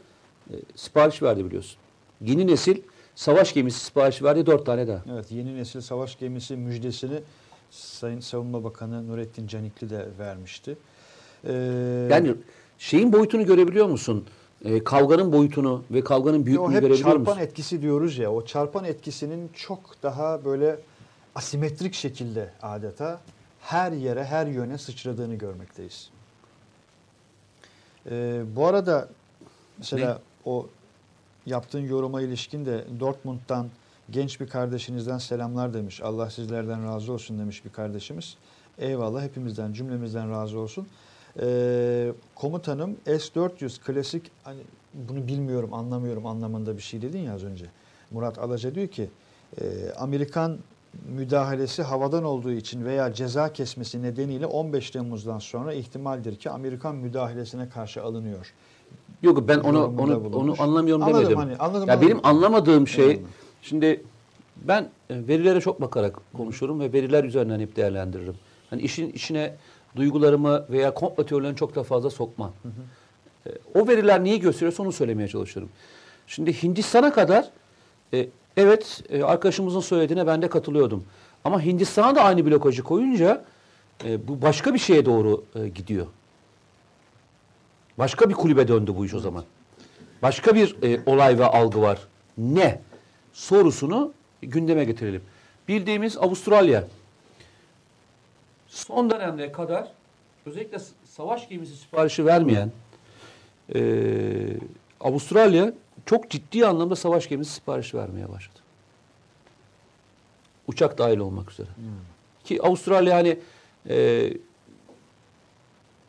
E, 0.51 0.55
sipariş 0.75 1.23
verdi 1.23 1.45
biliyorsun. 1.45 1.77
Yeni 2.21 2.47
nesil 2.47 2.77
savaş 3.15 3.55
gemisi 3.55 3.85
sipariş 3.85 4.23
verdi 4.23 4.47
dört 4.47 4.67
tane 4.67 4.89
daha. 4.89 5.05
Evet 5.13 5.33
yeni 5.33 5.57
nesil 5.57 5.81
savaş 5.81 6.19
gemisi 6.19 6.57
müjdesini 6.57 7.19
Sayın 7.71 8.21
Savunma 8.21 8.65
Bakanı 8.65 9.09
Nurettin 9.09 9.47
Canikli 9.47 9.91
de 9.91 10.07
vermişti. 10.19 10.77
Ee, 11.45 11.53
Yani 12.11 12.35
şeyin 12.79 13.13
boyutunu 13.13 13.47
görebiliyor 13.47 13.87
musun? 13.87 14.25
E, 14.65 14.85
kavganın 14.85 15.33
boyutunu 15.33 15.83
ve 15.91 16.05
kavganın 16.05 16.47
büyüklüğünü 16.47 16.75
hep 16.75 16.81
görebiliyor 16.81 17.09
çarpan 17.09 17.21
musun? 17.21 17.39
etkisi 17.41 17.83
diyoruz 17.83 18.19
ya. 18.19 18.33
O 18.33 18.45
çarpan 18.45 18.85
etkisinin 18.85 19.51
çok 19.55 20.03
daha 20.03 20.45
böyle 20.45 20.79
asimetrik 21.35 21.95
şekilde 21.95 22.51
adeta 22.63 23.21
her 23.61 23.93
yere 23.93 24.25
her 24.25 24.47
yöne 24.47 24.79
sıçradığını 24.79 25.35
görmekteyiz. 25.35 26.11
Ee, 28.11 28.43
bu 28.57 28.67
arada 28.67 29.09
mesela 29.79 30.21
o 30.45 30.67
yaptığın 31.47 31.81
yoruma 31.81 32.23
ilişkin 32.23 32.67
de 32.67 32.85
Dortmund'dan 33.01 33.67
genç 34.11 34.41
bir 34.41 34.49
kardeşinizden 34.49 35.19
selamlar 35.19 35.75
demiş. 35.75 36.01
Allah 36.03 36.31
sizlerden 36.31 36.87
razı 36.87 37.13
olsun 37.13 37.39
demiş 37.39 37.65
bir 37.65 37.71
kardeşimiz. 37.71 38.37
Eyvallah 38.79 39.23
hepimizden 39.23 39.73
cümlemizden 39.73 40.31
razı 40.31 40.59
olsun. 40.59 40.87
Ee, 41.41 42.13
komutanım 42.35 42.97
S-400 43.07 43.81
klasik 43.81 44.31
hani 44.45 44.61
bunu 44.95 45.27
bilmiyorum 45.27 45.75
anlamıyorum 45.75 46.27
anlamında 46.27 46.77
bir 46.77 46.83
şey 46.83 47.03
dedin 47.03 47.19
ya 47.19 47.35
az 47.35 47.45
önce. 47.45 47.65
Murat 48.11 48.39
Alaca 48.39 48.75
diyor 48.75 48.89
ki 48.89 49.11
e, 49.61 49.65
Amerikan 49.99 50.59
müdahalesi 51.09 51.83
havadan 51.83 52.25
olduğu 52.25 52.53
için 52.53 52.85
veya 52.85 53.13
ceza 53.15 53.53
kesmesi 53.53 54.03
nedeniyle 54.03 54.47
15 54.47 54.91
Temmuz'dan 54.91 55.39
sonra 55.39 55.73
ihtimaldir 55.73 56.37
ki 56.37 56.51
Amerikan 56.51 56.97
müdahalesine 56.97 57.69
karşı 57.69 58.03
alınıyor. 58.03 58.53
Yok 59.23 59.49
ben 59.49 59.59
onu 59.59 59.85
onu 59.87 60.25
bulunmuş. 60.25 60.61
onu 60.61 60.63
anlamıyorum 60.63 61.03
Anladım 61.03 61.21
demedim. 61.21 61.39
hani, 61.39 61.57
anladım, 61.57 61.89
ya 61.89 61.95
anladım. 61.95 62.09
benim 62.09 62.27
anlamadığım 62.27 62.89
şey 62.89 63.11
Eyvallah. 63.11 63.27
şimdi 63.63 64.05
ben 64.57 64.83
e, 65.11 65.27
verilere 65.29 65.61
çok 65.61 65.81
bakarak 65.81 66.17
konuşurum 66.37 66.81
ve 66.81 66.93
veriler 66.93 67.25
üzerinden 67.25 67.61
hep 67.61 67.77
değerlendiririm. 67.77 68.35
Hani 68.71 68.83
işin 68.83 69.11
içine 69.13 69.55
duygularımı 69.97 70.65
veya 70.71 70.95
komplo 70.95 71.27
teorilerini 71.27 71.57
çok 71.57 71.75
da 71.75 71.83
fazla 71.83 72.11
sokmam. 72.11 72.53
E, 73.47 73.51
O 73.75 73.89
veriler 73.89 74.25
neyi 74.25 74.41
gösteriyorsa 74.41 74.83
onu 74.83 74.93
söylemeye 74.93 75.29
çalışırım. 75.29 75.69
Şimdi 76.27 76.63
Hindistan'a 76.63 77.13
kadar 77.13 77.51
e, 78.15 78.29
evet 78.57 79.03
e, 79.11 79.23
arkadaşımızın 79.23 79.81
söylediğine 79.81 80.27
ben 80.27 80.43
de 80.43 80.49
katılıyordum. 80.49 81.05
Ama 81.45 81.63
Hindistan'a 81.63 82.17
da 82.17 82.23
aynı 82.23 82.47
blokajı 82.47 82.83
koyunca 82.83 83.45
e, 84.05 84.29
bu 84.29 84.43
başka 84.43 84.75
bir 84.75 84.79
şeye 84.79 85.07
doğru 85.07 85.45
e, 85.55 85.69
gidiyor. 85.69 86.07
Başka 87.99 88.29
bir 88.29 88.35
kulübe 88.35 88.69
döndü 88.69 88.93
bu 88.97 89.07
iş 89.07 89.15
o 89.15 89.21
zaman. 89.21 89.45
Başka 90.23 90.55
bir 90.55 90.77
e, 90.83 91.01
olay 91.07 91.39
ve 91.39 91.45
algı 91.47 91.81
var. 91.81 91.99
Ne? 92.39 92.81
Sorusunu 93.33 94.13
gündeme 94.43 94.85
getirelim. 94.85 95.23
Bildiğimiz 95.69 96.17
Avustralya. 96.19 96.85
Son 98.75 99.11
dönemde 99.11 99.53
kadar 99.53 99.89
özellikle 100.47 100.79
savaş 101.05 101.49
gemisi 101.49 101.77
siparişi 101.77 102.27
vermeyen 102.27 102.73
e, 103.75 103.81
Avustralya 105.01 105.73
çok 106.07 106.31
ciddi 106.31 106.67
anlamda 106.67 106.97
savaş 106.97 107.29
gemisi 107.29 107.53
siparişi 107.53 107.97
vermeye 107.97 108.29
başladı. 108.29 108.59
Uçak 110.67 110.99
dahil 110.99 111.19
olmak 111.19 111.51
üzere. 111.51 111.69
Ki 112.45 112.63
Avustralya 112.63 113.17
hani 113.17 113.39
e, 113.89 114.31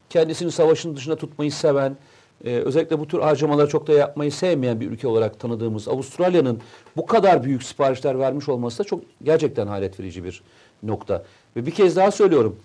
kendisini 0.09 0.51
savaşın 0.51 0.95
dışında 0.95 1.15
tutmayı 1.15 1.51
seven, 1.51 1.97
e, 2.45 2.55
özellikle 2.55 2.99
bu 2.99 3.07
tür 3.07 3.19
harcamaları 3.19 3.69
çok 3.69 3.87
da 3.87 3.93
yapmayı 3.93 4.31
sevmeyen 4.31 4.79
bir 4.79 4.91
ülke 4.91 5.07
olarak 5.07 5.39
tanıdığımız 5.39 5.87
Avustralya'nın 5.87 6.61
bu 6.97 7.05
kadar 7.05 7.43
büyük 7.43 7.63
siparişler 7.63 8.19
vermiş 8.19 8.49
olması 8.49 8.79
da 8.79 8.83
çok 8.83 9.03
gerçekten 9.23 9.67
hayret 9.67 9.99
verici 9.99 10.23
bir 10.23 10.43
nokta. 10.83 11.23
Ve 11.55 11.65
bir 11.65 11.71
kez 11.71 11.95
daha 11.95 12.11
söylüyorum. 12.11 12.59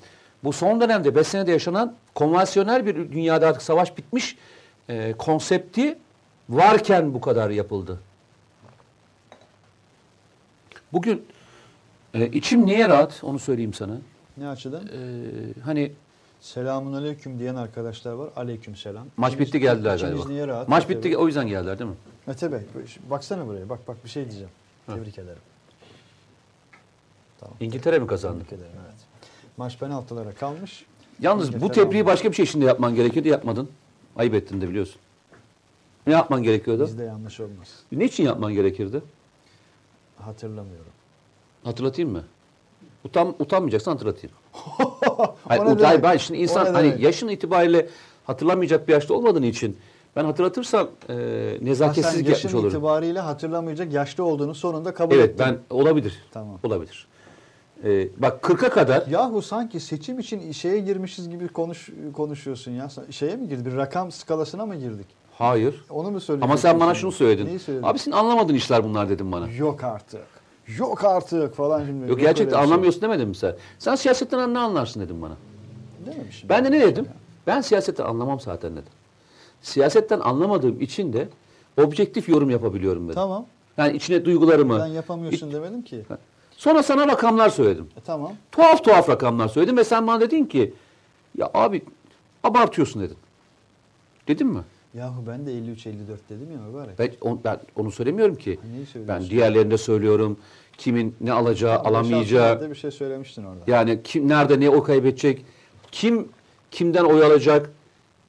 Bu 0.45 0.53
son 0.53 0.81
dönemde 0.81 1.15
5 1.15 1.27
senede 1.27 1.53
yaşanan 1.53 1.95
konvansiyonel 2.15 2.87
bir 2.87 2.95
dünyada 3.13 3.49
artık 3.49 3.63
savaş 3.63 3.97
bitmiş 3.97 4.37
e, 4.89 5.15
konsepti 5.19 5.99
varken 6.49 7.15
bu 7.15 7.21
kadar 7.21 7.51
yapıldı. 7.51 7.99
Bugün 10.93 11.27
e, 12.15 12.27
içim 12.27 12.67
niye 12.67 12.89
rahat 12.89 13.21
onu 13.25 13.39
söyleyeyim 13.39 13.75
sana. 13.75 13.97
Ne 14.37 14.49
açıdan? 14.49 14.83
E, 14.87 14.91
hani 15.65 15.93
Selamun 16.41 16.93
aleyküm 16.93 17.39
diyen 17.39 17.55
arkadaşlar 17.55 18.13
var. 18.13 18.31
Aleyküm 18.37 18.77
selam. 18.77 19.07
Maç 19.17 19.33
İçimiz- 19.33 19.47
bitti 19.47 19.61
geldiler 19.61 19.97
içimiz 19.97 20.15
galiba. 20.15 20.33
niye 20.33 20.47
rahat? 20.47 20.69
Maç 20.69 20.89
bitti 20.89 21.17
o 21.17 21.27
yüzden 21.27 21.47
geldiler 21.49 21.79
değil 21.79 21.91
mi? 21.91 21.97
Mete 22.27 22.53
Bey 22.53 22.61
baksana 23.11 23.47
buraya. 23.47 23.69
Bak 23.69 23.89
bak 23.89 24.05
bir 24.05 24.11
şey 24.11 24.25
diyeceğim. 24.25 24.51
Tebrik 24.87 25.19
ederim. 25.19 25.39
Tamam. 27.41 27.55
İngiltere 27.61 27.99
mi 27.99 28.07
kazandı? 28.07 28.45
Ederim 28.49 28.61
evet. 28.85 28.95
Maç 29.57 29.79
penaltılara 29.79 30.33
kalmış. 30.33 30.85
Yalnız 31.21 31.53
bu 31.53 31.57
İngiltere 31.57 31.85
tebriği 31.85 32.03
aldı. 32.03 32.11
başka 32.13 32.31
bir 32.31 32.37
şey 32.37 32.47
şimdi 32.47 32.65
yapman 32.65 32.95
gerekiyordu 32.95 33.29
yapmadın. 33.29 33.69
Ayıp 34.17 34.35
ettin 34.35 34.61
de 34.61 34.69
biliyorsun. 34.69 34.97
Ne 36.07 36.13
yapman 36.13 36.43
gerekiyordu? 36.43 36.85
Bizde 36.87 37.05
yanlış 37.05 37.41
olmaz. 37.41 37.69
Ne 37.93 38.05
için 38.05 38.25
yapman 38.25 38.53
gerekirdi? 38.55 39.03
Hatırlamıyorum. 40.19 40.93
Hatırlatayım 41.65 42.11
mı? 42.13 42.25
Utan, 43.05 43.35
utanmayacaksan 43.39 43.93
hatırlatayım. 43.93 44.37
Hayır, 45.49 45.63
O 45.63 45.65
ne 45.65 45.71
ut- 45.71 45.83
hayır, 45.85 46.03
demek? 46.03 46.03
ben 46.03 46.17
şimdi 46.17 46.41
insan 46.41 46.75
hani 46.75 46.89
demek? 46.89 47.01
yaşın 47.01 47.29
itibariyle 47.29 47.89
hatırlamayacak 48.25 48.89
bir 48.89 48.93
yaşta 48.93 49.15
olmadığın 49.15 49.43
için 49.43 49.77
ben 50.17 50.25
hatırlatırsam 50.25 50.89
e, 51.09 51.15
nezaketsizlik 51.61 52.29
yaşın 52.29 52.49
yapmış 52.49 52.55
olurum. 52.55 52.69
itibariyle 52.71 53.21
hatırlamayacak 53.21 53.93
yaşlı 53.93 54.25
olduğunu 54.25 54.55
sonunda 54.55 54.95
kabul 54.95 55.15
Evet 55.15 55.25
ettin. 55.31 55.39
ben 55.47 55.59
olabilir. 55.77 56.23
Tamam. 56.33 56.59
Olabilir. 56.63 57.07
E, 57.85 58.09
bak 58.17 58.43
40'a 58.43 58.71
kadar 58.71 59.07
Yahu 59.07 59.43
sanki 59.43 59.81
seçim 59.81 60.19
için 60.19 60.53
şeye 60.53 60.79
girmişiz 60.79 61.29
gibi 61.31 61.49
konuş 61.49 61.91
konuşuyorsun 62.17 62.73
ya. 62.73 62.89
Şeye 63.11 63.37
mi 63.37 63.49
girdik? 63.49 63.67
Bir 63.67 63.77
rakam 63.77 64.13
skalasına 64.13 64.67
mı 64.67 64.77
girdik? 64.77 65.07
hayır. 65.41 65.85
Onu 65.91 66.11
mu 66.11 66.21
söylüyorsun? 66.21 66.51
Ama 66.51 66.57
sen 66.57 66.81
bana 66.81 66.95
şunu 66.95 67.13
söyledin. 67.13 67.47
Neyi 67.47 67.59
söyledin? 67.59 67.87
Abi 67.87 67.99
senin 67.99 68.17
anlamadığın 68.17 68.55
işler 68.55 68.85
bunlar 68.85 69.09
dedim 69.09 69.33
bana. 69.33 69.49
Yok 69.49 69.85
artık. 69.85 70.21
Yok 70.79 71.05
artık 71.05 71.55
falan 71.55 71.85
şimdi. 71.87 72.01
Yok 72.01 72.11
öyle 72.11 72.23
gerçekten 72.23 72.57
şey. 72.57 72.65
anlamıyorsun 72.65 73.03
demedim 73.03 73.29
mi 73.29 73.37
sen? 73.37 73.57
Sen 73.79 73.95
siyasetten 73.95 74.55
ne 74.55 74.59
anlarsın 74.59 75.01
dedim 75.01 75.23
bana. 75.23 75.37
Dememişim. 76.07 76.49
Ben 76.49 76.65
de 76.65 76.71
ne 76.71 76.81
dedim? 76.81 77.07
Ben 77.47 77.61
siyasetten 77.61 78.05
anlamam 78.05 78.41
zaten 78.41 78.73
dedim. 78.73 78.93
Siyasetten 79.63 80.21
anlamadığım 80.21 80.81
için 80.81 81.13
de 81.13 81.29
objektif 81.83 82.29
yorum 82.29 82.51
yapabiliyorum 82.51 83.05
dedim. 83.05 83.15
Tamam. 83.15 83.47
Yani 83.77 83.97
içine 83.97 84.25
duygularımı. 84.25 84.79
Ben 84.79 84.87
yapamıyorsun 84.87 85.53
demedim 85.53 85.83
ki. 85.83 86.05
Sonra 86.61 86.83
sana 86.83 87.09
rakamlar 87.09 87.49
söyledim. 87.49 87.87
E, 87.97 88.01
tamam. 88.01 88.33
Tuhaf 88.53 88.85
tuhaf 88.85 89.09
rakamlar 89.09 89.49
söyledim 89.49 89.77
ve 89.77 89.85
sen 89.85 90.07
bana 90.07 90.21
dedin 90.21 90.45
ki 90.45 90.75
ya 91.39 91.51
abi 91.55 91.83
abartıyorsun 92.45 93.03
dedin. 93.03 93.17
Dedim 94.29 94.49
mi? 94.49 94.61
Yahu 94.95 95.25
ben 95.27 95.47
de 95.47 95.51
53-54 95.53 95.87
dedim 96.31 96.49
ya 96.53 96.59
mübarek. 96.69 96.99
Ben, 96.99 97.11
on- 97.21 97.41
ben 97.45 97.61
onu 97.77 97.91
söylemiyorum 97.91 98.35
ki. 98.35 98.59
Söylüyorsun? 98.63 99.09
Ben 99.09 99.23
diğerlerinde 99.31 99.79
söylüyorum. 99.79 100.37
Kimin 100.79 101.17
ne 101.21 101.33
alacağı, 101.33 101.79
altı 101.79 101.89
alamayacağı. 101.89 102.71
bir 102.71 102.75
şey 102.75 102.91
söylemiştin 102.91 103.45
orada. 103.45 103.61
Yani 103.67 104.01
kim 104.05 104.29
nerede 104.29 104.61
ne 104.61 104.71
o 104.71 104.83
kaybedecek, 104.83 105.45
kim 105.93 106.29
kimden 106.71 107.05
oy 107.05 107.25
alacak, 107.25 107.71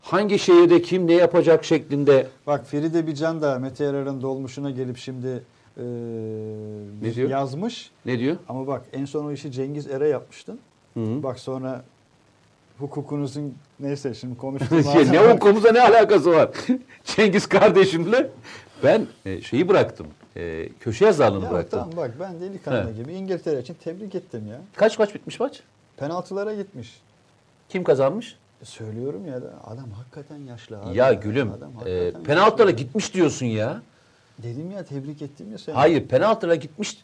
hangi 0.02 0.40
şehirde 0.40 0.82
kim 0.82 1.08
ne 1.08 1.14
yapacak 1.14 1.66
şeklinde. 1.66 2.28
Bak 2.48 2.68
Feride 2.68 3.08
Bican 3.08 3.42
da 3.42 3.60
Mete 3.60 3.84
Yarar'ın 3.84 4.22
dolmuşuna 4.22 4.72
gelip 4.72 4.98
şimdi 4.98 5.44
e, 5.78 5.82
Ne 7.02 7.16
diyor? 7.16 7.30
yazmış. 7.30 7.92
Ne 8.06 8.20
diyor? 8.20 8.36
Ama 8.50 8.68
bak 8.68 8.82
en 8.94 9.06
son 9.06 9.26
o 9.26 9.32
işi 9.32 9.52
Cengiz 9.52 9.88
Er'e 9.88 10.08
yapmıştın. 10.08 10.60
Hı 10.94 11.00
-hı. 11.00 11.24
Bak 11.24 11.40
sonra 11.40 11.82
hukukunuzun 12.80 13.56
neyse 13.80 14.14
şimdi 14.14 14.38
konuştuğum 14.38 14.84
Şey, 14.84 15.12
ne 15.12 15.20
okulumuza 15.22 15.72
ne 15.72 15.82
alakası 15.82 16.32
var? 16.32 16.50
Cengiz 17.04 17.48
kardeşimle 17.48 18.30
ben 18.84 19.08
e, 19.26 19.42
şeyi 19.42 19.68
bıraktım. 19.70 20.08
E, 20.38 20.70
köşe 20.80 21.06
yazarlığını 21.06 21.46
Ya 21.46 21.52
bıraktım. 21.52 21.80
tamam 21.80 21.98
bak 21.98 22.12
ben 22.20 22.42
delikanlı 22.42 22.90
He. 22.90 22.94
gibi 23.04 23.14
İngiltere 23.14 23.60
için 23.60 23.76
tebrik 23.84 24.16
ettim 24.16 24.48
ya. 24.48 24.62
Kaç 24.76 24.98
kaç 24.98 25.16
bitmiş 25.16 25.40
maç? 25.40 25.60
Penaltılara 25.98 26.56
gitmiş. 26.56 27.02
Kim 27.70 27.84
kazanmış? 27.84 28.36
E, 28.62 28.66
Söylüyorum 28.66 29.26
ya 29.28 29.42
da 29.42 29.54
adam 29.68 29.92
hakikaten 29.92 30.38
yaşlı 30.38 30.80
abi. 30.82 30.98
ya 30.98 31.14
gülüm, 31.14 31.52
Adam 31.52 31.72
e, 31.88 32.12
penaltılara 32.12 32.70
yaşlı. 32.70 32.84
gitmiş 32.86 33.14
diyorsun 33.14 33.46
ya. 33.46 33.82
Dedim 34.38 34.72
ya 34.72 34.86
tebrik 34.86 35.22
ettim 35.22 35.52
ya 35.52 35.58
sen. 35.58 35.74
Hayır, 35.74 36.08
penaltılara 36.08 36.56
gitmiş 36.56 36.98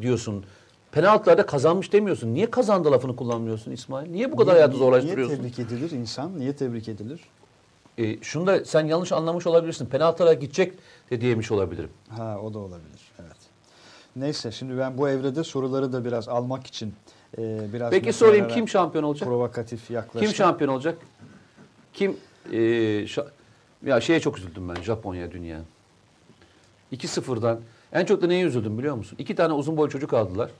diyorsun. 0.00 0.44
Penaltılarda 0.92 1.46
kazanmış 1.46 1.92
demiyorsun. 1.92 2.34
Niye 2.34 2.50
kazandı 2.50 2.92
lafını 2.92 3.16
kullanmıyorsun 3.16 3.70
İsmail? 3.70 4.10
Niye 4.10 4.32
bu 4.32 4.36
kadar 4.36 4.52
Niye- 4.52 4.62
hayatı 4.62 4.76
zorlaştırıyorsun? 4.76 5.42
Niye 5.42 5.52
tebrik 5.52 5.72
edilir 5.72 5.90
insan? 5.90 6.38
Niye 6.38 6.56
tebrik 6.56 6.88
edilir? 6.88 7.20
E, 7.98 8.22
şunu 8.22 8.46
da 8.46 8.64
sen 8.64 8.86
yanlış 8.86 9.12
anlamış 9.12 9.46
olabilirsin. 9.46 9.86
Penaltılara 9.86 10.32
gidecek 10.32 10.72
de 11.10 11.20
diyemiş 11.20 11.52
olabilirim. 11.52 11.90
Ha 12.08 12.38
o 12.44 12.54
da 12.54 12.58
olabilir. 12.58 13.00
Evet. 13.22 13.36
Neyse 14.16 14.52
şimdi 14.52 14.78
ben 14.78 14.98
bu 14.98 15.08
evrede 15.08 15.44
soruları 15.44 15.92
da 15.92 16.04
biraz 16.04 16.28
almak 16.28 16.66
için 16.66 16.94
e, 17.38 17.72
biraz 17.72 17.90
Peki 17.90 18.12
sorayım 18.12 18.48
kim 18.48 18.68
şampiyon 18.68 19.04
olacak? 19.04 19.28
provokatif 19.28 19.90
yaklaştım. 19.90 20.20
Kim 20.20 20.34
şampiyon 20.34 20.70
olacak? 20.72 20.98
Kim 21.92 22.16
e, 22.52 22.56
şa- 23.04 23.28
ya 23.86 24.00
şeye 24.00 24.20
çok 24.20 24.38
üzüldüm 24.38 24.68
ben 24.68 24.82
Japonya 24.82 25.32
dünya. 25.32 25.60
2-0'dan 26.92 27.60
en 27.92 28.04
çok 28.04 28.22
da 28.22 28.26
neye 28.26 28.44
üzüldüm 28.44 28.78
biliyor 28.78 28.94
musun? 28.94 29.16
İki 29.18 29.34
tane 29.34 29.52
uzun 29.52 29.76
boy 29.76 29.88
çocuk 29.88 30.12
aldılar. 30.14 30.50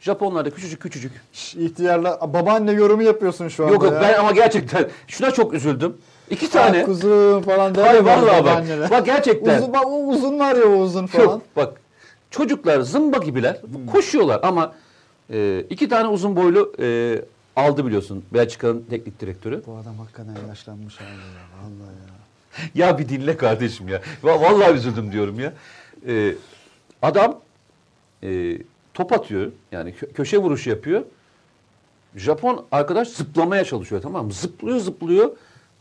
Japonlar 0.00 0.44
da 0.44 0.50
küçücük 0.50 0.80
küçücük. 0.82 1.12
Şş, 1.32 1.54
İhtiyarla 1.54 2.20
babaanne 2.34 2.72
yorumu 2.72 3.02
yapıyorsun 3.02 3.48
şu 3.48 3.64
anda 3.64 3.74
Yok 3.74 3.82
yok 3.82 3.92
ya. 3.92 4.00
ben 4.00 4.14
ama 4.18 4.30
gerçekten 4.32 4.88
şuna 5.08 5.30
çok 5.30 5.54
üzüldüm. 5.54 5.96
İki 6.30 6.50
tane. 6.50 6.84
kuzum 6.84 7.42
falan 7.42 7.74
der 7.74 7.86
Hayır 7.86 8.00
vallahi 8.00 8.26
bak. 8.26 8.44
babaanneler. 8.44 8.90
Bak 8.90 9.06
gerçekten. 9.06 9.58
Uzun, 9.58 9.72
bak, 9.72 9.86
o 9.86 10.06
uzun 10.08 10.38
var 10.38 10.56
ya 10.56 10.64
o 10.64 10.76
uzun 10.76 11.06
falan. 11.06 11.24
Yok 11.24 11.42
bak 11.56 11.80
çocuklar 12.30 12.80
zımba 12.80 13.18
gibiler 13.18 13.60
koşuyorlar 13.92 14.40
ama 14.42 14.72
e, 15.30 15.64
iki 15.70 15.88
tane 15.88 16.08
uzun 16.08 16.36
boylu 16.36 16.72
e, 16.80 17.18
aldı 17.56 17.86
biliyorsun 17.86 18.24
Belçika'nın 18.34 18.84
teknik 18.90 19.20
direktörü. 19.20 19.62
Bu 19.66 19.76
adam 19.76 19.98
hakikaten 19.98 20.36
yaşlanmış 20.48 20.96
abi 21.00 21.04
ya. 21.04 21.12
Vallahi 21.62 21.94
ya. 21.96 22.21
Ya 22.74 22.98
bir 22.98 23.08
dinle 23.08 23.36
kardeşim 23.36 23.88
ya. 23.88 24.02
Va- 24.22 24.40
Vallahi 24.42 24.72
üzüldüm 24.72 25.12
diyorum 25.12 25.40
ya. 25.40 25.52
E, 26.06 26.34
adam 27.02 27.40
e, 28.22 28.58
top 28.94 29.12
atıyor 29.12 29.52
yani 29.72 29.90
kö- 29.90 30.12
köşe 30.12 30.38
vuruşu 30.38 30.70
yapıyor. 30.70 31.02
Japon 32.16 32.66
arkadaş 32.72 33.08
zıplamaya 33.08 33.64
çalışıyor 33.64 34.02
tamam 34.02 34.26
mı? 34.26 34.32
Zıplıyor 34.32 34.78
zıplıyor. 34.78 35.30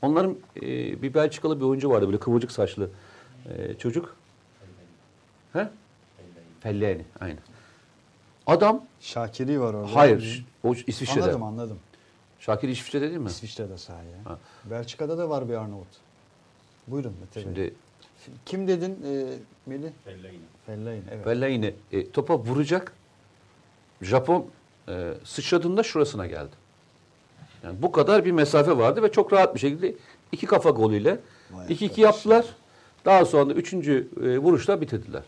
Onların 0.01 0.37
e, 0.57 0.61
bir 1.01 1.13
Belçikalı 1.13 1.59
bir 1.59 1.65
oyuncu 1.65 1.89
vardı 1.89 2.05
böyle 2.07 2.19
kıvırcık 2.19 2.51
saçlı 2.51 2.89
e, 3.49 3.73
çocuk. 3.73 4.15
He? 5.53 5.67
Felleni 6.59 7.05
aynen. 7.19 7.37
Adam 8.47 8.83
Şakiri 8.99 9.61
var 9.61 9.73
orada. 9.73 9.95
hayır 9.95 10.45
o 10.63 10.73
İsviçre'de. 10.87 11.23
Anladım 11.23 11.43
anladım. 11.43 11.79
Şakir 12.39 12.69
İsviçre'de 12.69 13.09
değil 13.09 13.19
mi? 13.21 13.29
İsviçre'de 13.29 13.77
sahaya. 13.77 14.17
Ha. 14.25 14.37
Belçika'da 14.65 15.17
da 15.17 15.29
var 15.29 15.49
bir 15.49 15.53
Arnavut. 15.53 15.87
Buyurun 16.91 17.13
Mete 17.21 17.35
Bey. 17.35 17.43
Şimdi 17.53 17.73
Kim 18.45 18.67
dedin 18.67 18.91
e, 18.91 19.25
Melih? 19.65 19.89
Fellaini. 20.65 21.01
evet. 21.11 21.23
Fellaini 21.23 21.73
e, 21.91 22.11
topa 22.11 22.39
vuracak. 22.39 22.93
Japon 24.01 24.45
e, 24.87 25.13
sıçradığında 25.23 25.83
şurasına 25.83 26.27
geldi. 26.27 26.55
Yani 27.63 27.81
bu 27.81 27.91
kadar 27.91 28.25
bir 28.25 28.31
mesafe 28.31 28.77
vardı 28.77 29.03
ve 29.03 29.11
çok 29.11 29.33
rahat 29.33 29.55
bir 29.55 29.59
şekilde 29.59 29.95
iki 30.31 30.45
kafa 30.45 30.69
golüyle 30.69 31.19
Vay 31.51 31.65
2-2 31.65 31.71
arkadaş. 31.83 31.97
yaptılar. 31.97 32.45
Daha 33.05 33.25
sonra 33.25 33.49
da 33.49 33.53
üçüncü 33.53 34.07
e, 34.23 34.37
vuruşla 34.37 34.81
bitirdiler. 34.81 35.23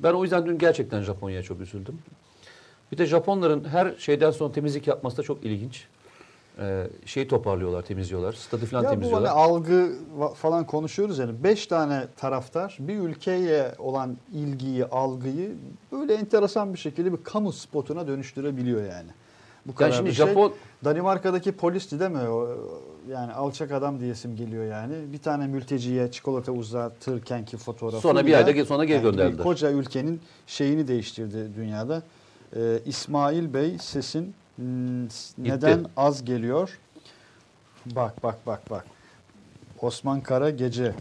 Ben 0.00 0.12
o 0.12 0.22
yüzden 0.22 0.46
dün 0.46 0.58
gerçekten 0.58 1.02
Japonya'ya 1.02 1.42
çok 1.42 1.60
üzüldüm. 1.60 1.98
Bir 2.92 2.98
de 2.98 3.06
Japonların 3.06 3.64
her 3.64 3.94
şeyden 3.98 4.30
sonra 4.30 4.52
temizlik 4.52 4.86
yapması 4.86 5.16
da 5.16 5.22
çok 5.22 5.44
ilginç. 5.44 5.86
Şeyi 7.06 7.28
toparlıyorlar, 7.28 7.82
temizliyorlar. 7.82 8.32
Stadı 8.32 8.66
falan 8.66 8.82
Ya 8.82 8.88
bu 8.88 8.90
hani 8.90 9.00
temizliyorlar. 9.00 9.30
algı 9.30 9.92
falan 10.34 10.66
konuşuyoruz 10.66 11.18
yani. 11.18 11.44
Beş 11.44 11.66
tane 11.66 12.06
taraftar 12.16 12.76
bir 12.80 12.98
ülkeye 12.98 13.74
olan 13.78 14.16
ilgiyi, 14.32 14.84
algıyı 14.84 15.52
böyle 15.92 16.14
enteresan 16.14 16.74
bir 16.74 16.78
şekilde 16.78 17.12
bir 17.12 17.24
kamu 17.24 17.52
spotuna 17.52 18.06
dönüştürebiliyor 18.06 18.82
yani. 18.82 19.10
Bu 19.66 19.74
kadar 19.74 19.90
yani 19.90 19.96
şimdi 19.96 20.14
şey. 20.14 20.26
Japon 20.26 20.52
Danimarka'daki 20.84 21.52
polisti 21.52 22.00
değil 22.00 22.10
mi? 22.10 22.28
O, 22.28 22.48
yani 23.10 23.32
alçak 23.32 23.72
adam 23.72 24.00
diyesim 24.00 24.36
geliyor 24.36 24.64
yani. 24.64 24.94
Bir 25.12 25.18
tane 25.18 25.46
mülteciye 25.46 26.10
çikolata 26.10 26.52
uzatırken 26.52 27.44
ki 27.44 27.56
fotoğrafı. 27.56 28.00
Sonra 28.00 28.26
bir 28.26 28.34
ayda 28.34 28.64
sonra 28.64 28.84
geri 28.84 29.02
gönderdiler. 29.02 29.42
Koca 29.42 29.70
ülkenin 29.70 30.20
şeyini 30.46 30.88
değiştirdi 30.88 31.54
dünyada. 31.56 32.02
Ee, 32.56 32.78
İsmail 32.86 33.54
Bey 33.54 33.78
sesin 33.80 34.34
hmm, 34.56 35.04
neden 35.38 35.86
az 35.96 36.24
geliyor? 36.24 36.78
Bak 37.86 38.22
bak 38.22 38.46
bak 38.46 38.70
bak. 38.70 38.84
Osman 39.80 40.20
Kara 40.20 40.50
gece. 40.50 40.94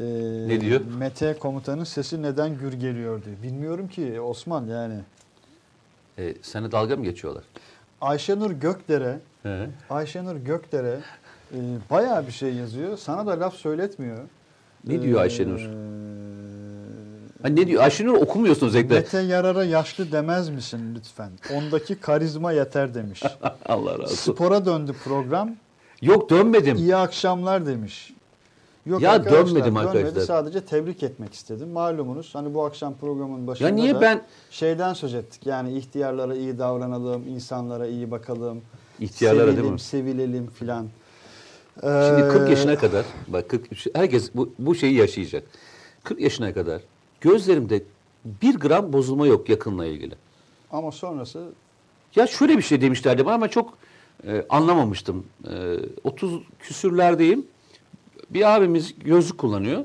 Ee, 0.00 0.04
Ne 0.48 0.60
diyor? 0.60 0.80
Mete 0.98 1.36
komutanın 1.38 1.84
sesi 1.84 2.22
neden 2.22 2.58
gür 2.58 2.72
geliyor 2.72 3.24
diyor. 3.24 3.36
Bilmiyorum 3.42 3.88
ki 3.88 4.20
Osman 4.20 4.66
yani. 4.66 5.00
e, 6.18 6.34
sana 6.42 6.72
dalga 6.72 6.96
mı 6.96 7.04
geçiyorlar? 7.04 7.44
Ayşenur 8.00 8.50
Gökdere 8.50 9.18
He. 9.42 9.66
Ayşenur 9.90 10.36
Gökdere 10.36 11.00
e, 11.54 11.58
bayağı 11.90 12.26
bir 12.26 12.32
şey 12.32 12.54
yazıyor. 12.54 12.96
Sana 12.96 13.26
da 13.26 13.40
laf 13.40 13.54
söyletmiyor. 13.54 14.18
Ne 14.86 15.02
diyor 15.02 15.20
Ayşenur? 15.20 15.60
Ee, 15.60 15.68
Ha, 17.42 17.48
ne 17.48 17.66
diyor? 17.66 17.82
Ayşenur 17.82 18.14
okumuyorsun 18.14 18.66
özellikle. 18.66 18.94
Mete 18.94 19.18
Yarar'a 19.20 19.64
yaşlı 19.64 20.12
demez 20.12 20.48
misin 20.48 20.94
lütfen? 20.96 21.30
Ondaki 21.54 21.94
karizma 21.94 22.52
yeter 22.52 22.94
demiş. 22.94 23.22
Allah 23.66 23.92
razı 23.92 24.02
olsun. 24.02 24.32
Spora 24.32 24.64
döndü 24.66 24.92
program. 25.04 25.50
Yok 26.02 26.30
dönmedim. 26.30 26.76
İyi 26.76 26.96
akşamlar 26.96 27.66
demiş. 27.66 28.12
Yok 28.86 29.02
Ya 29.02 29.12
arkadaşlar, 29.12 29.46
dönmedim 29.46 29.74
dönmedi. 29.76 29.88
arkadaşlar. 29.98 30.20
Sadece 30.20 30.60
tebrik 30.60 31.02
etmek 31.02 31.34
istedim. 31.34 31.68
Malumunuz 31.68 32.34
hani 32.34 32.54
bu 32.54 32.64
akşam 32.64 32.94
programın 33.00 33.46
başında 33.46 33.68
Ya 33.68 33.74
niye 33.74 33.94
da 33.94 34.00
ben 34.00 34.22
şeyden 34.50 34.94
söz 34.94 35.14
ettik. 35.14 35.46
Yani 35.46 35.78
ihtiyarlara 35.78 36.34
iyi 36.34 36.58
davranalım, 36.58 37.28
insanlara 37.28 37.86
iyi 37.86 38.10
bakalım. 38.10 38.60
ihtiyarlara 39.00 39.46
değil 39.46 39.56
sevilelim, 39.56 39.72
mi? 39.74 39.80
sevilelim 39.80 40.46
filan. 40.50 40.86
Şimdi 41.80 42.28
40 42.28 42.48
Ee, 42.48 42.50
yaşına 42.50 42.76
kadar 42.78 43.04
bak 43.28 43.48
40 43.48 43.66
herkes 43.96 44.30
bu, 44.34 44.52
bu 44.58 44.74
şeyi 44.74 44.94
yaşayacak. 44.94 45.42
40 46.04 46.20
yaşına 46.20 46.54
kadar 46.54 46.80
gözlerimde 47.22 47.82
bir 48.24 48.54
gram 48.54 48.92
bozulma 48.92 49.26
yok 49.26 49.48
yakınla 49.48 49.86
ilgili. 49.86 50.14
Ama 50.70 50.92
sonrası 50.92 51.48
Ya 52.16 52.26
şöyle 52.26 52.56
bir 52.58 52.62
şey 52.62 52.80
demişlerdi 52.80 53.26
bana 53.26 53.34
ama 53.34 53.48
çok 53.48 53.78
e, 54.26 54.46
anlamamıştım. 54.48 55.26
E, 55.50 55.76
30 56.04 56.40
küsürlerdeyim. 56.60 57.46
Bir 58.30 58.56
abimiz 58.56 58.94
gözlük 58.98 59.38
kullanıyor. 59.38 59.84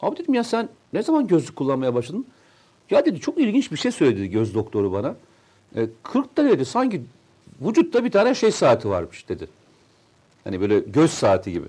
Abi 0.00 0.16
dedim 0.16 0.34
ya 0.34 0.44
sen 0.44 0.68
ne 0.92 1.02
zaman 1.02 1.26
gözlük 1.26 1.56
kullanmaya 1.56 1.94
başladın? 1.94 2.26
Ya 2.90 3.06
dedi 3.06 3.20
çok 3.20 3.38
ilginç 3.38 3.72
bir 3.72 3.76
şey 3.76 3.92
söyledi 3.92 4.30
göz 4.30 4.54
doktoru 4.54 4.92
bana. 4.92 5.14
E, 5.76 5.86
40'ta 6.04 6.44
dedi 6.44 6.64
sanki 6.64 7.02
vücutta 7.60 8.04
bir 8.04 8.10
tane 8.10 8.34
şey 8.34 8.50
saati 8.52 8.88
varmış 8.88 9.28
dedi. 9.28 9.48
Hani 10.44 10.60
böyle 10.60 10.78
göz 10.78 11.10
saati 11.10 11.52
gibi. 11.52 11.66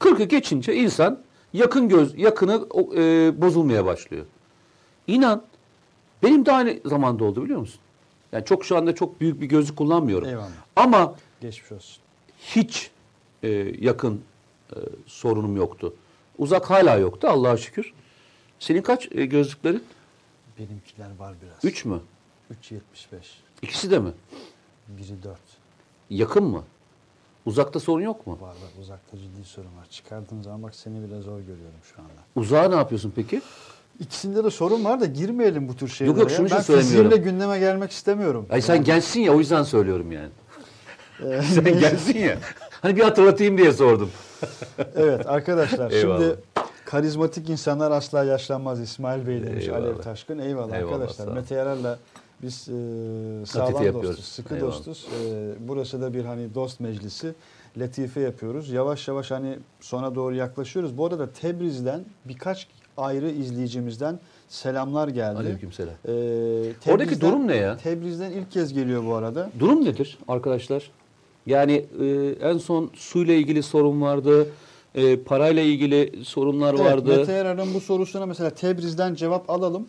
40'ı 0.00 0.24
geçince 0.24 0.74
insan 0.74 1.18
yakın 1.52 1.88
göz 1.88 2.18
yakını 2.18 2.66
e, 2.96 3.32
bozulmaya 3.42 3.84
başlıyor. 3.84 4.24
İnan 5.08 5.44
benim 6.22 6.46
de 6.46 6.52
aynı 6.52 6.80
zamanda 6.84 7.24
oldu 7.24 7.44
biliyor 7.44 7.60
musun? 7.60 7.80
Yani 8.32 8.44
çok 8.44 8.64
şu 8.64 8.76
anda 8.76 8.94
çok 8.94 9.20
büyük 9.20 9.40
bir 9.40 9.46
gözlük 9.46 9.76
kullanmıyorum. 9.76 10.28
Eyvallah. 10.28 10.50
Ama 10.76 11.14
geçmiş 11.40 11.72
olsun. 11.72 12.02
hiç 12.38 12.90
e, 13.42 13.48
yakın 13.80 14.22
e, 14.72 14.76
sorunum 15.06 15.56
yoktu. 15.56 15.94
Uzak 16.38 16.70
hala 16.70 16.96
yoktu 16.96 17.28
Allah'a 17.28 17.56
şükür. 17.56 17.92
Senin 18.58 18.82
kaç 18.82 19.08
e, 19.12 19.26
gözlüklerin? 19.26 19.84
Benimkiler 20.58 21.10
var 21.18 21.34
biraz. 21.42 21.64
3 21.64 21.84
mü? 21.84 22.00
3.75. 22.62 22.80
İkisi 23.62 23.90
de 23.90 23.98
mi? 23.98 24.10
Biri 24.88 25.22
4. 25.22 25.38
Yakın 26.10 26.44
mı? 26.44 26.64
Uzakta 27.46 27.80
sorun 27.80 28.02
yok 28.02 28.26
mu? 28.26 28.38
Var 28.40 28.48
var 28.48 28.80
uzakta 28.80 29.18
ciddi 29.18 29.44
sorun 29.44 29.76
var. 29.76 29.86
Çıkardığın 29.90 30.42
zaman 30.42 30.62
bak 30.62 30.74
seni 30.74 31.02
bile 31.08 31.20
zor 31.20 31.40
görüyorum 31.40 31.80
şu 31.94 32.02
anda. 32.02 32.12
Uzağa 32.36 32.68
ne 32.68 32.74
yapıyorsun 32.74 33.12
peki? 33.16 33.40
İkisinde 34.00 34.44
de 34.44 34.50
sorun 34.50 34.84
var 34.84 35.00
da 35.00 35.06
girmeyelim 35.06 35.68
bu 35.68 35.76
tür 35.76 35.88
şeylere. 35.88 36.18
yok, 36.20 36.30
ya. 36.30 36.36
şunun 36.36 36.46
için 36.46 36.56
ben 36.58 36.62
söylemiyorum. 36.62 37.10
fiziğimle 37.10 37.30
gündeme 37.30 37.58
gelmek 37.58 37.90
istemiyorum. 37.90 38.46
Ay 38.50 38.62
sen 38.62 38.74
Yani, 38.74 38.84
gençsin 38.84 39.20
ya 39.20 39.32
o 39.34 39.38
yüzden 39.38 39.62
söylüyorum 39.62 40.12
yani. 40.12 40.28
e, 41.34 41.42
Sen 41.42 41.64
gençsin 41.80 42.18
ya. 42.18 42.38
Hani 42.70 42.96
bir 42.96 43.02
hatırlatayım 43.02 43.58
diye 43.58 43.72
sordum. 43.72 44.10
evet 44.96 45.26
arkadaşlar 45.26 45.90
Eyvallah. 45.90 46.18
şimdi 46.20 46.36
karizmatik 46.84 47.50
insanlar 47.50 47.90
asla 47.90 48.24
yaşlanmaz 48.24 48.80
İsmail 48.80 49.26
Bey 49.26 49.42
demiş 49.42 49.64
Eyvallah. 49.64 49.82
Alev 49.82 49.96
Taşkın. 49.96 50.38
Eyvallah, 50.38 50.76
Eyvallah, 50.76 50.92
arkadaşlar. 50.92 51.28
Mete 51.32 51.54
Yarar'la 51.54 51.98
biz 52.42 52.68
e, 52.68 53.46
sağlam 53.46 53.72
yapıyoruz. 53.84 54.08
dostuz, 54.10 54.24
sıkı 54.24 54.54
Eyvallah. 54.54 54.70
dostuz. 54.70 55.06
E, 55.26 55.50
burası 55.68 56.00
da 56.00 56.14
bir 56.14 56.24
hani 56.24 56.54
dost 56.54 56.80
meclisi. 56.80 57.34
Latife 57.76 58.20
yapıyoruz. 58.20 58.70
Yavaş 58.70 59.08
yavaş 59.08 59.30
hani 59.30 59.58
sona 59.80 60.14
doğru 60.14 60.34
yaklaşıyoruz. 60.34 60.98
Bu 60.98 61.06
arada 61.06 61.30
Tebriz'den 61.32 62.00
birkaç 62.24 62.66
ayrı 62.98 63.30
izleyicimizden 63.30 64.18
selamlar 64.48 65.08
geldi. 65.08 65.38
Aleykümselam. 65.38 65.94
Ee, 66.08 66.12
Oradaki 66.12 67.10
Tebriz'den- 67.10 67.20
durum 67.20 67.48
ne 67.48 67.56
ya? 67.56 67.76
Tebriz'den 67.76 68.30
ilk 68.30 68.50
kez 68.52 68.72
geliyor 68.74 69.04
bu 69.06 69.14
arada. 69.14 69.50
Durum 69.58 69.84
nedir 69.84 70.18
arkadaşlar? 70.28 70.90
Yani 71.46 71.86
e, 72.00 72.06
en 72.40 72.58
son 72.58 72.90
suyla 72.94 73.34
ilgili 73.34 73.62
sorun 73.62 74.00
vardı. 74.02 74.46
E, 74.94 75.16
parayla 75.16 75.62
ilgili 75.62 76.24
sorunlar 76.24 76.74
Evet, 76.74 76.84
vardı. 76.84 77.16
Mete 77.16 77.32
Yarar'ın 77.32 77.74
bu 77.74 77.80
sorusuna 77.80 78.26
mesela 78.26 78.50
Tebriz'den 78.50 79.14
cevap 79.14 79.50
alalım. 79.50 79.86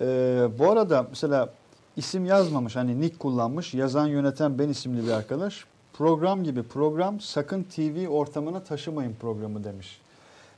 Ee, 0.00 0.48
bu 0.58 0.70
arada 0.70 1.06
mesela 1.10 1.48
isim 1.96 2.24
yazmamış 2.26 2.76
hani 2.76 3.00
nick 3.00 3.18
kullanmış. 3.18 3.74
Yazan 3.74 4.06
yöneten 4.06 4.58
ben 4.58 4.68
isimli 4.68 5.06
bir 5.06 5.10
arkadaş. 5.12 5.64
Program 5.92 6.44
gibi 6.44 6.62
program 6.62 7.20
sakın 7.20 7.62
TV 7.62 8.08
ortamına 8.08 8.60
taşımayın 8.60 9.14
programı 9.20 9.64
demiş 9.64 10.00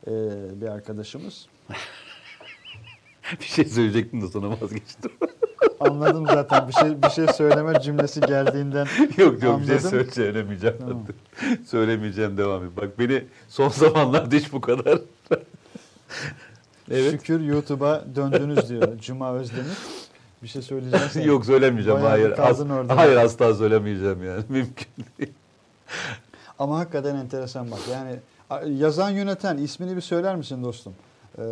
ee, 0.07 0.11
bir 0.61 0.67
arkadaşımız. 0.67 1.45
Bir 3.39 3.45
şey 3.45 3.65
söyleyecektim 3.65 4.21
de 4.21 4.27
sonra 4.27 4.49
vazgeçtim. 4.49 5.11
Anladım 5.79 6.25
zaten 6.27 6.67
bir 6.67 6.73
şey 6.73 7.03
bir 7.03 7.09
şey 7.09 7.27
söyleme 7.27 7.81
cümlesi 7.81 8.21
geldiğinden. 8.21 8.87
yok 9.17 9.17
yok 9.17 9.41
bir 9.41 9.43
şey 9.43 9.49
Anladım. 9.75 9.79
söyle- 9.89 10.11
söylemeyeceğim. 10.11 10.75
Tamam. 10.79 11.03
Söylemeyeceğim 11.67 12.37
devam 12.37 12.65
et. 12.65 12.71
Bak 12.77 12.99
beni 12.99 13.23
son 13.49 13.69
zamanlarda 13.69 14.35
hiç 14.35 14.53
bu 14.53 14.61
kadar. 14.61 14.99
evet. 16.91 17.11
Şükür 17.11 17.39
YouTube'a 17.39 18.03
döndünüz 18.15 18.69
diyor 18.69 18.99
Cuma 18.99 19.33
Özdemir. 19.33 19.77
Bir 20.43 20.47
şey 20.47 20.61
söyleyeceksin. 20.61 21.21
Yok 21.21 21.45
söylemeyeceğim. 21.45 22.01
Bayağı 22.03 22.09
hayır. 22.11 22.39
As- 22.39 22.59
orada. 22.59 22.97
hayır 22.97 23.15
asla 23.17 23.53
söylemeyeceğim 23.53 24.23
yani. 24.23 24.43
Mümkün 24.49 24.87
değil. 25.19 25.33
Ama 26.59 26.79
hakikaten 26.79 27.15
enteresan 27.15 27.71
bak. 27.71 27.79
Yani 27.91 28.15
yazan 28.79 29.09
yöneten 29.09 29.57
ismini 29.57 29.95
bir 29.95 30.01
söyler 30.01 30.35
misin 30.35 30.63
dostum? 30.63 30.93
Ee, 31.37 31.43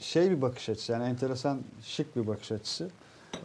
şey 0.00 0.30
bir 0.30 0.42
bakış 0.42 0.68
açısı 0.68 0.92
yani 0.92 1.04
enteresan 1.04 1.58
şık 1.82 2.16
bir 2.16 2.26
bakış 2.26 2.52
açısı 2.52 2.88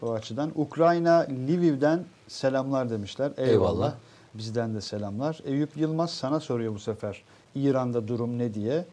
o 0.01 0.11
açıdan. 0.11 0.51
Ukrayna 0.55 1.27
Lviv'den 1.47 2.03
selamlar 2.27 2.89
demişler. 2.89 3.31
Eyvallah. 3.37 3.51
Eyvallah. 3.53 3.93
Bizden 4.33 4.75
de 4.75 4.81
selamlar. 4.81 5.39
Eyüp 5.45 5.77
Yılmaz 5.77 6.11
sana 6.13 6.39
soruyor 6.39 6.73
bu 6.73 6.79
sefer. 6.79 7.23
İran'da 7.55 8.07
durum 8.07 8.37
ne 8.39 8.53
diye. 8.53 8.85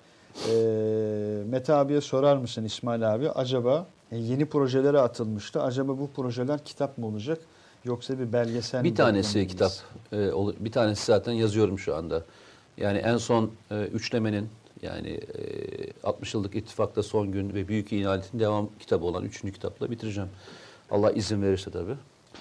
Ee, 0.50 1.42
Mete 1.46 1.74
abiye 1.74 2.00
sorar 2.00 2.36
mısın 2.36 2.64
İsmail 2.64 3.14
abi? 3.14 3.30
Acaba 3.30 3.86
e, 4.12 4.16
yeni 4.18 4.46
projelere 4.46 4.98
atılmıştı. 5.00 5.62
Acaba 5.62 5.98
bu 5.98 6.10
projeler 6.16 6.64
kitap 6.64 6.98
mı 6.98 7.06
olacak? 7.06 7.38
Yoksa 7.84 8.18
bir 8.18 8.32
belgesel 8.32 8.78
mi 8.82 8.84
Bir 8.84 8.94
tanesi 8.94 9.46
kitap. 9.46 9.72
e, 10.12 10.16
bir 10.64 10.72
tanesi 10.72 11.04
zaten 11.06 11.32
yazıyorum 11.32 11.78
şu 11.78 11.96
anda. 11.96 12.22
Yani 12.76 12.98
en 12.98 13.16
son 13.16 13.50
e, 13.70 13.82
üçlemenin 13.82 14.48
yani 14.82 15.08
e, 15.10 15.42
60 16.04 16.34
yıllık 16.34 16.54
ittifakta 16.56 17.02
son 17.02 17.32
gün 17.32 17.54
ve 17.54 17.68
büyük 17.68 17.92
ihanetin 17.92 18.40
devam 18.40 18.68
kitabı 18.78 19.04
olan 19.04 19.24
üçüncü 19.24 19.54
kitapla 19.54 19.90
bitireceğim. 19.90 20.30
Allah 20.90 21.12
izin 21.12 21.42
verirse 21.42 21.70
tabii. 21.70 21.94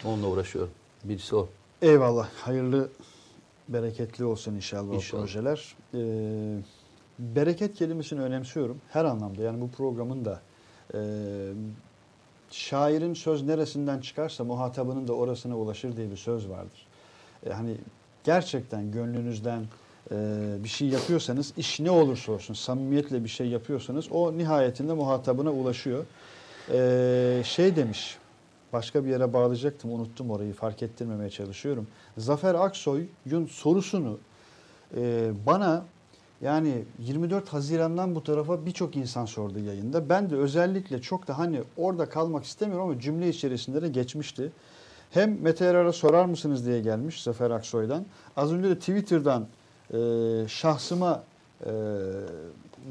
Onunla 0.06 0.28
uğraşıyorum. 0.28 0.72
Birisi 1.04 1.36
o. 1.36 1.50
Eyvallah. 1.82 2.30
Hayırlı, 2.42 2.90
bereketli 3.70 4.26
olsun 4.26 4.56
inşallah, 4.56 4.94
İnşallah. 4.94 5.22
o 5.22 5.26
projeler. 5.26 5.76
Ee, 5.94 6.60
bereket 7.20 7.76
kelimesini 7.76 8.22
önemsiyorum 8.22 8.78
her 8.90 9.06
anlamda. 9.06 9.42
Yani 9.44 9.62
bu 9.62 9.72
programın 9.72 10.26
da 10.26 10.42
e, 10.94 11.00
şairin 12.52 13.14
söz 13.14 13.44
neresinden 13.44 14.00
çıkarsa 14.02 14.44
muhatabının 14.44 15.08
da 15.08 15.14
orasına 15.14 15.58
ulaşır 15.58 15.98
diye 15.98 16.12
bir 16.12 16.18
söz 16.18 16.50
vardır. 16.50 16.88
E, 17.46 17.50
hani 17.50 17.76
gerçekten 18.24 18.92
gönlünüzden 18.92 19.64
e, 20.12 20.16
bir 20.64 20.70
şey 20.70 20.88
yapıyorsanız, 20.88 21.54
iş 21.58 21.80
ne 21.80 21.92
olursa 21.92 22.32
olsun, 22.32 22.54
samimiyetle 22.54 23.24
bir 23.24 23.30
şey 23.30 23.48
yapıyorsanız 23.48 24.12
o 24.12 24.38
nihayetinde 24.38 24.94
muhatabına 24.94 25.52
ulaşıyor. 25.52 26.06
E, 26.74 27.42
şey 27.46 27.76
demiş, 27.76 28.18
başka 28.74 29.06
bir 29.06 29.10
yere 29.10 29.34
bağlayacaktım, 29.34 29.92
unuttum 29.94 30.32
orayı, 30.32 30.54
fark 30.54 30.84
ettirmemeye 30.84 31.30
çalışıyorum. 31.30 31.88
Zafer 32.18 32.56
Aksoy'un 32.56 33.46
sorusunu 33.46 34.18
e, 34.96 35.32
bana 35.46 35.86
yani 36.42 36.84
24 37.00 37.50
Haziran'dan 37.50 38.16
bu 38.16 38.24
tarafa 38.24 38.66
birçok 38.66 38.96
insan 38.96 39.26
sordu 39.26 39.60
yayında. 39.60 40.10
Ben 40.10 40.30
de 40.30 40.36
özellikle 40.36 41.02
çok 41.02 41.28
da 41.28 41.38
hani 41.38 41.62
orada 41.78 42.10
kalmak 42.10 42.46
istemiyorum 42.46 42.90
ama 42.90 43.00
cümle 43.00 43.30
içerisinde 43.30 43.82
de 43.82 43.88
geçmişti. 43.88 44.52
Hem 45.12 45.42
Mete 45.42 45.66
Yarar'a 45.66 45.94
sorar 45.94 46.26
mısınız 46.26 46.66
diye 46.66 46.82
gelmiş 46.82 47.24
Zafer 47.24 47.52
Aksoy'dan. 47.52 48.06
Az 48.36 48.54
önce 48.54 48.70
de 48.70 48.80
Twitter'dan 48.80 49.48
e, 49.94 49.98
şahsıma 50.48 51.24
e, 51.66 51.72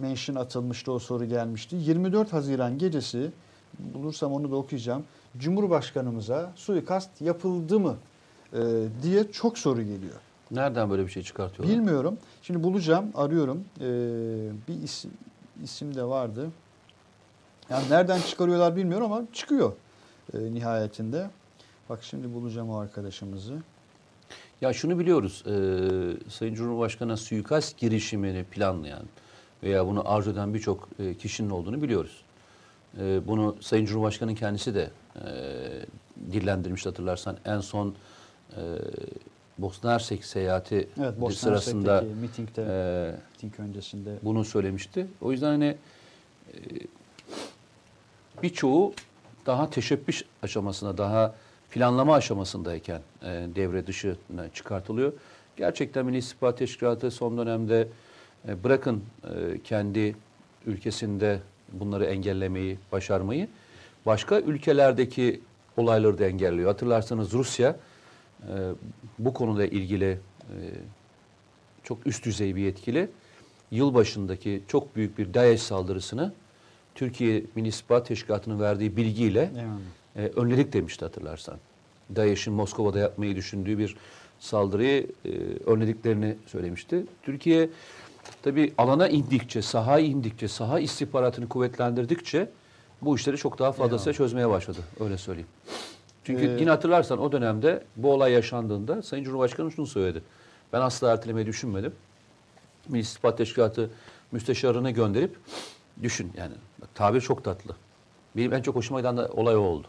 mention 0.00 0.36
atılmıştı 0.36 0.92
o 0.92 0.98
soru 0.98 1.24
gelmişti. 1.24 1.76
24 1.76 2.32
Haziran 2.32 2.78
gecesi 2.78 3.30
bulursam 3.78 4.32
onu 4.32 4.50
da 4.50 4.56
okuyacağım. 4.56 5.04
Cumhurbaşkanımıza 5.38 6.52
suikast 6.56 7.20
yapıldı 7.20 7.80
mı 7.80 7.96
e, 8.52 8.58
diye 9.02 9.32
çok 9.32 9.58
soru 9.58 9.82
geliyor. 9.82 10.20
Nereden 10.50 10.90
böyle 10.90 11.06
bir 11.06 11.10
şey 11.10 11.22
çıkartıyorlar? 11.22 11.76
Bilmiyorum. 11.76 12.18
Şimdi 12.42 12.62
bulacağım, 12.62 13.06
arıyorum. 13.14 13.64
Ee, 13.80 13.84
bir 14.68 14.82
isim, 14.82 15.10
isim 15.62 15.94
de 15.94 16.04
vardı. 16.04 16.50
Yani 17.70 17.90
nereden 17.90 18.20
çıkarıyorlar 18.20 18.76
bilmiyorum 18.76 19.12
ama 19.12 19.26
çıkıyor 19.32 19.72
e, 20.34 20.38
nihayetinde. 20.38 21.30
Bak 21.88 21.98
şimdi 22.02 22.34
bulacağım 22.34 22.70
o 22.70 22.76
arkadaşımızı. 22.78 23.54
Ya 24.60 24.72
şunu 24.72 24.98
biliyoruz. 24.98 25.44
E, 25.46 26.30
Sayın 26.30 26.54
Cumhurbaşkanı'na 26.54 27.16
suikast 27.16 27.78
girişimini 27.78 28.44
planlayan 28.44 29.02
veya 29.62 29.86
bunu 29.86 30.10
arzu 30.10 30.30
eden 30.30 30.54
birçok 30.54 30.88
e, 30.98 31.14
kişinin 31.14 31.50
olduğunu 31.50 31.82
biliyoruz. 31.82 32.22
E, 33.00 33.26
bunu 33.26 33.56
Sayın 33.60 33.84
Cumhurbaşkanı 33.86 34.34
kendisi 34.34 34.74
de 34.74 34.90
e, 35.16 35.22
dillendirmişti 36.32 36.88
hatırlarsan. 36.88 37.36
En 37.44 37.60
son 37.60 37.94
e, 38.56 38.60
Bosna 39.58 39.92
Hersek 39.92 40.24
seyahati 40.24 40.88
Evet, 41.00 41.20
Bosna 41.20 41.36
sırasında 41.36 42.04
mitingde, 42.20 42.62
e, 42.68 43.14
miting 43.32 43.60
öncesinde. 43.60 44.10
bunu 44.22 44.44
söylemişti. 44.44 45.06
O 45.20 45.32
yüzden 45.32 45.46
hani 45.46 45.76
e, 46.52 46.56
birçoğu 48.42 48.92
daha 49.46 49.70
teşebbüs 49.70 50.22
aşamasına, 50.42 50.98
daha 50.98 51.34
planlama 51.76 52.14
aşamasındayken 52.14 53.00
e, 53.22 53.26
devre 53.56 53.86
dışına 53.86 54.48
çıkartılıyor. 54.54 55.12
Gerçekten 55.56 56.06
Milli 56.06 56.16
İstihbarat 56.16 56.58
Teşkilatı 56.58 57.10
son 57.10 57.38
dönemde 57.38 57.88
e, 58.48 58.64
bırakın 58.64 59.04
e, 59.24 59.58
kendi 59.64 60.16
ülkesinde 60.66 61.40
bunları 61.72 62.04
engellemeyi, 62.04 62.78
başarmayı, 62.92 63.48
başka 64.06 64.40
ülkelerdeki 64.40 65.40
olayları 65.76 66.18
da 66.18 66.26
engelliyor. 66.26 66.68
Hatırlarsanız 66.68 67.32
Rusya 67.32 67.76
e, 68.42 68.52
bu 69.18 69.34
konuda 69.34 69.66
ilgili 69.66 70.10
e, 70.10 70.56
çok 71.82 72.06
üst 72.06 72.24
düzey 72.24 72.56
bir 72.56 72.62
yetkili 72.62 73.08
yılbaşındaki 73.70 74.62
çok 74.68 74.96
büyük 74.96 75.18
bir 75.18 75.34
DAEŞ 75.34 75.60
saldırısını 75.60 76.32
Türkiye 76.94 77.42
Milli 77.54 77.68
İstihbarat 77.68 78.06
Teşkilatı'nın 78.06 78.60
verdiği 78.60 78.96
bilgiyle 78.96 79.50
Eyvallah. 79.56 79.78
e, 80.16 80.40
önledik 80.40 80.72
demişti 80.72 81.04
hatırlarsan. 81.04 81.58
DAEŞ'in 82.16 82.54
Moskova'da 82.54 82.98
yapmayı 82.98 83.36
düşündüğü 83.36 83.78
bir 83.78 83.96
saldırıyı 84.40 85.06
e, 85.24 85.30
önlediklerini 85.66 86.36
söylemişti. 86.46 87.06
Türkiye 87.22 87.68
tabi 88.42 88.72
alana 88.78 89.08
indikçe, 89.08 89.62
sahaya 89.62 90.06
indikçe, 90.06 90.48
saha 90.48 90.80
istihbaratını 90.80 91.48
kuvvetlendirdikçe 91.48 92.50
bu 93.02 93.16
işleri 93.16 93.36
çok 93.36 93.58
daha 93.58 93.72
fazlasıyla 93.72 94.12
çözmeye 94.12 94.48
başladı. 94.48 94.78
Öyle 95.00 95.18
söyleyeyim. 95.18 95.48
Çünkü 96.24 96.46
Ee, 96.46 96.60
yine 96.60 96.70
hatırlarsan 96.70 97.18
o 97.18 97.32
dönemde 97.32 97.84
bu 97.96 98.12
olay 98.12 98.32
yaşandığında 98.32 99.02
Sayın 99.02 99.24
Cumhurbaşkanı 99.24 99.72
şunu 99.72 99.86
söyledi. 99.86 100.22
Ben 100.72 100.80
asla 100.80 101.12
ertelemeyi 101.12 101.46
düşünmedim. 101.46 101.92
Milli 102.88 103.00
İstihbarat 103.00 103.38
Teşkilatı 103.38 103.90
müsteşarını 104.32 104.90
gönderip 104.90 105.36
düşün 106.02 106.32
yani 106.36 106.54
bak, 106.82 106.94
tabir 106.94 107.20
çok 107.20 107.44
tatlı. 107.44 107.76
Benim 108.36 108.52
en 108.52 108.62
çok 108.62 108.76
hoşuma 108.76 109.00
giden 109.00 109.16
de 109.16 109.26
olay 109.26 109.56
o 109.56 109.60
oldu. 109.60 109.86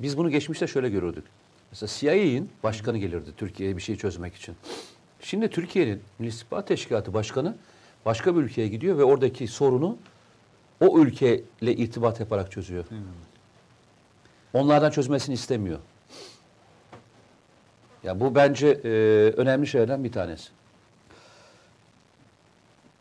Biz 0.00 0.18
bunu 0.18 0.30
geçmişte 0.30 0.66
şöyle 0.66 0.88
görürdük. 0.88 1.24
Mesela 1.70 1.90
CIA'in 1.90 2.50
başkanı 2.62 2.98
gelirdi 2.98 3.30
Türkiye'ye 3.36 3.76
bir 3.76 3.82
şey 3.82 3.96
çözmek 3.96 4.34
için. 4.34 4.56
Şimdi 5.20 5.50
Türkiye'nin 5.50 6.02
Milli 6.18 6.28
İstihbarat 6.28 6.68
Teşkilatı 6.68 7.14
başkanı 7.14 7.56
başka 8.04 8.36
bir 8.36 8.40
ülkeye 8.40 8.68
gidiyor 8.68 8.98
ve 8.98 9.04
oradaki 9.04 9.48
sorunu 9.48 9.96
o 10.80 10.98
ülkeyle 10.98 11.72
irtibat 11.72 12.20
yaparak 12.20 12.52
çözüyor. 12.52 12.84
Onlardan 14.52 14.90
çözmesini 14.90 15.34
istemiyor. 15.34 15.78
Ya 18.04 18.20
bu 18.20 18.34
bence 18.34 18.68
e, 18.68 18.88
önemli 19.36 19.66
şeylerden 19.66 20.04
bir 20.04 20.12
tanesi. 20.12 20.48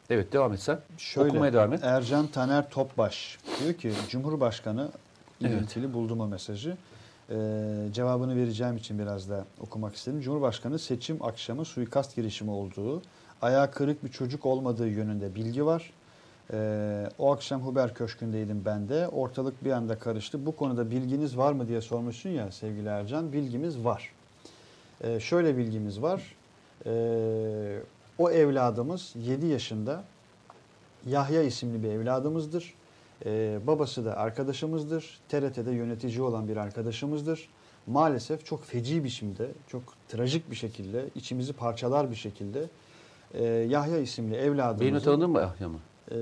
Evet 0.10 0.34
devam 0.34 0.54
et 0.54 0.60
sen. 0.60 0.80
Şöyle, 0.98 1.30
Okumaya 1.30 1.54
devam 1.54 1.74
et. 1.74 1.84
Ercan 1.84 2.28
Taner 2.28 2.70
Topbaş 2.70 3.38
diyor 3.60 3.74
ki 3.74 3.94
Cumhurbaşkanı. 4.10 4.92
İlintili 5.42 5.94
buldum 5.94 6.20
o 6.20 6.28
mesajı. 6.28 6.78
Ee, 7.30 7.36
cevabını 7.94 8.36
vereceğim 8.36 8.78
için 8.78 9.00
biraz 9.00 9.30
da 9.30 9.46
okumak 9.62 9.96
istedim. 9.96 10.22
Cumhurbaşkanı 10.22 10.80
seçim 10.80 11.24
akşamı 11.24 11.66
suikast 11.66 12.16
girişimi 12.16 12.52
olduğu, 12.52 13.02
ayağı 13.42 13.72
kırık 13.72 14.04
bir 14.04 14.10
çocuk 14.10 14.46
olmadığı 14.46 14.88
yönünde 14.88 15.36
bilgi 15.36 15.66
var. 15.66 15.92
Ee, 16.54 17.10
o 17.20 17.34
akşam 17.34 17.62
Huber 17.62 17.94
Köşkü'ndeydim 17.94 18.62
ben 18.66 18.90
de. 18.90 19.08
Ortalık 19.08 19.66
bir 19.66 19.72
anda 19.72 20.00
karıştı. 20.00 20.46
Bu 20.46 20.56
konuda 20.56 20.92
bilginiz 20.92 21.38
var 21.38 21.54
mı 21.54 21.68
diye 21.68 21.82
sormuşsun 21.82 22.30
ya 22.30 22.52
sevgili 22.52 22.88
Ercan. 22.88 23.34
Bilgimiz 23.34 23.86
var. 23.86 24.12
Ee, 25.02 25.20
şöyle 25.20 25.58
bilgimiz 25.58 26.02
var. 26.02 26.36
Ee, 26.86 27.80
o 28.18 28.32
evladımız 28.32 29.14
7 29.16 29.46
yaşında 29.46 30.04
Yahya 31.06 31.44
isimli 31.44 31.84
bir 31.84 31.90
evladımızdır. 31.90 32.74
Ee, 33.26 33.60
babası 33.68 34.06
da 34.06 34.18
arkadaşımızdır. 34.18 35.20
TRT'de 35.30 35.72
yönetici 35.72 36.22
olan 36.22 36.48
bir 36.48 36.58
arkadaşımızdır. 36.58 37.50
Maalesef 37.88 38.46
çok 38.46 38.64
feci 38.64 39.04
biçimde, 39.04 39.52
çok 39.68 39.84
trajik 40.08 40.52
bir 40.52 40.56
şekilde, 40.56 41.06
içimizi 41.16 41.54
parçalar 41.54 42.12
bir 42.12 42.16
şekilde 42.16 42.70
e, 43.34 43.44
Yahya 43.44 43.98
isimli 43.98 44.36
evladımızın... 44.36 44.94
Beni 44.94 45.04
tanıdın 45.04 45.30
mı 45.30 45.40
Yahya 45.40 45.70
mı? 45.70 45.80
Ee, 46.12 46.18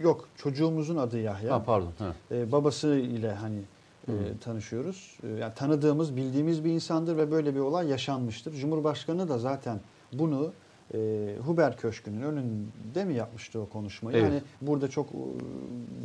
yok 0.00 0.28
çocuğumuzun 0.36 0.96
adı 0.96 1.18
Yahya. 1.18 1.54
Ha, 1.54 1.62
pardon. 1.64 1.92
Ha. 1.98 2.12
Ee, 2.30 2.52
babası 2.52 2.88
ile 2.88 3.32
hani 3.32 3.60
e, 4.08 4.12
tanışıyoruz. 4.40 5.18
Ee, 5.22 5.28
yani 5.28 5.54
tanıdığımız, 5.54 6.16
bildiğimiz 6.16 6.64
bir 6.64 6.70
insandır 6.70 7.16
ve 7.16 7.30
böyle 7.30 7.54
bir 7.54 7.60
olay 7.60 7.88
yaşanmıştır. 7.88 8.54
Cumhurbaşkanı 8.54 9.28
da 9.28 9.38
zaten 9.38 9.80
bunu 10.12 10.52
e, 10.94 10.98
Huber 11.46 11.76
Köşkü'nün 11.76 12.22
önünde 12.22 13.04
mi 13.04 13.14
yapmıştı 13.14 13.60
o 13.60 13.68
konuşmayı? 13.68 14.16
Evet. 14.16 14.28
Yani 14.28 14.42
burada 14.60 14.88
çok 14.88 15.08
e, 15.08 15.16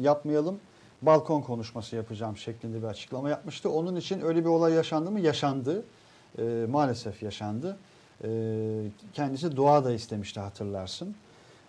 yapmayalım. 0.01 0.60
Balkon 1.01 1.41
konuşması 1.41 1.95
yapacağım 1.95 2.38
şeklinde 2.38 2.77
bir 2.77 2.88
açıklama 2.88 3.30
yapmıştı. 3.30 3.69
Onun 3.69 3.95
için 3.95 4.22
öyle 4.22 4.39
bir 4.39 4.49
olay 4.49 4.73
yaşandı 4.73 5.11
mı? 5.11 5.19
Yaşandı. 5.19 5.85
E, 6.38 6.65
maalesef 6.69 7.23
yaşandı. 7.23 7.77
E, 8.23 8.30
kendisi 9.14 9.55
dua 9.55 9.85
da 9.85 9.93
istemişti 9.93 10.39
hatırlarsın. 10.39 11.15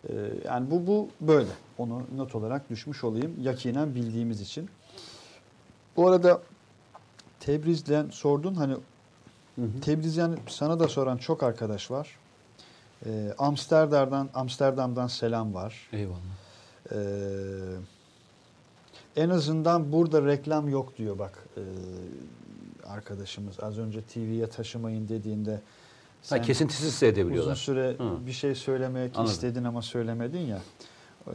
E, 0.08 0.12
yani 0.44 0.70
bu 0.70 0.86
bu 0.86 1.08
böyle. 1.20 1.50
Onu 1.78 2.02
not 2.16 2.34
olarak 2.34 2.70
düşmüş 2.70 3.04
olayım. 3.04 3.34
Yakinen 3.40 3.94
bildiğimiz 3.94 4.40
için. 4.40 4.68
Bu 5.96 6.08
arada 6.08 6.40
Tebriz'den 7.40 8.10
sordun 8.10 8.54
hani 8.54 8.74
Hı 9.54 9.62
hı. 9.62 9.80
Tebriz'den 9.80 10.38
sana 10.48 10.80
da 10.80 10.88
soran 10.88 11.16
çok 11.16 11.42
arkadaş 11.42 11.90
var. 11.90 12.18
Ee, 13.06 13.34
Amsterdam'dan 13.38 14.28
Amsterdam'dan 14.34 15.06
selam 15.06 15.54
var. 15.54 15.88
Eyvallah. 15.92 16.18
Ee, 16.92 16.96
en 19.16 19.30
azından 19.30 19.92
burada 19.92 20.26
reklam 20.26 20.68
yok 20.68 20.98
diyor 20.98 21.18
bak 21.18 21.38
ee, 21.56 21.60
arkadaşımız. 22.86 23.60
Az 23.62 23.78
önce 23.78 24.02
TV'ye 24.02 24.46
taşımayın 24.46 25.08
dediğinde 25.08 25.60
Ha, 26.30 26.42
kesintisiz 26.42 26.86
uzun 26.86 26.96
seyredebiliyorlar. 26.96 27.54
süre 27.56 27.94
Hı. 27.98 28.26
bir 28.26 28.32
şey 28.32 28.54
söylemek 28.54 29.16
Anladım. 29.16 29.32
istedin 29.34 29.64
ama 29.64 29.82
söylemedin 29.82 30.38
ya. 30.46 30.58
Ee, 31.26 31.30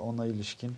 ona 0.00 0.26
ilişkin 0.26 0.72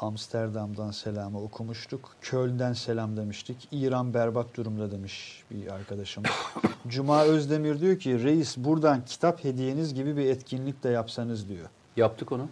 Amsterdam'dan 0.00 0.90
selamı 0.90 1.42
okumuştuk. 1.42 2.16
Köln'den 2.20 2.72
selam 2.72 3.16
demiştik. 3.16 3.68
İran 3.72 4.14
berbat 4.14 4.56
durumda 4.56 4.90
demiş 4.90 5.42
bir 5.50 5.72
arkadaşımız. 5.72 6.30
Cuma 6.88 7.24
Özdemir 7.24 7.80
diyor 7.80 7.98
ki 7.98 8.22
reis 8.24 8.56
buradan 8.56 9.04
kitap 9.04 9.44
hediyeniz 9.44 9.94
gibi 9.94 10.16
bir 10.16 10.26
etkinlik 10.26 10.82
de 10.82 10.88
yapsanız 10.88 11.48
diyor. 11.48 11.68
Yaptık 11.96 12.32
onu. 12.32 12.48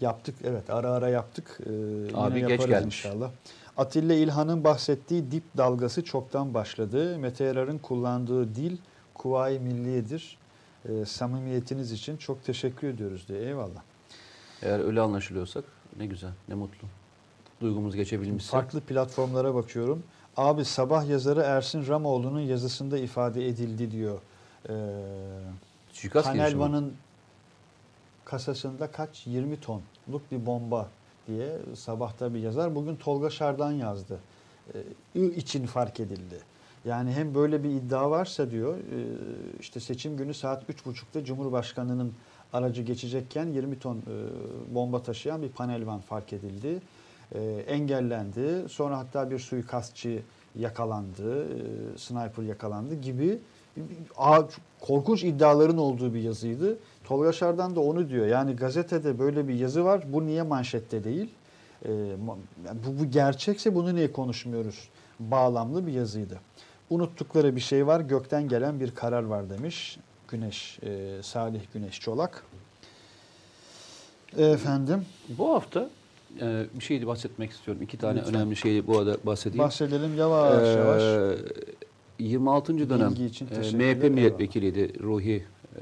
Yaptık 0.00 0.34
evet 0.44 0.70
ara 0.70 0.90
ara 0.90 1.08
yaptık. 1.08 1.60
Ee, 1.66 1.70
Abi 2.14 2.38
yine 2.38 2.48
geç 2.48 2.66
gelmiş. 2.66 3.04
inşallah. 3.04 3.30
Atilla 3.76 4.14
İlhan'ın 4.14 4.64
bahsettiği 4.64 5.30
dip 5.30 5.44
dalgası 5.56 6.04
çoktan 6.04 6.54
başladı. 6.54 7.18
Mete 7.18 7.44
Yarar'ın 7.44 7.78
kullandığı 7.78 8.54
dil 8.54 8.76
Kuvayi 9.14 9.60
Milliye'dir. 9.60 10.38
Ee, 10.88 11.04
samimiyetiniz 11.04 11.92
için 11.92 12.16
çok 12.16 12.44
teşekkür 12.44 12.88
ediyoruz 12.88 13.28
diye. 13.28 13.40
Eyvallah. 13.40 13.82
Eğer 14.62 14.80
öyle 14.80 15.00
anlaşılıyorsak 15.00 15.64
ne 15.98 16.06
güzel, 16.06 16.32
ne 16.48 16.54
mutlu. 16.54 16.88
Duygumuz 17.60 17.96
geçebilmişse. 17.96 18.50
Farklı 18.50 18.80
platformlara 18.80 19.54
bakıyorum. 19.54 20.02
Abi 20.36 20.64
sabah 20.64 21.08
yazarı 21.08 21.40
Ersin 21.40 21.86
Ramoğlu'nun 21.86 22.40
yazısında 22.40 22.98
ifade 22.98 23.48
edildi 23.48 23.90
diyor. 23.90 24.18
Ee, 24.68 24.72
Suikast 25.92 26.26
girişimi. 26.26 26.58
Panelvan'ın 26.58 26.94
kasasında 28.24 28.90
kaç? 28.90 29.26
20 29.26 29.60
tonluk 29.60 30.32
bir 30.32 30.46
bomba 30.46 30.88
diye 31.26 31.58
sabahta 31.74 32.34
bir 32.34 32.38
yazar. 32.38 32.74
Bugün 32.74 32.96
Tolga 32.96 33.30
Şardan 33.30 33.72
yazdı. 33.72 34.18
Ee, 35.14 35.24
için 35.26 35.66
fark 35.66 36.00
edildi. 36.00 36.38
Yani 36.84 37.12
hem 37.12 37.34
böyle 37.34 37.64
bir 37.64 37.70
iddia 37.70 38.10
varsa 38.10 38.50
diyor 38.50 38.76
e, 38.76 38.98
işte 39.60 39.80
seçim 39.80 40.16
günü 40.16 40.34
saat 40.34 40.70
3.30'da 40.70 41.24
Cumhurbaşkanı'nın 41.24 42.14
aracı 42.54 42.82
geçecekken 42.82 43.46
20 43.46 43.78
ton 43.78 43.96
e, 43.96 44.00
bomba 44.74 45.02
taşıyan 45.02 45.42
bir 45.42 45.48
panelvan 45.48 46.00
fark 46.00 46.32
edildi. 46.32 46.80
E, 47.34 47.40
engellendi. 47.66 48.68
Sonra 48.68 48.98
hatta 48.98 49.30
bir 49.30 49.38
suikastçı 49.38 50.22
yakalandı. 50.58 51.44
e, 51.44 51.98
Sniper 51.98 52.42
yakalandı 52.42 52.94
gibi 52.94 53.38
korkunç 54.80 55.24
iddiaların 55.24 55.78
olduğu 55.78 56.14
bir 56.14 56.20
yazıydı. 56.22 56.78
Tolga 57.04 57.32
Şardan 57.32 57.76
da 57.76 57.80
onu 57.80 58.08
diyor. 58.08 58.26
Yani 58.26 58.56
gazetede 58.56 59.18
böyle 59.18 59.48
bir 59.48 59.54
yazı 59.54 59.84
var. 59.84 60.04
Bu 60.12 60.26
niye 60.26 60.42
manşette 60.42 61.04
değil? 61.04 61.30
Bu, 62.18 63.00
bu 63.00 63.10
gerçekse 63.10 63.74
bunu 63.74 63.94
niye 63.94 64.12
konuşmuyoruz? 64.12 64.88
Bağlamlı 65.20 65.86
bir 65.86 65.92
yazıydı. 65.92 66.40
Unuttukları 66.90 67.56
bir 67.56 67.60
şey 67.60 67.86
var. 67.86 68.00
Gökten 68.00 68.48
gelen 68.48 68.80
bir 68.80 68.94
karar 68.94 69.22
var 69.22 69.50
demiş. 69.50 69.98
Güneş, 70.28 70.78
e, 70.82 71.22
Salih 71.22 71.60
Güneş 71.74 72.00
Çolak. 72.00 72.44
Efendim 74.38 75.04
Bu 75.28 75.54
hafta 75.54 75.90
e, 76.40 76.64
bir 76.74 76.84
şeydi 76.84 77.06
bahsetmek 77.06 77.50
istiyorum. 77.50 77.82
İki 77.82 77.96
tane 77.98 78.18
Lütfen. 78.18 78.34
önemli 78.34 78.56
şeyi 78.56 78.86
bu 78.86 78.98
arada 78.98 79.16
bahsedeyim. 79.24 79.64
bahsedelim 79.64 80.18
yavaş 80.18 80.62
Ee, 80.62 80.66
yavaş. 80.66 81.02
26. 82.18 82.90
dönem 82.90 83.26
için 83.26 83.46
e. 83.46 83.76
MHP 83.76 84.02
milletvekiliydi 84.10 85.02
Ruhi 85.02 85.44
e, 85.76 85.80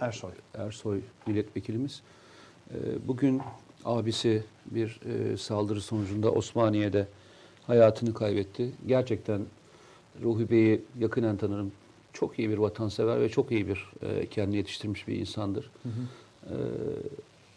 Ersoy. 0.00 0.30
Ersoy 0.54 1.00
milletvekilimiz. 1.26 2.00
E, 2.70 2.76
bugün 3.08 3.40
abisi 3.84 4.42
bir 4.66 5.00
e, 5.32 5.36
saldırı 5.36 5.80
sonucunda 5.80 6.30
Osmaniye'de 6.32 7.06
hayatını 7.66 8.14
kaybetti. 8.14 8.70
Gerçekten 8.86 9.40
Ruhi 10.22 10.50
Bey'i 10.50 10.82
yakinen 10.98 11.36
tanırım. 11.36 11.72
Çok 12.12 12.38
iyi 12.38 12.50
bir 12.50 12.58
vatansever 12.58 13.20
ve 13.20 13.28
çok 13.28 13.52
iyi 13.52 13.68
bir 13.68 13.86
e, 14.02 14.26
kendini 14.26 14.56
yetiştirmiş 14.56 15.08
bir 15.08 15.16
insandır. 15.16 15.70
E, 16.44 16.54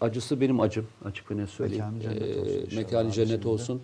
acısı 0.02 0.42
benim 0.42 0.60
acım 0.60 0.88
açık 1.06 1.32
ve 1.32 1.38
net 1.38 1.50
söyleyeyim. 1.50 1.84
Mekanı 1.96 2.02
cennet 2.02 2.36
olsun 2.38 2.72
E, 2.72 2.76
mekanı 2.76 3.12
cennet 3.12 3.46
olsun. 3.46 3.82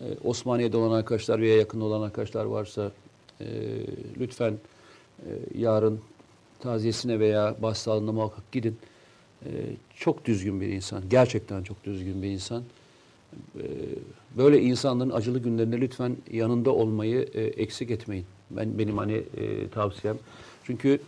E, 0.00 0.04
Osmaniye'de 0.24 0.76
olan 0.76 0.98
arkadaşlar 0.98 1.40
veya 1.40 1.56
yakın 1.56 1.80
olan 1.80 2.02
arkadaşlar 2.02 2.44
varsa 2.44 2.92
e, 3.40 3.46
lütfen 4.20 4.54
e, 5.18 5.28
yarın 5.58 6.00
taziyesine 6.60 7.20
veya 7.20 7.56
başsağlığına 7.62 8.12
muhakkak 8.12 8.52
gidin. 8.52 8.78
E, 9.44 9.48
çok 9.96 10.24
düzgün 10.24 10.60
bir 10.60 10.68
insan. 10.68 11.02
Gerçekten 11.10 11.62
çok 11.62 11.84
düzgün 11.84 12.22
bir 12.22 12.28
insan. 12.28 12.62
E, 13.56 13.64
böyle 14.36 14.60
insanların 14.62 15.10
acılı 15.10 15.38
günlerinde 15.38 15.80
lütfen 15.80 16.16
yanında 16.32 16.70
olmayı 16.70 17.28
e, 17.34 17.42
eksik 17.42 17.90
etmeyin. 17.90 18.26
Ben 18.50 18.78
benim 18.78 18.98
hani 18.98 19.22
e, 19.36 19.68
tavsiyem. 19.68 20.16
Çünkü 20.64 21.00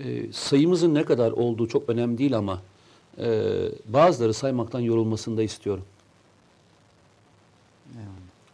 e, 0.00 0.32
sayımızın 0.32 0.94
ne 0.94 1.04
kadar 1.04 1.32
olduğu 1.32 1.68
çok 1.68 1.88
önemli 1.88 2.18
değil 2.18 2.38
ama 2.38 2.62
e, 3.18 3.52
bazıları 3.88 4.34
saymaktan 4.34 4.80
yorulmasını 4.80 5.36
da 5.36 5.42
istiyorum. 5.42 5.84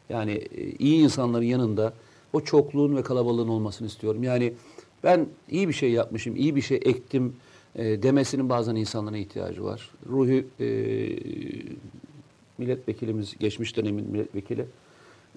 Yani 0.09 0.33
e, 0.33 0.71
iyi 0.71 1.03
insanların 1.05 1.45
yanında 1.45 1.93
o 2.33 2.41
çokluğun 2.41 2.97
ve 2.97 3.03
kalabalığın 3.03 3.49
olmasını 3.49 3.89
istiyorum. 3.89 4.23
Yani 4.23 4.53
ben 5.05 5.27
iyi 5.51 5.69
bir 5.69 5.73
şey 5.73 5.91
yapmışım, 5.91 6.37
iyi 6.37 6.57
bir 6.57 6.63
şey 6.63 6.81
ektim 6.85 7.37
e, 7.75 8.03
demesinin 8.03 8.49
bazen 8.49 8.77
insanlara 8.77 9.17
ihtiyacı 9.17 9.65
var. 9.65 9.91
Ruhi 10.09 10.47
e, 10.61 10.67
milletvekilimiz, 12.59 13.39
geçmiş 13.39 13.77
dönemin 13.77 14.11
milletvekili 14.11 14.67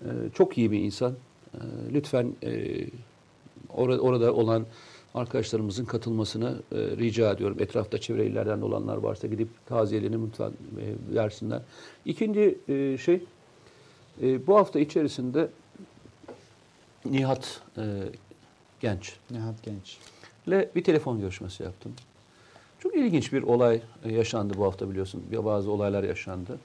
e, 0.02 0.08
çok 0.34 0.58
iyi 0.58 0.72
bir 0.72 0.80
insan. 0.80 1.16
E, 1.54 1.60
lütfen 1.94 2.34
e, 2.44 2.86
orada, 3.70 4.34
olan 4.34 4.66
arkadaşlarımızın 5.14 5.86
katılmasını 5.86 6.58
e, 6.72 6.76
rica 6.76 7.32
ediyorum. 7.32 7.58
Etrafta 7.60 7.98
çevre 7.98 8.26
illerden 8.26 8.62
de 8.62 8.66
olanlar 8.66 8.98
varsa 8.98 9.28
gidip 9.28 9.48
taziyelerini 9.66 10.28
lütfen 10.28 10.52
e, 10.52 11.16
versinler. 11.16 11.62
İkinci 12.06 12.58
e, 12.68 12.98
şey, 12.98 13.24
e, 14.22 14.48
bu 14.48 14.56
hafta 14.56 14.80
içerisinde 14.80 15.50
Nihat 17.06 17.62
e, 17.78 17.84
Genç 18.80 19.16
Nihat 19.32 19.64
Genç. 19.64 19.98
ile 20.48 20.70
bir 20.76 20.84
telefon 20.84 21.20
görüşmesi 21.20 21.64
yaptım. 21.64 21.94
Çok 22.80 22.96
ilginç 22.96 23.34
bir 23.34 23.44
olay 23.44 23.82
yaşandı 24.06 24.54
bu 24.58 24.66
hafta 24.66 24.90
biliyorsun. 24.90 25.24
Bazı 25.32 25.72
olaylar 25.72 26.04
yaşandı. 26.04 26.60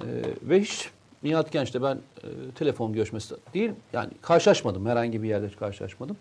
E, 0.00 0.06
ve 0.42 0.60
hiç 0.60 0.90
Nihat 1.22 1.52
Genç'le 1.52 1.74
ben 1.74 1.94
e, 1.94 2.28
telefon 2.54 2.92
görüşmesi 2.92 3.34
değil, 3.54 3.70
yani 3.92 4.10
karşılaşmadım. 4.22 4.86
Herhangi 4.86 5.22
bir 5.22 5.28
yerde 5.28 5.50
karşılaşmadım. 5.50 6.16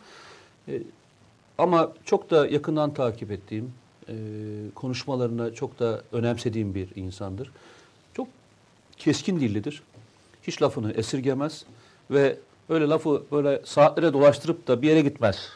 E, 0.67 0.81
ama 1.57 1.91
çok 2.05 2.31
da 2.31 2.47
yakından 2.47 2.93
takip 2.93 3.31
ettiğim, 3.31 3.73
e, 4.07 4.13
konuşmalarını 4.75 5.53
çok 5.53 5.79
da 5.79 6.01
önemsediğim 6.11 6.75
bir 6.75 6.95
insandır. 6.95 7.51
Çok 8.13 8.27
keskin 8.97 9.39
dillidir. 9.39 9.83
Hiç 10.43 10.61
lafını 10.61 10.91
esirgemez 10.91 11.65
ve 12.11 12.37
öyle 12.69 12.87
lafı 12.87 13.23
böyle 13.31 13.61
saatlere 13.65 14.13
dolaştırıp 14.13 14.67
da 14.67 14.81
bir 14.81 14.87
yere 14.87 15.01
gitmez. 15.01 15.49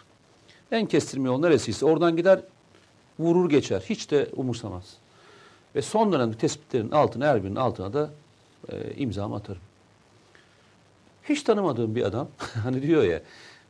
En 0.72 0.86
kestirme 0.86 1.30
yol 1.30 1.40
neresiyse 1.40 1.86
oradan 1.86 2.18
gider 2.18 2.40
vurur 3.20 3.50
geçer. 3.50 3.84
Hiç 3.90 4.12
de 4.12 4.30
umursamaz. 4.36 4.98
Ve 5.76 5.82
son 5.82 6.14
dönemde 6.14 6.38
tespitlerin 6.38 6.92
altına 6.92 7.28
her 7.28 7.44
birinin 7.44 7.56
altına 7.56 7.94
da 7.94 8.10
e, 8.72 8.96
imzamı 8.98 9.36
atarım. 9.36 9.62
Hiç 11.24 11.44
tanımadığım 11.44 11.96
bir 11.96 12.04
adam 12.04 12.28
hani 12.64 12.82
diyor 12.82 13.04
ya 13.04 13.22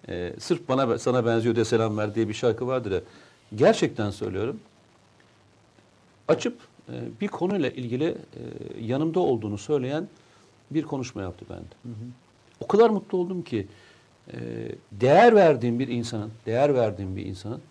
e, 0.09 0.33
sırf 0.39 0.69
bana 0.69 0.97
sana 0.97 1.25
benziyor 1.25 1.55
diye 1.55 1.65
selam 1.65 1.97
ver 1.97 2.15
diye 2.15 2.29
bir 2.29 2.33
şarkı 2.33 2.67
vardır 2.67 2.91
ya. 2.91 3.01
Gerçekten 3.55 4.11
söylüyorum. 4.11 4.59
açıp 6.27 6.57
e, 6.89 6.93
bir 7.21 7.27
konuyla 7.27 7.69
ilgili 7.69 8.05
e, 8.05 8.15
yanımda 8.81 9.19
olduğunu 9.19 9.57
söyleyen 9.57 10.07
bir 10.71 10.83
konuşma 10.83 11.21
yaptı 11.21 11.45
bende. 11.49 11.95
O 12.59 12.67
kadar 12.67 12.89
mutlu 12.89 13.17
oldum 13.17 13.41
ki 13.41 13.67
e, 14.33 14.37
değer 14.91 15.35
verdiğim 15.35 15.79
bir 15.79 15.87
insanın, 15.87 16.31
değer 16.45 16.75
verdiğim 16.75 17.15
bir 17.15 17.25
insanın 17.25 17.61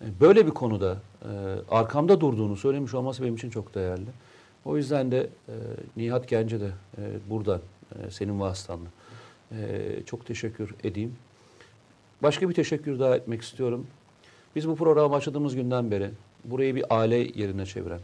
e, 0.00 0.04
böyle 0.20 0.46
bir 0.46 0.50
konuda 0.50 0.96
e, 1.22 1.28
arkamda 1.70 2.20
durduğunu 2.20 2.56
söylemiş 2.56 2.94
olması 2.94 3.22
benim 3.22 3.34
için 3.34 3.50
çok 3.50 3.74
değerli. 3.74 4.06
O 4.66 4.76
yüzden 4.76 5.10
de 5.10 5.30
e, 5.48 5.54
Nihat 5.96 6.28
Gence 6.28 6.60
de 6.60 6.70
e, 6.98 7.02
buradan 7.30 7.60
e, 7.98 8.10
senin 8.10 8.40
vasıtanla 8.40 8.88
e, 9.52 9.56
çok 10.06 10.26
teşekkür 10.26 10.74
edeyim. 10.84 11.16
Başka 12.22 12.48
bir 12.48 12.54
teşekkür 12.54 12.98
daha 12.98 13.16
etmek 13.16 13.42
istiyorum. 13.42 13.86
Biz 14.56 14.68
bu 14.68 14.76
programı 14.76 15.10
başladığımız 15.10 15.54
günden 15.54 15.90
beri 15.90 16.10
burayı 16.44 16.74
bir 16.74 16.84
aile 16.90 17.16
yerine 17.16 17.66
çeviren, 17.66 18.00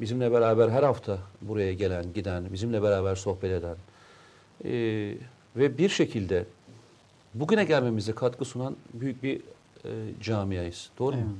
bizimle 0.00 0.32
beraber 0.32 0.68
her 0.68 0.82
hafta 0.82 1.18
buraya 1.42 1.72
gelen, 1.72 2.12
giden, 2.12 2.52
bizimle 2.52 2.82
beraber 2.82 3.14
sohbet 3.14 3.50
eden 3.50 3.76
e, 4.64 4.72
ve 5.56 5.78
bir 5.78 5.88
şekilde 5.88 6.44
bugüne 7.34 7.64
gelmemize 7.64 8.12
katkı 8.12 8.44
sunan 8.44 8.76
büyük 8.94 9.22
bir 9.22 9.40
e, 9.84 9.90
camiayız. 10.22 10.90
Doğru 10.98 11.16
mu? 11.16 11.36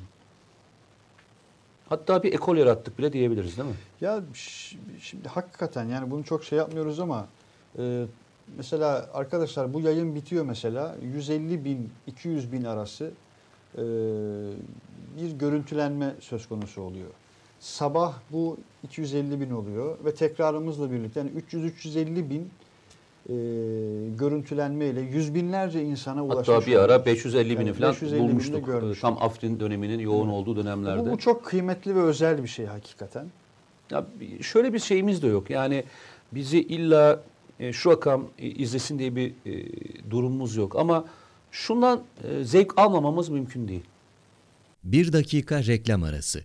Hatta 1.90 2.22
bir 2.22 2.32
ekol 2.32 2.56
yarattık 2.56 2.98
bile 2.98 3.12
diyebiliriz 3.12 3.58
değil 3.58 3.68
mi? 3.68 3.74
Ya 4.00 4.22
şimdi 5.00 5.28
hakikaten 5.28 5.84
yani 5.84 6.10
bunu 6.10 6.24
çok 6.24 6.44
şey 6.44 6.58
yapmıyoruz 6.58 7.00
ama 7.00 7.26
e, 7.78 8.04
mesela 8.56 9.10
arkadaşlar 9.14 9.74
bu 9.74 9.80
yayın 9.80 10.14
bitiyor 10.14 10.44
mesela 10.44 10.96
150 11.14 11.64
bin 11.64 11.90
200 12.06 12.52
bin 12.52 12.64
arası 12.64 13.10
e, 13.74 13.82
bir 15.20 15.30
görüntülenme 15.38 16.14
söz 16.20 16.48
konusu 16.48 16.82
oluyor. 16.82 17.10
Sabah 17.60 18.14
bu 18.32 18.56
250 18.82 19.40
bin 19.40 19.50
oluyor 19.50 19.96
ve 20.04 20.14
tekrarımızla 20.14 20.92
birlikte 20.92 21.20
yani 21.20 21.30
300-350 21.52 22.30
bin 22.30 22.50
e, 23.30 23.34
görüntülenmeyle 24.18 25.00
yüz 25.00 25.34
binlerce 25.34 25.82
insana 25.82 26.24
ulaşmış. 26.24 26.48
Hatta 26.48 26.66
bir 26.66 26.76
ara 26.76 26.84
oluyoruz. 26.84 27.06
550 27.06 27.58
bini 27.58 27.68
Evet, 27.68 27.78
falan 27.78 27.92
550 27.92 28.12
binini 28.18 28.28
bulmuştuk. 28.28 28.66
görmüştük. 28.66 29.02
Tam 29.02 29.16
Afrin 29.22 29.60
döneminin 29.60 29.98
yoğun 29.98 30.28
olduğu 30.28 30.56
Bu, 30.56 30.56
dönemlerde. 30.56 31.10
bu 31.10 31.18
çok 31.18 31.44
kıymetli 31.44 31.94
ve 31.94 32.00
özel 32.02 32.42
bir 32.42 32.48
şey 32.48 32.66
hakikaten. 32.66 33.26
Ya 33.90 34.06
şöyle 34.40 34.72
bir 34.72 34.78
şeyimiz 34.78 35.22
de 35.22 35.26
yok. 35.26 35.50
Yani 35.50 35.84
bizi 36.32 36.60
illa 36.60 37.20
e, 37.60 37.72
şu 37.72 37.90
rakam 37.90 38.26
e, 38.38 38.46
izlesin 38.48 38.98
diye 38.98 39.16
bir 39.16 39.32
e, 39.46 39.66
durumumuz 40.10 40.56
yok. 40.56 40.76
Ama 40.76 41.04
şundan 41.50 42.00
e, 42.24 42.44
zevk 42.44 42.78
almamamız 42.78 43.28
mümkün 43.28 43.68
değil. 43.68 43.84
Bir 44.84 45.12
dakika 45.12 45.64
reklam 45.64 46.02
arası. 46.02 46.44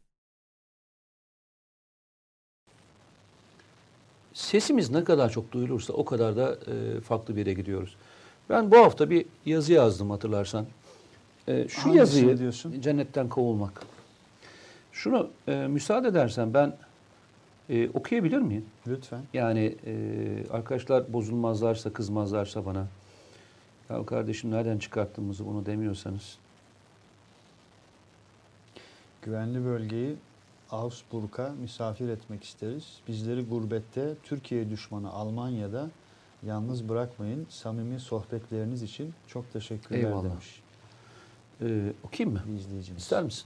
Sesimiz 4.41 4.89
ne 4.91 5.03
kadar 5.03 5.29
çok 5.29 5.51
duyulursa 5.51 5.93
o 5.93 6.05
kadar 6.05 6.37
da 6.37 6.57
e, 6.67 7.01
farklı 7.01 7.35
bir 7.35 7.39
yere 7.39 7.53
gidiyoruz. 7.53 7.95
Ben 8.49 8.71
bu 8.71 8.77
hafta 8.77 9.09
bir 9.09 9.25
yazı 9.45 9.73
yazdım 9.73 10.09
hatırlarsan. 10.09 10.65
E, 11.47 11.67
şu 11.67 11.81
Hangisini 11.81 11.97
yazıyı 11.97 12.37
diyorsun? 12.37 12.81
cennetten 12.81 13.29
kovulmak. 13.29 13.81
Şunu 14.91 15.29
e, 15.47 15.55
müsaade 15.55 16.07
edersen 16.07 16.53
ben 16.53 16.77
e, 17.69 17.89
okuyabilir 17.89 18.37
miyim? 18.37 18.65
Lütfen. 18.87 19.21
Yani 19.33 19.75
e, 19.85 19.93
arkadaşlar 20.51 21.13
bozulmazlarsa, 21.13 21.93
kızmazlarsa 21.93 22.65
bana. 22.65 22.87
Ya 23.89 24.05
kardeşim 24.05 24.51
nereden 24.51 24.77
çıkarttığımızı 24.77 25.45
bunu 25.45 25.65
demiyorsanız. 25.65 26.37
Güvenli 29.21 29.65
bölgeyi 29.65 30.15
Augsburg'a 30.71 31.49
misafir 31.61 32.09
etmek 32.09 32.43
isteriz. 32.43 32.99
Bizleri 33.07 33.45
gurbette 33.45 34.15
Türkiye 34.23 34.69
düşmanı 34.69 35.11
Almanya'da 35.11 35.89
yalnız 36.43 36.89
bırakmayın. 36.89 37.47
Samimi 37.49 37.99
sohbetleriniz 37.99 38.83
için 38.83 39.13
çok 39.27 39.53
teşekkürler 39.53 39.99
Eyvallah. 39.99 40.23
demiş 40.23 40.61
E, 41.61 41.93
okuyayım 42.03 42.33
mı? 42.33 42.43
bir 42.47 42.59
izleyicimiz. 42.59 43.01
İster 43.01 43.23
misin? 43.23 43.45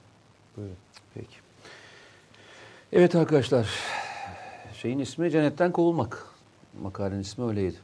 Buyurun. 0.58 0.76
Peki. 1.14 1.36
Evet 2.94 3.16
arkadaşlar. 3.16 3.70
Şeyin 4.74 5.00
ismi 5.00 5.32
Cennetten 5.32 5.72
Kovulmak. 5.72 6.26
Makalenin 6.82 7.20
ismi 7.22 7.46
öyleydi. 7.46 7.78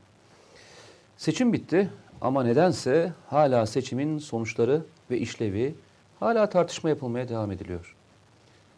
Seçim 1.18 1.53
bitti 1.53 1.89
ama 2.22 2.43
nedense 2.43 3.13
hala 3.30 3.65
seçimin 3.65 4.18
sonuçları 4.18 4.84
ve 5.11 5.18
işlevi 5.18 5.76
hala 6.19 6.49
tartışma 6.49 6.89
yapılmaya 6.89 7.30
devam 7.30 7.51
ediliyor. 7.51 7.95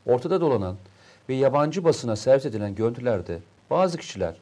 Ortada 0.06 0.42
dolanan 0.42 0.76
ve 1.30 1.34
yabancı 1.34 1.84
basına 1.84 2.16
servis 2.16 2.46
edilen 2.46 2.76
görüntülerde 2.76 3.40
bazı 3.70 3.98
kişiler 3.98 4.36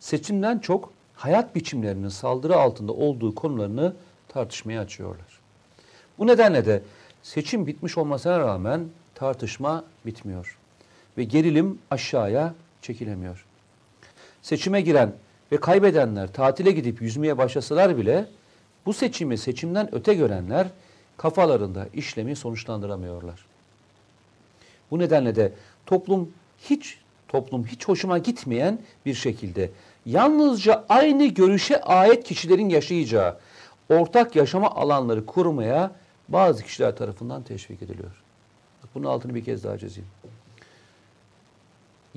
seçimden 0.00 0.58
çok 0.58 0.92
hayat 1.14 1.54
biçimlerinin 1.54 2.08
saldırı 2.08 2.56
altında 2.56 2.92
olduğu 2.92 3.34
konularını 3.34 3.94
tartışmaya 4.28 4.80
açıyorlar. 4.80 5.40
Bu 6.18 6.26
nedenle 6.26 6.66
de 6.66 6.82
seçim 7.22 7.66
bitmiş 7.66 7.98
olmasına 7.98 8.38
rağmen 8.38 8.88
tartışma 9.14 9.84
bitmiyor 10.06 10.58
ve 11.18 11.24
gerilim 11.24 11.78
aşağıya 11.90 12.54
çekilemiyor. 12.82 13.46
Seçime 14.42 14.80
giren 14.80 15.12
ve 15.52 15.56
kaybedenler 15.56 16.32
tatile 16.32 16.70
gidip 16.70 17.02
yüzmeye 17.02 17.38
başlasalar 17.38 17.96
bile 17.96 18.26
bu 18.86 18.92
seçimi 18.92 19.38
seçimden 19.38 19.94
öte 19.94 20.14
görenler 20.14 20.66
kafalarında 21.16 21.88
işlemi 21.94 22.36
sonuçlandıramıyorlar. 22.36 23.46
Bu 24.90 24.98
nedenle 24.98 25.36
de 25.36 25.52
toplum 25.86 26.30
hiç 26.58 26.98
toplum 27.28 27.66
hiç 27.66 27.88
hoşuma 27.88 28.18
gitmeyen 28.18 28.78
bir 29.06 29.14
şekilde 29.14 29.70
yalnızca 30.06 30.84
aynı 30.88 31.26
görüşe 31.26 31.80
ait 31.80 32.24
kişilerin 32.24 32.68
yaşayacağı 32.68 33.36
ortak 33.88 34.36
yaşama 34.36 34.70
alanları 34.70 35.26
kurmaya 35.26 35.90
bazı 36.28 36.64
kişiler 36.64 36.96
tarafından 36.96 37.42
teşvik 37.42 37.82
ediliyor. 37.82 38.22
Bak 38.82 38.90
bunun 38.94 39.04
altını 39.04 39.34
bir 39.34 39.44
kez 39.44 39.64
daha 39.64 39.78
çizeyim. 39.78 40.08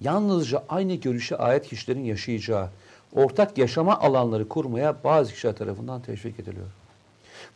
Yalnızca 0.02 0.64
aynı 0.70 0.94
görüşe 0.94 1.38
ait 1.38 1.68
kişilerin 1.68 2.04
yaşayacağı 2.04 2.70
ortak 3.16 3.58
yaşama 3.58 4.00
alanları 4.00 4.48
kurmaya 4.48 4.96
bazı 5.04 5.34
kişiler 5.34 5.56
tarafından 5.56 6.02
teşvik 6.02 6.40
ediliyor. 6.40 6.68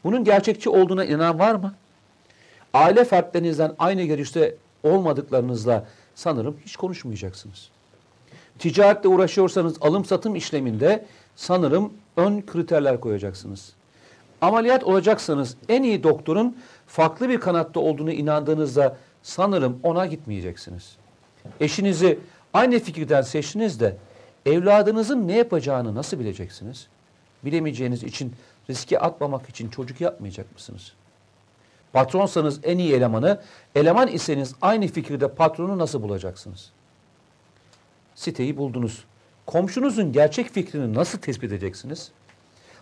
Bunun 0.03 0.23
gerçekçi 0.23 0.69
olduğuna 0.69 1.06
inanan 1.06 1.40
var 1.40 1.56
mı? 1.56 1.73
Aile 2.73 3.06
fertlerinizden 3.06 3.76
aynı 3.80 4.03
görüşte 4.03 4.56
olmadıklarınızla 4.84 5.85
sanırım 6.15 6.57
hiç 6.65 6.76
konuşmayacaksınız. 6.76 7.69
Ticaretle 8.60 9.10
uğraşıyorsanız 9.10 9.76
alım 9.81 10.05
satım 10.05 10.35
işleminde 10.35 11.05
sanırım 11.35 11.93
ön 12.18 12.41
kriterler 12.41 12.99
koyacaksınız. 12.99 13.73
Ameliyat 14.41 14.84
olacaksanız 14.84 15.57
en 15.69 15.84
iyi 15.84 16.03
doktorun 16.03 16.57
farklı 16.88 17.30
bir 17.30 17.39
kanatta 17.39 17.80
olduğunu 17.80 18.11
inandığınızda 18.11 18.97
sanırım 19.23 19.80
ona 19.84 20.05
gitmeyeceksiniz. 20.05 20.97
Eşinizi 21.60 22.19
aynı 22.53 22.80
fikirden 22.80 23.22
seçtiniz 23.22 23.80
de 23.80 23.97
evladınızın 24.45 25.27
ne 25.27 25.38
yapacağını 25.38 25.95
nasıl 25.95 26.19
bileceksiniz? 26.19 26.88
Bilemeyeceğiniz 27.45 28.03
için 28.03 28.34
riske 28.69 28.99
atmamak 28.99 29.49
için 29.49 29.69
çocuk 29.69 30.01
yapmayacak 30.01 30.53
mısınız? 30.53 30.93
Patronsanız 31.94 32.60
en 32.64 32.78
iyi 32.78 32.94
elemanı, 32.94 33.41
eleman 33.76 34.07
iseniz 34.07 34.56
aynı 34.61 34.88
fikirde 34.88 35.28
patronu 35.28 35.78
nasıl 35.78 36.02
bulacaksınız? 36.02 36.72
Siteyi 38.15 38.57
buldunuz. 38.57 39.06
komşunuzun 39.45 40.11
gerçek 40.11 40.49
fikrini 40.49 40.94
nasıl 40.94 41.18
tespit 41.18 41.52
edeceksiniz? 41.52 42.11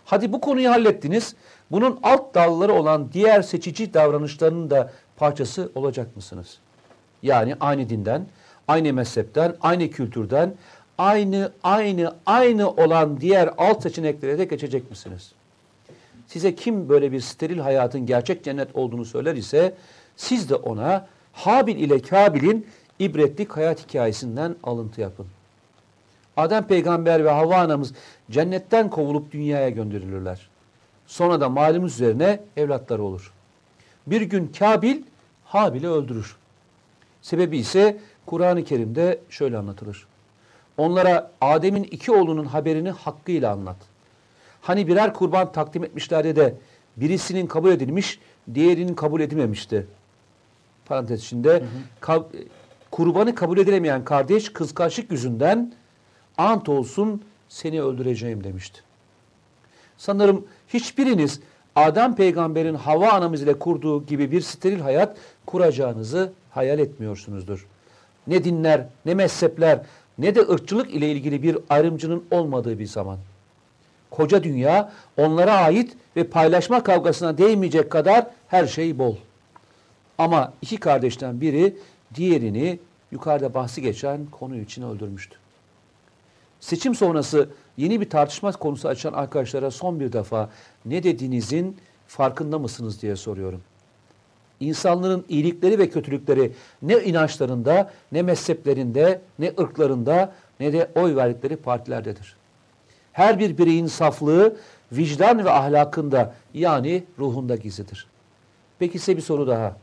Hadi 0.04 0.32
bu 0.32 0.40
konuyu 0.40 0.70
hallettiniz. 0.70 1.34
Bunun 1.70 2.00
alt 2.02 2.34
dalları 2.34 2.72
olan 2.72 3.12
diğer 3.12 3.42
seçici 3.42 3.94
davranışlarının 3.94 4.70
da 4.70 4.92
parçası 5.16 5.72
olacak 5.74 6.16
mısınız? 6.16 6.58
Yani 7.22 7.56
aynı 7.60 7.88
dinden, 7.88 8.26
aynı 8.68 8.92
mezhepten, 8.92 9.56
aynı 9.60 9.90
kültürden, 9.90 10.54
aynı 10.98 11.52
aynı 11.62 12.14
aynı 12.26 12.70
olan 12.70 13.20
diğer 13.20 13.50
alt 13.58 13.82
seçeneklere 13.82 14.38
de 14.38 14.44
geçecek 14.44 14.90
misiniz? 14.90 15.32
Size 16.32 16.54
kim 16.54 16.88
böyle 16.88 17.12
bir 17.12 17.20
steril 17.20 17.58
hayatın 17.58 18.06
gerçek 18.06 18.44
cennet 18.44 18.76
olduğunu 18.76 19.04
söyler 19.04 19.34
ise 19.34 19.74
siz 20.16 20.50
de 20.50 20.54
ona 20.54 21.06
Habil 21.32 21.76
ile 21.76 22.02
Kabil'in 22.02 22.66
ibretlik 22.98 23.56
hayat 23.56 23.88
hikayesinden 23.88 24.56
alıntı 24.62 25.00
yapın. 25.00 25.26
Adem 26.36 26.66
peygamber 26.66 27.24
ve 27.24 27.30
Havva 27.30 27.56
anamız 27.56 27.94
cennetten 28.30 28.90
kovulup 28.90 29.32
dünyaya 29.32 29.68
gönderilirler. 29.68 30.48
Sonra 31.06 31.40
da 31.40 31.48
malumunuz 31.48 31.94
üzerine 31.94 32.40
evlatları 32.56 33.02
olur. 33.02 33.32
Bir 34.06 34.20
gün 34.20 34.52
Kabil 34.58 35.02
Habil'i 35.44 35.88
öldürür. 35.88 36.36
Sebebi 37.22 37.58
ise 37.58 37.98
Kur'an-ı 38.26 38.64
Kerim'de 38.64 39.18
şöyle 39.30 39.58
anlatılır. 39.58 40.06
Onlara 40.76 41.30
Adem'in 41.40 41.84
iki 41.84 42.12
oğlunun 42.12 42.44
haberini 42.44 42.90
hakkıyla 42.90 43.52
anlat. 43.52 43.91
Hani 44.62 44.86
birer 44.88 45.14
kurban 45.14 45.52
takdim 45.52 45.84
etmişlerdi 45.84 46.36
de 46.36 46.54
birisinin 46.96 47.46
kabul 47.46 47.70
edilmiş, 47.70 48.20
diğerinin 48.54 48.94
kabul 48.94 49.20
edilmemişti. 49.20 49.86
Parantez 50.84 51.22
içinde 51.22 51.62
ka- 52.00 52.24
kurbanı 52.90 53.34
kabul 53.34 53.58
edilemeyen 53.58 54.04
kardeş 54.04 54.52
kıskançlık 54.52 55.10
yüzünden 55.12 55.72
ant 56.38 56.68
olsun 56.68 57.22
seni 57.48 57.82
öldüreceğim 57.82 58.44
demişti. 58.44 58.80
Sanırım 59.96 60.46
hiçbiriniz 60.68 61.40
Adem 61.76 62.14
peygamberin 62.16 62.74
Havva 62.74 63.10
anamız 63.10 63.42
ile 63.42 63.58
kurduğu 63.58 64.06
gibi 64.06 64.30
bir 64.30 64.40
steril 64.40 64.80
hayat 64.80 65.16
kuracağınızı 65.46 66.32
hayal 66.50 66.78
etmiyorsunuzdur. 66.78 67.66
Ne 68.26 68.44
dinler, 68.44 68.86
ne 69.06 69.14
mezhepler, 69.14 69.80
ne 70.18 70.34
de 70.34 70.40
ırkçılık 70.40 70.94
ile 70.94 71.12
ilgili 71.12 71.42
bir 71.42 71.58
ayrımcının 71.70 72.24
olmadığı 72.30 72.78
bir 72.78 72.86
zaman. 72.86 73.18
Koca 74.12 74.44
dünya 74.44 74.92
onlara 75.16 75.54
ait 75.54 75.92
ve 76.16 76.24
paylaşma 76.24 76.82
kavgasına 76.82 77.38
değmeyecek 77.38 77.90
kadar 77.90 78.26
her 78.48 78.66
şey 78.66 78.98
bol. 78.98 79.16
Ama 80.18 80.52
iki 80.62 80.76
kardeşten 80.76 81.40
biri 81.40 81.76
diğerini 82.14 82.78
yukarıda 83.10 83.54
bahsi 83.54 83.82
geçen 83.82 84.26
konu 84.26 84.56
için 84.56 84.82
öldürmüştü. 84.82 85.36
Seçim 86.60 86.94
sonrası 86.94 87.48
yeni 87.76 88.00
bir 88.00 88.10
tartışma 88.10 88.52
konusu 88.52 88.88
açan 88.88 89.12
arkadaşlara 89.12 89.70
son 89.70 90.00
bir 90.00 90.12
defa 90.12 90.50
ne 90.84 91.02
dediğinizin 91.02 91.76
farkında 92.06 92.58
mısınız 92.58 93.02
diye 93.02 93.16
soruyorum. 93.16 93.60
İnsanların 94.60 95.24
iyilikleri 95.28 95.78
ve 95.78 95.88
kötülükleri 95.88 96.52
ne 96.82 97.02
inançlarında, 97.02 97.90
ne 98.12 98.22
mezheplerinde, 98.22 99.20
ne 99.38 99.52
ırklarında, 99.60 100.32
ne 100.60 100.72
de 100.72 100.90
oy 100.94 101.16
verdikleri 101.16 101.56
partilerdedir. 101.56 102.41
Her 103.12 103.38
bir 103.38 103.58
bireyin 103.58 103.86
saflığı 103.86 104.56
vicdan 104.92 105.44
ve 105.44 105.50
ahlakında 105.50 106.34
yani 106.54 107.04
ruhunda 107.18 107.56
gizlidir. 107.56 108.06
Peki 108.78 108.98
size 108.98 109.16
bir 109.16 109.22
soru 109.22 109.46
daha. 109.46 109.76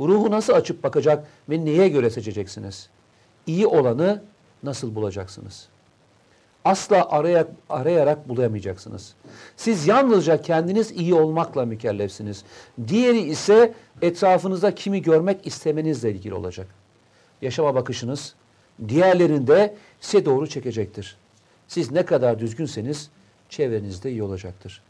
Ruhu 0.00 0.30
nasıl 0.30 0.52
açıp 0.52 0.84
bakacak 0.84 1.26
ve 1.48 1.64
neye 1.64 1.88
göre 1.88 2.10
seçeceksiniz? 2.10 2.88
İyi 3.46 3.66
olanı 3.66 4.22
nasıl 4.62 4.94
bulacaksınız? 4.94 5.68
Asla 6.64 7.10
arayarak, 7.10 7.50
arayarak 7.70 8.28
bulamayacaksınız. 8.28 9.14
Siz 9.56 9.86
yalnızca 9.86 10.42
kendiniz 10.42 10.90
iyi 10.90 11.14
olmakla 11.14 11.64
mükellefsiniz. 11.64 12.44
Diğeri 12.88 13.20
ise 13.20 13.74
etrafınızda 14.02 14.74
kimi 14.74 15.02
görmek 15.02 15.46
istemenizle 15.46 16.10
ilgili 16.10 16.34
olacak. 16.34 16.66
Yaşama 17.42 17.74
bakışınız 17.74 18.34
diğerlerinde 18.88 19.74
size 20.00 20.24
doğru 20.24 20.46
çekecektir. 20.46 21.16
Siz 21.68 21.90
ne 21.90 22.04
kadar 22.04 22.38
düzgünseniz 22.38 23.10
çevrenizde 23.48 24.10
iyi 24.10 24.22
olacaktır. 24.22 24.82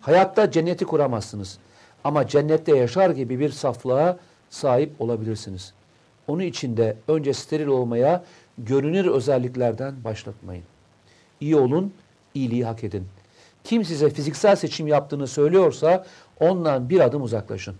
Hayatta 0.00 0.50
cenneti 0.50 0.84
kuramazsınız. 0.84 1.58
Ama 2.04 2.26
cennette 2.26 2.76
yaşar 2.76 3.10
gibi 3.10 3.40
bir 3.40 3.50
saflığa 3.50 4.18
sahip 4.50 5.00
olabilirsiniz. 5.00 5.72
Onun 6.28 6.42
için 6.42 6.76
de 6.76 6.96
önce 7.08 7.34
steril 7.34 7.66
olmaya 7.66 8.24
görünür 8.58 9.06
özelliklerden 9.06 10.04
başlatmayın. 10.04 10.64
İyi 11.40 11.56
olun, 11.56 11.92
iyiliği 12.34 12.64
hak 12.64 12.84
edin. 12.84 13.08
Kim 13.64 13.84
size 13.84 14.10
fiziksel 14.10 14.56
seçim 14.56 14.86
yaptığını 14.86 15.26
söylüyorsa 15.26 16.06
ondan 16.40 16.88
bir 16.90 17.00
adım 17.00 17.22
uzaklaşın. 17.22 17.76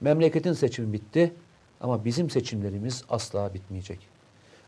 Memleketin 0.00 0.52
seçimi 0.52 0.92
bitti 0.92 1.32
ama 1.80 2.04
bizim 2.04 2.30
seçimlerimiz 2.30 3.04
asla 3.10 3.54
bitmeyecek. 3.54 3.98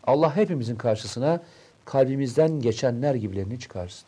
Allah 0.07 0.37
hepimizin 0.37 0.77
karşısına 0.77 1.41
kalbimizden 1.85 2.61
geçenler 2.61 3.15
gibilerini 3.15 3.59
çıkarsın. 3.59 4.06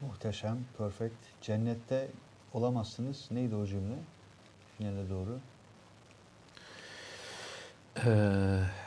Muhteşem, 0.00 0.58
perfect. 0.78 1.14
Cennette 1.42 2.08
olamazsınız. 2.54 3.28
Neydi 3.30 3.54
o 3.54 3.66
cümle? 3.66 3.94
Finale 4.78 5.10
doğru. 5.10 5.38
Ee, 7.96 8.10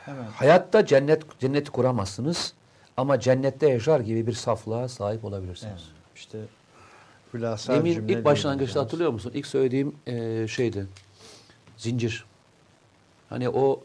Hemen. 0.04 0.24
hayatta 0.24 0.86
cennet 0.86 1.40
cenneti 1.40 1.70
kuramazsınız 1.70 2.54
ama 2.96 3.20
cennette 3.20 3.68
yaşar 3.68 4.00
gibi 4.00 4.26
bir 4.26 4.32
saflığa 4.32 4.88
sahip 4.88 5.24
olabilirsiniz. 5.24 5.82
Evet. 5.82 6.16
İşte 6.16 6.38
hülasa 7.34 7.74
Demin 7.74 7.92
cümle 7.92 8.12
ilk 8.12 8.24
başlangıçta 8.24 8.80
hatırlıyor 8.80 9.10
musun? 9.10 9.32
İlk 9.34 9.46
söylediğim 9.46 9.96
e, 10.06 10.48
şeydi. 10.48 10.86
Zincir. 11.76 12.24
Hani 13.28 13.48
o 13.48 13.82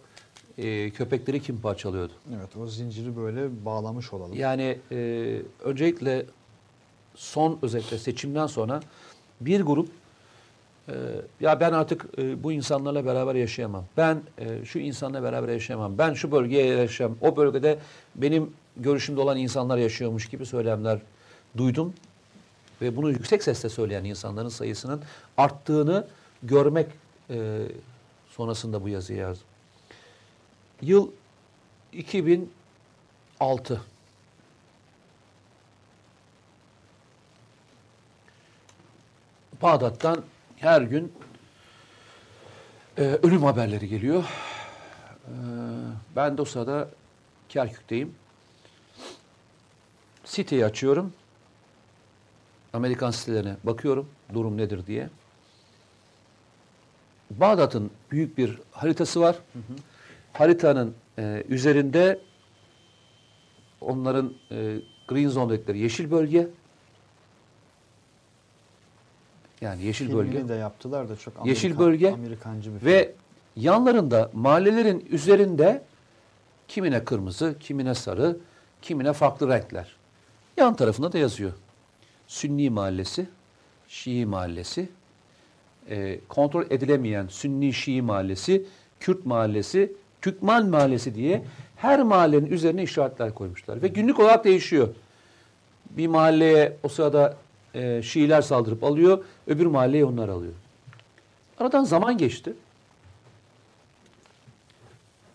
e, 0.57 0.89
köpekleri 0.89 1.41
kim 1.41 1.61
parçalıyordu? 1.61 2.13
Evet 2.37 2.57
o 2.57 2.67
zinciri 2.67 3.17
böyle 3.17 3.65
bağlamış 3.65 4.13
olalım. 4.13 4.33
Yani 4.33 4.77
e, 4.91 5.41
öncelikle 5.63 6.25
son 7.15 7.59
özellikle 7.61 7.97
seçimden 7.97 8.47
sonra 8.47 8.79
bir 9.41 9.61
grup 9.61 9.89
e, 10.89 10.93
ya 11.39 11.59
ben 11.59 11.71
artık 11.71 12.05
e, 12.17 12.43
bu 12.43 12.51
insanlarla 12.51 13.05
beraber 13.05 13.35
yaşayamam. 13.35 13.85
Ben 13.97 14.21
e, 14.37 14.65
şu 14.65 14.79
insanla 14.79 15.23
beraber 15.23 15.49
yaşayamam. 15.49 15.97
Ben 15.97 16.13
şu 16.13 16.31
bölgeye 16.31 16.65
yaşayamam. 16.65 17.17
O 17.21 17.37
bölgede 17.37 17.79
benim 18.15 18.53
görüşümde 18.77 19.21
olan 19.21 19.37
insanlar 19.37 19.77
yaşıyormuş 19.77 20.29
gibi 20.29 20.45
söylemler 20.45 20.99
duydum. 21.57 21.93
Ve 22.81 22.95
bunu 22.95 23.09
yüksek 23.09 23.43
sesle 23.43 23.69
söyleyen 23.69 24.03
insanların 24.03 24.49
sayısının 24.49 25.01
arttığını 25.37 26.07
görmek 26.43 26.87
e, 27.29 27.59
sonrasında 28.29 28.83
bu 28.83 28.89
yazıyı 28.89 29.19
yazdım. 29.19 29.47
Yıl 30.81 31.11
2006. 31.93 33.81
Bağdat'tan 39.61 40.23
her 40.57 40.81
gün 40.81 41.13
e, 42.97 43.01
ölüm 43.01 43.43
haberleri 43.43 43.89
geliyor. 43.89 44.23
E, 44.23 45.33
ben 46.15 46.37
de 46.37 46.41
o 46.41 46.45
sırada 46.45 46.89
Kerkük'teyim. 47.49 48.15
Siteyi 50.25 50.65
açıyorum. 50.65 51.13
Amerikan 52.73 53.11
sitelerine 53.11 53.55
bakıyorum 53.63 54.09
durum 54.33 54.57
nedir 54.57 54.87
diye. 54.87 55.09
Bağdat'ın 57.31 57.91
büyük 58.11 58.37
bir 58.37 58.59
haritası 58.71 59.21
var. 59.21 59.35
Haritanın 60.37 60.93
e, 61.19 61.43
üzerinde 61.49 62.19
onların 63.81 64.33
e, 64.51 64.75
green 65.07 65.29
zone 65.29 65.49
dedikleri 65.53 65.79
yeşil 65.79 66.11
bölge. 66.11 66.47
Yani 69.61 69.83
yeşil 69.83 70.07
Filmini 70.07 70.33
bölge. 70.33 70.47
de 70.49 70.53
yaptılar 70.53 71.09
da 71.09 71.15
çok 71.15 71.45
Yeşil 71.45 71.71
Amerikan- 71.71 71.79
bölge 71.79 72.11
Amerikancı 72.11 72.75
bir 72.75 72.85
Ve 72.85 73.13
yanlarında 73.55 74.29
mahallelerin 74.33 75.07
üzerinde 75.11 75.83
kimine 76.67 77.03
kırmızı, 77.03 77.55
kimine 77.59 77.95
sarı, 77.95 78.37
kimine 78.81 79.13
farklı 79.13 79.47
renkler. 79.47 79.95
Yan 80.57 80.75
tarafında 80.75 81.11
da 81.13 81.17
yazıyor. 81.17 81.51
Sünni 82.27 82.69
mahallesi, 82.69 83.29
Şii 83.87 84.25
mahallesi, 84.25 84.89
e, 85.89 86.19
kontrol 86.27 86.65
edilemeyen 86.69 87.27
Sünni 87.27 87.73
Şii 87.73 88.01
mahallesi, 88.01 88.65
Kürt 88.99 89.25
mahallesi, 89.25 89.93
Türkmen 90.21 90.69
mahallesi 90.69 91.15
diye 91.15 91.43
her 91.75 92.03
mahallenin 92.03 92.45
üzerine 92.45 92.83
işaretler 92.83 93.33
koymuşlar. 93.33 93.81
Ve 93.81 93.87
günlük 93.87 94.19
olarak 94.19 94.45
değişiyor. 94.45 94.87
Bir 95.89 96.07
mahalleye 96.07 96.77
o 96.83 96.89
sırada 96.89 97.37
e, 97.73 98.01
Şiiler 98.01 98.41
saldırıp 98.41 98.83
alıyor, 98.83 99.23
öbür 99.47 99.65
mahalleye 99.65 100.05
onlar 100.05 100.29
alıyor. 100.29 100.53
Aradan 101.59 101.83
zaman 101.83 102.17
geçti. 102.17 102.53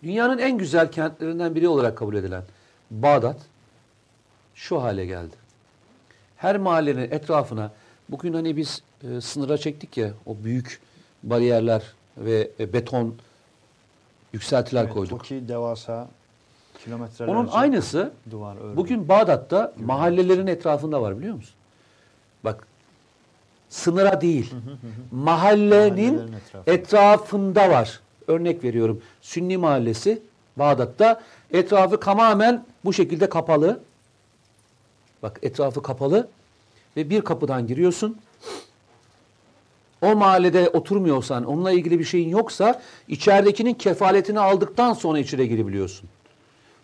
Dünyanın 0.03 0.37
en 0.37 0.57
güzel 0.57 0.91
kentlerinden 0.91 1.55
biri 1.55 1.67
olarak 1.67 1.97
kabul 1.97 2.15
edilen 2.15 2.43
Bağdat 2.91 3.37
şu 4.55 4.81
hale 4.81 5.05
geldi. 5.05 5.35
Her 6.37 6.57
mahallenin 6.57 7.11
etrafına 7.11 7.71
bugün 8.09 8.33
hani 8.33 8.57
biz 8.57 8.81
e, 9.03 9.21
sınıra 9.21 9.57
çektik 9.57 9.97
ya 9.97 10.13
o 10.25 10.37
büyük 10.43 10.81
bariyerler 11.23 11.83
ve 12.17 12.51
e, 12.59 12.73
beton 12.73 13.15
yükseltiler 14.33 14.83
Evet, 14.83 14.93
koyduk. 14.93 15.19
TOKİ 15.19 15.47
devasa 15.47 16.07
kilometrelerce 16.83 17.37
Onun 17.37 17.47
aynısı 17.47 18.11
duvar 18.31 18.55
örgü. 18.55 18.77
bugün 18.77 19.09
Bağdat'ta 19.09 19.73
mahallelerin 19.85 20.47
etrafında 20.47 21.01
var 21.01 21.19
biliyor 21.19 21.35
musun? 21.35 21.55
Bak 22.43 22.67
sınıra 23.69 24.21
değil 24.21 24.53
mahallenin 25.11 26.13
Mahallelerin 26.15 26.33
etrafında. 26.33 26.73
etrafında 26.75 27.69
var. 27.69 27.99
Örnek 28.27 28.63
veriyorum 28.63 29.01
Sünni 29.21 29.57
mahallesi 29.57 30.21
Bağdat'ta 30.57 31.21
etrafı 31.51 31.99
tamamen 31.99 32.65
bu 32.85 32.93
şekilde 32.93 33.29
kapalı. 33.29 33.79
Bak 35.23 35.39
etrafı 35.43 35.81
kapalı 35.83 36.27
ve 36.97 37.09
bir 37.09 37.21
kapıdan 37.21 37.67
giriyorsun. 37.67 38.17
O 40.03 40.15
mahallede 40.15 40.69
oturmuyorsan, 40.69 41.43
onunla 41.43 41.71
ilgili 41.71 41.99
bir 41.99 42.03
şeyin 42.03 42.29
yoksa 42.29 42.81
içeridekinin 43.07 43.73
kefaletini 43.73 44.39
aldıktan 44.39 44.93
sonra 44.93 45.19
içeri 45.19 45.49
girebiliyorsun. 45.49 46.09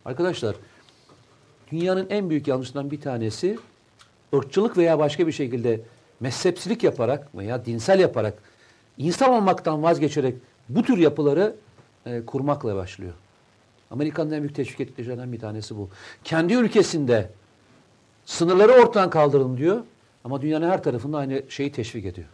Arkadaşlar 0.06 0.56
dünyanın 1.72 2.08
en 2.10 2.30
büyük 2.30 2.48
yanlışlarından 2.48 2.92
bir 2.92 3.02
tanesi 3.02 3.58
ırkçılık 4.36 4.78
veya 4.78 5.00
başka 5.00 5.28
bir 5.28 5.32
şekilde 5.32 5.82
mezhepsilik 6.20 6.84
yaparak 6.84 7.36
veya 7.36 7.66
dinsel 7.66 8.00
yaparak 8.00 8.34
insan 8.98 9.30
olmaktan 9.30 9.84
vazgeçerek 9.84 10.36
bu 10.70 10.84
tür 10.84 10.98
yapıları 10.98 11.56
e, 12.06 12.26
kurmakla 12.26 12.76
başlıyor. 12.76 13.14
Amerika'nın 13.92 14.32
en 14.32 14.42
büyük 14.42 14.56
teşvik 14.56 14.80
ettiklerinden 14.80 15.32
bir 15.32 15.40
tanesi 15.40 15.78
bu. 15.78 15.90
Kendi 16.24 16.54
ülkesinde 16.54 17.30
sınırları 18.26 18.72
ortadan 18.72 19.10
kaldırın 19.10 19.58
diyor 19.58 19.84
ama 20.24 20.42
dünyanın 20.42 20.70
her 20.70 20.84
tarafında 20.84 21.18
aynı 21.18 21.44
şeyi 21.50 21.72
teşvik 21.72 22.06
ediyor. 22.06 22.28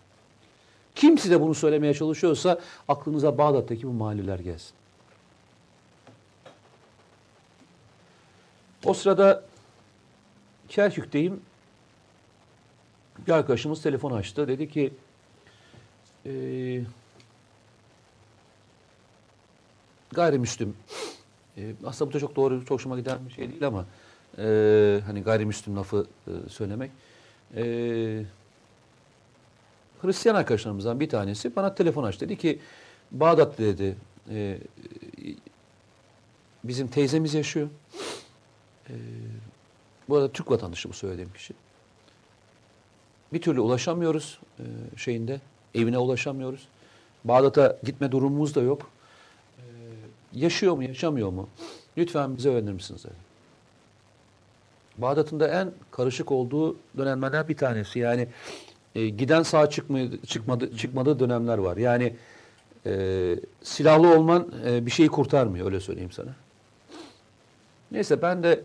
Kim 0.96 1.18
size 1.18 1.42
bunu 1.42 1.56
söylemeye 1.56 1.94
çalışıyorsa 1.94 2.60
aklınıza 2.88 3.38
Bağdat'taki 3.38 3.88
bu 3.88 3.92
mahalleler 3.92 4.40
gelsin. 4.40 4.74
O 8.86 8.94
sırada 8.94 9.44
Kerkük'teyim. 10.70 11.42
Bir 13.28 13.32
arkadaşımız 13.32 13.82
telefon 13.82 14.12
açtı. 14.12 14.48
Dedi 14.48 14.70
ki 14.70 14.94
eee 16.26 16.86
gayrimüslim 20.12 20.76
e, 21.58 21.74
aslında 21.86 22.12
bu 22.12 22.14
da 22.14 22.20
çok 22.20 22.36
doğru, 22.36 22.66
çok 22.66 22.72
hoşuma 22.72 23.00
giden 23.00 23.26
bir 23.28 23.34
şey 23.34 23.52
değil 23.52 23.68
ama 23.68 23.86
e, 24.38 25.02
hani 25.06 25.24
gayrimüslim 25.24 25.76
lafı 25.76 26.08
e, 26.28 26.50
söylemek. 26.50 26.92
E, 27.56 27.64
Hristiyan 30.06 30.36
arkadaşlarımızdan 30.36 31.00
bir 31.00 31.10
tanesi 31.10 31.56
bana 31.56 31.76
telefon 31.76 32.04
açtı. 32.04 32.26
Dedi 32.26 32.38
ki 32.38 32.60
Bağdat'ta 33.12 33.64
dedi 33.64 33.96
e, 34.30 34.58
bizim 36.64 36.88
teyzemiz 36.88 37.34
yaşıyor. 37.34 37.70
E, 38.90 38.94
bu 40.10 40.16
arada 40.16 40.32
Türk 40.32 40.52
vatandaşı 40.52 40.90
bu 40.90 40.94
söylediğim 40.94 41.34
kişi. 41.34 41.54
Bir 43.34 43.42
türlü 43.42 43.60
ulaşamıyoruz 43.60 44.40
e, 44.60 44.64
şeyinde, 44.98 45.42
evine 45.76 45.98
ulaşamıyoruz. 45.98 46.68
Bağdat'a 47.24 47.78
gitme 47.84 48.12
durumumuz 48.12 48.56
da 48.56 48.62
yok. 48.62 48.90
E, 49.58 49.64
yaşıyor 50.34 50.74
mu, 50.76 50.84
yaşamıyor 50.84 51.30
mu? 51.30 51.50
Lütfen 51.98 52.38
bize 52.38 52.50
öğrenir 52.50 52.72
misiniz? 52.72 53.04
dedi. 53.04 53.14
Bağdat'ın 54.98 55.40
da 55.40 55.48
en 55.48 55.72
karışık 55.92 56.32
olduğu 56.32 56.76
dönemlerden 56.98 57.48
bir 57.48 57.58
tanesi. 57.58 58.00
Yani 58.00 58.28
e, 58.96 59.10
giden 59.10 59.44
sağ 59.44 59.70
çıkmadı, 59.70 60.26
çıkmadı, 60.28 60.78
çıkmadığı 60.78 61.20
dönemler 61.20 61.58
var. 61.58 61.78
Yani 61.78 62.16
e, 62.86 63.36
silahlı 63.64 64.16
olman 64.16 64.52
e, 64.66 64.86
bir 64.86 64.92
şeyi 64.92 65.10
kurtarmıyor 65.10 65.66
öyle 65.66 65.80
söyleyeyim 65.80 66.12
sana. 66.12 66.36
Neyse 67.92 68.22
ben 68.22 68.44
de 68.44 68.64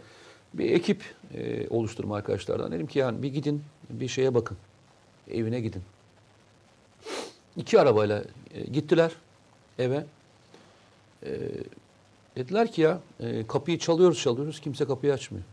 bir 0.54 0.70
ekip 0.70 1.02
e, 1.34 1.68
oluşturma 1.68 2.16
arkadaşlardan 2.16 2.72
dedim 2.72 2.86
ki 2.86 2.98
yani 2.98 3.22
bir 3.22 3.28
gidin 3.28 3.62
bir 3.90 4.08
şeye 4.08 4.34
bakın. 4.34 4.56
Evine 5.30 5.60
gidin. 5.60 5.82
İki 7.56 7.80
arabayla 7.80 8.24
e, 8.54 8.62
gittiler 8.62 9.12
eve. 9.78 10.04
E, 11.22 11.38
dediler 12.36 12.72
ki 12.72 12.80
ya 12.80 13.00
e, 13.20 13.46
kapıyı 13.46 13.78
çalıyoruz 13.78 14.22
çalıyoruz 14.22 14.60
kimse 14.60 14.84
kapıyı 14.86 15.12
açmıyor. 15.12 15.44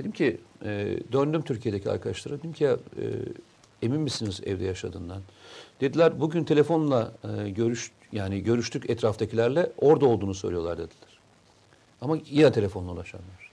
Dedim 0.00 0.12
ki 0.12 0.40
e, 0.64 0.98
döndüm 1.12 1.42
Türkiye'deki 1.42 1.90
arkadaşlara 1.90 2.38
dedim 2.38 2.52
ki 2.52 2.64
e, 2.66 2.76
emin 3.82 4.00
misiniz 4.00 4.40
evde 4.46 4.64
yaşadığından? 4.64 5.22
Dediler 5.80 6.20
bugün 6.20 6.44
telefonla 6.44 7.12
e, 7.24 7.50
görüş 7.50 7.92
yani 8.12 8.42
görüştük 8.42 8.90
etraftakilerle 8.90 9.72
orada 9.78 10.06
olduğunu 10.06 10.34
söylüyorlar 10.34 10.78
dediler. 10.78 11.18
Ama 12.00 12.18
yine 12.24 12.52
telefonla 12.52 12.92
ulaşamıyoruz. 12.92 13.50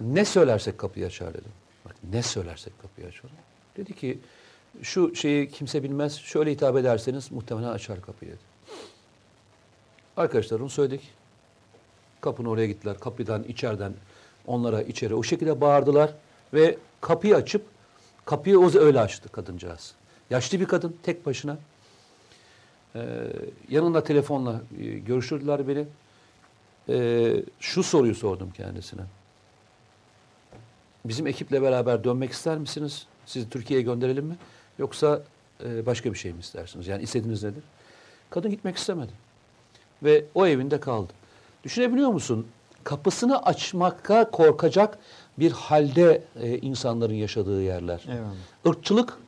Ne 0.00 0.24
söylersek 0.24 0.78
kapıyı 0.78 1.06
açar 1.06 1.34
dedim. 1.34 1.52
Bak 1.84 1.96
ne 2.12 2.22
söylersek 2.22 2.82
kapıyı 2.82 3.06
açar. 3.06 3.30
Dedi 3.76 3.94
ki 3.94 4.18
şu 4.82 5.14
şeyi 5.14 5.50
kimse 5.50 5.82
bilmez. 5.82 6.16
Şöyle 6.16 6.50
hitap 6.50 6.76
ederseniz 6.76 7.32
muhtemelen 7.32 7.68
açar 7.68 8.02
kapıyı 8.02 8.30
dedi. 8.30 8.40
Arkadaşlar 10.16 10.60
onu 10.60 10.70
söyledik. 10.70 11.19
Kapının 12.20 12.48
oraya 12.48 12.66
gittiler. 12.66 12.98
Kapıdan 13.00 13.42
içeriden 13.42 13.92
onlara 14.46 14.82
içeri 14.82 15.14
o 15.14 15.22
şekilde 15.22 15.60
bağırdılar 15.60 16.10
ve 16.54 16.78
kapıyı 17.00 17.36
açıp 17.36 17.62
kapıyı 18.24 18.60
o 18.60 18.78
öyle 18.78 19.00
açtı 19.00 19.28
kadıncağız. 19.28 19.94
Yaşlı 20.30 20.60
bir 20.60 20.66
kadın 20.66 20.96
tek 21.02 21.26
başına. 21.26 21.58
Ee, 22.94 23.00
yanında 23.68 24.04
telefonla 24.04 24.60
e, 24.80 24.84
görüştürdüler 24.84 25.68
beni. 25.68 25.84
Ee, 26.88 27.42
şu 27.60 27.82
soruyu 27.82 28.14
sordum 28.14 28.50
kendisine. 28.50 29.02
Bizim 31.04 31.26
ekiple 31.26 31.62
beraber 31.62 32.04
dönmek 32.04 32.30
ister 32.30 32.58
misiniz? 32.58 33.06
Sizi 33.26 33.50
Türkiye'ye 33.50 33.84
gönderelim 33.84 34.24
mi? 34.24 34.36
Yoksa 34.78 35.22
e, 35.64 35.86
başka 35.86 36.12
bir 36.12 36.18
şey 36.18 36.32
mi 36.32 36.40
istersiniz? 36.40 36.86
Yani 36.86 37.02
istediğiniz 37.02 37.44
nedir? 37.44 37.62
Kadın 38.30 38.50
gitmek 38.50 38.76
istemedi. 38.76 39.12
Ve 40.02 40.24
o 40.34 40.46
evinde 40.46 40.80
kaldı. 40.80 41.12
Düşünebiliyor 41.64 42.10
musun? 42.10 42.46
Kapısını 42.84 43.42
açmakta 43.42 44.30
korkacak 44.30 44.98
bir 45.38 45.52
halde 45.52 46.22
e, 46.40 46.58
insanların 46.58 47.14
yaşadığı 47.14 47.62
yerler. 47.62 48.04
Eyvallah. 48.08 48.34
Irkçılık 48.76 49.18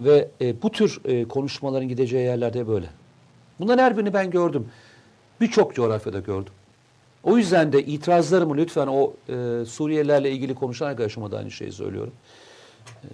ve 0.00 0.28
e, 0.40 0.62
bu 0.62 0.70
tür 0.70 1.00
e, 1.04 1.28
konuşmaların 1.28 1.88
gideceği 1.88 2.24
yerlerde 2.24 2.68
böyle. 2.68 2.86
Bunların 3.60 3.82
her 3.82 3.96
birini 3.96 4.12
ben 4.12 4.30
gördüm. 4.30 4.68
Birçok 5.40 5.74
coğrafyada 5.74 6.18
gördüm. 6.18 6.52
O 7.22 7.36
yüzden 7.36 7.72
de 7.72 7.84
itirazlarımı 7.84 8.56
lütfen 8.56 8.86
o 8.86 9.12
e, 9.28 9.64
Suriyelilerle 9.64 10.30
ilgili 10.30 10.54
konuşan 10.54 10.86
arkadaşıma 10.86 11.30
da 11.30 11.38
aynı 11.38 11.50
şeyi 11.50 11.72
söylüyorum. 11.72 12.12
E, 13.04 13.08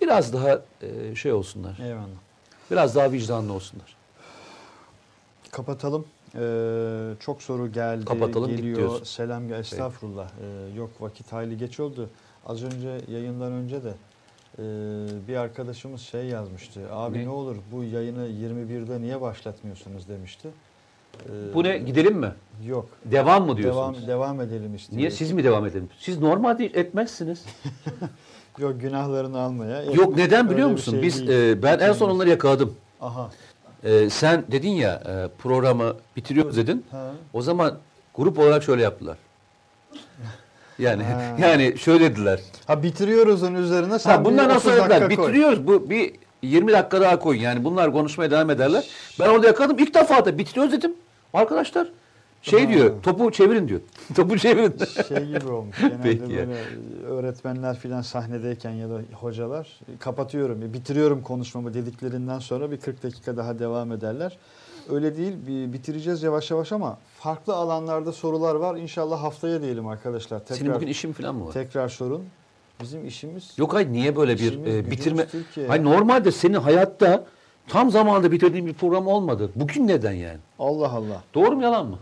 biraz 0.00 0.32
daha 0.32 0.60
e, 0.82 1.14
şey 1.14 1.32
olsunlar. 1.32 1.78
Eyvallah. 1.84 2.06
Biraz 2.70 2.94
daha 2.94 3.12
vicdanlı 3.12 3.52
olsunlar. 3.52 3.96
Kapatalım. 5.50 6.06
Ee, 6.34 7.14
çok 7.20 7.42
soru 7.42 7.72
geldi, 7.72 8.04
Kapatalım, 8.04 8.50
geliyor. 8.56 9.00
Selam 9.04 9.48
gel. 9.48 9.58
Estağfurullah. 9.58 10.28
Ee, 10.28 10.76
yok 10.78 10.90
vakit 11.00 11.32
hayli 11.32 11.58
geç 11.58 11.80
oldu. 11.80 12.08
Az 12.46 12.62
önce 12.64 13.00
yayından 13.12 13.52
önce 13.52 13.80
de 13.84 13.92
e, 14.58 14.62
bir 15.28 15.36
arkadaşımız 15.36 16.00
şey 16.00 16.24
yazmıştı. 16.24 16.80
Abi 16.92 17.18
Ne? 17.18 17.24
ne, 17.24 17.28
olur 17.28 17.56
bu 17.72 17.84
yayını 17.84 18.28
21'de 18.28 19.00
niye 19.00 19.20
başlatmıyorsunuz 19.20 20.08
demişti. 20.08 20.48
Ee, 21.24 21.54
Bu 21.54 21.64
ne? 21.64 21.78
Gidelim 21.78 22.16
mi? 22.18 22.32
Yok. 22.66 22.88
Devam 23.04 23.46
mı 23.46 23.56
diyorsunuz? 23.56 23.96
Devam 23.96 24.08
devam 24.08 24.40
edelim 24.40 24.74
istiyoruz. 24.74 24.96
Niye? 24.96 25.10
Siz 25.10 25.32
mi 25.32 25.44
devam 25.44 25.66
edelim? 25.66 25.88
Siz 25.98 26.18
normal 26.18 26.58
değil, 26.58 26.70
etmezsiniz. 26.74 27.44
Yok 28.58 28.80
günahlarını 28.80 29.38
almaya. 29.40 29.82
Yok 29.82 30.16
neden 30.16 30.50
biliyor 30.50 30.68
musun? 30.70 30.92
şey 30.92 31.02
Biz 31.02 31.28
değil. 31.28 31.50
e, 31.58 31.62
ben 31.62 31.78
en 31.78 31.92
son 31.92 32.10
onları 32.10 32.28
yakaladım. 32.30 32.74
Aha. 33.00 33.30
E, 33.84 34.10
sen 34.10 34.44
dedin 34.52 34.70
ya 34.70 35.02
e, 35.06 35.28
programı 35.42 35.94
bitiriyoruz 36.16 36.56
dedin. 36.56 36.84
Ha. 36.90 37.10
O 37.32 37.42
zaman 37.42 37.78
grup 38.14 38.38
olarak 38.38 38.62
şöyle 38.62 38.82
yaptılar. 38.82 39.16
Yani 40.78 41.02
Ha. 41.02 41.36
yani 41.48 41.78
şöyle 41.78 42.10
dediler. 42.10 42.40
Ha 42.66 42.82
bitiriyoruz 42.82 43.42
onun 43.42 43.54
üzerine 43.54 43.98
sen 43.98 44.10
Ha, 44.10 44.24
bunlar 44.24 44.48
nasıl 44.48 44.70
30 44.70 44.80
dediler? 44.84 45.00
koy. 45.00 45.08
Bitiriyoruz. 45.10 45.66
Bu 45.66 45.90
bir 45.90 46.12
20 46.42 46.72
dakika 46.72 47.00
daha 47.00 47.18
koyun. 47.18 47.40
Yani 47.40 47.64
bunlar 47.64 47.92
konuşmaya 47.92 48.30
devam 48.30 48.50
ederler. 48.50 48.84
Ben 49.20 49.28
orada 49.28 49.46
yakaladım. 49.46 49.78
İlk 49.78 49.94
defa 49.94 50.24
da 50.24 50.38
bitiriyoruz 50.38 50.72
dedim. 50.72 50.94
Arkadaşlar 51.34 51.88
şey 52.50 52.64
Ha. 52.66 52.72
diyor. 52.72 53.02
Topu 53.02 53.30
çevirin 53.32 53.68
diyor. 53.68 53.80
topu 54.16 54.38
çevirin. 54.38 54.74
şey 55.08 55.26
gibi 55.26 55.48
olmuş. 55.48 55.76
Genelde 55.80 56.02
Peki 56.02 56.20
böyle 56.28 56.56
öğretmenler 57.06 57.76
filan 57.78 58.02
sahnedeyken 58.02 58.70
ya 58.70 58.90
da 58.90 59.00
hocalar 59.14 59.80
kapatıyorum, 59.98 60.72
bitiriyorum 60.74 61.22
konuşmamı 61.22 61.74
dediklerinden 61.74 62.38
sonra 62.38 62.70
bir 62.70 62.76
40 62.80 63.02
dakika 63.02 63.36
daha 63.36 63.58
devam 63.58 63.92
ederler. 63.92 64.38
öyle 64.90 65.16
değil. 65.16 65.32
Bitireceğiz 65.72 66.22
yavaş 66.22 66.50
yavaş 66.50 66.72
ama 66.72 66.98
farklı 67.18 67.54
alanlarda 67.54 68.12
sorular 68.12 68.54
var. 68.54 68.76
İnşallah 68.76 69.22
haftaya 69.22 69.62
diyelim 69.62 69.86
arkadaşlar. 69.86 70.38
Tekrar 70.38 70.56
Senin 70.56 70.74
bugün 70.74 70.86
işin 70.86 71.12
falan 71.12 71.34
mı 71.34 71.46
var? 71.46 71.52
tekrar 71.52 71.88
sorun. 71.88 72.24
Bizim 72.82 73.06
işimiz 73.06 73.52
Yok 73.58 73.74
hayır 73.74 73.88
niye 73.92 74.16
böyle 74.16 74.38
bir 74.38 74.66
e, 74.66 74.90
bitirme? 74.90 75.26
Hayır 75.68 75.84
normalde 75.84 76.32
senin 76.32 76.54
hayatta 76.54 77.24
tam 77.68 77.90
zamanında 77.90 78.32
bitirdiğin 78.32 78.66
bir 78.66 78.74
program 78.74 79.06
olmadı. 79.06 79.50
Bugün 79.56 79.88
neden 79.88 80.12
yani? 80.12 80.38
Allah 80.58 80.92
Allah. 80.92 81.22
Doğru 81.34 81.56
mu 81.56 81.62
yalan 81.62 81.86
mı? 81.86 81.98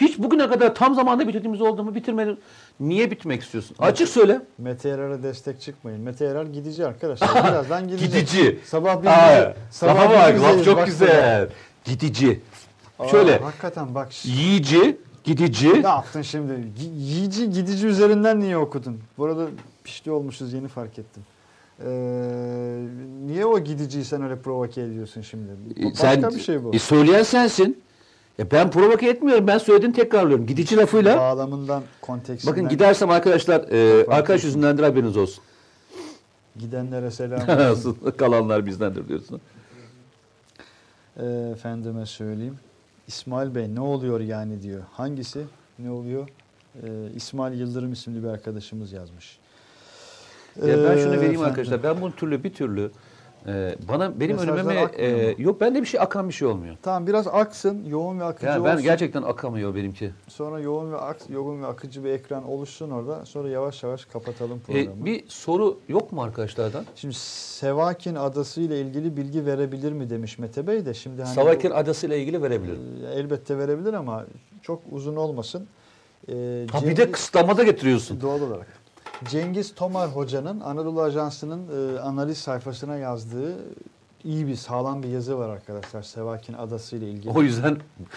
Hiç 0.00 0.18
bugüne 0.18 0.48
kadar 0.48 0.74
tam 0.74 0.94
zamanda 0.94 1.28
bitirdiğimiz 1.28 1.60
oldu 1.60 1.84
mu 1.84 1.94
bitirmedin. 1.94 2.38
Niye 2.80 3.10
bitmek 3.10 3.42
istiyorsun? 3.42 3.76
Açık 3.78 4.08
söyle. 4.08 4.40
Mete 4.58 4.88
Yarar'a 4.88 5.22
destek 5.22 5.60
çıkmayın. 5.60 6.00
Mete 6.00 6.24
Yarar 6.24 6.46
gidici 6.46 6.86
arkadaşlar. 6.86 7.28
Birazdan 7.52 7.88
gidecek. 7.88 8.12
Gidici. 8.12 8.58
Sabah 8.64 9.02
bir 9.02 9.06
Aa, 9.06 9.54
sabah 9.70 10.10
bak 10.10 10.40
laf 10.42 10.64
çok 10.64 10.86
güzel. 10.86 11.48
Gidici. 11.84 12.40
Aa, 12.98 13.08
Şöyle 13.08 13.38
Hakikaten 13.38 13.94
bak. 13.94 14.24
yiyici, 14.26 14.96
gidici. 15.24 15.82
Ne 15.82 15.88
yaptın 15.88 16.22
şimdi? 16.22 16.52
Gi- 16.52 16.94
Yiyici 16.98 17.50
gidici 17.50 17.86
üzerinden 17.86 18.40
niye 18.40 18.56
okudun? 18.56 19.00
Bu 19.18 19.24
arada 19.24 19.46
pişti 19.84 20.10
olmuşuz 20.10 20.52
yeni 20.52 20.68
fark 20.68 20.98
ettim. 20.98 21.22
Ee, 21.86 21.88
niye 23.26 23.46
o 23.46 23.58
gidiciyi 23.58 24.04
sen 24.04 24.22
öyle 24.22 24.36
provoke 24.36 24.80
ediyorsun 24.82 25.20
şimdi? 25.22 25.48
Başka 25.84 25.96
Sen, 25.96 26.30
bir 26.34 26.40
şey 26.40 26.64
bu. 26.64 26.74
E, 26.74 26.78
söyleyen 26.78 27.22
sensin. 27.22 27.82
Ya 28.38 28.50
ben 28.50 28.70
provoke 28.70 29.08
etmiyorum. 29.08 29.46
Ben 29.46 29.58
söylediğini 29.58 29.94
tekrarlıyorum. 29.94 30.46
Gidici 30.46 30.76
lafıyla. 30.76 31.16
Bağlamından, 31.18 31.82
kontekstinden. 32.00 32.56
Bakın 32.56 32.68
gidersem 32.68 33.10
arkadaşlar 33.10 33.60
e, 33.72 34.06
arkadaş 34.06 34.36
etsin. 34.38 34.48
yüzündendir 34.48 34.82
haberiniz 34.82 35.16
olsun. 35.16 35.44
Gidenlere 36.58 37.10
selam 37.10 37.70
olsun. 37.72 37.96
Kalanlar 38.16 38.66
bizdendir 38.66 39.08
diyorsun. 39.08 39.40
Ee, 41.16 41.24
efendime 41.52 42.06
söyleyeyim. 42.06 42.58
İsmail 43.08 43.54
Bey 43.54 43.74
ne 43.74 43.80
oluyor 43.80 44.20
yani 44.20 44.62
diyor. 44.62 44.82
Hangisi? 44.92 45.44
Ne 45.78 45.90
oluyor? 45.90 46.28
Ee, 46.82 46.88
İsmail 47.16 47.60
Yıldırım 47.60 47.92
isimli 47.92 48.22
bir 48.22 48.28
arkadaşımız 48.28 48.92
yazmış. 48.92 49.38
Ya 50.56 50.66
ben 50.66 50.74
şunu 50.74 50.86
Ee, 50.88 51.16
vereyim 51.16 51.22
efendim. 51.22 51.42
arkadaşlar. 51.42 51.82
Ben 51.82 52.00
bunu 52.00 52.12
türlü 52.16 52.44
bir 52.44 52.52
türlü 52.54 52.90
e, 53.46 53.74
bana 53.88 54.20
benim 54.20 54.36
Mesajlar 54.36 54.54
önüme 54.54 54.86
e, 54.96 55.34
yok 55.38 55.60
bende 55.60 55.80
bir 55.80 55.86
şey 55.86 56.00
akan 56.00 56.28
bir 56.28 56.34
şey 56.34 56.48
olmuyor. 56.48 56.76
Tamam 56.82 57.06
biraz 57.06 57.26
aksın, 57.28 57.84
yoğun 57.88 58.20
ve 58.20 58.24
akıcı 58.24 58.46
Yani 58.46 58.64
ben 58.64 58.72
olsun. 58.72 58.82
gerçekten 58.82 59.22
akamıyor 59.22 59.74
benimki. 59.74 60.10
Sonra 60.28 60.60
yoğun 60.60 60.92
ve 60.92 60.96
aks, 60.96 61.24
yoğun 61.30 61.62
ve 61.62 61.66
akıcı 61.66 62.04
bir 62.04 62.10
ekran 62.10 62.48
oluşsun 62.48 62.90
orada. 62.90 63.26
Sonra 63.26 63.48
yavaş 63.48 63.82
yavaş 63.82 64.04
kapatalım 64.04 64.58
E, 64.58 64.60
programı. 64.84 65.04
bir 65.04 65.24
soru 65.28 65.78
yok 65.88 66.12
mu 66.12 66.22
arkadaşlardan? 66.22 66.84
Şimdi 66.96 67.14
Sevakin 67.14 68.14
adası 68.14 68.60
ile 68.60 68.80
ilgili 68.80 69.16
bilgi 69.16 69.46
verebilir 69.46 69.92
mi 69.92 70.10
demiş 70.10 70.38
Mete 70.38 70.66
Bey 70.66 70.86
de. 70.86 70.94
Şimdi 70.94 71.22
hani 71.22 71.34
Savakin 71.34 71.70
bu- 71.70 71.74
Adası 71.74 72.06
ile 72.06 72.20
ilgili 72.20 72.42
verebilirim. 72.42 72.80
e, 73.10 73.14
elbette 73.14 73.58
verebilir 73.58 73.92
ama 73.92 74.24
çok 74.62 74.82
uzun 74.92 75.16
olmasın. 75.16 75.66
Ee, 76.28 76.66
Ha 76.72 76.82
bir 76.86 76.96
de 76.96 77.10
kısıtlamada 77.10 77.62
getiriyorsun. 77.62 78.20
Doğal 78.20 78.40
olarak. 78.42 78.66
Cengiz 79.28 79.74
Tomar 79.74 80.08
Hoca'nın 80.08 80.60
Anadolu 80.60 81.02
Ajansı'nın 81.02 81.96
e, 81.96 82.00
analiz 82.00 82.38
sayfasına 82.38 82.96
yazdığı 82.96 83.56
iyi 84.24 84.46
bir 84.46 84.56
sağlam 84.56 85.02
bir 85.02 85.08
yazı 85.08 85.38
var 85.38 85.48
arkadaşlar. 85.48 86.02
Sevakin 86.02 86.54
Adası 86.54 86.96
ile 86.96 87.10
ilgili. 87.10 87.30
O 87.30 87.42
yüzden 87.42 87.76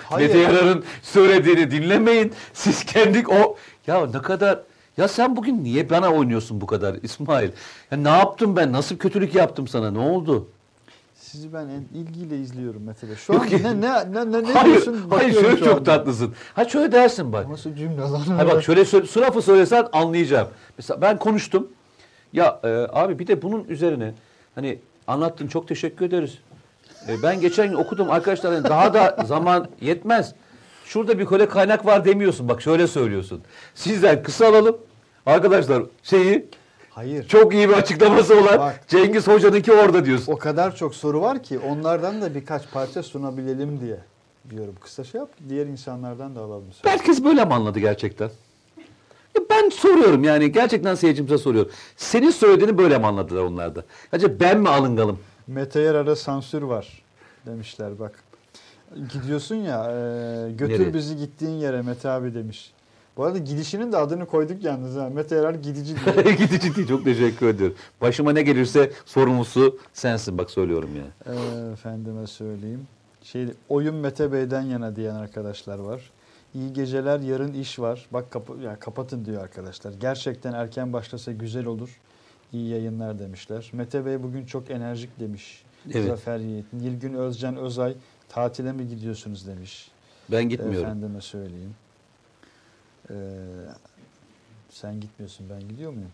Hayır. 0.09 0.27
Mete 0.27 0.39
Yarar'ın 0.39 0.83
söylediğini 1.01 1.71
dinlemeyin. 1.71 2.33
Siz 2.53 2.85
kendi 2.85 3.27
o 3.27 3.55
ya 3.87 4.05
ne 4.05 4.21
kadar 4.21 4.59
ya 4.97 5.07
sen 5.07 5.35
bugün 5.35 5.63
niye 5.63 5.89
bana 5.89 6.13
oynuyorsun 6.13 6.61
bu 6.61 6.65
kadar 6.65 6.95
İsmail? 7.03 7.51
Ya 7.91 7.97
ne 7.97 8.09
yaptım 8.09 8.55
ben? 8.55 8.71
Nasıl 8.71 8.97
kötülük 8.97 9.35
yaptım 9.35 9.67
sana? 9.67 9.91
Ne 9.91 9.99
oldu? 9.99 10.47
Sizi 11.33 11.53
ben 11.53 11.67
en 11.69 11.99
ilgiyle 11.99 12.39
izliyorum 12.39 12.87
Bey. 12.87 13.15
Şu 13.15 13.33
an 13.41 13.47
ne 13.51 13.81
ne 13.81 14.13
ne 14.13 14.31
ne, 14.31 14.43
ne 14.43 14.53
hayır, 14.53 14.65
diyorsun? 14.65 15.01
hayır 15.09 15.33
şöyle 15.33 15.57
çok 15.57 15.67
anda. 15.67 15.83
tatlısın. 15.83 16.33
Ha 16.53 16.65
şöyle 16.65 16.91
dersin 16.91 17.33
bak. 17.33 17.49
Nasıl 17.49 17.75
cümle 17.75 18.01
lan? 18.01 18.19
Ha 18.19 18.47
bak 18.47 18.63
şöyle 18.63 18.85
söyle, 18.85 19.41
söylesen 19.41 19.87
anlayacağım. 19.93 20.47
Mesela 20.77 21.01
ben 21.01 21.19
konuştum. 21.19 21.67
Ya 22.33 22.59
e, 22.63 22.67
abi 22.91 23.19
bir 23.19 23.27
de 23.27 23.41
bunun 23.41 23.63
üzerine 23.63 24.13
hani 24.55 24.79
anlattın 25.07 25.47
çok 25.47 25.67
teşekkür 25.67 26.05
ederiz. 26.05 26.37
E, 27.07 27.23
ben 27.23 27.41
geçen 27.41 27.69
gün 27.69 27.75
okudum 27.77 28.11
arkadaşlar 28.11 28.53
hani 28.53 28.63
daha 28.63 28.93
da 28.93 29.17
zaman 29.25 29.67
yetmez. 29.81 30.33
Şurada 30.85 31.19
bir 31.19 31.25
kole 31.25 31.47
kaynak 31.47 31.85
var 31.85 32.05
demiyorsun. 32.05 32.49
Bak 32.49 32.61
şöyle 32.61 32.87
söylüyorsun. 32.87 33.41
Sizden 33.75 34.23
kısa 34.23 34.47
alalım. 34.47 34.77
Arkadaşlar 35.25 35.83
şeyi 36.03 36.45
Hayır. 36.95 37.27
çok 37.27 37.53
iyi 37.53 37.69
bir 37.69 37.73
açıklaması 37.73 38.39
olan 38.39 38.59
Bak. 38.59 38.83
Cengiz 38.87 39.27
Hoca'nınki 39.27 39.73
orada 39.73 40.05
diyorsun. 40.05 40.33
O 40.33 40.37
kadar 40.37 40.75
çok 40.75 40.95
soru 40.95 41.21
var 41.21 41.43
ki 41.43 41.59
onlardan 41.59 42.21
da 42.21 42.35
birkaç 42.35 42.71
parça 42.71 43.03
sunabilelim 43.03 43.81
diye 43.81 43.99
diyorum. 44.49 44.75
Kısa 44.81 45.03
şey 45.03 45.19
yap. 45.21 45.29
Diğer 45.49 45.65
insanlardan 45.65 46.35
da 46.35 46.39
alalım. 46.41 46.65
Herkes 46.83 47.23
böyle 47.23 47.45
mi 47.45 47.53
anladı 47.53 47.79
gerçekten? 47.79 48.29
Ben 49.49 49.69
soruyorum 49.69 50.23
yani 50.23 50.51
gerçekten 50.51 50.95
seyircimize 50.95 51.37
soruyorum. 51.37 51.71
Senin 51.97 52.31
söylediğini 52.31 52.77
böyle 52.77 52.97
mi 52.97 53.05
anladılar 53.07 53.41
onlar 53.41 53.75
da? 53.75 53.83
Acaba 54.11 54.33
ben 54.39 54.59
mi 54.59 54.69
alıngalım? 54.69 55.19
Mete 55.47 55.79
Yarar'a 55.81 56.15
sansür 56.15 56.61
var 56.61 57.03
demişler 57.45 57.99
bak. 57.99 58.23
Gidiyorsun 59.13 59.55
ya 59.55 59.83
e, 59.91 60.51
götür 60.51 60.79
Nereye? 60.79 60.93
bizi 60.93 61.17
gittiğin 61.17 61.51
yere 61.51 61.81
Mete 61.81 62.09
abi 62.09 62.33
demiş. 62.33 62.73
Bu 63.17 63.23
arada 63.23 63.37
gidişinin 63.37 63.91
de 63.91 63.97
adını 63.97 64.25
koyduk 64.25 64.63
yalnız 64.63 64.95
ha. 64.95 65.09
Mete 65.09 65.35
Yarar 65.35 65.53
gidici 65.53 65.95
diye. 66.05 66.35
Gidici 66.35 66.75
değil 66.75 66.87
çok 66.87 67.03
teşekkür 67.03 67.47
ediyorum. 67.47 67.75
Başıma 68.01 68.31
ne 68.33 68.41
gelirse 68.41 68.91
sorumlusu 69.05 69.79
sensin 69.93 70.37
bak 70.37 70.51
söylüyorum 70.51 70.89
ya. 70.95 71.33
e, 71.33 71.71
efendime 71.71 72.27
söyleyeyim. 72.27 72.87
Şey, 73.23 73.47
oyun 73.69 73.95
Mete 73.95 74.31
Bey'den 74.31 74.61
yana 74.61 74.95
diyen 74.95 75.15
arkadaşlar 75.15 75.79
var. 75.79 76.11
İyi 76.55 76.73
geceler 76.73 77.19
yarın 77.19 77.53
iş 77.53 77.79
var. 77.79 78.05
Bak 78.11 78.31
kapı, 78.31 78.53
ya 78.63 78.79
kapatın 78.79 79.25
diyor 79.25 79.43
arkadaşlar. 79.43 79.93
Gerçekten 79.93 80.53
erken 80.53 80.93
başlasa 80.93 81.31
güzel 81.31 81.65
olur. 81.65 81.99
İyi 82.53 82.69
yayınlar 82.69 83.19
demişler. 83.19 83.69
Mete 83.73 84.05
Bey 84.05 84.23
bugün 84.23 84.45
çok 84.45 84.71
enerjik 84.71 85.19
demiş. 85.19 85.63
Evet. 85.93 86.07
Zafer 86.07 86.37
Yiğit. 86.39 86.73
Nilgün 86.73 87.13
Özcan 87.13 87.57
Özay 87.57 87.95
tatile 88.29 88.71
mi 88.71 88.87
gidiyorsunuz 88.87 89.47
demiş. 89.47 89.91
Ben 90.31 90.49
gitmiyorum. 90.49 90.79
Efendime 90.85 91.21
söyleyeyim. 91.21 91.75
Ee, 93.09 93.13
sen 94.69 95.01
gitmiyorsun 95.01 95.45
ben 95.49 95.69
gidiyor 95.69 95.91
muyum? 95.91 96.11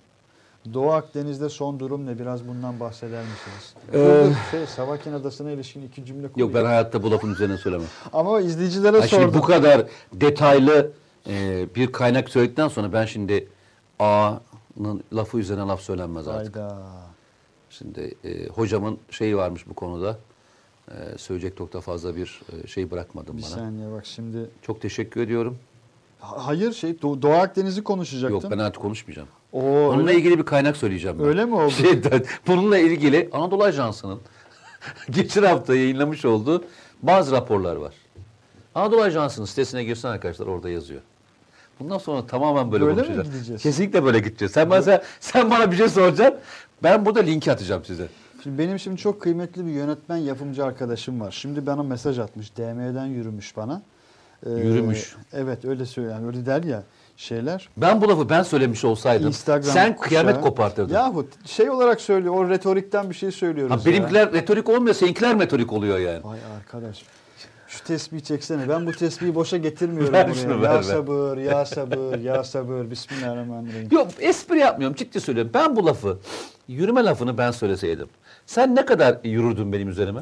Doğu 0.73 0.91
Akdeniz'de 0.91 1.49
son 1.49 1.79
durum 1.79 2.05
ne? 2.05 2.19
Biraz 2.19 2.47
bundan 2.47 2.79
bahseder 2.79 3.23
misiniz? 3.23 3.73
Ee, 3.93 4.33
şey, 4.51 4.65
Savakin 4.67 5.13
Adası'na 5.13 5.51
ilişkin 5.51 5.87
iki 5.87 6.05
cümle 6.05 6.23
Yok 6.23 6.33
kurayım. 6.33 6.53
ben 6.53 6.65
hayatta 6.65 7.03
bu 7.03 7.11
lafın 7.11 7.33
üzerine 7.33 7.57
söylemem. 7.57 7.87
Ama 8.13 8.41
izleyicilere 8.41 8.99
Ha, 8.99 9.07
şimdi 9.07 9.23
sordum. 9.23 9.39
bu 9.41 9.45
kadar 9.45 9.85
detaylı 10.13 10.91
e, 11.27 11.65
bir 11.75 11.91
kaynak 11.91 12.29
söyledikten 12.29 12.67
sonra 12.67 12.93
ben 12.93 13.05
şimdi 13.05 13.47
A'nın 13.99 15.03
lafı 15.13 15.37
üzerine 15.39 15.61
laf 15.63 15.81
söylenmez 15.81 16.27
artık. 16.27 16.55
Hayda. 16.55 16.77
Şimdi 17.69 18.15
e, 18.23 18.47
hocamın 18.47 18.97
şeyi 19.11 19.37
varmış 19.37 19.67
bu 19.69 19.73
konuda. 19.73 20.17
E, 20.91 21.17
söyleyecek 21.17 21.57
çok 21.57 21.73
da 21.73 21.81
fazla 21.81 22.15
bir 22.15 22.41
e, 22.63 22.67
şey 22.67 22.91
bırakmadım 22.91 23.37
Bir 23.37 23.41
bana. 23.41 23.49
saniye 23.49 23.91
bak 23.91 24.05
şimdi. 24.05 24.49
Çok 24.61 24.81
teşekkür 24.81 25.21
ediyorum. 25.21 25.57
Ha- 26.19 26.47
Hayır 26.47 26.73
şey 26.73 26.91
Do- 26.91 27.21
Doğu 27.21 27.33
Akdeniz'i 27.33 27.83
konuşacaktım. 27.83 28.41
Yok 28.41 28.51
ben 28.51 28.57
artık 28.57 28.81
konuşmayacağım. 28.81 29.27
Oo, 29.53 29.61
Bununla 29.61 30.01
öyle- 30.09 30.15
ilgili 30.19 30.37
bir 30.39 30.43
kaynak 30.45 30.77
söyleyeceğim 30.77 31.19
ben. 31.19 31.25
Öyle 31.25 31.45
mi 31.45 31.55
oldu? 31.55 31.71
Şeyden, 31.71 32.23
bununla 32.47 32.77
ilgili 32.77 33.29
Anadolu 33.33 33.63
Ajansı'nın 33.63 34.19
geçen 35.09 35.43
hafta 35.43 35.75
yayınlamış 35.75 36.25
olduğu 36.25 36.63
bazı 37.03 37.31
raporlar 37.31 37.75
var. 37.75 37.93
Anadolu 38.75 39.01
Ajansı'nın 39.01 39.45
sitesine 39.45 39.83
girsen 39.83 40.09
arkadaşlar 40.09 40.47
orada 40.47 40.69
yazıyor. 40.69 41.01
Bundan 41.79 41.97
sonra 41.97 42.27
tamamen 42.27 42.71
böyle, 42.71 42.85
Böyle 42.85 42.95
mi 42.95 43.01
konuşacağız. 43.07 43.31
gideceğiz? 43.35 43.61
Kesinlikle 43.63 44.03
böyle 44.03 44.19
gideceğiz. 44.19 44.51
Sen 44.51 44.69
bana, 44.69 44.81
sen, 44.81 45.01
sen 45.19 45.51
bana 45.51 45.71
bir 45.71 45.77
şey 45.77 45.89
soracaksın. 45.89 46.39
Ben 46.83 47.05
burada 47.05 47.19
linki 47.19 47.51
atacağım 47.51 47.85
size. 47.85 48.07
Şimdi 48.43 48.57
benim 48.57 48.79
şimdi 48.79 48.97
çok 48.97 49.21
kıymetli 49.21 49.65
bir 49.65 49.71
yönetmen 49.71 50.17
yapımcı 50.17 50.65
arkadaşım 50.65 51.19
var. 51.21 51.31
Şimdi 51.31 51.65
bana 51.65 51.83
mesaj 51.83 52.19
atmış. 52.19 52.57
DM'den 52.57 53.05
yürümüş 53.05 53.57
bana. 53.57 53.81
Ee, 54.45 54.49
Yürümüş. 54.49 55.15
Evet 55.33 55.65
öyle 55.65 55.85
söylüyor. 55.85 56.15
Yani 56.15 56.27
öyle 56.27 56.45
der 56.45 56.63
ya 56.63 56.83
şeyler. 57.17 57.69
Ben 57.77 58.01
bu 58.01 58.09
lafı 58.09 58.29
ben 58.29 58.43
söylemiş 58.43 58.85
olsaydım 58.85 59.27
Instagram 59.27 59.73
sen 59.73 59.97
kıyamet 59.97 60.35
kuşağı- 60.35 60.43
kopartırdın. 60.49 60.93
Yahu 60.93 61.27
şey 61.45 61.69
olarak 61.69 62.01
söylüyor. 62.01 62.33
O 62.35 62.49
retorikten 62.49 63.09
bir 63.09 63.15
şey 63.15 63.31
söylüyoruz. 63.31 63.75
Ha, 63.81 63.85
benimkiler 63.91 64.33
retorik 64.33 64.69
olmuyor, 64.69 64.95
seninkiler 64.95 65.35
metorik 65.35 65.73
oluyor 65.73 65.97
yani. 65.99 66.15
Ya. 66.15 66.23
Vay 66.23 66.39
arkadaş. 66.57 67.03
Şu 67.67 67.83
tespihi 67.83 68.23
çeksene. 68.23 68.69
Ben 68.69 68.85
bu 68.85 68.91
tespihi 68.91 69.35
boşa 69.35 69.57
getirmiyorum 69.57 70.13
Ver 70.13 70.29
buraya. 70.29 70.35
şunu, 70.41 70.53
ya 70.53 70.61
ver, 70.61 70.75
ver. 70.75 70.81
sabır, 70.81 71.37
ya 71.37 71.65
sabır, 71.75 72.19
ya 72.19 72.43
sabır. 72.43 72.91
Bismillahirrahmanirrahim. 72.91 73.87
Yok 73.91 74.07
espri 74.19 74.57
yapmıyorum 74.59 74.95
ciddi 74.95 75.21
söylüyorum. 75.21 75.51
Ben 75.53 75.75
bu 75.75 75.85
lafı 75.85 76.17
yürüme 76.67 77.03
lafını 77.03 77.37
ben 77.37 77.51
söyleseydim. 77.51 78.07
Sen 78.45 78.75
ne 78.75 78.85
kadar 78.85 79.17
yürürdün 79.23 79.73
benim 79.73 79.89
üzerime? 79.89 80.21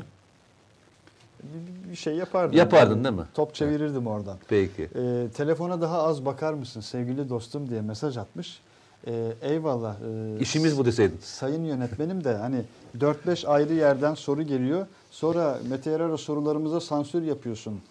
Şey 1.97 2.15
yapardım. 2.15 2.57
Yapardın 2.57 3.03
değil 3.03 3.15
mi? 3.15 3.23
Top 3.33 3.55
çevirirdim 3.55 4.07
oradan. 4.07 4.37
Peki. 4.47 4.89
Ee, 4.95 5.27
telefona 5.37 5.81
daha 5.81 6.03
az 6.03 6.25
bakar 6.25 6.53
mısın 6.53 6.81
sevgili 6.81 7.29
dostum 7.29 7.69
diye 7.69 7.81
mesaj 7.81 8.17
atmış. 8.17 8.59
Ee, 9.07 9.33
eyvallah. 9.41 9.95
Ee, 9.95 10.39
İşimiz 10.39 10.77
bu 10.77 10.85
deseydin. 10.85 11.17
Sayın 11.21 11.63
yönetmenim 11.65 12.23
de 12.23 12.33
hani 12.35 12.61
4-5 12.99 13.47
ayrı 13.47 13.73
yerden 13.73 14.13
soru 14.13 14.41
geliyor. 14.43 14.87
Sonra 15.11 15.57
Mete 15.69 15.89
Yarar'a 15.91 16.17
sorularımıza 16.17 16.79
sansür 16.79 17.21
yapıyorsun. 17.23 17.81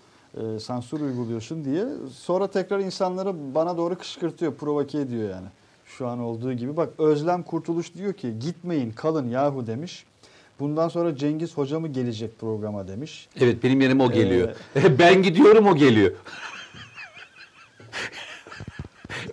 e, 0.40 0.60
sansür 0.60 1.00
uyguluyorsun 1.00 1.64
diye. 1.64 1.84
Sonra 2.14 2.46
tekrar 2.46 2.78
insanları 2.80 3.54
bana 3.54 3.76
doğru 3.76 3.98
kışkırtıyor, 3.98 4.54
provoke 4.54 4.98
ediyor 5.00 5.30
yani. 5.30 5.46
Şu 5.86 6.06
an 6.08 6.18
olduğu 6.18 6.52
gibi. 6.52 6.76
Bak 6.76 6.88
Özlem 6.98 7.42
Kurtuluş 7.42 7.94
diyor 7.94 8.12
ki 8.12 8.38
gitmeyin 8.38 8.90
kalın 8.90 9.28
yahu 9.28 9.66
demiş. 9.66 10.06
Bundan 10.60 10.88
sonra 10.88 11.16
Cengiz 11.16 11.56
Hoca 11.56 11.80
mı 11.80 11.88
gelecek 11.88 12.38
programa 12.40 12.88
demiş. 12.88 13.28
Evet 13.40 13.62
benim 13.62 13.80
yerime 13.80 14.02
o 14.02 14.12
geliyor. 14.12 14.48
ben 14.98 15.22
gidiyorum 15.22 15.66
o 15.66 15.76
geliyor. 15.76 16.12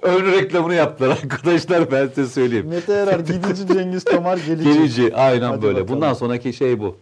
Ön 0.01 0.31
reklamını 0.31 0.73
yaptılar 0.73 1.09
arkadaşlar 1.23 1.91
ben 1.91 2.07
size 2.07 2.27
söyleyeyim. 2.27 2.67
Mete 2.67 2.93
Yarar 2.93 3.19
gidici 3.19 3.67
Cengiz 3.67 4.03
Tomar 4.03 4.37
gelecek. 4.47 4.73
Gelici 4.73 5.15
aynen 5.15 5.49
Hadi 5.49 5.61
böyle. 5.61 5.73
bakalım. 5.79 5.95
Bundan 5.95 6.13
sonraki 6.13 6.53
şey 6.53 6.79
bu. 6.79 6.97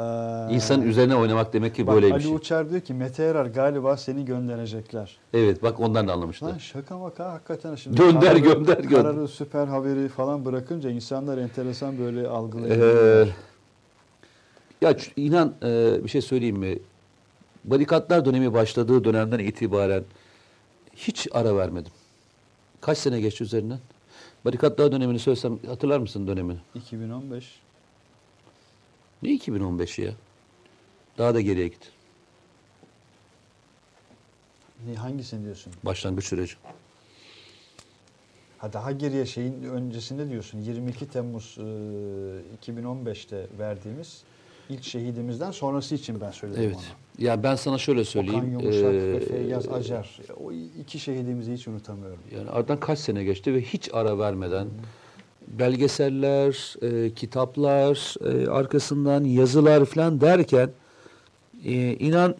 Ee, 0.00 0.04
İnsanın 0.50 0.82
üzerine 0.82 1.16
oynamak 1.16 1.52
demek 1.52 1.74
ki 1.74 1.86
bak, 1.86 1.94
böyle 1.94 2.06
bir 2.06 2.12
Ali 2.12 2.22
şey. 2.22 2.34
Uçar 2.34 2.70
diyor 2.70 2.80
ki 2.80 2.94
Mete 2.94 3.22
Yarar 3.22 3.46
galiba 3.46 3.96
seni 3.96 4.24
gönderecekler. 4.24 5.16
Evet 5.34 5.62
bak 5.62 5.80
ondan 5.80 6.08
da 6.08 6.12
anlamıştı. 6.12 6.44
Lan 6.46 6.58
şaka 6.58 6.98
maka 6.98 7.32
hakikaten 7.32 7.74
şimdi 7.74 7.96
Gönder, 7.96 8.20
kararı, 8.20 8.38
gönder, 8.38 8.78
gönder. 8.78 9.02
kararı 9.02 9.28
süper 9.28 9.66
haberi 9.66 10.08
falan 10.08 10.44
bırakınca 10.44 10.90
insanlar 10.90 11.38
enteresan 11.38 11.98
böyle 11.98 12.28
algılıyor. 12.28 12.76
Ee, 13.26 13.28
ya 14.80 14.96
inan 15.16 15.54
e, 15.62 16.00
bir 16.04 16.08
şey 16.08 16.20
söyleyeyim 16.22 16.56
mi? 16.56 16.78
Barikatlar 17.64 18.24
dönemi 18.24 18.54
başladığı 18.54 19.04
dönemden 19.04 19.38
itibaren 19.38 20.04
hiç 20.96 21.28
ara 21.32 21.56
vermedim. 21.56 21.92
Kaç 22.80 22.98
sene 22.98 23.20
geçti 23.20 23.44
üzerinden? 23.44 23.78
Barikatlar 24.44 24.92
dönemini 24.92 25.18
söylesem 25.18 25.58
hatırlar 25.66 25.98
mısın 25.98 26.26
dönemini? 26.26 26.58
2015 26.74 27.60
Ne 29.22 29.30
2015'i 29.30 30.04
ya? 30.04 30.12
Daha 31.18 31.34
da 31.34 31.40
geriye 31.40 31.68
git. 31.68 31.92
ne 34.90 34.94
hangisini 34.94 35.44
diyorsun? 35.44 35.72
Başlangıç 35.84 36.24
süreci. 36.24 36.54
Ha 38.58 38.72
daha 38.72 38.92
geriye 38.92 39.26
şeyin 39.26 39.62
öncesinde 39.62 40.30
diyorsun. 40.30 40.58
22 40.60 41.08
Temmuz 41.08 41.56
e, 41.58 41.62
2015'te 42.70 43.46
verdiğimiz 43.58 44.22
ilk 44.68 44.84
şehidimizden 44.84 45.50
sonrası 45.50 45.94
için 45.94 46.20
ben 46.20 46.30
söyledim 46.30 46.62
Evet. 46.62 46.76
onu. 46.76 47.24
Ya 47.24 47.42
ben 47.42 47.54
sana 47.54 47.78
şöyle 47.78 48.00
Okan 48.00 48.10
söyleyeyim. 48.10 48.52
Yumuşak 48.52 48.92
ve 48.92 49.16
Ee, 49.16 49.20
Feyyaz 49.20 49.68
Acar. 49.68 50.18
O 50.44 50.52
iki 50.52 50.98
şehidimizi 50.98 51.52
hiç 51.52 51.68
unutamıyorum. 51.68 52.18
Yani 52.36 52.50
aradan 52.50 52.80
kaç 52.80 52.98
sene 52.98 53.24
geçti 53.24 53.54
ve 53.54 53.60
hiç 53.62 53.90
ara 53.92 54.18
vermeden 54.18 54.68
belgeseller, 55.52 56.74
e, 56.82 57.14
kitaplar, 57.14 58.14
e, 58.26 58.50
arkasından 58.50 59.24
yazılar 59.24 59.84
falan 59.84 60.20
derken 60.20 60.70
e, 61.64 61.72
inan 61.94 62.34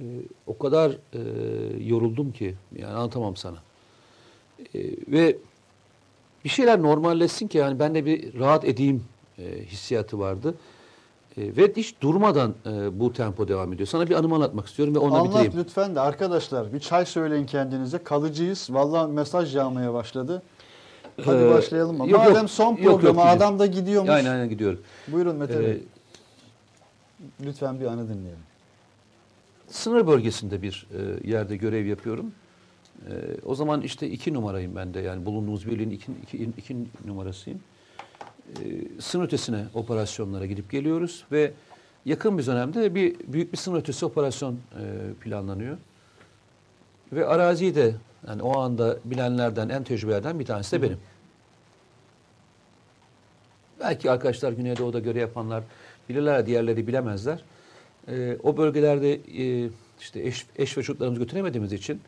e, 0.00 0.04
o 0.46 0.58
kadar 0.58 0.90
e, 0.90 1.20
yoruldum 1.84 2.32
ki 2.32 2.54
yani 2.76 2.94
anlatamam 2.94 3.36
sana. 3.36 3.56
E, 4.74 4.80
ve 5.08 5.36
bir 6.44 6.48
şeyler 6.48 6.82
normalleşsin 6.82 7.48
ki 7.48 7.58
yani 7.58 7.78
ben 7.78 7.94
de 7.94 8.04
bir 8.06 8.38
rahat 8.38 8.64
edeyim 8.64 9.04
e, 9.38 9.64
hissiyatı 9.64 10.18
vardı. 10.18 10.54
E, 11.36 11.56
ve 11.56 11.72
hiç 11.76 11.94
durmadan 12.00 12.54
e, 12.66 13.00
bu 13.00 13.12
tempo 13.12 13.48
devam 13.48 13.72
ediyor. 13.72 13.86
Sana 13.86 14.06
bir 14.08 14.14
anımı 14.14 14.34
anlatmak 14.34 14.66
istiyorum 14.66 14.94
ve 14.94 14.98
onunla 14.98 15.18
Anlat 15.18 15.30
bitireyim. 15.30 15.52
lütfen 15.56 15.94
de 15.94 16.00
arkadaşlar 16.00 16.72
bir 16.72 16.80
çay 16.80 17.06
söyleyin 17.06 17.46
kendinize. 17.46 17.98
Kalıcıyız. 17.98 18.68
Vallahi 18.70 19.12
mesaj 19.12 19.56
yağmaya 19.56 19.94
başladı. 19.94 20.42
Hadi 21.24 21.44
Ee, 21.44 21.50
başlayalım 21.50 21.96
mı? 21.98 22.08
yok, 22.10 22.20
Madem 22.20 22.36
yok. 22.36 22.50
son 22.50 22.70
Yok, 22.70 22.82
yok, 22.84 22.96
gidiyorum. 23.00 23.18
adam 23.20 23.58
da 23.58 23.66
gidiyormuş. 23.66 24.10
Aynen 24.10 24.30
aynen 24.30 24.48
gidiyorum. 24.48 24.80
Buyurun 25.08 25.36
Mete 25.36 25.54
Ee, 25.54 25.60
Bey. 25.60 25.82
Lütfen 27.44 27.80
bir 27.80 27.86
anı 27.86 28.08
dinleyelim. 28.08 28.38
Sınır 29.68 30.06
bölgesinde 30.06 30.62
bir 30.62 30.86
e, 31.24 31.30
yerde 31.30 31.56
görev 31.56 31.86
yapıyorum. 31.86 32.32
E, 33.08 33.12
o 33.44 33.54
zaman 33.54 33.82
işte 33.82 34.10
iki 34.10 34.34
numarayım 34.34 34.76
ben 34.76 34.94
de 34.94 35.00
yani 35.00 35.26
bulunduğumuz 35.26 35.66
birliğin 35.66 35.90
iki, 35.90 36.12
iki, 36.22 36.44
iki 36.58 36.76
numarasıyım. 37.06 37.60
E, 38.48 38.64
sınır 39.00 39.24
ötesine 39.24 39.64
operasyonlara 39.74 40.46
gidip 40.46 40.70
geliyoruz 40.70 41.24
ve 41.32 41.52
yakın 42.04 42.38
bir 42.38 42.46
dönemde 42.46 42.94
bir 42.94 43.16
büyük 43.32 43.52
bir 43.52 43.56
sınır 43.58 43.78
ötesi 43.78 44.06
operasyon 44.06 44.52
e, 44.54 45.12
planlanıyor. 45.20 45.76
Ve 47.12 47.26
araziyi 47.26 47.74
de 47.74 47.94
yani 48.28 48.42
o 48.42 48.58
anda 48.58 48.98
bilenlerden 49.04 49.68
en 49.68 49.84
tecrübelerden 49.84 50.38
bir 50.38 50.44
tanesi 50.44 50.72
de 50.72 50.82
benim. 50.82 50.98
Belki 53.80 54.10
arkadaşlar 54.10 54.52
Güneydoğu'da 54.52 54.98
görev 54.98 55.20
yapanlar 55.20 55.64
bilirler, 56.08 56.46
diğerleri 56.46 56.86
bilemezler. 56.86 57.44
Ee, 58.08 58.36
o 58.42 58.56
bölgelerde 58.56 59.14
e, 59.14 59.70
işte 60.00 60.22
eş, 60.22 60.46
eş 60.56 60.78
ve 60.78 60.82
çocuklarımızı 60.82 61.22
götüremediğimiz 61.22 61.72
için 61.72 62.00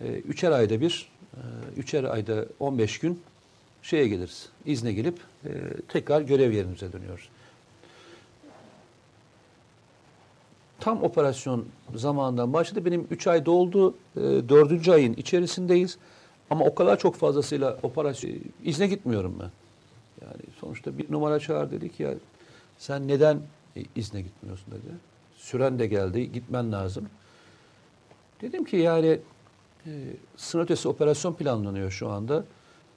e, 0.00 0.06
üçer 0.06 0.50
ayda 0.50 0.80
bir, 0.80 1.08
e, 1.34 1.40
üçer 1.76 2.04
ayda 2.04 2.46
15 2.60 2.98
gün 2.98 3.20
şeye 3.82 4.08
geliriz, 4.08 4.48
izne 4.66 4.92
gelip 4.92 5.18
e, 5.44 5.50
tekrar 5.88 6.20
görev 6.20 6.52
yerimize 6.52 6.92
dönüyoruz. 6.92 7.28
Tam 10.80 11.02
operasyon 11.02 11.64
zamanından 11.94 12.52
başladı. 12.52 12.84
Benim 12.84 13.06
3 13.10 13.26
ay 13.26 13.46
doldu. 13.46 13.94
E, 14.16 14.20
4. 14.20 14.88
ayın 14.88 15.14
içerisindeyiz. 15.14 15.98
Ama 16.50 16.64
o 16.64 16.74
kadar 16.74 16.98
çok 16.98 17.14
fazlasıyla 17.14 17.78
operasyon 17.82 18.34
izne 18.64 18.86
gitmiyorum 18.86 19.36
ben. 19.40 19.50
Yani 20.26 20.42
sonuçta 20.60 20.98
bir 20.98 21.12
numara 21.12 21.40
çağır 21.40 21.70
dedik 21.70 22.00
ya 22.00 22.14
sen 22.78 23.08
neden 23.08 23.40
e, 23.76 23.82
izne 23.96 24.20
gitmiyorsun 24.20 24.70
dedi. 24.70 24.94
Süren 25.36 25.78
de 25.78 25.86
geldi 25.86 26.32
gitmen 26.32 26.72
lazım. 26.72 27.08
Dedim 28.42 28.64
ki 28.64 28.76
yani 28.76 29.20
e, 29.86 29.90
sınır 30.36 30.64
ötesi 30.64 30.88
operasyon 30.88 31.34
planlanıyor 31.34 31.90
şu 31.90 32.08
anda. 32.08 32.44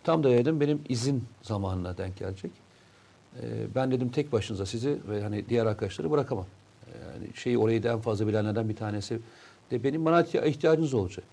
Tam 0.03 0.23
da 0.23 0.29
dedim 0.29 0.59
benim 0.59 0.81
izin 0.89 1.23
zamanına 1.41 1.97
denk 1.97 2.17
gelecek. 2.17 2.51
E, 3.41 3.75
ben 3.75 3.91
dedim 3.91 4.09
tek 4.09 4.31
başınıza 4.31 4.65
sizi 4.65 4.99
ve 5.09 5.23
hani 5.23 5.49
diğer 5.49 5.65
arkadaşları 5.65 6.11
bırakamam. 6.11 6.45
Yani 7.13 7.27
şeyi 7.35 7.57
orayı 7.57 7.83
da 7.83 7.91
en 7.91 7.99
fazla 7.99 8.27
bilenlerden 8.27 8.69
bir 8.69 8.75
tanesi 8.75 9.19
de 9.71 9.83
benim 9.83 10.05
bana 10.05 10.21
ihtiya- 10.21 10.45
ihtiyacınız 10.45 10.93
olacak. 10.93 11.25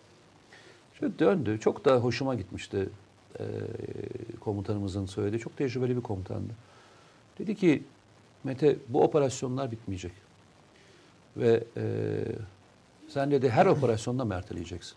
Şöyle 1.00 1.18
döndü. 1.18 1.58
Çok 1.60 1.84
da 1.84 1.96
hoşuma 1.96 2.34
gitmişti 2.34 2.88
e, 3.40 3.44
komutanımızın 4.40 5.06
söylediği. 5.06 5.40
Çok 5.40 5.56
tecrübeli 5.56 5.96
bir 5.96 6.02
komutandı. 6.02 6.52
Dedi 7.38 7.54
ki 7.54 7.82
Mete 8.44 8.76
bu 8.88 9.02
operasyonlar 9.02 9.70
bitmeyecek. 9.70 10.12
Ve 11.36 11.64
e, 11.76 11.82
sen 13.08 13.30
dedi 13.30 13.50
her 13.50 13.66
operasyonda 13.66 14.24
mı 14.24 14.34
erteleyeceksin? 14.34 14.94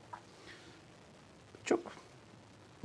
Çok 1.66 1.80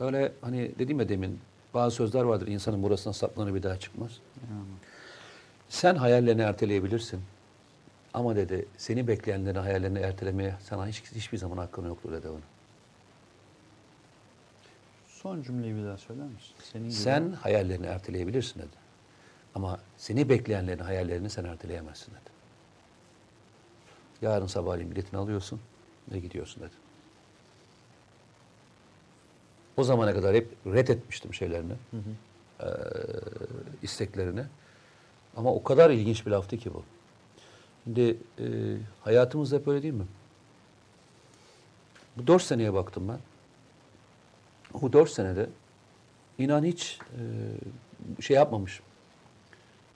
böyle 0.01 0.33
hani 0.41 0.71
dedim 0.79 1.01
ya 1.01 1.09
demin 1.09 1.39
bazı 1.75 1.97
sözler 1.97 2.23
vardır 2.23 2.47
insanın 2.47 2.83
burasına 2.83 3.13
saplanır 3.13 3.55
bir 3.55 3.63
daha 3.63 3.79
çıkmaz. 3.79 4.11
Sen 5.69 5.95
hayallerini 5.95 6.43
erteleyebilirsin. 6.43 7.21
Ama 8.15 8.37
dedi 8.37 8.67
seni 8.79 9.09
bekleyenlerin 9.09 9.59
hayallerini 9.59 9.99
ertelemeye 9.99 10.55
sana 10.61 10.87
hiç, 10.87 11.03
hiçbir 11.15 11.39
zaman 11.39 11.57
hakkın 11.57 11.87
yoktur 11.89 12.13
dedi 12.13 12.29
ona. 12.29 12.41
Son 15.09 15.43
cümleyi 15.43 15.77
bir 15.77 15.85
daha 15.85 15.97
söyler 15.97 16.25
misin? 16.27 16.55
Senin 16.73 16.85
gibi. 16.85 16.93
Sen 16.95 17.33
hayallerini 17.33 17.87
erteleyebilirsin 17.87 18.61
dedi. 18.61 18.83
Ama 19.55 19.81
seni 19.97 20.29
bekleyenlerin 20.29 20.83
hayallerini 20.83 21.31
sen 21.31 21.45
erteleyemezsin 21.45 22.11
dedi. 22.13 22.31
Yarın 24.23 24.47
sabahleyin 24.47 24.91
biletini 24.91 25.21
alıyorsun 25.21 25.61
ve 26.13 26.19
gidiyorsun 26.19 26.63
dedi. 26.63 26.73
O 29.77 29.85
zamana 29.85 30.15
kadar 30.15 30.35
hep 30.35 30.49
ret 30.67 30.91
etmiştim 30.91 31.35
şeylerini, 31.35 31.73
eee, 32.61 32.69
isteklerini. 33.83 34.45
Ama 35.37 35.55
o 35.55 35.63
kadar 35.63 35.91
ilginç 35.91 36.27
bir 36.27 36.31
laftı 36.31 36.57
ki 36.59 36.75
bu. 36.75 36.85
Şimdi 37.85 38.17
eee 38.39 38.47
hayatımızda 39.05 39.57
hep 39.57 39.69
öyle 39.69 39.83
değil 39.83 39.95
mi? 39.95 40.07
Bu 42.17 42.27
dört 42.27 42.43
seneye 42.43 42.75
baktım 42.75 43.09
ben. 43.09 43.19
O 44.83 44.93
dört 44.93 45.11
senede 45.11 45.47
inan 46.39 46.65
hiç 46.65 46.99
e, 48.19 48.23
şey 48.23 48.37
yapmamışım. 48.37 48.85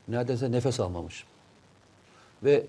Neredeyse 0.09 0.53
nefes 0.53 0.81
almamışım. 0.81 1.29
Ve 2.45 2.67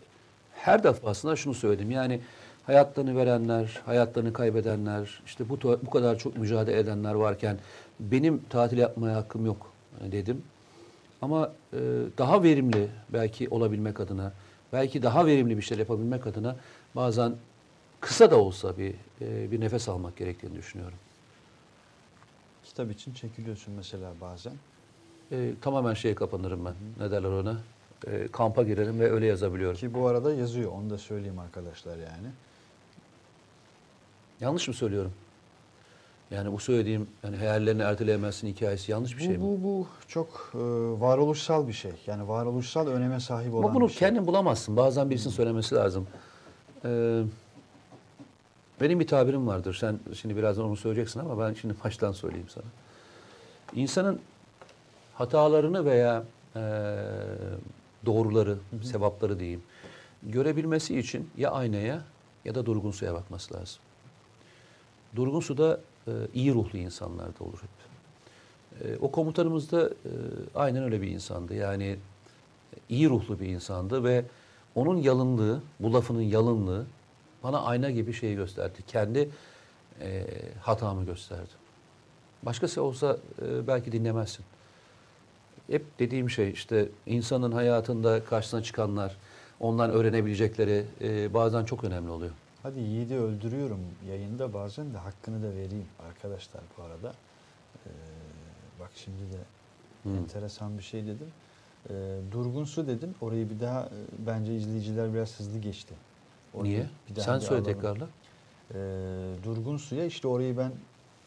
her 0.56 0.84
defasında 0.84 1.36
şunu 1.36 1.54
söyledim. 1.54 1.92
Yani 1.92 2.22
hayatlarını 2.66 3.16
verenler, 3.16 3.82
hayatlarını 3.86 4.34
kaybedenler, 4.34 5.22
işte 5.26 5.50
bu, 5.50 5.62
bu 5.62 5.90
kadar 5.90 6.18
çok 6.18 6.38
mücadele 6.38 6.80
edenler 6.80 7.14
varken 7.14 7.58
benim 8.00 8.44
tatil 8.50 8.78
yapmaya 8.78 9.16
hakkım 9.16 9.46
yok 9.46 9.72
e, 10.08 10.12
dedim. 10.12 10.44
Ama 11.22 11.52
e, 11.74 11.78
daha 12.18 12.44
verimli 12.44 12.90
belki 13.10 13.50
olabilmek 13.50 14.00
adına, 14.00 14.34
belki 14.74 15.04
daha 15.04 15.26
verimli 15.26 15.58
bir 15.58 15.62
şeyler 15.62 15.80
yapabilmek 15.80 16.28
adına 16.28 16.56
bazen 16.96 17.36
kısa 18.00 18.32
da 18.32 18.38
olsa 18.38 18.78
bir 18.78 18.94
e, 19.22 19.52
bir 19.52 19.62
nefes 19.62 19.90
almak 19.90 20.18
gerektiğini 20.18 20.56
düşünüyorum. 20.56 20.98
kitap 22.64 22.92
için 22.92 23.14
çekiliyorsun 23.14 23.74
mesela 23.74 24.14
bazen. 24.22 24.54
E, 25.32 25.52
tamamen 25.62 25.94
şeye 25.94 26.16
kapanırım 26.16 26.66
ben. 26.66 26.74
Ne 27.00 27.12
derler 27.12 27.30
ona? 27.30 27.58
E, 28.08 28.28
kampa 28.28 28.64
girerim 28.64 29.00
ve 29.00 29.12
öyle 29.12 29.26
yazabiliyorum. 29.26 29.78
Ki 29.78 29.94
bu 29.94 30.08
arada 30.08 30.34
yazıyor. 30.34 30.72
Onu 30.72 30.90
da 30.90 30.98
söyleyeyim 30.98 31.40
arkadaşlar 31.40 31.98
yani. 31.98 32.28
Yanlış 34.42 34.68
mı 34.68 34.74
söylüyorum? 34.74 35.14
Yani 36.32 36.52
bu 36.52 36.60
söylediğim 36.60 37.08
yani 37.24 37.38
hayallerini 37.38 37.82
erteleyemezsin 37.82 38.48
hikayesi 38.48 38.92
yanlış 38.92 39.18
bir 39.18 39.24
şey 39.24 39.42
bu, 39.42 39.44
mi? 39.44 39.64
bu, 39.64 39.64
bu 39.64 39.88
çok 40.08 40.52
e, 40.54 40.58
varoluşsal 41.02 41.68
bir 41.68 41.74
şey. 41.74 41.92
Yani 42.08 42.28
varoluşsal 42.28 42.88
öneme 42.88 43.20
sahip 43.20 43.54
olan 43.54 43.64
Ama 43.64 43.76
bunu 43.76 43.88
bir 43.88 43.94
şey. 43.94 44.00
kendin 44.00 44.28
bulamazsın. 44.28 44.78
Bazen 44.78 45.10
birisinin 45.10 45.34
söylemesi 45.34 45.76
lazım. 45.76 46.08
Ee, 46.86 47.22
benim 48.82 49.00
bir 49.00 49.08
tabirim 49.08 49.48
vardır. 49.48 49.78
Sen 49.80 50.00
şimdi 50.22 50.38
birazdan 50.38 50.66
onu 50.66 50.76
söyleyeceksin 50.76 51.20
ama 51.20 51.40
ben 51.40 51.54
şimdi 51.54 51.76
baştan 51.84 52.12
söyleyeyim 52.12 52.50
sana. 52.50 52.66
İnsanın 53.76 54.20
hatalarını 55.14 55.86
veya 55.86 56.24
e, 56.56 56.62
doğruları, 58.06 58.58
sevapları 58.84 59.40
diyeyim, 59.40 59.64
görebilmesi 60.24 61.00
için 61.00 61.30
ya 61.38 61.52
aynaya 61.52 62.02
ya 62.46 62.56
da 62.56 62.66
durgun 62.66 62.92
suya 62.92 63.14
bakması 63.14 63.54
lazım. 63.54 63.80
Durgun 65.16 65.40
suda 65.40 65.80
e, 66.08 66.12
iyi 66.34 66.54
ruhlu 66.54 66.80
insanlar 66.80 67.40
da 67.40 67.44
olur 67.44 67.62
hep. 67.62 67.88
E, 68.88 68.98
o 68.98 69.12
komutanımız 69.12 69.72
da 69.72 69.90
e, 69.90 70.12
aynen 70.56 70.84
öyle 70.84 71.02
bir 71.02 71.08
insandı. 71.08 71.56
Yani 71.56 71.98
iyi 72.90 73.10
ruhlu 73.10 73.40
bir 73.40 73.48
insandı 73.48 74.04
ve 74.04 74.26
onun 74.76 74.98
yalınlığı, 74.98 75.62
bu 75.80 75.94
lafının 75.94 76.22
yalınlığı 76.22 76.86
bana 77.44 77.62
ayna 77.62 77.92
gibi 77.92 78.14
şeyi 78.14 78.36
gösterdi. 78.36 78.80
Kendi 78.88 79.30
e, 80.02 80.26
hatamı 80.62 81.06
gösterdi. 81.06 81.50
Başkası 82.44 82.84
olsa 82.84 83.18
e, 83.42 83.68
belki 83.68 83.92
dinlemezsin. 83.92 84.46
Hep 85.68 86.00
dediğim 86.00 86.30
şey 86.30 86.52
işte 86.52 86.90
insanın 87.06 87.52
hayatında 87.52 88.26
karşısına 88.26 88.64
çıkanlar, 88.64 89.18
ondan 89.60 89.92
öğrenebilecekleri 89.92 90.86
e, 91.02 91.34
bazen 91.34 91.66
çok 91.66 91.84
önemli 91.84 92.10
oluyor. 92.10 92.32
Hadi 92.68 92.80
Yiğit'i 92.80 93.18
öldürüyorum 93.20 93.80
yayında 94.10 94.54
bazen 94.54 94.94
de 94.94 94.98
hakkını 94.98 95.44
da 95.44 95.52
vereyim 95.56 95.86
arkadaşlar 96.10 96.62
bu 96.78 96.84
arada. 96.84 97.14
Ee, 97.86 97.90
bak 98.80 98.90
şimdi 98.96 99.18
de 99.34 99.38
Hı. 100.10 100.18
enteresan 100.18 100.78
bir 100.78 100.84
şey 100.84 101.04
dedim. 101.04 101.28
Ee, 101.90 101.94
durgun 102.32 102.64
su 102.66 102.88
dedin. 102.88 103.16
Orayı 103.22 103.50
bir 103.50 103.60
daha 103.60 103.82
e, 103.82 103.90
bence 104.28 104.56
izleyiciler 104.56 105.14
biraz 105.14 105.40
hızlı 105.40 105.60
geçti. 105.60 105.94
Orayı 106.54 106.72
Niye? 106.74 106.86
bir 107.10 107.16
daha 107.16 107.26
Sen 107.26 107.36
bir 107.36 107.42
söyle 107.46 107.62
alalım. 107.62 107.74
tekrarla. 107.74 108.08
Ee, 108.74 108.78
durgun 109.44 109.78
suya 109.78 110.06
işte 110.06 110.28
orayı 110.28 110.58
ben 110.58 110.72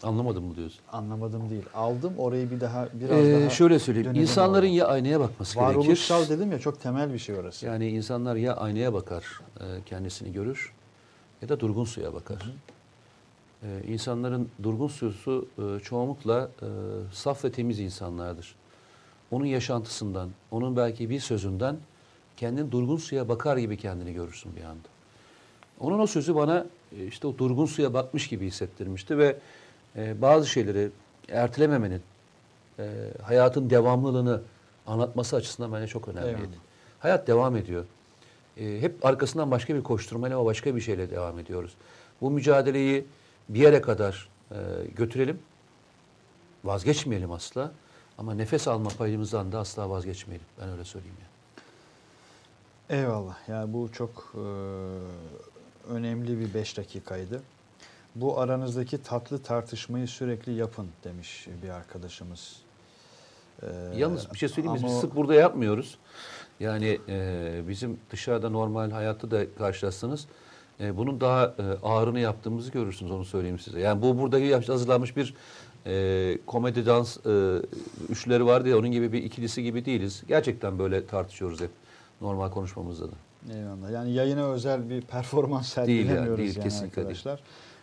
Anlamadım 0.03 0.45
mı 0.45 0.57
diyorsun? 0.57 0.81
anlamadım 0.93 1.51
değil. 1.51 1.65
Aldım 1.75 2.13
orayı 2.19 2.51
bir 2.51 2.61
daha 2.61 2.89
biraz 2.95 3.27
Ee, 3.29 3.41
daha 3.41 3.51
şöyle 3.51 3.79
söyleyeyim. 3.79 4.15
İnsanların 4.15 4.67
oraya. 4.67 4.75
ya 4.75 4.87
aynaya 4.87 5.21
bakması 5.21 5.59
varoluşsal 5.61 6.19
gerekir. 6.19 6.37
dedim 6.39 6.53
ya 6.53 6.59
çok 6.59 6.81
temel 6.81 7.13
bir 7.13 7.19
şey 7.19 7.35
orası. 7.37 7.67
Yani 7.67 7.89
insanlar 7.89 8.37
ya 8.37 8.57
aynaya 8.57 8.93
bakar, 8.93 9.41
e, 9.61 9.65
kendisini 9.87 10.33
görür 10.33 10.73
ya 11.43 11.49
da 11.49 11.61
durgun 11.61 11.85
suya 11.85 12.15
bakar. 12.15 12.43
E, 13.63 13.83
insanların 13.89 14.49
durgun 14.63 14.89
suyu 14.89 15.49
e, 15.59 15.81
çoğunlukla 15.81 16.51
e, 16.63 16.67
saf 17.13 17.45
ve 17.45 17.53
temiz 17.53 17.81
insanlardır. 17.81 18.55
Onun 19.31 19.45
yaşantısından, 19.45 20.31
onun 20.51 20.77
belki 20.77 21.11
bir 21.11 21.21
sözünden 21.21 21.77
kendin 22.37 22.71
durgun 22.71 22.97
suya 22.97 23.29
bakar 23.29 23.57
gibi 23.57 23.77
kendini 23.77 24.15
görürsün 24.15 24.57
bir 24.57 24.65
anda. 24.65 24.89
Onun 25.81 25.99
o 25.99 26.07
sözü 26.07 26.35
bana 26.35 26.67
e, 26.99 27.07
işte 27.07 27.27
o 27.27 27.39
durgun 27.39 27.67
suya 27.67 27.95
bakmış 27.95 28.29
gibi 28.29 28.47
hissettirmişti 28.47 29.19
ve 29.19 29.37
e, 29.97 30.23
bazı 30.23 30.47
şeyleri 30.47 30.91
ertelememenin, 31.29 32.03
e, 32.79 32.85
hayatın 33.23 33.71
devamlılığını 33.71 34.41
anlatması 34.87 35.37
açısından 35.37 35.73
bence 35.73 35.87
çok 35.87 36.09
önemliydi. 36.09 36.39
Eyvallah. 36.39 36.57
Hayat 36.99 37.27
devam 37.27 37.57
ediyor. 37.57 37.85
E, 38.57 38.81
hep 38.81 39.05
arkasından 39.05 39.51
başka 39.51 39.75
bir 39.75 39.83
koşturmayla 39.83 40.37
ama 40.37 40.47
başka 40.47 40.77
bir 40.77 40.81
şeyle 40.81 41.11
devam 41.11 41.39
ediyoruz. 41.39 41.75
Bu 42.21 42.31
mücadeleyi 42.31 43.07
bir 43.49 43.61
yere 43.61 43.81
kadar 43.81 44.29
e, 44.51 44.57
götürelim. 44.97 45.39
Vazgeçmeyelim 46.65 47.33
asla. 47.33 47.73
Ama 48.19 48.35
nefes 48.35 48.69
alma 48.69 48.91
payımızdan 48.91 49.53
da 49.53 49.59
asla 49.59 49.91
vazgeçmeyelim. 49.91 50.47
Ben 50.61 50.69
öyle 50.69 50.85
söyleyeyim 50.85 51.17
ya. 51.21 51.27
Eyvallah. 52.99 53.49
Yani 53.49 53.73
bu 53.73 53.93
çok 53.93 54.35
e, 54.35 54.43
önemli 55.93 56.41
bir 56.41 56.55
5 56.55 56.77
dakikaydı. 56.77 57.43
Bu 58.15 58.41
aranızdaki 58.41 59.03
tatlı 59.03 59.43
tartışmayı 59.43 60.09
sürekli 60.09 60.53
yapın 60.53 60.89
demiş 61.05 61.49
bir 61.63 61.69
arkadaşımız. 61.69 62.57
Ee, 63.63 63.67
Yalnız 63.97 64.33
bir 64.33 64.39
şey 64.39 64.49
söyleyeyim 64.49 64.81
Biz 64.85 64.85
o- 64.97 65.01
sık 65.01 65.17
burada 65.17 65.35
yapmıyoruz. 65.35 65.99
Yani 66.61 66.99
e, 67.09 67.63
bizim 67.69 67.99
dışarıda 68.11 68.51
normal 68.51 68.91
hayatta 68.91 69.31
da 69.31 69.55
karşılaşsanız 69.59 70.27
e, 70.81 70.97
bunun 70.97 71.21
daha 71.21 71.45
e, 71.45 71.63
ağırını 71.83 72.21
yaptığımızı 72.21 72.71
görürsünüz 72.71 73.13
onu 73.13 73.25
söyleyeyim 73.25 73.59
size. 73.59 73.81
Yani 73.81 74.03
bu 74.03 74.19
buradaki 74.19 74.55
hazırlanmış 74.55 75.17
bir 75.17 75.35
e, 75.87 76.39
komedi 76.47 76.87
dans 76.87 77.27
e, 77.27 77.63
üçleri 78.09 78.47
vardı 78.47 78.69
ya 78.69 78.79
onun 78.79 78.91
gibi 78.91 79.13
bir 79.13 79.23
ikilisi 79.23 79.63
gibi 79.63 79.85
değiliz. 79.85 80.23
Gerçekten 80.29 80.79
böyle 80.79 81.07
tartışıyoruz 81.07 81.61
hep 81.61 81.71
normal 82.21 82.51
konuşmamızda 82.51 83.07
da. 83.07 83.15
Eyvallah. 83.55 83.91
Yani 83.91 84.13
yayına 84.13 84.47
özel 84.47 84.91
bir 84.91 85.03
performans 85.03 85.77
Değil 85.77 85.89
yani, 85.89 85.99
sergilemiyoruz 85.99 86.39
değil, 86.39 86.57
yani 86.57 86.65
kesinlikle 86.65 86.97
değil. 86.97 87.07
arkadaşlar. 87.07 87.41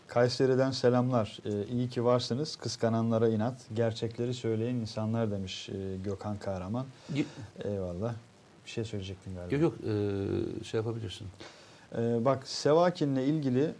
Kayseri'den 0.07 0.71
selamlar. 0.71 1.39
Ee, 1.45 1.65
iyi 1.67 1.89
ki 1.89 2.05
varsınız. 2.05 2.55
Kıskananlara 2.55 3.29
inat. 3.29 3.61
Gerçekleri 3.73 4.33
söyleyen 4.33 4.75
insanlar 4.75 5.31
demiş 5.31 5.69
e, 5.69 5.97
Gökhan 6.03 6.37
Kahraman. 6.37 6.85
Eyvallah. 7.63 8.13
Bir 8.67 8.71
şey 8.71 8.83
söyleyecektin 8.83 9.35
galiba. 9.35 9.55
Yok 9.55 9.61
yok 9.61 9.73
e, 10.61 10.63
şey 10.63 10.77
yapabilirsin. 10.77 11.27
Ee, 11.97 12.25
bak 12.25 12.47
Sevakin'le 12.47 13.17
ilgili 13.17 13.71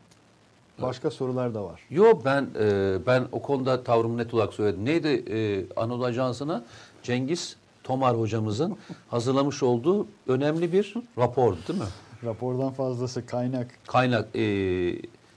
başka 0.82 1.12
sorular 1.12 1.54
da 1.54 1.64
var. 1.64 1.82
Yok 1.90 2.26
ben 2.26 2.48
e, 2.60 2.98
ben 3.08 3.28
o 3.32 3.42
konuda 3.42 3.84
tavrımı 3.84 4.18
net 4.18 4.34
olarak 4.34 4.54
söyledim. 4.54 4.86
Neydi 4.86 5.08
e, 5.08 5.66
Anadolu 5.76 6.06
Ajansı'na 6.06 6.64
Cengiz 7.04 7.56
Tomar 7.84 8.20
hocamızın 8.20 8.78
hazırlamış 9.10 9.64
olduğu 9.64 10.08
önemli 10.28 10.74
bir 10.74 10.94
rapordu 11.18 11.58
değil 11.68 11.80
mi? 11.80 11.86
Rapordan 12.24 12.74
fazlası 12.74 13.26
kaynak. 13.26 13.68
Kaynak 13.88 14.36
e, 14.36 14.42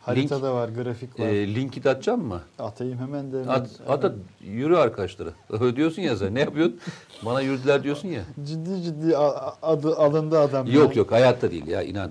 Harita 0.01 0.35
link, 0.35 0.45
da 0.45 0.55
var, 0.55 0.69
grafik 0.69 1.21
var. 1.21 1.27
e, 1.27 1.55
linki 1.55 1.85
de 1.85 1.91
atacağım 1.91 2.25
mı? 2.25 2.43
Atayım 2.59 2.99
hemen 2.99 3.33
de. 3.33 3.39
At, 3.39 3.71
at, 3.89 4.05
at, 4.05 4.15
yürü 4.41 4.77
arkadaşları. 4.77 5.33
Ödüyorsun 5.51 6.03
ya 6.03 6.17
sen. 6.17 6.35
Ne 6.35 6.41
yapıyorsun? 6.41 6.81
Bana 7.25 7.41
yürüdüler 7.41 7.83
diyorsun 7.83 8.09
ya. 8.09 8.25
Ciddi 8.45 8.83
ciddi 8.83 9.17
adı 9.63 9.97
alındı 9.97 10.39
adam. 10.39 10.67
ya. 10.67 10.73
Yok 10.73 10.97
yok 10.97 11.13
hayatta 11.13 11.51
değil 11.51 11.67
ya 11.67 11.83
inan. 11.83 12.11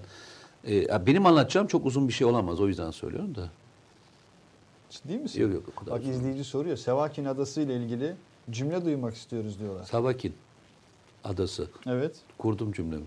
E, 0.68 1.06
benim 1.06 1.26
anlatacağım 1.26 1.68
çok 1.68 1.86
uzun 1.86 2.07
bir 2.07 2.14
şey 2.14 2.28
olamaz 2.28 2.60
o 2.61 2.68
yüzden 2.68 2.91
söylüyorum 2.91 3.36
da. 3.36 3.49
Ciddi 4.90 5.18
misin? 5.18 5.41
Yok 5.41 5.53
yok 5.53 5.64
o 5.72 5.80
kadar. 5.80 5.94
Bak 5.94 6.02
uzun. 6.02 6.14
izleyici 6.14 6.44
soruyor. 6.44 6.78
Sevakin 6.78 7.26
Adası 7.26 7.61
ile 7.61 7.76
ilgili 7.76 8.16
cümle 8.52 8.86
duymak 8.86 9.16
istiyoruz 9.16 9.60
diyorlar. 9.60 9.84
Savakin 9.84 10.34
adası. 11.24 11.68
Evet. 11.86 12.16
Kurdum 12.38 12.72
cümlemi. 12.72 13.06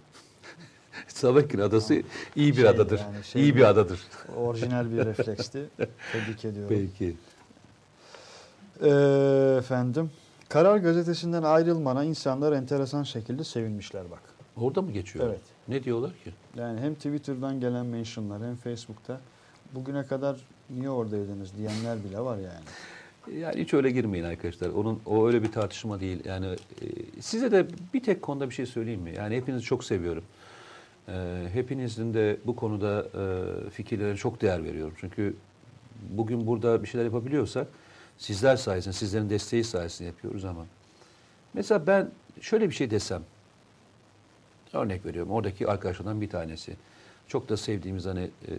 Savakin 1.09 1.59
adası 1.59 2.02
iyi 2.36 2.52
bir 2.52 2.56
Şey, 2.56 2.69
adadır. 2.69 2.98
yani 2.98 3.24
şey 3.24 3.43
iyi 3.43 3.56
bir 3.56 3.69
adadır. 3.69 4.01
Orijinal 4.36 4.93
bir 4.93 4.97
refleksti. 5.06 5.66
Tebrik 6.12 6.44
ediyorum. 6.44 6.89
Peki. 6.98 7.16
Ee, 8.82 9.56
efendim. 9.59 10.10
Karar 10.48 10.77
gazetesinden 10.77 11.43
ayrılmana 11.43 12.05
insanlar 12.05 12.52
enteresan 12.52 13.02
şekilde 13.02 13.44
sevinmişler 13.44 14.10
bak. 14.10 14.20
Orada 14.56 14.82
mı 14.82 14.93
geçiyor? 14.93 15.27
Evet. 15.28 15.40
Ne 15.69 15.85
diyorlar 15.85 16.10
ki? 16.24 16.32
Yani 16.56 16.81
hem 16.81 16.94
Twitter'dan 16.94 17.60
gelen 17.60 17.86
mentionlar 17.86 18.43
hem 18.43 18.56
Facebook'ta 18.56 19.20
bugüne 19.74 20.06
kadar 20.06 20.36
niye 20.70 20.90
oradaydınız 20.90 21.56
diyenler 21.59 22.05
bile 22.05 22.20
var 22.20 22.36
yani. 22.39 22.64
Yani 23.40 23.60
hiç 23.62 23.74
öyle 23.74 23.90
girmeyin 23.90 24.24
arkadaşlar. 24.24 24.69
Onun 24.70 25.01
o 25.06 25.27
öyle 25.27 25.43
bir 25.43 25.52
tartışma 25.52 26.01
değil. 26.01 26.24
Yani 26.24 26.47
e, 26.47 26.86
size 27.20 27.52
de 27.52 27.66
bir 27.94 28.02
tek 28.02 28.23
konuda 28.23 28.48
bir 28.51 28.55
şey 28.55 28.66
söyleyeyim 28.66 29.01
mi? 29.01 29.14
Yani 29.16 29.36
hepinizi 29.36 29.64
çok 29.64 29.85
seviyorum. 29.85 30.24
E, 31.08 31.48
hepinizin 31.52 32.14
de 32.14 32.38
bu 32.44 32.56
konuda 32.56 33.06
e, 33.66 33.70
fikirlerine 33.70 34.16
çok 34.16 34.42
değer 34.42 34.64
veriyorum. 34.64 34.94
Çünkü 35.00 35.36
bugün 36.10 36.46
burada 36.46 36.82
bir 36.82 36.88
şeyler 36.88 37.04
yapabiliyorsak 37.04 37.66
sizler 38.18 38.56
sayesinde, 38.56 38.94
sizlerin 38.94 39.30
desteği 39.30 39.64
sayesinde 39.64 40.08
yapıyoruz 40.08 40.44
ama 40.44 40.66
mesela 41.54 41.86
ben 41.86 42.10
şöyle 42.40 42.68
bir 42.68 42.74
şey 42.74 42.90
desem 42.90 43.22
örnek 44.72 45.06
veriyorum. 45.06 45.32
Oradaki 45.32 45.68
arkadaşlardan 45.68 46.20
bir 46.20 46.30
tanesi. 46.30 46.76
Çok 47.28 47.48
da 47.48 47.56
sevdiğimiz 47.56 48.06
hani 48.06 48.22
e, 48.22 48.52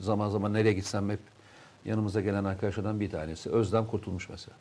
zaman 0.00 0.28
zaman 0.28 0.52
nereye 0.52 0.72
gitsem 0.72 1.10
hep 1.10 1.20
yanımıza 1.84 2.20
gelen 2.20 2.44
arkadaşlardan 2.44 3.00
bir 3.00 3.10
tanesi. 3.10 3.50
Özlem 3.50 3.86
kurtulmuş 3.86 4.28
mesela. 4.28 4.56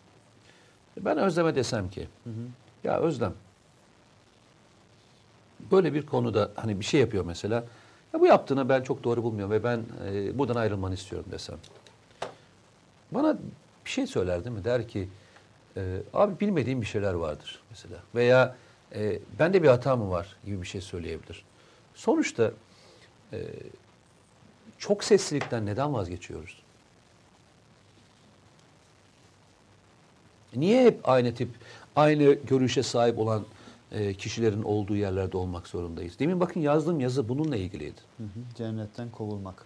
Ben 0.97 1.17
Özlem'e 1.17 1.55
desem 1.55 1.89
ki 1.89 2.07
ya 2.83 2.99
Özlem 2.99 3.33
böyle 5.71 5.93
bir 5.93 6.05
konuda 6.05 6.51
hani 6.55 6.79
bir 6.79 6.85
şey 6.85 6.99
yapıyor 6.99 7.25
mesela. 7.25 7.63
Ya 8.13 8.19
bu 8.19 8.25
yaptığını 8.25 8.69
ben 8.69 8.81
çok 8.81 9.03
doğru 9.03 9.23
bulmuyorum 9.23 9.51
ve 9.51 9.63
ben 9.63 9.83
e, 10.07 10.37
buradan 10.37 10.55
ayrılmanı 10.55 10.93
istiyorum 10.93 11.27
desem. 11.31 11.57
Bana 13.11 13.37
bir 13.85 13.89
şey 13.89 14.07
söyler 14.07 14.45
değil 14.45 14.55
mi? 14.55 14.63
Der 14.63 14.87
ki 14.87 15.09
e, 15.77 15.97
abi 16.13 16.39
bilmediğim 16.39 16.81
bir 16.81 16.85
şeyler 16.85 17.13
vardır 17.13 17.59
mesela. 17.69 17.95
Veya 18.15 18.55
e, 18.95 19.19
bende 19.39 19.63
bir 19.63 19.67
hata 19.67 19.95
mı 19.95 20.09
var 20.09 20.35
gibi 20.45 20.61
bir 20.61 20.67
şey 20.67 20.81
söyleyebilir. 20.81 21.45
Sonuçta 21.95 22.51
e, 23.33 23.37
çok 24.77 25.03
seslilikten 25.03 25.65
neden 25.65 25.93
vazgeçiyoruz? 25.93 26.61
Niye 30.55 30.85
hep 30.85 31.09
aynı 31.09 31.35
tip, 31.35 31.49
aynı 31.95 32.33
görüşe 32.33 32.83
sahip 32.83 33.19
olan 33.19 33.45
e, 33.91 34.13
kişilerin 34.13 34.63
olduğu 34.63 34.95
yerlerde 34.95 35.37
olmak 35.37 35.67
zorundayız? 35.67 36.19
Demin 36.19 36.39
bakın 36.39 36.61
yazdığım 36.61 36.99
yazı 36.99 37.29
bununla 37.29 37.55
ilgiliydi. 37.57 38.01
Hı 38.17 38.23
hı. 38.23 38.27
Cennetten 38.55 39.09
kovulmak. 39.09 39.65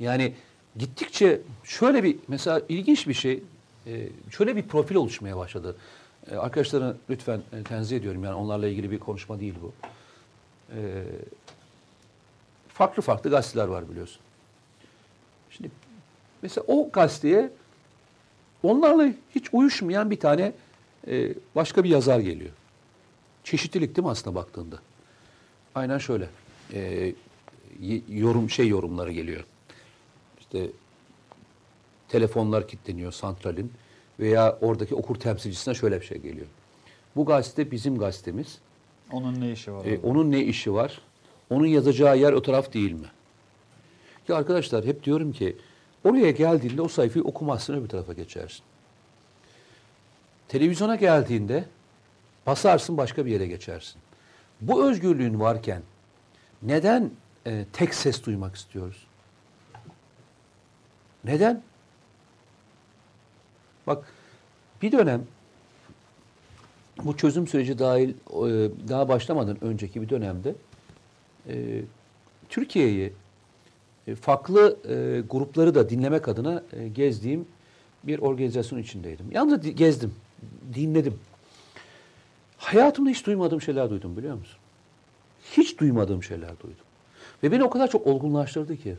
Yani 0.00 0.34
gittikçe 0.76 1.40
şöyle 1.64 2.02
bir 2.04 2.16
mesela 2.28 2.62
ilginç 2.68 3.08
bir 3.08 3.14
şey 3.14 3.42
e, 3.86 4.08
şöyle 4.30 4.56
bir 4.56 4.62
profil 4.62 4.94
oluşmaya 4.94 5.36
başladı. 5.36 5.76
E, 6.30 6.36
Arkadaşlara 6.36 6.96
lütfen 7.10 7.42
e, 7.52 7.62
tenzih 7.62 7.96
ediyorum 7.96 8.24
yani 8.24 8.34
onlarla 8.34 8.68
ilgili 8.68 8.90
bir 8.90 8.98
konuşma 8.98 9.40
değil 9.40 9.54
bu. 9.62 9.72
E, 10.76 11.04
Farklı 12.68 13.02
farklı 13.02 13.30
gazeteler 13.30 13.66
var 13.66 13.90
biliyorsun. 13.90 14.20
Şimdi 15.50 15.70
mesela 16.42 16.64
o 16.68 16.90
gazeteye 16.92 17.50
onlarla 18.62 19.12
hiç 19.34 19.48
uyuşmayan 19.52 20.10
bir 20.10 20.20
tane 20.20 20.52
e, 21.08 21.34
başka 21.54 21.84
bir 21.84 21.88
yazar 21.88 22.20
geliyor. 22.20 22.50
Çeşitlilik 23.44 23.96
değil 23.96 24.04
mi 24.04 24.10
aslında 24.10 24.36
baktığında? 24.36 24.78
Aynen 25.74 25.98
şöyle. 25.98 26.28
E, 26.72 27.12
yorum 28.08 28.50
şey 28.50 28.68
yorumları 28.68 29.12
geliyor. 29.12 29.44
İşte 30.40 30.70
telefonlar 32.08 32.68
kilitleniyor 32.68 33.12
santralin 33.12 33.72
veya 34.20 34.58
oradaki 34.60 34.94
okur 34.94 35.16
temsilcisine 35.16 35.74
şöyle 35.74 36.00
bir 36.00 36.06
şey 36.06 36.18
geliyor. 36.18 36.46
Bu 37.16 37.26
gazete 37.26 37.70
bizim 37.70 37.98
gazetemiz. 37.98 38.58
Onun 39.12 39.40
ne 39.40 39.52
işi 39.52 39.72
var? 39.72 39.84
E, 39.84 39.98
onun 39.98 40.30
ne 40.32 40.44
işi 40.44 40.74
var? 40.74 41.00
Onun 41.50 41.66
yazacağı 41.66 42.18
yer 42.18 42.32
o 42.32 42.42
taraf 42.42 42.72
değil 42.72 42.92
mi? 42.92 43.06
Ya 44.28 44.36
arkadaşlar 44.36 44.84
hep 44.84 45.04
diyorum 45.04 45.32
ki 45.32 45.56
oraya 46.04 46.30
geldiğinde 46.30 46.82
o 46.82 46.88
sayfayı 46.88 47.24
okumazsın 47.24 47.74
öbür 47.74 47.88
tarafa 47.88 48.12
geçersin. 48.12 48.62
Televizyona 50.48 50.96
geldiğinde 50.96 51.64
basarsın 52.46 52.96
başka 52.96 53.26
bir 53.26 53.30
yere 53.30 53.46
geçersin. 53.46 54.00
Bu 54.60 54.90
özgürlüğün 54.90 55.40
varken 55.40 55.82
neden 56.62 57.10
e, 57.46 57.64
tek 57.72 57.94
ses 57.94 58.24
duymak 58.24 58.56
istiyoruz? 58.56 59.06
Neden? 61.24 61.62
Bak 63.86 64.06
bir 64.82 64.92
dönem 64.92 65.24
bu 67.04 67.16
çözüm 67.16 67.46
süreci 67.46 67.78
dahil 67.78 68.08
e, 68.10 68.14
daha 68.88 69.08
başlamadan 69.08 69.64
önceki 69.64 70.02
bir 70.02 70.08
dönemde 70.08 70.54
e, 71.48 71.82
Türkiye'yi 72.48 73.12
e, 74.06 74.14
farklı 74.14 74.78
e, 74.88 75.20
grupları 75.20 75.74
da 75.74 75.90
dinlemek 75.90 76.28
adına 76.28 76.62
e, 76.72 76.88
gezdiğim 76.88 77.46
bir 78.04 78.18
organizasyon 78.18 78.78
içindeydim. 78.78 79.26
Yalnız 79.30 79.62
di- 79.62 79.74
gezdim, 79.74 80.14
dinledim. 80.74 81.18
Hayatımda 82.64 83.10
hiç 83.10 83.26
duymadığım 83.26 83.60
şeyler 83.60 83.90
duydum 83.90 84.16
biliyor 84.16 84.34
musun? 84.34 84.56
Hiç 85.52 85.78
duymadığım 85.78 86.22
şeyler 86.22 86.48
duydum. 86.48 86.84
Ve 87.42 87.52
beni 87.52 87.64
o 87.64 87.70
kadar 87.70 87.90
çok 87.90 88.06
olgunlaştırdı 88.06 88.76
ki. 88.76 88.96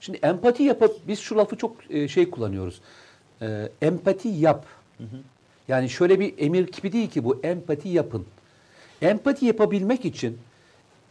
Şimdi 0.00 0.18
empati 0.18 0.62
yapıp 0.62 1.08
biz 1.08 1.18
şu 1.18 1.36
lafı 1.36 1.56
çok 1.56 1.90
e, 1.90 2.08
şey 2.08 2.30
kullanıyoruz. 2.30 2.80
E, 3.42 3.68
empati 3.82 4.28
yap. 4.28 4.66
Yani 5.68 5.90
şöyle 5.90 6.20
bir 6.20 6.34
emir 6.38 6.72
gibi 6.72 6.92
değil 6.92 7.10
ki 7.10 7.24
bu 7.24 7.40
empati 7.42 7.88
yapın. 7.88 8.26
Empati 9.02 9.46
yapabilmek 9.46 10.04
için 10.04 10.38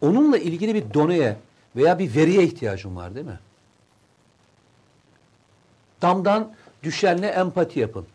onunla 0.00 0.38
ilgili 0.38 0.74
bir 0.74 0.94
doneye 0.94 1.36
veya 1.76 1.98
bir 1.98 2.14
veriye 2.14 2.42
ihtiyacım 2.42 2.96
var 2.96 3.14
değil 3.14 3.26
mi? 3.26 3.38
Damdan 6.02 6.54
düşenle 6.82 7.26
empati 7.26 7.80
yapın. 7.80 8.06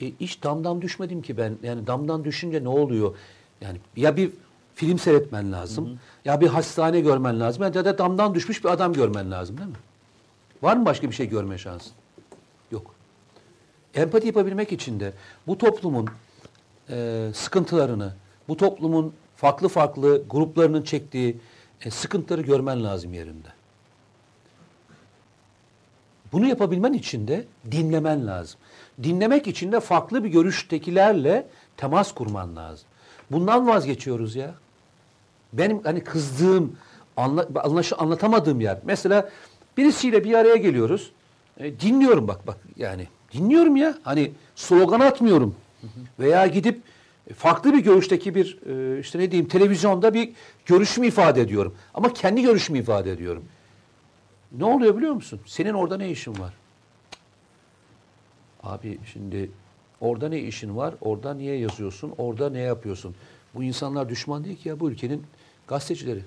E, 0.00 0.12
hiç 0.20 0.42
damdan 0.42 0.82
düşmedim 0.82 1.22
ki 1.22 1.36
ben. 1.36 1.56
Yani 1.62 1.86
damdan 1.86 2.24
düşünce 2.24 2.64
ne 2.64 2.68
oluyor? 2.68 3.14
Yani 3.60 3.78
ya 3.96 4.16
bir 4.16 4.30
film 4.74 4.98
seyretmen 4.98 5.52
lazım. 5.52 5.98
Ya 6.24 6.40
bir 6.40 6.48
hastane 6.48 7.00
görmen 7.00 7.40
lazım. 7.40 7.62
Ya 7.62 7.74
da 7.74 7.98
damdan 7.98 8.34
düşmüş 8.34 8.64
bir 8.64 8.68
adam 8.68 8.92
görmen 8.92 9.30
lazım 9.30 9.58
değil 9.58 9.68
mi? 9.68 9.76
Var 10.62 10.76
mı 10.76 10.84
başka 10.84 11.10
bir 11.10 11.14
şey 11.14 11.28
görme 11.28 11.58
şansın? 11.58 11.92
Yok. 12.70 12.94
Empati 13.94 14.26
yapabilmek 14.26 14.72
için 14.72 15.00
de 15.00 15.12
bu 15.46 15.58
toplumun 15.58 16.08
e, 16.90 17.28
sıkıntılarını, 17.34 18.12
bu 18.48 18.56
toplumun 18.56 19.12
farklı 19.36 19.68
farklı 19.68 20.22
gruplarının 20.30 20.82
çektiği 20.82 21.36
e, 21.84 21.90
sıkıntıları 21.90 22.42
görmen 22.42 22.84
lazım 22.84 23.14
yerinde. 23.14 23.48
Bunu 26.32 26.46
yapabilmen 26.46 26.92
için 26.92 27.28
de 27.28 27.44
dinlemen 27.70 28.26
lazım. 28.26 28.60
Dinlemek 29.02 29.46
için 29.46 29.72
de 29.72 29.80
farklı 29.80 30.24
bir 30.24 30.28
görüştekilerle 30.28 31.46
temas 31.76 32.12
kurman 32.12 32.56
lazım. 32.56 32.86
Bundan 33.30 33.66
vazgeçiyoruz 33.68 34.36
ya. 34.36 34.54
Benim 35.52 35.82
hani 35.84 36.04
kızdığım, 36.04 36.76
anla, 37.16 37.48
anlaş, 37.64 37.92
anlatamadığım 37.98 38.60
yer. 38.60 38.78
Mesela 38.84 39.30
birisiyle 39.76 40.24
bir 40.24 40.34
araya 40.34 40.56
geliyoruz. 40.56 41.12
E, 41.58 41.80
dinliyorum 41.80 42.28
bak 42.28 42.46
bak 42.46 42.56
yani. 42.76 43.08
Dinliyorum 43.32 43.76
ya. 43.76 43.94
Hani 44.02 44.32
slogan 44.56 45.00
atmıyorum. 45.00 45.54
Veya 46.18 46.46
gidip 46.46 46.82
farklı 47.36 47.72
bir 47.72 47.78
görüşteki 47.78 48.34
bir 48.34 48.58
e, 48.66 49.00
işte 49.00 49.18
ne 49.18 49.30
diyeyim 49.30 49.48
televizyonda 49.48 50.14
bir 50.14 50.30
görüşümü 50.66 51.06
ifade 51.06 51.40
ediyorum. 51.40 51.74
Ama 51.94 52.12
kendi 52.12 52.42
görüşümü 52.42 52.78
ifade 52.78 53.12
ediyorum. 53.12 53.44
Ne 54.58 54.64
oluyor 54.64 54.96
biliyor 54.96 55.12
musun? 55.12 55.40
Senin 55.46 55.72
orada 55.74 55.96
ne 55.96 56.10
işin 56.10 56.38
var? 56.38 56.54
Abi 58.64 58.98
şimdi 59.12 59.50
orada 60.00 60.28
ne 60.28 60.38
işin 60.38 60.76
var? 60.76 60.94
Orada 61.00 61.34
niye 61.34 61.56
yazıyorsun? 61.56 62.14
Orada 62.18 62.50
ne 62.50 62.60
yapıyorsun? 62.60 63.14
Bu 63.54 63.62
insanlar 63.62 64.08
düşman 64.08 64.44
değil 64.44 64.56
ki 64.56 64.68
ya 64.68 64.80
bu 64.80 64.90
ülkenin 64.90 65.22
gazetecileri. 65.66 66.22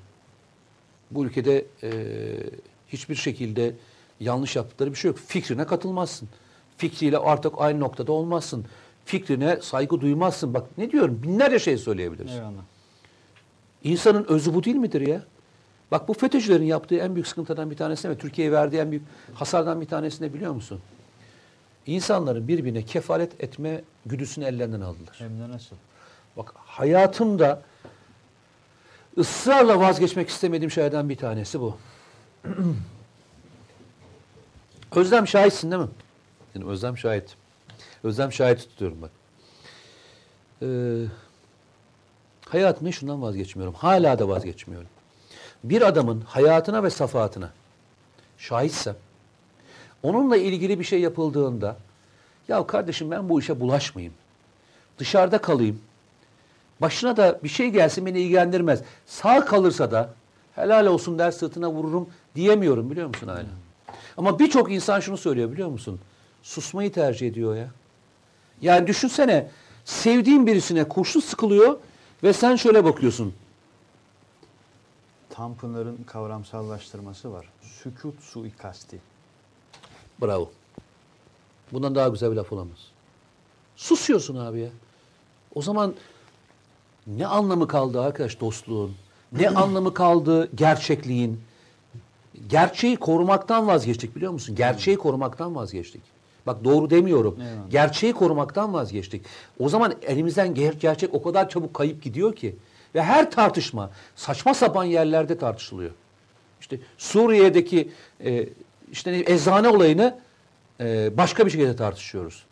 Bu 1.12 1.26
ülkede 1.26 1.66
e, 1.84 1.92
hiçbir 2.88 3.16
şekilde 3.16 3.76
yanlış 4.20 4.56
yaptıkları 4.56 4.92
bir 4.92 4.96
şey 4.96 5.12
yok. 5.12 5.18
Fikrine 5.20 5.66
katılmazsın. 5.66 6.30
Fikriyle 6.78 7.18
artık 7.18 7.54
aynı 7.58 7.80
noktada 7.80 8.12
olmazsın. 8.12 8.66
Fikrine 9.06 9.58
saygı 9.62 10.02
duymazsın. 10.02 10.54
Bak 10.54 10.64
ne 10.78 10.92
diyorum 10.92 11.20
binlerce 11.24 11.60
şey 11.60 11.78
söyleyebiliriz. 11.78 12.32
Eyvallah. 12.32 12.62
İnsanın 13.84 14.26
özü 14.30 14.54
bu 14.54 14.64
değil 14.64 14.76
midir 14.76 15.08
ya? 15.08 15.24
Bak 15.92 16.08
bu 16.08 16.14
FETÖ'cülerin 16.14 16.66
yaptığı 16.66 16.96
en 16.96 17.16
büyük 17.16 17.28
sıkıntıdan 17.28 17.72
bir 17.72 17.76
tanesi 17.76 18.10
ve 18.10 18.18
Türkiye'ye 18.18 18.54
verdiği 18.54 18.78
en 18.78 18.92
büyük 18.92 19.04
hasardan 19.34 19.82
bir 19.82 19.86
tanesi 19.86 20.24
ne 20.24 20.34
biliyor 20.34 20.52
musun? 20.52 20.80
İnsanların 21.88 22.48
birbirine 22.48 22.82
kefalet 22.82 23.44
etme 23.44 23.82
güdüsünü 24.06 24.46
ellerinden 24.46 24.82
aldılar. 24.82 25.16
Hem 25.18 25.40
de 25.40 25.50
nasıl? 25.50 25.76
Bak 26.38 26.54
hayatımda 26.56 27.62
ısrarla 29.18 29.80
vazgeçmek 29.80 30.30
istemediğim 30.30 30.72
şeylerden 30.72 31.10
bir 31.10 31.16
tanesi 31.16 31.60
bu. 31.60 31.78
Özlem 34.96 35.28
şahitsin 35.28 35.72
değil 35.72 35.82
mi? 35.82 35.90
Yani 36.56 36.66
Özlem 36.66 36.98
şahit. 36.98 37.36
Özlem 38.04 38.32
şahit 38.32 38.60
tutuyorum 38.60 39.02
bak. 39.02 39.12
Ee, 40.62 40.68
hayatımda 42.50 42.92
şundan 42.92 43.22
vazgeçmiyorum. 43.22 43.74
Hala 43.74 44.20
da 44.20 44.30
vazgeçmiyorum. 44.30 44.90
Bir 45.64 45.82
adamın 45.82 46.22
hayatına 46.22 46.84
ve 46.84 46.90
safahatına 46.90 47.52
şahitsem, 48.38 48.96
onunla 50.03 50.38
ilgili 50.38 50.80
bir 50.80 50.84
şey 50.84 51.02
yapıldığında, 51.02 51.78
ya 52.48 52.68
kardeşim 52.68 53.11
ben 53.11 53.30
bu 53.30 53.40
işe 53.40 53.60
bulaşmayayım. 53.60 54.14
Dışarıda 54.99 55.38
kalayım. 55.38 55.82
Başına 56.82 57.18
da 57.18 57.40
bir 57.44 57.49
şey 57.49 57.69
gelsin 57.69 58.06
beni 58.06 58.19
ilgilendirmez. 58.19 58.82
Sağ 59.06 59.45
kalırsa 59.45 59.91
da 59.91 60.14
helal 60.56 60.86
olsun 60.86 61.19
der 61.19 61.32
sırtına 61.32 61.72
vururum 61.72 62.10
diyemiyorum 62.36 62.91
biliyor 62.91 63.07
musun 63.07 63.28
hala? 63.28 63.45
Ama 64.18 64.40
birçok 64.40 64.72
insan 64.72 64.99
şunu 64.99 65.18
söylüyor 65.18 65.52
biliyor 65.52 65.69
musun? 65.69 65.99
Susmayı 66.44 66.91
tercih 66.91 67.28
ediyor 67.28 67.56
ya. 67.56 67.68
Yani 68.61 68.88
düşünsene 68.88 69.49
sevdiğin 69.86 70.48
birisine 70.48 70.84
kurşun 70.84 71.19
sıkılıyor 71.19 71.78
ve 72.24 72.34
sen 72.34 72.56
şöyle 72.56 72.84
bakıyorsun. 72.86 73.34
Tanpınar'ın 75.30 75.98
kavramsallaştırması 76.07 77.32
var. 77.32 77.49
Sükut 77.61 78.22
suikasti. 78.24 78.99
Bravo. 80.22 80.49
Bundan 81.73 81.95
daha 81.95 82.07
güzel 82.07 82.31
bir 82.31 82.35
laf 82.35 82.53
olamaz. 82.53 82.77
Susuyorsun 83.76 84.35
abi 84.38 84.60
ya. 84.60 84.69
O 85.56 85.61
zaman 85.61 85.94
ne 87.07 87.27
anlamı 87.27 87.68
kaldı 87.68 88.02
arkadaş 88.02 88.39
dostluğun? 88.39 88.95
Ne 89.31 89.49
anlamı 89.56 89.94
kaldı 89.94 90.49
gerçekliğin? 90.56 91.41
Gerçeği 92.49 92.98
korumaktan 92.98 93.68
vazgeçtik 93.68 94.15
biliyor 94.15 94.31
musun? 94.31 94.56
Gerçeği 94.56 94.98
korumaktan 94.98 95.56
vazgeçtik. 95.56 96.02
Bak 96.48 96.64
doğru 96.64 96.89
demiyorum. 96.89 97.38
Eyvallah. 97.41 97.69
Gerçeği 97.69 98.14
korumaktan 98.14 98.73
vazgeçtik. 98.73 99.26
O 99.60 99.69
zaman 99.69 99.94
elimizden 100.02 100.48
ger- 100.56 100.80
gerçek 100.80 101.14
o 101.14 101.23
kadar 101.23 101.49
çabuk 101.49 101.73
kayıp 101.73 102.03
gidiyor 102.03 102.35
ki. 102.35 102.56
Ve 102.95 103.03
her 103.03 103.31
tartışma 103.31 103.89
saçma 104.15 104.53
sapan 104.53 104.84
yerlerde 104.84 105.38
tartışılıyor. 105.38 105.91
İşte 106.61 106.80
Suriye'deki 106.98 107.91
e, 108.26 108.49
işte 108.92 109.12
ne- 109.12 109.34
eczane 109.34 109.70
olayını 109.70 110.20
e, 110.80 111.18
başka 111.18 111.46
bir 111.46 111.52
şekilde 111.52 111.76
tartışıyoruz. 111.76 112.44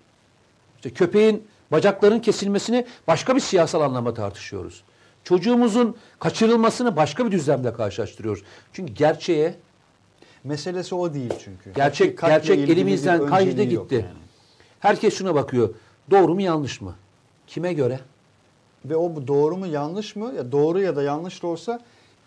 İşte 0.76 0.90
köpeğin 0.90 1.48
bacaklarının 1.72 2.20
kesilmesini 2.20 2.86
başka 3.08 3.36
bir 3.36 3.40
siyasal 3.42 3.82
anlamda 3.82 4.14
tartışıyoruz. 4.14 4.84
Çocuğumuzun 5.24 5.96
kaçırılmasını 6.20 6.96
başka 6.96 7.26
bir 7.26 7.32
düzlemde 7.32 7.74
karşılaştırıyoruz. 7.74 8.44
Çünkü 8.74 8.94
gerçeğe 8.94 9.56
Meselesi 10.44 10.96
o 10.96 11.14
değil 11.14 11.34
çünkü. 11.44 11.74
Gerçek- 11.74 12.24
Hakikatle 12.24 12.56
gerçek 12.56 12.70
elimizden 12.70 13.26
kaydı 13.26 13.64
gitti. 13.64 13.96
yani. 13.96 14.06
herkes 14.80 15.18
şuna 15.18 15.36
bakıyor. 15.36 15.70
Doğru 16.12 16.34
mu 16.34 16.42
yanlış 16.42 16.82
mı? 16.82 16.96
Kime 17.48 17.74
göre? 17.74 18.00
Ve 18.86 18.96
o 18.96 19.28
doğru 19.28 19.58
mu 19.58 19.68
yanlış 19.68 20.16
mı? 20.16 20.34
Ya 20.38 20.52
doğru 20.52 20.82
ya 20.82 20.96
da 20.96 21.04
yanlış 21.04 21.44
da 21.44 21.48
olsa 21.48 21.80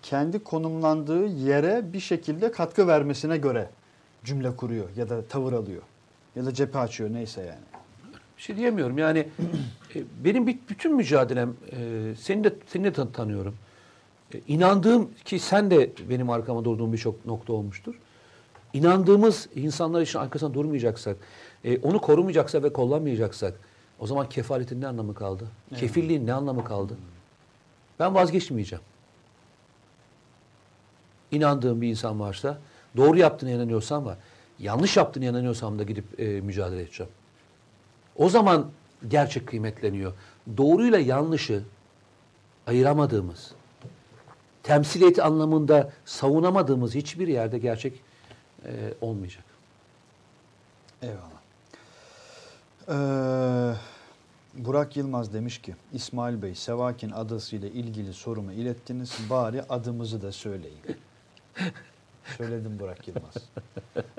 kendi 0.03 0.39
konumlandığı 0.45 1.27
yere 1.27 1.93
bir 1.93 2.01
şekilde 2.01 2.53
katkı 2.53 2.87
vermesine 2.87 3.37
göre 3.37 3.69
cümle 4.29 4.57
kuruyor 4.57 4.85
ya 4.97 5.09
da 5.09 5.27
tavır 5.27 5.53
alıyor. 5.53 5.83
Ya 6.37 6.47
da 6.47 6.55
cephe 6.55 6.79
açıyor 6.79 7.11
neyse 7.13 7.41
yani. 7.41 7.61
Bir 8.37 8.43
şey 8.43 8.57
diyemiyorum. 8.57 8.99
Yani 8.99 9.29
e, 9.95 10.03
benim 10.25 10.47
bütün 10.47 10.97
mücadelem 10.97 11.55
e, 11.73 12.15
seni 12.21 12.45
de 12.45 12.55
seni 12.67 12.85
de 12.85 12.93
tan- 12.93 13.13
tanıyorum. 13.13 13.55
E, 14.35 14.41
inandığım 14.49 15.11
ki 15.25 15.39
sen 15.39 15.71
de 15.71 15.91
benim 16.11 16.31
arkama 16.31 16.65
durduğun 16.65 16.93
birçok 16.93 17.27
nokta 17.27 17.53
olmuştur. 17.53 17.95
İnandığımız 18.73 19.49
insanlar 19.55 20.03
için 20.03 20.19
arkasında 20.19 20.55
durmayacaksak, 20.55 21.17
onu 21.83 22.01
korumayacaksak 22.01 22.63
ve 22.63 22.73
kollamayacaksak 22.73 23.55
o 23.99 24.07
zaman 24.07 24.29
kefaletin 24.29 24.81
ne 24.81 24.87
anlamı 24.87 25.15
kaldı? 25.15 25.45
Kefilliğin 25.77 26.27
ne 26.27 26.33
anlamı 26.33 26.65
kaldı? 26.65 26.97
Ben 27.99 28.15
vazgeçmeyeceğim. 28.15 28.85
İnandığım 31.31 31.81
bir 31.81 31.89
insan 31.89 32.21
varsa, 32.21 32.59
doğru 32.99 33.19
yaptığına 33.19 33.51
inanıyorsam 33.51 34.05
var. 34.05 34.16
Yanlış 34.59 34.97
yaptığına 34.97 35.25
inanıyorsam 35.25 35.79
da 35.79 35.83
gidip 35.83 36.20
e, 36.20 36.41
mücadele 36.41 36.83
edeceğim. 36.83 37.12
O 38.16 38.29
zaman 38.29 38.66
gerçek 39.09 39.47
kıymetleniyor. 39.47 40.12
Doğruyla 40.57 40.99
yanlışı 40.99 41.62
ayıramadığımız, 42.66 43.53
temsiliyeti 44.62 45.23
anlamında 45.23 45.93
savunamadığımız 46.05 46.95
hiçbir 46.95 47.29
yerde 47.29 47.59
gerçek 47.59 48.01
e, 48.65 48.95
olmayacak. 49.01 49.45
Eyvallah. 51.03 51.39
Ee, 52.89 53.75
Burak 54.55 54.97
Yılmaz 54.97 55.33
demiş 55.33 55.59
ki 55.59 55.75
İsmail 55.93 56.43
Bey 56.43 56.55
Sevakin 56.55 57.11
adasıyla 57.11 57.69
ilgili 57.69 58.15
sorumu 58.15 58.53
ilettiniz. 58.53 59.12
Bari 59.31 59.62
adımızı 59.62 60.23
da 60.23 60.33
söyleyin. 60.33 60.79
Söyledim 62.37 62.79
Burak 62.79 63.09
Yılmaz. 63.09 63.35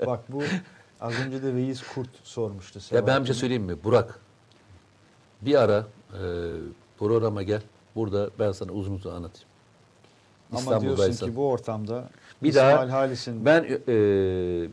Bak 0.06 0.20
bu 0.28 0.42
az 1.00 1.14
önce 1.26 1.42
de 1.42 1.54
Veys 1.54 1.82
Kurt 1.94 2.08
sormuştu. 2.24 2.78
Ya 2.90 3.06
ben 3.06 3.20
bir 3.20 3.26
şey 3.26 3.34
söyleyeyim 3.34 3.62
mi? 3.62 3.84
Burak, 3.84 4.18
bir 5.42 5.54
ara 5.54 5.86
e, 6.12 6.20
programa 6.98 7.42
gel. 7.42 7.62
Burada 7.94 8.30
ben 8.38 8.52
sana 8.52 8.72
uzun 8.72 8.94
uzun 8.94 9.10
anlatayım. 9.10 9.48
Ama 10.52 10.80
diyorsun 10.80 11.26
ki 11.26 11.36
bu 11.36 11.48
ortamda 11.48 12.08
Bir 12.42 12.48
İsmail 12.48 12.88
daha 12.88 12.92
Halis'in 12.92 13.44
ben 13.44 13.62
e, 13.62 13.68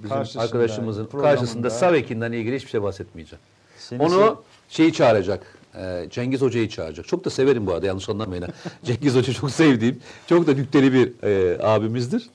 bizim 0.03 0.09
Karşısında, 0.09 0.43
arkadaşımızın 0.43 1.05
karşısında 1.05 1.69
Savekin'den 1.69 2.31
ilgili 2.31 2.55
hiçbir 2.55 2.69
şey 2.69 2.81
bahsetmeyeceğim. 2.83 3.43
seni 3.77 4.03
Onu 4.03 4.41
şeyi 4.69 4.93
çağıracak. 4.93 5.57
e, 5.75 6.07
Cengiz 6.09 6.41
Hoca'yı 6.41 6.69
çağıracak. 6.69 7.07
Çok 7.07 7.25
da 7.25 7.29
severim 7.29 7.67
bu 7.67 7.73
arada 7.73 7.85
yanlış 7.85 8.09
anlamayın. 8.09 8.45
Cengiz 8.83 9.15
Hoca 9.15 9.33
çok 9.33 9.51
sevdiğim, 9.51 9.99
çok 10.27 10.47
da 10.47 10.53
nükteli 10.53 10.93
bir 10.93 11.23
e, 11.23 11.63
abimizdir. 11.63 12.29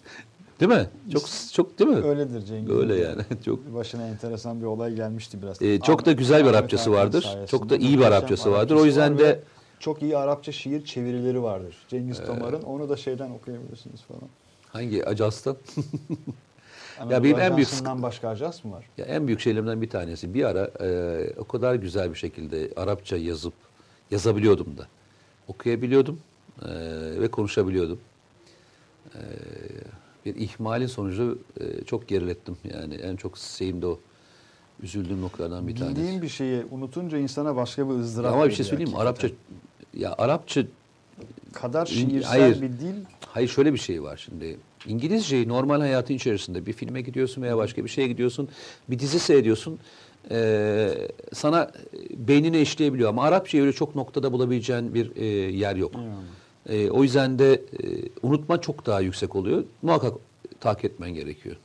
Değil 0.62 0.72
mi? 0.72 0.88
Çok 1.12 1.22
çok 1.52 1.78
değil 1.78 1.90
mi? 1.90 2.04
öyledir 2.04 2.46
Cengiz. 2.46 2.70
Öyle 2.70 2.94
yani. 2.94 3.22
Çok 3.44 3.74
Başına 3.74 4.06
enteresan 4.06 4.60
bir 4.60 4.66
olay 4.66 4.94
gelmişti 4.94 5.42
biraz. 5.42 5.62
Ee, 5.62 5.80
çok 5.80 6.06
da 6.06 6.12
güzel 6.12 6.44
bir 6.44 6.50
Arapçası 6.50 6.92
vardır. 6.92 7.38
Çok 7.48 7.68
da 7.70 7.76
iyi 7.76 7.98
bir 7.98 8.04
Arapçası 8.04 8.52
vardır. 8.52 8.74
O 8.74 8.84
yüzden 8.84 9.18
de- 9.18 9.40
çok 9.80 10.02
iyi 10.02 10.16
Arapça 10.16 10.52
şiir 10.52 10.84
çevirileri 10.84 11.42
vardır. 11.42 11.76
Cengiz 11.88 12.20
Ee, 12.20 12.24
Tomar'ın. 12.24 12.62
Onu 12.62 12.88
da 12.88 12.96
şeyden 12.96 13.30
okuyabilirsiniz 13.30 14.00
falan. 14.02 14.22
hangi 14.68 15.06
Acas'tan? 15.06 15.56
Anadolu 17.00 17.24
benim 17.24 17.38
en 17.40 17.56
büyük 17.56 17.68
başka 17.84 18.28
ajans 18.28 18.64
mı 18.64 18.72
var? 18.72 18.84
Ya 18.98 19.04
en 19.04 19.26
büyük 19.26 19.40
şeylerimden 19.40 19.82
bir 19.82 19.90
tanesi. 19.90 20.34
Bir 20.34 20.44
ara 20.44 20.70
e, 20.80 21.30
o 21.38 21.44
kadar 21.44 21.74
güzel 21.74 22.10
bir 22.10 22.18
şekilde 22.18 22.70
Arapça 22.76 23.16
yazıp 23.16 23.54
yazabiliyordum 24.10 24.78
da. 24.78 24.86
Okuyabiliyordum 25.48 26.20
e, 26.62 26.68
ve 27.20 27.28
konuşabiliyordum. 27.30 27.98
E, 29.14 29.20
bir 30.26 30.34
ihmalin 30.34 30.86
sonucu 30.86 31.38
e, 31.60 31.84
çok 31.84 32.08
gerilettim. 32.08 32.56
Yani 32.74 32.94
en 32.94 33.16
çok 33.16 33.38
şeyim 33.38 33.82
de 33.82 33.86
o. 33.86 34.00
Üzüldüğüm 34.82 35.20
noktalardan 35.20 35.68
bir 35.68 35.76
tanesi. 35.76 35.96
Bildiğin 35.96 36.22
bir 36.22 36.28
şeyi 36.28 36.64
unutunca 36.70 37.18
insana 37.18 37.56
başka 37.56 37.88
bir 37.88 37.94
ızdırap 37.94 38.32
Ama 38.34 38.46
bir 38.46 38.52
şey 38.52 38.64
söyleyeyim 38.64 38.90
mi? 38.90 38.96
Arapça 38.96 39.28
ya 39.94 40.14
Arapça 40.18 40.62
kadar 41.52 41.86
şiirsel 41.86 42.40
hayır. 42.40 42.60
bir 42.62 42.68
dil 42.68 42.94
Hayır 43.26 43.48
şöyle 43.48 43.72
bir 43.72 43.78
şey 43.78 44.02
var 44.02 44.16
şimdi. 44.16 44.56
İngilizceyi 44.86 45.48
normal 45.48 45.80
hayatın 45.80 46.14
içerisinde 46.14 46.66
bir 46.66 46.72
filme 46.72 47.00
gidiyorsun 47.00 47.42
veya 47.42 47.56
başka 47.56 47.84
bir 47.84 47.88
şeye 47.88 48.08
gidiyorsun. 48.08 48.48
Bir 48.90 48.98
dizi 48.98 49.20
seyrediyorsun. 49.20 49.78
eee, 50.30 51.08
sana 51.32 51.70
beynine 52.16 52.60
işleyebiliyor. 52.60 53.08
Ama 53.08 53.24
Arapçayı 53.24 53.62
öyle 53.64 53.72
çok 53.72 53.94
noktada 53.96 54.32
bulabileceğin 54.32 54.94
bir 54.94 55.16
e, 55.16 55.24
yer 55.56 55.76
yok. 55.76 55.92
E, 56.68 56.90
o 56.90 57.02
yüzden 57.02 57.38
de 57.38 57.52
e, 57.54 57.60
unutma 58.22 58.60
çok 58.60 58.86
daha 58.86 59.00
yüksek 59.00 59.36
oluyor. 59.36 59.64
Muhakkak 59.82 60.12
takip 60.60 60.84
etmen 60.84 61.10
gerekiyor. 61.14 61.56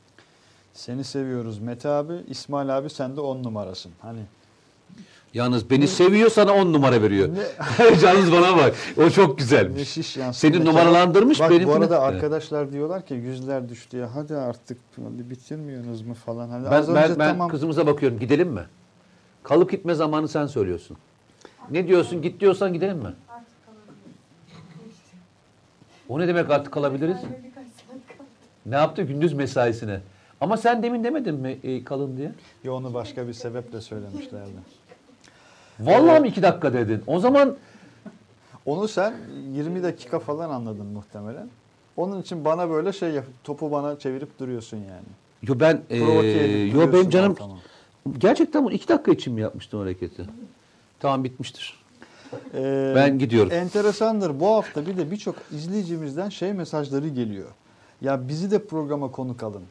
Seni 0.74 1.04
seviyoruz 1.04 1.58
Mete 1.58 1.88
abi. 1.88 2.12
İsmail 2.28 2.78
abi 2.78 2.90
sen 2.90 3.16
de 3.16 3.20
on 3.20 3.42
numarasın. 3.42 3.92
Hani 4.00 4.20
Yalnız 5.34 5.70
beni 5.70 5.88
seviyor 5.88 6.30
sana 6.30 6.52
on 6.52 6.72
numara 6.72 7.02
veriyor. 7.02 7.28
Yalnız 8.02 8.32
bana 8.32 8.56
bak. 8.56 8.74
O 8.96 9.10
çok 9.10 9.38
güzelmiş. 9.38 9.88
şiş 9.88 10.16
yansın. 10.16 10.48
Seni 10.48 10.64
numaralandırmış 10.64 11.40
Bak 11.40 11.50
benim. 11.50 11.68
bu 11.68 11.72
arada 11.72 12.00
arkadaşlar 12.00 12.72
diyorlar 12.72 13.06
ki 13.06 13.14
yüzler 13.14 13.68
düştü 13.68 13.96
ya. 13.96 14.14
Hadi 14.14 14.36
artık 14.36 14.78
hadi 14.96 15.30
bitirmiyorsunuz 15.30 16.02
mu 16.02 16.14
falan. 16.14 16.48
Hani 16.48 16.68
az 16.68 16.88
Ben, 16.88 16.96
önce 16.96 17.10
ben, 17.10 17.18
ben 17.18 17.28
tamam. 17.28 17.48
kızımıza 17.50 17.86
bakıyorum. 17.86 18.18
Gidelim 18.18 18.48
mi? 18.48 18.64
Kalıp 19.42 19.70
gitme 19.70 19.94
zamanı 19.94 20.28
sen 20.28 20.46
söylüyorsun. 20.46 20.96
Ne 21.70 21.88
diyorsun? 21.88 22.22
Git 22.22 22.40
diyorsan 22.40 22.72
gidelim 22.72 22.98
mi? 22.98 23.12
O 26.08 26.18
ne 26.18 26.28
demek 26.28 26.50
artık 26.50 26.72
kalabiliriz? 26.72 27.16
Ne 28.66 28.74
yaptı 28.76 29.02
gündüz 29.02 29.32
mesaisine? 29.32 30.00
Ama 30.40 30.56
sen 30.56 30.82
demin 30.82 31.04
demedin 31.04 31.34
mi 31.34 31.58
e, 31.62 31.84
kalın 31.84 32.16
diye? 32.16 32.32
Ya 32.64 32.72
onu 32.72 32.94
başka 32.94 33.28
bir 33.28 33.32
sebeple 33.32 33.80
söylemişlerdi. 33.80 34.50
Vallahi 35.80 36.20
mi 36.20 36.28
iki 36.28 36.42
dakika 36.42 36.72
dedin? 36.72 37.02
O 37.06 37.18
zaman 37.20 37.56
Onu 38.66 38.88
sen 38.88 39.14
20 39.54 39.82
dakika 39.82 40.18
falan 40.18 40.50
anladın 40.50 40.86
muhtemelen. 40.86 41.48
Onun 41.96 42.22
için 42.22 42.44
bana 42.44 42.70
böyle 42.70 42.92
şey 42.92 43.10
yap, 43.10 43.24
topu 43.44 43.70
bana 43.70 43.98
çevirip 43.98 44.38
duruyorsun 44.38 44.76
yani. 44.76 45.08
yo 45.42 45.54
ben 45.60 45.82
e, 45.90 45.96
yo 46.74 46.92
benim 46.92 47.10
canım 47.10 47.32
ortamı. 47.32 47.56
gerçekten 48.18 48.64
bu 48.64 48.72
iki 48.72 48.88
dakika 48.88 49.12
için 49.12 49.34
mi 49.34 49.40
yapmıştın 49.40 49.78
o 49.78 49.80
hareketi? 49.80 50.24
Tamam 51.00 51.24
bitmiştir. 51.24 51.77
Ee, 52.54 52.92
Ben 52.96 53.18
gidiyorum. 53.18 53.52
Enteresandır. 53.52 54.40
Bu 54.40 54.46
hafta 54.46 54.86
bir 54.86 54.96
de 54.96 55.10
birçok 55.10 55.34
izleyicimizden 55.52 56.28
şey 56.28 56.52
mesajları 56.52 57.08
geliyor. 57.08 57.48
Ya 58.00 58.28
bizi 58.28 58.50
de 58.50 58.64
programa 58.64 59.10
konuk 59.10 59.42
alın. 59.42 59.62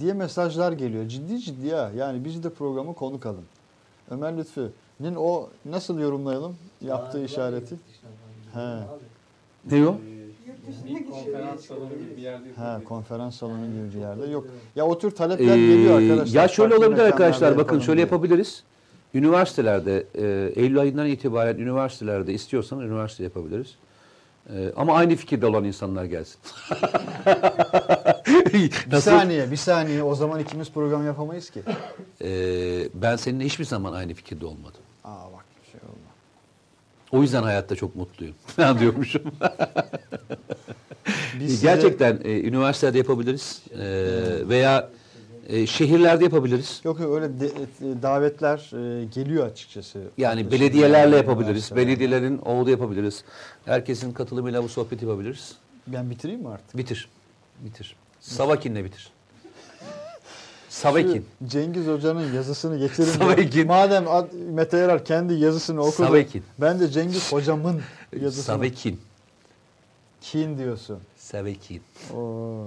Diye 0.00 0.12
mesajlar 0.12 0.72
geliyor. 0.72 1.08
Ciddi 1.08 1.38
ciddi 1.38 1.66
ya. 1.66 1.90
Yani 1.96 2.24
bizi 2.24 2.42
de 2.42 2.50
programa 2.50 2.92
konuk 2.92 3.26
alın. 3.26 3.44
Ömer 4.10 4.36
Lütfü'nün 4.36 5.14
o 5.18 5.48
nasıl 5.64 5.98
yorumlayalım 6.00 6.56
yaptığı 6.80 7.24
işareti? 7.24 7.74
He. 8.54 8.76
Ne 9.70 9.86
o? 9.86 9.96
Bir 10.86 11.06
konferans 11.10 11.64
salonu 11.66 11.88
gibi 11.88 12.16
bir 12.16 12.22
yerde 12.22 12.44
Ha, 12.56 12.80
konferans 12.84 13.36
salonu 13.36 13.66
gibi 13.66 13.94
bir 13.94 14.00
yerde. 14.00 14.26
Yok. 14.26 14.46
Ya 14.76 14.86
o 14.86 14.98
tür 14.98 15.10
talepler 15.10 15.56
Ee, 15.58 15.66
geliyor 15.66 16.02
arkadaşlar. 16.02 16.42
Ya 16.42 16.48
şöyle 16.48 16.74
olabilir 16.76 17.02
arkadaşlar. 17.02 17.56
Bakın 17.56 17.78
şöyle 17.80 17.96
diye. 17.96 18.06
Üniversitelerde 19.16 20.06
e, 20.14 20.52
Eylül 20.62 20.78
ayından 20.78 21.06
itibaren 21.06 21.56
üniversitelerde 21.58 22.32
istiyorsan 22.32 22.80
üniversite 22.80 23.24
yapabiliriz. 23.24 23.74
E, 24.54 24.72
ama 24.76 24.94
aynı 24.94 25.16
fikirde 25.16 25.46
olan 25.46 25.64
insanlar 25.64 26.04
gelsin. 26.04 26.40
Bir 28.54 28.72
Nasıl? 28.92 29.10
saniye, 29.10 29.50
bir 29.50 29.56
saniye. 29.56 30.02
O 30.02 30.14
zaman 30.14 30.40
ikimiz 30.40 30.70
program 30.70 31.06
yapamayız 31.06 31.50
ki. 31.50 31.60
E, 32.24 32.28
ben 32.94 33.16
seninle 33.16 33.44
hiçbir 33.44 33.64
zaman 33.64 33.92
aynı 33.92 34.14
fikirde 34.14 34.46
olmadım. 34.46 34.80
Aa 35.04 35.32
bak 35.36 35.44
bir 35.64 35.70
şey 35.72 35.80
oldu. 35.88 35.98
O 37.12 37.22
yüzden 37.22 37.42
hayatta 37.42 37.76
çok 37.76 37.96
mutluyum. 37.96 38.34
Ben 38.58 38.78
diyormuşum. 38.78 39.22
Biz 41.40 41.50
size- 41.50 41.66
Gerçekten 41.66 42.20
e, 42.24 42.40
üniversitede 42.40 42.98
yapabiliriz. 42.98 43.62
E, 43.72 43.78
veya 44.48 44.88
E, 45.48 45.66
şehirlerde 45.66 46.24
yapabiliriz. 46.24 46.80
Yok 46.84 47.00
yok 47.00 47.14
öyle 47.14 47.40
de- 47.40 47.46
e, 47.46 48.02
davetler 48.02 48.58
e, 48.58 49.04
geliyor 49.04 49.46
açıkçası. 49.46 50.02
Yani 50.18 50.50
belediyelerle 50.50 51.16
yapabiliriz. 51.16 51.46
üniversite. 51.48 51.76
Belediyelerin 51.76 52.38
olduğu 52.38 52.70
yapabiliriz. 52.70 53.24
Herkesin 53.64 54.12
katılımıyla 54.12 54.62
bu 54.64 54.68
sohbeti 54.68 55.04
yapabiliriz. 55.06 55.54
Ben 55.86 56.10
bitireyim 56.10 56.40
mi 56.40 56.48
artık? 56.48 56.76
Bitir. 56.76 57.08
Bitir. 57.64 57.96
Savakin'le 58.20 58.84
bitir. 58.84 59.10
Savakin. 60.68 61.26
Şu 61.42 61.48
Cengiz 61.48 61.86
Hoca'nın 61.86 62.32
yazısını 62.34 62.78
getirin. 62.78 63.10
Savekin. 63.10 63.66
Madem 63.66 64.08
Ad- 64.08 64.32
Mete 64.32 64.76
Yarar 64.76 65.04
kendi 65.04 65.34
yazısını 65.34 65.80
okudu. 65.80 66.06
Savekin. 66.06 66.42
Ben 66.60 66.80
de 66.80 66.88
Cengiz 66.88 67.32
Hocam'ın 67.32 67.80
yazısını. 68.20 68.44
Savakin. 68.44 69.00
Kin 70.20 70.58
diyorsun. 70.58 70.98
Savakin. 71.16 71.82
Oo. 72.16 72.66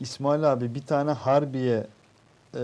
İsmail 0.00 0.52
abi 0.52 0.74
bir 0.74 0.82
tane 0.82 1.10
Harbiye 1.10 1.86
e, 2.54 2.60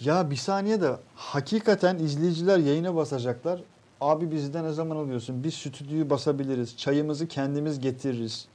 ya 0.00 0.30
bir 0.30 0.36
saniye 0.36 0.80
de 0.80 0.90
hakikaten 1.16 1.98
izleyiciler 1.98 2.58
yayına 2.58 2.96
basacaklar. 2.96 3.60
Abi 4.00 4.30
bizden 4.30 4.64
ne 4.64 4.72
zaman 4.72 4.96
alıyorsun? 4.96 5.44
Biz 5.44 5.54
stüdyoyu 5.54 6.10
basabiliriz. 6.10 6.76
Çayımızı 6.76 7.26
kendimiz 7.28 7.80
getiririz. 7.80 8.46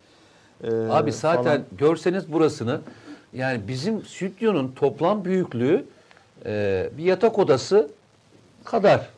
E, 0.64 0.74
Abi 0.74 1.12
zaten 1.12 1.44
falan. 1.44 1.64
görseniz 1.78 2.34
burasını 2.34 2.82
yani 3.34 3.68
bizim 3.68 4.04
stüdyonun 4.06 4.72
toplam 4.76 5.26
büyüklüğü 5.26 5.86
e, 6.46 6.90
bir 6.98 7.04
yatak 7.04 7.40
odası 7.40 7.90
kadar. 8.64 9.10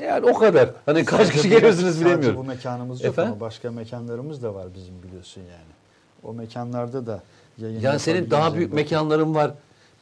Yani 0.00 0.26
o 0.30 0.34
kadar. 0.38 0.70
Hani 0.86 1.04
kaç 1.04 1.20
Sadece 1.20 1.32
kişi 1.32 1.48
geliyorsunuz 1.48 2.00
bilemiyorum. 2.00 2.36
bu 2.38 2.44
mekanımız 2.44 3.04
yok 3.04 3.12
Efendim? 3.12 3.32
ama 3.32 3.40
başka 3.40 3.70
mekanlarımız 3.70 4.42
da 4.42 4.54
var 4.54 4.66
bizim 4.74 5.02
biliyorsun 5.02 5.40
yani. 5.40 5.72
O 6.22 6.32
mekanlarda 6.32 7.06
da 7.06 7.22
yayın 7.58 7.80
Yani 7.80 7.98
senin 7.98 8.30
daha 8.30 8.54
büyük 8.54 8.70
bir 8.70 8.74
mekanların 8.74 9.34
var. 9.34 9.54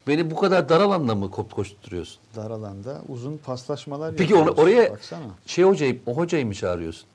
Beni 0.06 0.30
bu 0.30 0.36
kadar 0.36 0.68
dar 0.68 0.80
alanda 0.80 1.14
mı 1.14 1.30
koşturuyorsun? 1.30 2.18
Dar 2.36 2.50
alanda 2.50 3.02
uzun 3.08 3.36
paslaşmalar 3.36 4.14
Peki 4.16 4.32
yapıyoruz. 4.32 4.58
oraya- 4.62 4.90
Baksana. 4.92 5.20
Şey 5.46 5.64
hocayı, 5.64 6.00
o 6.06 6.16
hocayı 6.16 6.46
mı 6.46 6.54
çağırıyorsun? 6.54 7.06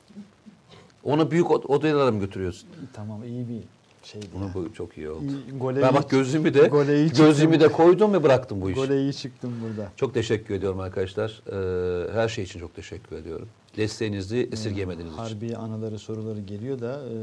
Onu 1.04 1.32
büyük 1.32 1.52
od- 1.52 1.66
odalara 1.66 2.12
mı 2.12 2.20
götürüyorsun? 2.20 2.70
Tamam 2.94 3.24
iyi 3.24 3.46
bir 3.50 3.60
şeydi. 4.08 4.26
Bunu 4.34 4.44
yani. 4.44 4.54
bu 4.54 4.74
çok 4.74 4.98
iyi 4.98 5.10
oldu. 5.10 5.24
İyi, 5.52 5.60
Gole 5.60 5.82
Ben 5.82 5.94
bak 5.96 6.10
gözümü 6.10 6.54
de 6.54 6.68
gole 6.68 6.96
iyi 7.00 7.08
çıktım. 7.08 7.26
gözümü 7.26 7.60
de 7.60 7.68
koydum 7.72 8.14
ve 8.14 8.24
bıraktım 8.24 8.62
bu 8.62 8.70
işi. 8.70 8.80
Gole 8.82 9.02
iyi 9.02 9.14
çıktım 9.14 9.54
burada. 9.64 9.90
Çok 9.96 10.14
teşekkür 10.14 10.54
ediyorum 10.56 10.80
arkadaşlar. 10.80 11.42
Ee, 11.52 12.14
her 12.14 12.30
şey 12.30 12.44
için 12.44 12.60
çok 12.60 12.76
teşekkür 12.76 13.16
ediyorum. 13.16 13.48
Desteğinizi 13.80 14.50
esirgemediğiniz 14.52 15.14
için. 15.14 15.24
Harbi 15.24 15.56
anıları 15.56 16.00
soruları 16.00 16.40
geliyor 16.40 16.80
da 16.82 17.02
e, 17.06 17.16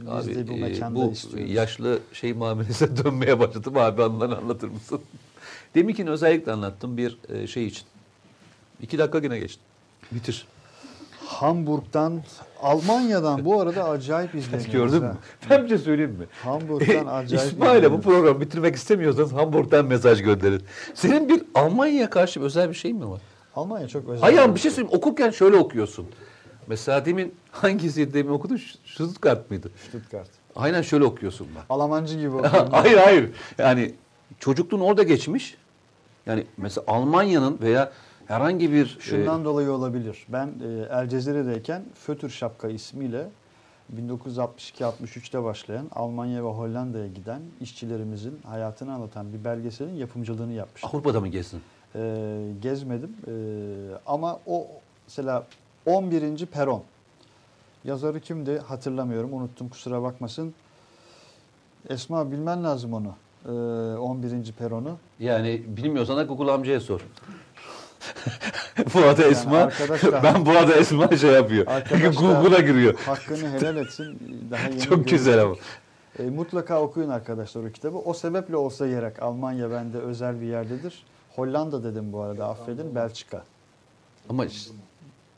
biz 0.00 0.28
Abi, 0.28 0.34
de 0.34 0.48
bu 0.48 0.52
e, 0.52 0.60
mekanda 0.60 1.00
bu 1.00 1.12
istiyoruz. 1.12 1.50
yaşlı 1.50 1.98
şey 2.12 2.32
muamelesine 2.32 2.96
dönmeye 3.04 3.38
başladım. 3.38 3.76
Abi 3.76 4.02
anılarını 4.02 4.36
anlatır 4.36 4.68
mısın? 4.68 5.00
Deminkin 5.74 6.06
özellikle 6.06 6.52
anlattım 6.52 6.96
bir 6.96 7.18
e, 7.28 7.46
şey 7.46 7.66
için. 7.66 7.84
İki 8.82 8.98
dakika 8.98 9.18
yine 9.18 9.38
geçti. 9.38 9.60
Bitir. 10.12 10.46
Hamburg'dan, 11.26 12.22
Almanya'dan 12.62 13.44
bu 13.44 13.60
arada 13.60 13.84
acayip 13.88 14.34
izleniyoruz. 14.34 14.72
Gördün 14.72 15.02
mü? 15.02 15.16
Ben 15.50 15.64
bir 15.64 15.68
şey 15.68 15.78
söyleyeyim 15.78 16.10
mi? 16.10 16.26
Hamburg'dan 16.44 17.06
acayip 17.06 17.52
İsmail'e 17.52 17.92
bu 17.92 18.00
programı 18.00 18.40
bitirmek 18.40 18.76
istemiyorsanız 18.76 19.32
Hamburg'dan 19.32 19.86
mesaj 19.86 20.22
gönderin. 20.22 20.62
Senin 20.94 21.28
bir 21.28 21.42
Almanya'ya 21.54 22.10
karşı 22.10 22.40
bir 22.40 22.44
özel 22.44 22.68
bir 22.68 22.74
şey 22.74 22.92
mi 22.92 23.10
var? 23.10 23.20
Almanya 23.60 23.88
çok 23.88 24.08
özel. 24.08 24.20
Hayır 24.20 24.38
ama 24.38 24.54
bir 24.54 24.60
şey 24.60 24.70
söyleyeyim. 24.70 24.98
Okurken 24.98 25.30
şöyle 25.30 25.56
okuyorsun. 25.56 26.06
Mesela 26.66 27.04
demin 27.04 27.34
hangisiydi 27.50 28.14
demin 28.14 28.32
okudun? 28.32 28.60
Stuttgart 28.84 29.50
mıydı? 29.50 29.70
Stuttgart. 29.88 30.28
Aynen 30.56 30.82
şöyle 30.82 31.04
okuyorsun 31.04 31.46
bak. 31.56 31.64
Almancı 31.68 32.18
gibi 32.18 32.30
okuyorum. 32.36 32.68
hayır 32.70 32.96
hayır. 32.96 33.30
Yani 33.58 33.94
çocukluğun 34.38 34.80
orada 34.80 35.02
geçmiş. 35.02 35.56
Yani 36.26 36.46
mesela 36.56 36.84
Almanya'nın 36.86 37.58
veya 37.60 37.92
herhangi 38.26 38.72
bir 38.72 38.98
Şundan 39.00 39.40
e, 39.40 39.44
dolayı 39.44 39.70
olabilir. 39.72 40.26
Ben 40.28 40.46
e, 40.46 40.86
El 40.90 41.08
Cezire'deyken 41.08 41.82
Fötür 41.94 42.30
Şapka 42.30 42.68
ismiyle 42.68 43.28
1962-63'te 43.96 45.44
başlayan 45.44 45.86
Almanya 45.94 46.44
ve 46.44 46.48
Hollanda'ya 46.48 47.06
giden 47.06 47.40
işçilerimizin 47.60 48.38
hayatını 48.46 48.94
anlatan 48.94 49.32
bir 49.32 49.44
belgeselin 49.44 49.94
yapımcılığını 49.94 50.52
yapmıştım. 50.52 50.90
Avrupa'da 50.92 51.20
mı 51.20 51.28
gezdin? 51.28 51.60
E, 51.94 52.00
gezmedim 52.62 53.10
E, 53.26 53.32
ama 54.06 54.38
o 54.46 54.66
mesela 55.06 55.46
11. 55.86 56.46
Peron. 56.46 56.82
Yazarı 57.84 58.20
kimdi 58.20 58.58
hatırlamıyorum 58.58 59.32
unuttum 59.34 59.68
kusura 59.68 60.02
bakmasın. 60.02 60.54
Esma 61.88 62.32
bilmen 62.32 62.64
lazım 62.64 62.92
onu. 62.94 63.14
E, 63.46 63.50
11. 63.98 64.52
Peron'u. 64.52 64.96
Yani 65.20 65.62
bilmiyorsan 65.66 66.16
da 66.16 66.22
Google 66.22 66.52
amcaya 66.52 66.80
sor. 66.80 67.00
bu 68.94 68.98
arada 68.98 69.22
Esma, 69.24 69.56
arkadaşlar- 69.58 70.22
ben 70.22 70.46
bu 70.46 70.50
arada 70.50 70.74
Esma 70.74 71.16
şey 71.16 71.30
yapıyor. 71.30 71.66
Google'a 72.20 72.60
giriyor. 72.60 72.94
Hakkını 73.06 73.50
helal 73.52 73.76
etsin. 73.86 74.18
Daha 74.50 74.68
yeni 74.68 74.80
Çok 74.80 75.08
güzel 75.08 75.42
ama. 75.42 75.54
görüştük. 75.54 75.80
E, 76.18 76.22
mutlaka 76.22 76.80
okuyun 76.80 77.08
arkadaşlar 77.08 77.64
o 77.64 77.72
kitabı. 77.72 77.98
O 77.98 78.14
sebeple 78.14 78.56
olsa 78.56 78.88
gerek 78.88 79.22
Almanya 79.22 79.70
bende 79.70 79.98
özel 79.98 80.40
bir 80.40 80.46
yerdedir. 80.46 81.02
Hollanda 81.36 81.84
dedim 81.84 82.12
bu 82.12 82.20
arada 82.20 82.48
affedin. 82.48 82.94
Belçika. 82.94 83.44
Ama 84.28 84.44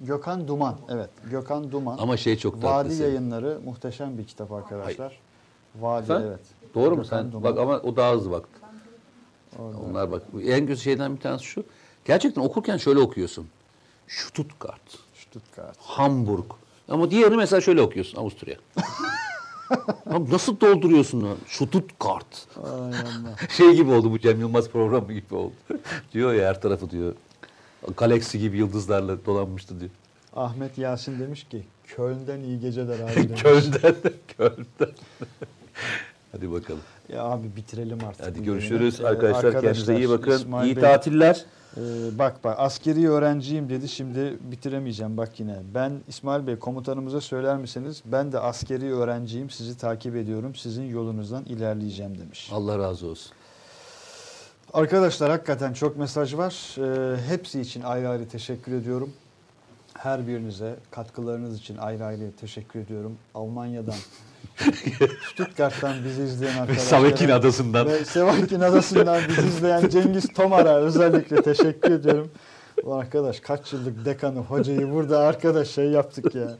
Gökhan 0.01 0.49
Duman. 0.49 0.77
Evet. 0.89 1.11
Gökhan 1.31 1.73
Duman. 1.73 1.99
ama 1.99 2.17
şey 2.17 2.37
çok 2.39 2.55
tatlı. 2.55 2.69
Vadi 2.69 2.95
senin. 2.95 3.09
yayınları 3.09 3.61
muhteşem 3.65 4.19
bir 4.19 4.25
kitap 4.25 4.53
arkadaşlar. 4.53 5.19
Vadi 5.81 6.07
Sen? 6.07 6.21
evet. 6.21 6.41
Doğru 6.75 6.91
mu 6.91 7.03
Gökhan 7.03 7.23
sen? 7.23 7.33
Duman. 7.33 7.45
Bak 7.45 7.59
ama 7.59 7.79
o 7.79 7.97
daha 7.97 8.13
hızlı 8.13 8.31
baktı. 8.31 8.61
Orada. 9.59 9.79
Onlar 9.79 10.11
bak 10.13 10.23
en 10.45 10.67
güzel 10.67 10.83
şeyden 10.83 11.17
bir 11.17 11.21
tanesi 11.21 11.45
şu. 11.45 11.65
Gerçekten 12.05 12.43
okurken 12.43 12.77
şöyle 12.77 12.99
okuyorsun. 13.01 13.49
Stuttgart, 14.09 14.99
Stuttgart. 15.15 15.77
Hamburg. 15.79 16.45
Ama 16.89 17.11
diğerini 17.11 17.37
mesela 17.37 17.61
şöyle 17.61 17.83
okuyorsun 17.83 18.19
Avusturya. 18.19 18.57
Abi 20.07 20.31
nasıl 20.31 20.61
dolduruyorsun 20.61 21.23
lan? 21.23 21.37
Ay 22.65 22.71
Allah. 22.73 23.37
Şey 23.57 23.75
gibi 23.75 23.91
oldu 23.91 24.11
bu 24.11 24.19
Cem 24.19 24.41
Yılmaz 24.41 24.69
programı 24.69 25.13
gibi 25.13 25.35
oldu. 25.35 25.53
diyor 26.13 26.33
ya 26.35 26.49
her 26.49 26.61
tarafı 26.61 26.91
diyor. 26.91 27.15
Galaksi 27.97 28.39
gibi 28.39 28.57
yıldızlarla 28.59 29.27
dolanmıştı 29.27 29.81
diyor. 29.81 29.91
Ahmet 30.37 30.79
Yasin 30.79 31.21
demiş 31.21 31.45
ki 31.45 31.63
Köln'den 31.87 32.41
iyi 32.41 32.61
geceler 32.61 33.01
abi 33.01 33.15
demiş. 33.29 33.43
Köln'den, 33.43 33.95
Köln'den. 34.39 34.93
Hadi 36.33 36.53
bakalım. 36.53 36.81
Ya 37.09 37.23
abi 37.25 37.57
bitirelim 37.57 37.99
artık. 38.09 38.27
Hadi 38.27 38.43
görüşürüz. 38.45 39.01
Ee, 39.01 39.07
arkadaşlar. 39.07 39.53
Kendinize 39.53 39.97
iyi 39.97 40.09
bakın. 40.09 40.31
İsmail 40.31 40.67
iyi 40.67 40.77
Bey- 40.77 40.81
tatiller. 40.81 41.45
Ee, 41.77 41.81
bak 42.19 42.45
bak 42.45 42.57
askeri 42.59 43.11
öğrenciyim 43.11 43.69
dedi 43.69 43.89
şimdi 43.89 44.39
bitiremeyeceğim 44.41 45.17
bak 45.17 45.41
yine. 45.41 45.57
Ben 45.75 45.93
İsmail 46.09 46.47
Bey 46.47 46.59
komutanımıza 46.59 47.21
söyler 47.21 47.57
misiniz? 47.57 48.03
Ben 48.05 48.33
de 48.33 48.39
askeri 48.39 48.95
öğrenciyim 48.95 49.51
sizi 49.51 49.79
takip 49.79 50.17
ediyorum 50.17 50.55
sizin 50.55 50.83
yolunuzdan 50.83 51.45
ilerleyeceğim 51.45 52.19
demiş. 52.19 52.51
Allah 52.53 52.79
razı 52.79 53.07
olsun. 53.07 53.33
Arkadaşlar 54.73 55.31
hakikaten 55.31 55.73
çok 55.73 55.97
mesaj 55.97 56.35
var. 56.35 56.77
Ee, 56.79 57.17
hepsi 57.29 57.61
için 57.61 57.83
ayrı 57.83 58.09
ayrı 58.09 58.29
teşekkür 58.29 58.73
ediyorum. 58.73 59.13
Her 59.95 60.27
birinize 60.27 60.77
katkılarınız 60.91 61.59
için 61.59 61.77
ayrı 61.77 62.05
ayrı 62.05 62.33
teşekkür 62.41 62.81
ediyorum. 62.81 63.17
Almanya'dan, 63.35 63.95
Stuttgart'tan 65.33 65.95
bizi 66.05 66.23
izleyen 66.23 66.59
arkadaşlara. 66.59 66.87
Savekin 66.87 67.29
Adası'ndan. 67.29 67.87
Ve 67.87 68.05
Sevakin 68.05 68.61
Adası'ndan 68.61 69.21
bizi 69.29 69.49
izleyen 69.49 69.89
Cengiz 69.89 70.29
Tomar'a 70.35 70.77
özellikle 70.77 71.43
teşekkür 71.43 71.91
ediyorum. 71.91 72.31
Bu 72.85 72.95
arkadaş 72.95 73.41
kaç 73.41 73.73
yıllık 73.73 74.05
dekanı, 74.05 74.39
hocayı 74.39 74.93
burada 74.93 75.19
arkadaş 75.19 75.69
şey 75.71 75.85
yaptık 75.91 76.35
ya. 76.35 76.57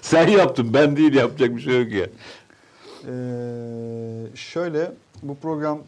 Sen 0.00 0.28
yaptın 0.28 0.74
ben 0.74 0.96
değil 0.96 1.14
yapacak 1.14 1.56
bir 1.56 1.60
şey 1.62 1.82
yok 1.82 1.92
ya. 1.92 2.06
Ee, 3.08 3.10
şöyle 4.36 4.92
bu 5.22 5.36
program 5.38 5.78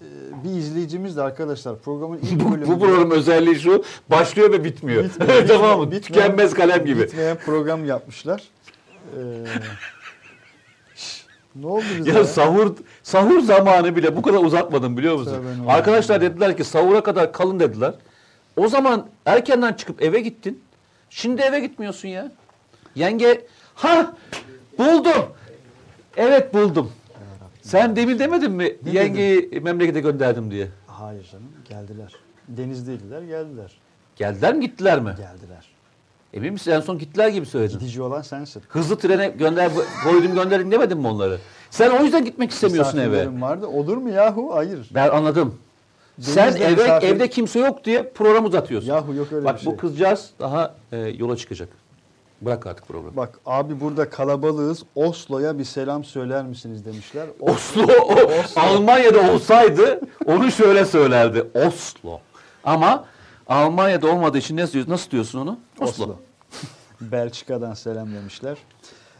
e, 0.00 0.04
bir 0.44 0.50
izleyicimiz 0.58 1.16
de 1.16 1.22
arkadaşlar 1.22 1.78
programın 1.78 2.18
ilk 2.18 2.40
Bu, 2.40 2.44
bölümünde 2.52 2.66
bu 2.70 2.78
program 2.80 3.10
özelliği 3.10 3.56
şu 3.60 3.84
başlıyor 4.10 4.52
ve 4.52 4.64
bitmiyor. 4.64 5.04
Bitmeyen- 5.04 5.46
tamam 5.48 5.78
mı? 5.80 5.84
bitmeyen- 5.86 6.00
Tükenmez 6.02 6.54
kalem 6.54 6.84
gibi. 6.86 7.00
Bitmeyen 7.02 7.36
program 7.46 7.84
yapmışlar. 7.84 8.42
Ee, 9.16 9.20
ne 11.54 11.66
oldu 11.66 11.84
bize? 11.98 12.10
Ya 12.10 12.24
sahur 12.24 12.76
sahur 13.02 13.40
zamanı 13.40 13.96
bile 13.96 14.16
bu 14.16 14.22
kadar 14.22 14.38
uzatmadım 14.38 14.96
biliyor 14.96 15.16
musun? 15.16 15.32
Tövbe 15.32 15.70
Arkadaşlar 15.72 16.20
dediler 16.20 16.56
ki 16.56 16.64
sahura 16.64 17.02
kadar 17.02 17.32
kalın 17.32 17.60
dediler. 17.60 17.94
O 18.56 18.68
zaman 18.68 19.06
erkenden 19.26 19.72
çıkıp 19.72 20.02
eve 20.02 20.20
gittin. 20.20 20.62
Şimdi 21.10 21.42
eve 21.42 21.60
gitmiyorsun 21.60 22.08
ya. 22.08 22.32
Yenge 22.94 23.46
ha 23.74 24.14
buldum. 24.78 25.24
Evet 26.16 26.54
buldum. 26.54 26.92
Sen 27.62 27.96
demin 27.96 28.18
demedin 28.18 28.52
mi 28.52 28.76
Ne 28.84 28.90
yengeyi 28.90 29.60
memlekete 29.62 30.00
gönderdim 30.00 30.50
diye? 30.50 30.68
Hayır 30.86 31.28
canım 31.32 31.52
geldiler. 31.68 32.12
Denizdeydiler 32.48 33.22
geldiler. 33.22 33.78
Geldiler 34.16 34.54
mi 34.54 34.60
gittiler 34.60 35.00
mi? 35.00 35.14
Geldiler. 35.16 35.66
Emin 36.34 36.52
misin 36.52 36.70
en 36.70 36.80
son 36.80 36.98
gittiler 36.98 37.28
gibi 37.28 37.46
söyledin. 37.46 37.78
Gidici 37.78 38.02
olan 38.02 38.22
sensin. 38.22 38.62
Hızlı 38.68 38.98
trene 38.98 39.28
gönder 39.28 39.70
koydum 40.04 40.34
gönderin 40.34 40.70
demedin 40.70 40.98
mi 40.98 41.06
onları? 41.08 41.38
Sen 41.70 41.90
o 41.90 42.04
yüzden 42.04 42.24
gitmek 42.24 42.50
istemiyorsun 42.50 42.98
eve. 42.98 43.40
Vardı. 43.40 43.66
Olur 43.66 43.96
mu 43.96 44.10
yahu? 44.10 44.50
Hayır. 44.54 44.88
Ben 44.94 45.08
anladım. 45.08 45.54
Denizde 46.18 46.32
Sen 46.32 46.56
eve 46.56 46.72
misafir- 46.82 47.06
evde 47.06 47.30
kimse 47.30 47.58
yok 47.60 47.84
diye 47.84 48.02
program 48.14 48.44
uzatıyorsun. 48.44 48.88
Yahu 48.88 49.14
yok 49.14 49.32
öyle 49.32 49.44
Bak 49.44 49.56
bir 49.56 49.60
şey. 49.60 49.72
bu 49.72 49.76
kızcağız 49.76 50.30
daha 50.40 50.74
e, 50.92 50.96
yola 50.98 51.36
çıkacak. 51.36 51.68
Bırak 52.42 52.66
artık 52.66 52.88
programı. 52.88 53.16
Bak 53.16 53.38
abi 53.46 53.80
burada 53.80 54.10
kalabalığız. 54.10 54.82
Oslo'ya 54.94 55.58
bir 55.58 55.64
selam 55.64 56.04
söyler 56.04 56.44
misiniz 56.44 56.84
demişler. 56.84 57.26
O- 57.40 57.50
Oslo, 57.50 57.86
o, 58.02 58.16
Almanya'da 58.56 59.32
olsaydı 59.32 60.00
onu 60.26 60.50
şöyle 60.50 60.84
söylerdi. 60.84 61.44
Oslo. 61.54 62.18
Ama 62.64 63.04
Almanya'da 63.48 64.12
olmadığı 64.12 64.38
için 64.38 64.56
ne 64.56 64.72
diyorsun? 64.72 64.92
Nasıl 64.92 65.10
diyorsun 65.10 65.38
onu? 65.38 65.58
Oslo. 65.80 66.04
Oslo. 66.04 66.16
Belçika'dan 67.00 67.74
selam 67.74 68.14
demişler. 68.14 68.58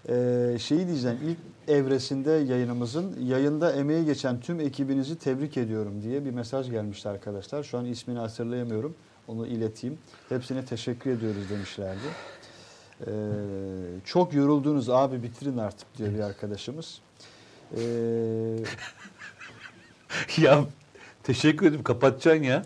Ee, 0.09 0.59
şeyi 0.59 0.87
diyeceğim 0.87 1.19
ilk 1.25 1.39
evresinde 1.75 2.31
yayınımızın 2.31 3.17
yayında 3.23 3.73
emeği 3.73 4.05
geçen 4.05 4.41
tüm 4.41 4.61
ekibinizi 4.61 5.19
tebrik 5.19 5.57
ediyorum 5.57 6.03
diye 6.03 6.25
bir 6.25 6.31
mesaj 6.31 6.71
gelmişti 6.71 7.09
arkadaşlar. 7.09 7.63
Şu 7.63 7.79
an 7.79 7.85
ismini 7.85 8.19
hatırlayamıyorum. 8.19 8.95
Onu 9.29 9.47
ileteyim. 9.47 9.99
Hepsine 10.29 10.65
teşekkür 10.65 11.11
ediyoruz 11.11 11.51
demişlerdi. 11.51 11.99
Ee, 13.01 13.11
çok 14.05 14.35
yoruldunuz 14.35 14.91
abi 14.91 15.23
bitirin 15.23 15.59
artık 15.59 15.99
diyor 15.99 16.15
bir 16.15 16.21
arkadaşımız. 16.21 17.01
Ee, 17.77 17.81
ya 20.43 20.65
teşekkür 21.23 21.67
ederim 21.67 21.83
kapatacaksın 21.83 22.43
ya. 22.43 22.63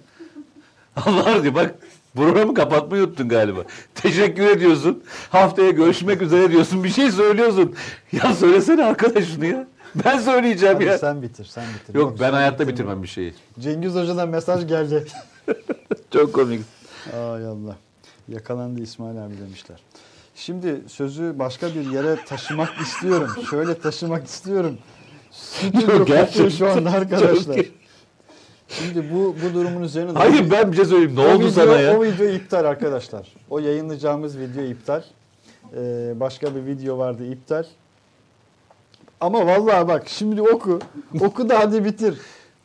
Allah 1.06 1.42
diyor 1.42 1.54
bak 1.54 1.74
programı 2.16 2.54
kapatmayı 2.54 3.02
unuttun 3.04 3.28
galiba. 3.28 3.60
Teşekkür 3.94 4.46
ediyorsun. 4.46 5.02
Haftaya 5.30 5.70
görüşmek 5.70 6.22
üzere 6.22 6.50
diyorsun. 6.52 6.84
Bir 6.84 6.88
şey 6.88 7.10
söylüyorsun. 7.10 7.74
Ya 8.12 8.34
söylesene 8.34 8.84
arkadaş 8.84 9.24
şunu 9.34 9.46
ya. 9.46 9.66
Ben 10.04 10.18
söyleyeceğim 10.18 10.74
hadi 10.74 10.84
ya. 10.84 10.98
sen 10.98 11.22
bitir, 11.22 11.44
sen 11.44 11.64
bitir. 11.80 11.94
Yok 11.94 12.12
ben 12.20 12.26
sen 12.26 12.32
hayatta 12.32 12.54
bitirme. 12.58 12.72
bitirmem 12.72 13.02
bir 13.02 13.08
şeyi. 13.08 13.34
Cengiz 13.60 13.94
Hoca'dan 13.94 14.28
mesaj 14.28 14.68
geldi. 14.68 15.04
Çok 16.12 16.32
komik. 16.32 16.60
Ay 17.12 17.46
Allah. 17.46 17.76
Yakalandı 18.28 18.80
İsmail 18.82 19.24
abi 19.24 19.34
demişler. 19.46 19.80
Şimdi 20.34 20.80
sözü 20.88 21.34
başka 21.38 21.68
bir 21.74 21.90
yere 21.90 22.16
taşımak 22.26 22.70
istiyorum. 22.80 23.30
Şöyle 23.50 23.78
taşımak 23.78 24.26
istiyorum. 24.26 24.78
Stüdyo 25.30 25.98
kokuyor 25.98 26.50
şu 26.50 26.70
anda 26.70 26.90
arkadaşlar. 26.90 27.56
çok- 27.56 27.81
Şimdi 28.78 29.14
bu 29.14 29.36
bu 29.44 29.54
durumun 29.54 29.82
üzerine... 29.82 30.12
Hayır 30.14 30.50
ben 30.50 30.72
bir 30.72 30.76
şey 30.76 30.84
söyleyeyim. 30.84 31.16
Ne 31.16 31.20
o 31.20 31.34
oldu 31.34 31.38
video, 31.38 31.50
sana 31.50 31.80
ya? 31.80 31.98
O 31.98 32.02
video 32.02 32.26
iptal 32.26 32.64
arkadaşlar. 32.64 33.34
O 33.50 33.58
yayınlayacağımız 33.58 34.38
video 34.38 34.62
iptal. 34.62 35.02
Ee, 35.76 36.20
başka 36.20 36.54
bir 36.54 36.66
video 36.66 36.98
vardı 36.98 37.26
iptal. 37.26 37.64
Ama 39.20 39.46
vallahi 39.46 39.88
bak 39.88 40.02
şimdi 40.06 40.42
oku. 40.42 40.78
Oku 41.20 41.48
da 41.48 41.58
hadi 41.58 41.84
bitir. 41.84 42.18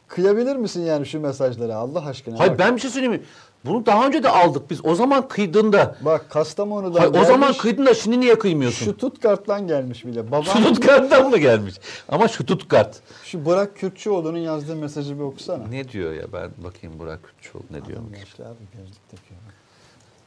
Kıyabilir 0.08 0.56
misin 0.56 0.82
yani 0.82 1.06
şu 1.06 1.20
mesajlara 1.20 1.76
Allah 1.76 2.06
aşkına? 2.06 2.40
Hayır 2.40 2.52
bak. 2.52 2.60
ben 2.60 2.76
bir 2.76 2.82
şey 2.82 2.90
söyleyeyim 2.90 3.14
mi? 3.14 3.22
Bunu 3.66 3.86
daha 3.86 4.08
önce 4.08 4.24
de 4.24 4.30
aldık 4.30 4.70
biz. 4.70 4.86
O 4.86 4.96
zaman 4.96 5.28
kıydığında. 5.28 5.96
Bak 6.02 6.30
Kastamonu'dan 6.30 7.00
Hayır, 7.00 7.10
o 7.10 7.14
gelmiş. 7.14 7.28
zaman 7.28 7.54
kıydın 7.54 7.86
da 7.86 7.94
şimdi 7.94 8.20
niye 8.20 8.40
kıymıyorsun? 8.40 8.86
Şu 8.86 8.98
Tutkart'tan 8.98 9.68
gelmiş 9.68 10.06
bile. 10.06 10.32
Babam 10.32 10.44
Stuttgart'tan 10.46 11.30
mı 11.30 11.38
gelmiş? 11.38 11.76
Ama 12.10 12.28
Stuttgart. 12.28 13.00
şu 13.24 13.46
Burak 13.46 13.76
Kürtçüoğlu'nun 13.78 14.38
yazdığı 14.38 14.76
mesajı 14.76 15.16
bir 15.16 15.24
okusana. 15.24 15.68
Ne 15.68 15.90
diyor 15.90 16.14
ya 16.14 16.24
ben 16.34 16.50
bakayım 16.64 17.00
Burak 17.00 17.20
Kürtçoğlu 17.24 17.64
ne 17.72 17.86
diyor. 17.86 18.00
Adam 18.00 18.14
yaşlı 18.20 18.46
abi 18.46 18.58
gözlük 18.78 19.10
takıyor. 19.12 19.40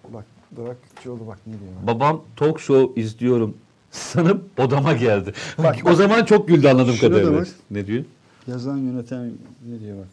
Bak 0.08 0.24
Burak 0.50 0.76
Kürtçüoğlu 0.82 1.26
bak 1.26 1.38
ne 1.46 1.52
diyor. 1.52 1.72
Babam 1.86 2.22
talk 2.36 2.60
show 2.60 3.00
izliyorum 3.00 3.56
sanıp 3.90 4.60
odama 4.60 4.92
geldi. 4.92 5.32
Bak, 5.58 5.76
o 5.84 5.94
zaman 5.94 6.24
çok 6.24 6.48
güldü 6.48 6.68
anladığım 6.68 6.96
kadarıyla. 6.98 7.44
Ne 7.70 7.86
diyor? 7.86 8.04
Yazan 8.46 8.76
yöneten 8.78 9.32
ne 9.68 9.80
diyor 9.80 9.98
bak. 9.98 10.06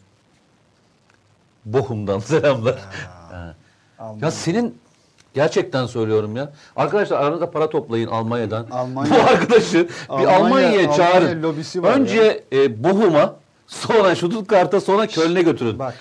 Bohum'dan 1.72 2.18
selamlar. 2.30 2.78
Ha. 3.30 3.54
Ya 4.20 4.30
senin 4.30 4.78
gerçekten 5.34 5.86
söylüyorum 5.86 6.36
ya. 6.36 6.52
Arkadaşlar 6.76 7.20
aranızda 7.20 7.50
para 7.50 7.70
toplayın 7.70 8.08
Almanya'dan. 8.08 8.66
Almanya- 8.70 9.10
Bu 9.10 9.14
arkadaşı 9.30 9.88
Almanya- 10.08 10.28
bir 10.28 10.34
Almanya'ya 10.34 10.70
Almanya 10.90 10.92
çağırın. 10.96 11.42
var 11.82 11.92
Önce 11.92 12.44
e, 12.52 12.84
Bochum'a 12.84 13.36
sonra 13.66 14.16
Stuttgart'a 14.16 14.80
sonra 14.80 15.06
Köln'e 15.06 15.42
götürün. 15.42 15.78
Bak 15.78 15.94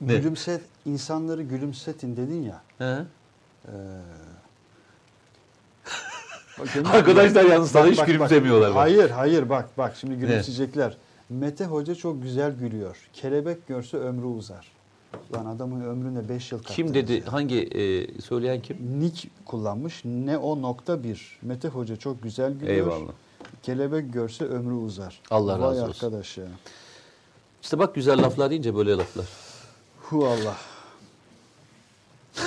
Ne? 0.00 0.14
gülümset 0.16 0.60
insanları 0.86 1.42
gülümsetin 1.42 2.16
dedin 2.16 2.42
ya. 2.42 2.60
He? 2.78 2.84
Ee, 2.84 3.70
bak, 6.58 6.68
Arkadaşlar 6.94 7.44
yalnız 7.44 7.70
sana 7.70 7.86
hiç 7.86 7.98
bak, 7.98 8.06
gülümsemiyorlar. 8.06 8.70
bak. 8.70 8.76
Hayır 8.76 9.10
hayır 9.10 9.48
bak 9.48 9.68
bak 9.78 9.94
şimdi 10.00 10.14
gülümseyecekler. 10.14 10.96
Mete 11.32 11.64
Hoca 11.64 11.94
çok 11.94 12.22
güzel 12.22 12.52
gülüyor. 12.52 12.96
Kelebek 13.12 13.66
görse 13.68 13.96
ömrü 13.96 14.24
uzar. 14.26 14.72
Lan 15.34 15.46
adamın 15.46 15.80
ömrüne 15.84 16.28
5 16.28 16.52
yıl 16.52 16.62
Kim 16.62 16.94
dedi? 16.94 17.12
ya. 17.12 17.32
Hangi 17.32 17.60
e, 17.62 18.20
söyleyen 18.20 18.60
kim? 18.62 19.00
Nick 19.00 19.28
kullanmış. 19.44 20.02
Ne 20.04 20.38
o 20.38 20.62
nokta 20.62 21.04
bir. 21.04 21.38
Mete 21.42 21.68
Hoca 21.68 21.96
çok 21.96 22.22
güzel 22.22 22.52
gülüyor. 22.52 22.74
Eyvallah. 22.76 23.12
Kelebek 23.62 24.12
görse 24.12 24.44
ömrü 24.44 24.74
uzar. 24.74 25.20
Allah 25.30 25.60
Vay 25.60 25.68
razı 25.70 25.82
olsun. 25.84 26.06
arkadaş 26.06 26.38
ya. 26.38 26.44
İşte 27.62 27.78
bak 27.78 27.94
güzel 27.94 28.22
laflar 28.22 28.50
deyince 28.50 28.74
böyle 28.74 28.90
laflar. 28.96 29.26
Hu 30.02 30.26
Allah. 30.26 30.56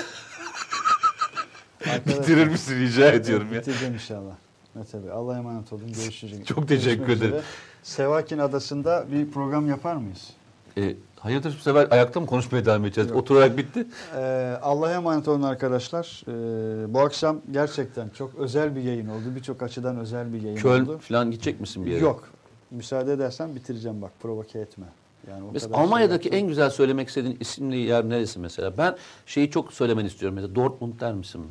Arkadaşlar, 1.86 2.22
Bitirir 2.24 2.48
misin 2.48 2.80
rica 2.80 3.12
ediyorum 3.12 3.54
ya. 3.54 3.60
Bitireceğim 3.60 3.94
inşallah. 3.94 4.36
Mete 4.76 5.04
Bey 5.04 5.12
Allah'a 5.12 5.38
emanet 5.38 5.74
olun. 5.74 5.88
Görüşürüz. 5.94 6.46
Çok 6.46 6.68
teşekkür 6.68 6.98
Görüşmek 7.06 7.18
ederim. 7.18 7.28
üzere. 7.34 7.44
Sevakin 7.90 8.38
Adası'nda 8.38 9.06
bir 9.12 9.32
program 9.32 9.70
yapar 9.70 9.96
mıyız? 9.96 10.30
E, 10.78 10.96
hayırdır 11.20 11.56
bu 11.60 11.62
sefer 11.62 11.88
ayakta 11.92 12.20
mı 12.20 12.26
konuşmaya 12.26 12.66
devam 12.66 12.86
edeceğiz? 12.86 13.10
Yok. 13.10 13.20
Oturarak 13.20 13.58
bitti. 13.58 13.88
Ee, 14.16 14.58
Allah'a 14.62 14.92
emanet 14.94 15.28
olun 15.28 15.42
arkadaşlar. 15.42 16.22
Ee, 16.28 16.94
bu 16.94 17.00
akşam 17.00 17.42
gerçekten 17.52 18.10
çok 18.10 18.36
özel 18.36 18.76
bir 18.76 18.82
yayın 18.82 19.08
oldu. 19.10 19.24
Birçok 19.36 19.64
açıdan 19.64 19.98
özel 19.98 20.34
bir 20.34 20.42
yayın 20.42 20.58
Köln 20.58 20.84
oldu. 20.86 20.98
falan 20.98 21.32
gidecek 21.32 21.60
misin 21.62 21.86
bir 21.86 21.92
yere? 21.92 22.02
Yok. 22.04 22.30
Müsaade 22.72 23.14
edersen 23.14 23.56
bitireceğim 23.56 24.02
bak. 24.02 24.12
Provoke 24.22 24.60
etme. 24.60 24.86
Yani 25.30 25.44
o 25.44 25.50
Mesela 25.54 25.68
kadar 25.72 25.78
şey 25.78 25.86
Almanya'daki 25.86 26.28
yaptım. 26.28 26.40
en 26.44 26.48
güzel 26.48 26.70
söylemek 26.70 27.08
istediğin 27.08 27.38
isimli 27.40 27.78
yer 27.78 28.10
neresi 28.10 28.40
mesela? 28.40 28.78
Ben 28.78 28.96
şeyi 29.26 29.52
çok 29.52 29.74
söylemeni 29.74 30.08
istiyorum. 30.08 30.36
Mesela 30.36 30.56
Dortmund 30.56 31.00
der 31.00 31.14
misin 31.14 31.42
mi? 31.42 31.48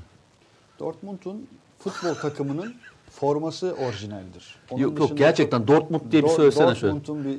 Dortmund'un 0.81 1.47
futbol 1.79 2.15
takımının 2.15 2.75
forması 3.15 3.75
orijinaldir. 3.86 4.57
Onun 4.70 4.83
yok 4.83 4.99
yok 4.99 5.18
gerçekten 5.18 5.68
Dortmund 5.68 6.12
diye 6.12 6.23
bir 6.23 6.28
Dor- 6.28 6.36
söylesene 6.36 6.75
şöyle. 6.75 6.94
Dortmund'un 6.94 7.25
bir 7.25 7.39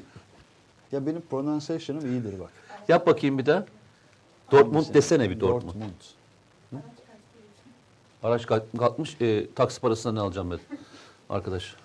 ya 0.92 1.06
benim 1.06 1.22
pronunciation'ım 1.22 2.06
iyidir 2.14 2.40
bak. 2.40 2.50
Yap 2.88 3.08
bakayım 3.08 3.38
bir 3.38 3.46
daha. 3.46 3.66
Dortmund 4.52 4.74
Hangisi? 4.76 4.94
desene 4.94 5.30
bir 5.30 5.40
Dortmund. 5.40 5.74
Dortmund. 5.74 5.92
Araç 8.24 8.46
kalk- 8.46 8.78
kalkmış 8.80 9.18
e, 9.22 9.54
taksi 9.54 9.82
parasına 9.82 10.12
ne 10.14 10.20
alacağım 10.20 10.52
ben? 10.52 10.60
Arkadaş. 11.30 11.76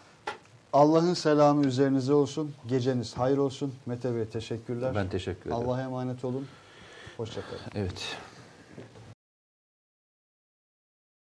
Allah'ın 0.72 1.14
selamı 1.14 1.66
üzerinize 1.66 2.12
olsun. 2.12 2.52
Geceniz 2.68 3.18
hayır 3.18 3.38
olsun. 3.38 3.74
Mete 3.86 4.14
Bey 4.14 4.24
teşekkürler. 4.24 4.94
Ben 4.94 5.08
teşekkür 5.08 5.50
ederim. 5.50 5.68
Allah'a 5.68 5.80
emanet 5.82 6.24
olun. 6.24 6.46
Hoşçakalın. 7.16 7.60
Evet. 7.74 8.16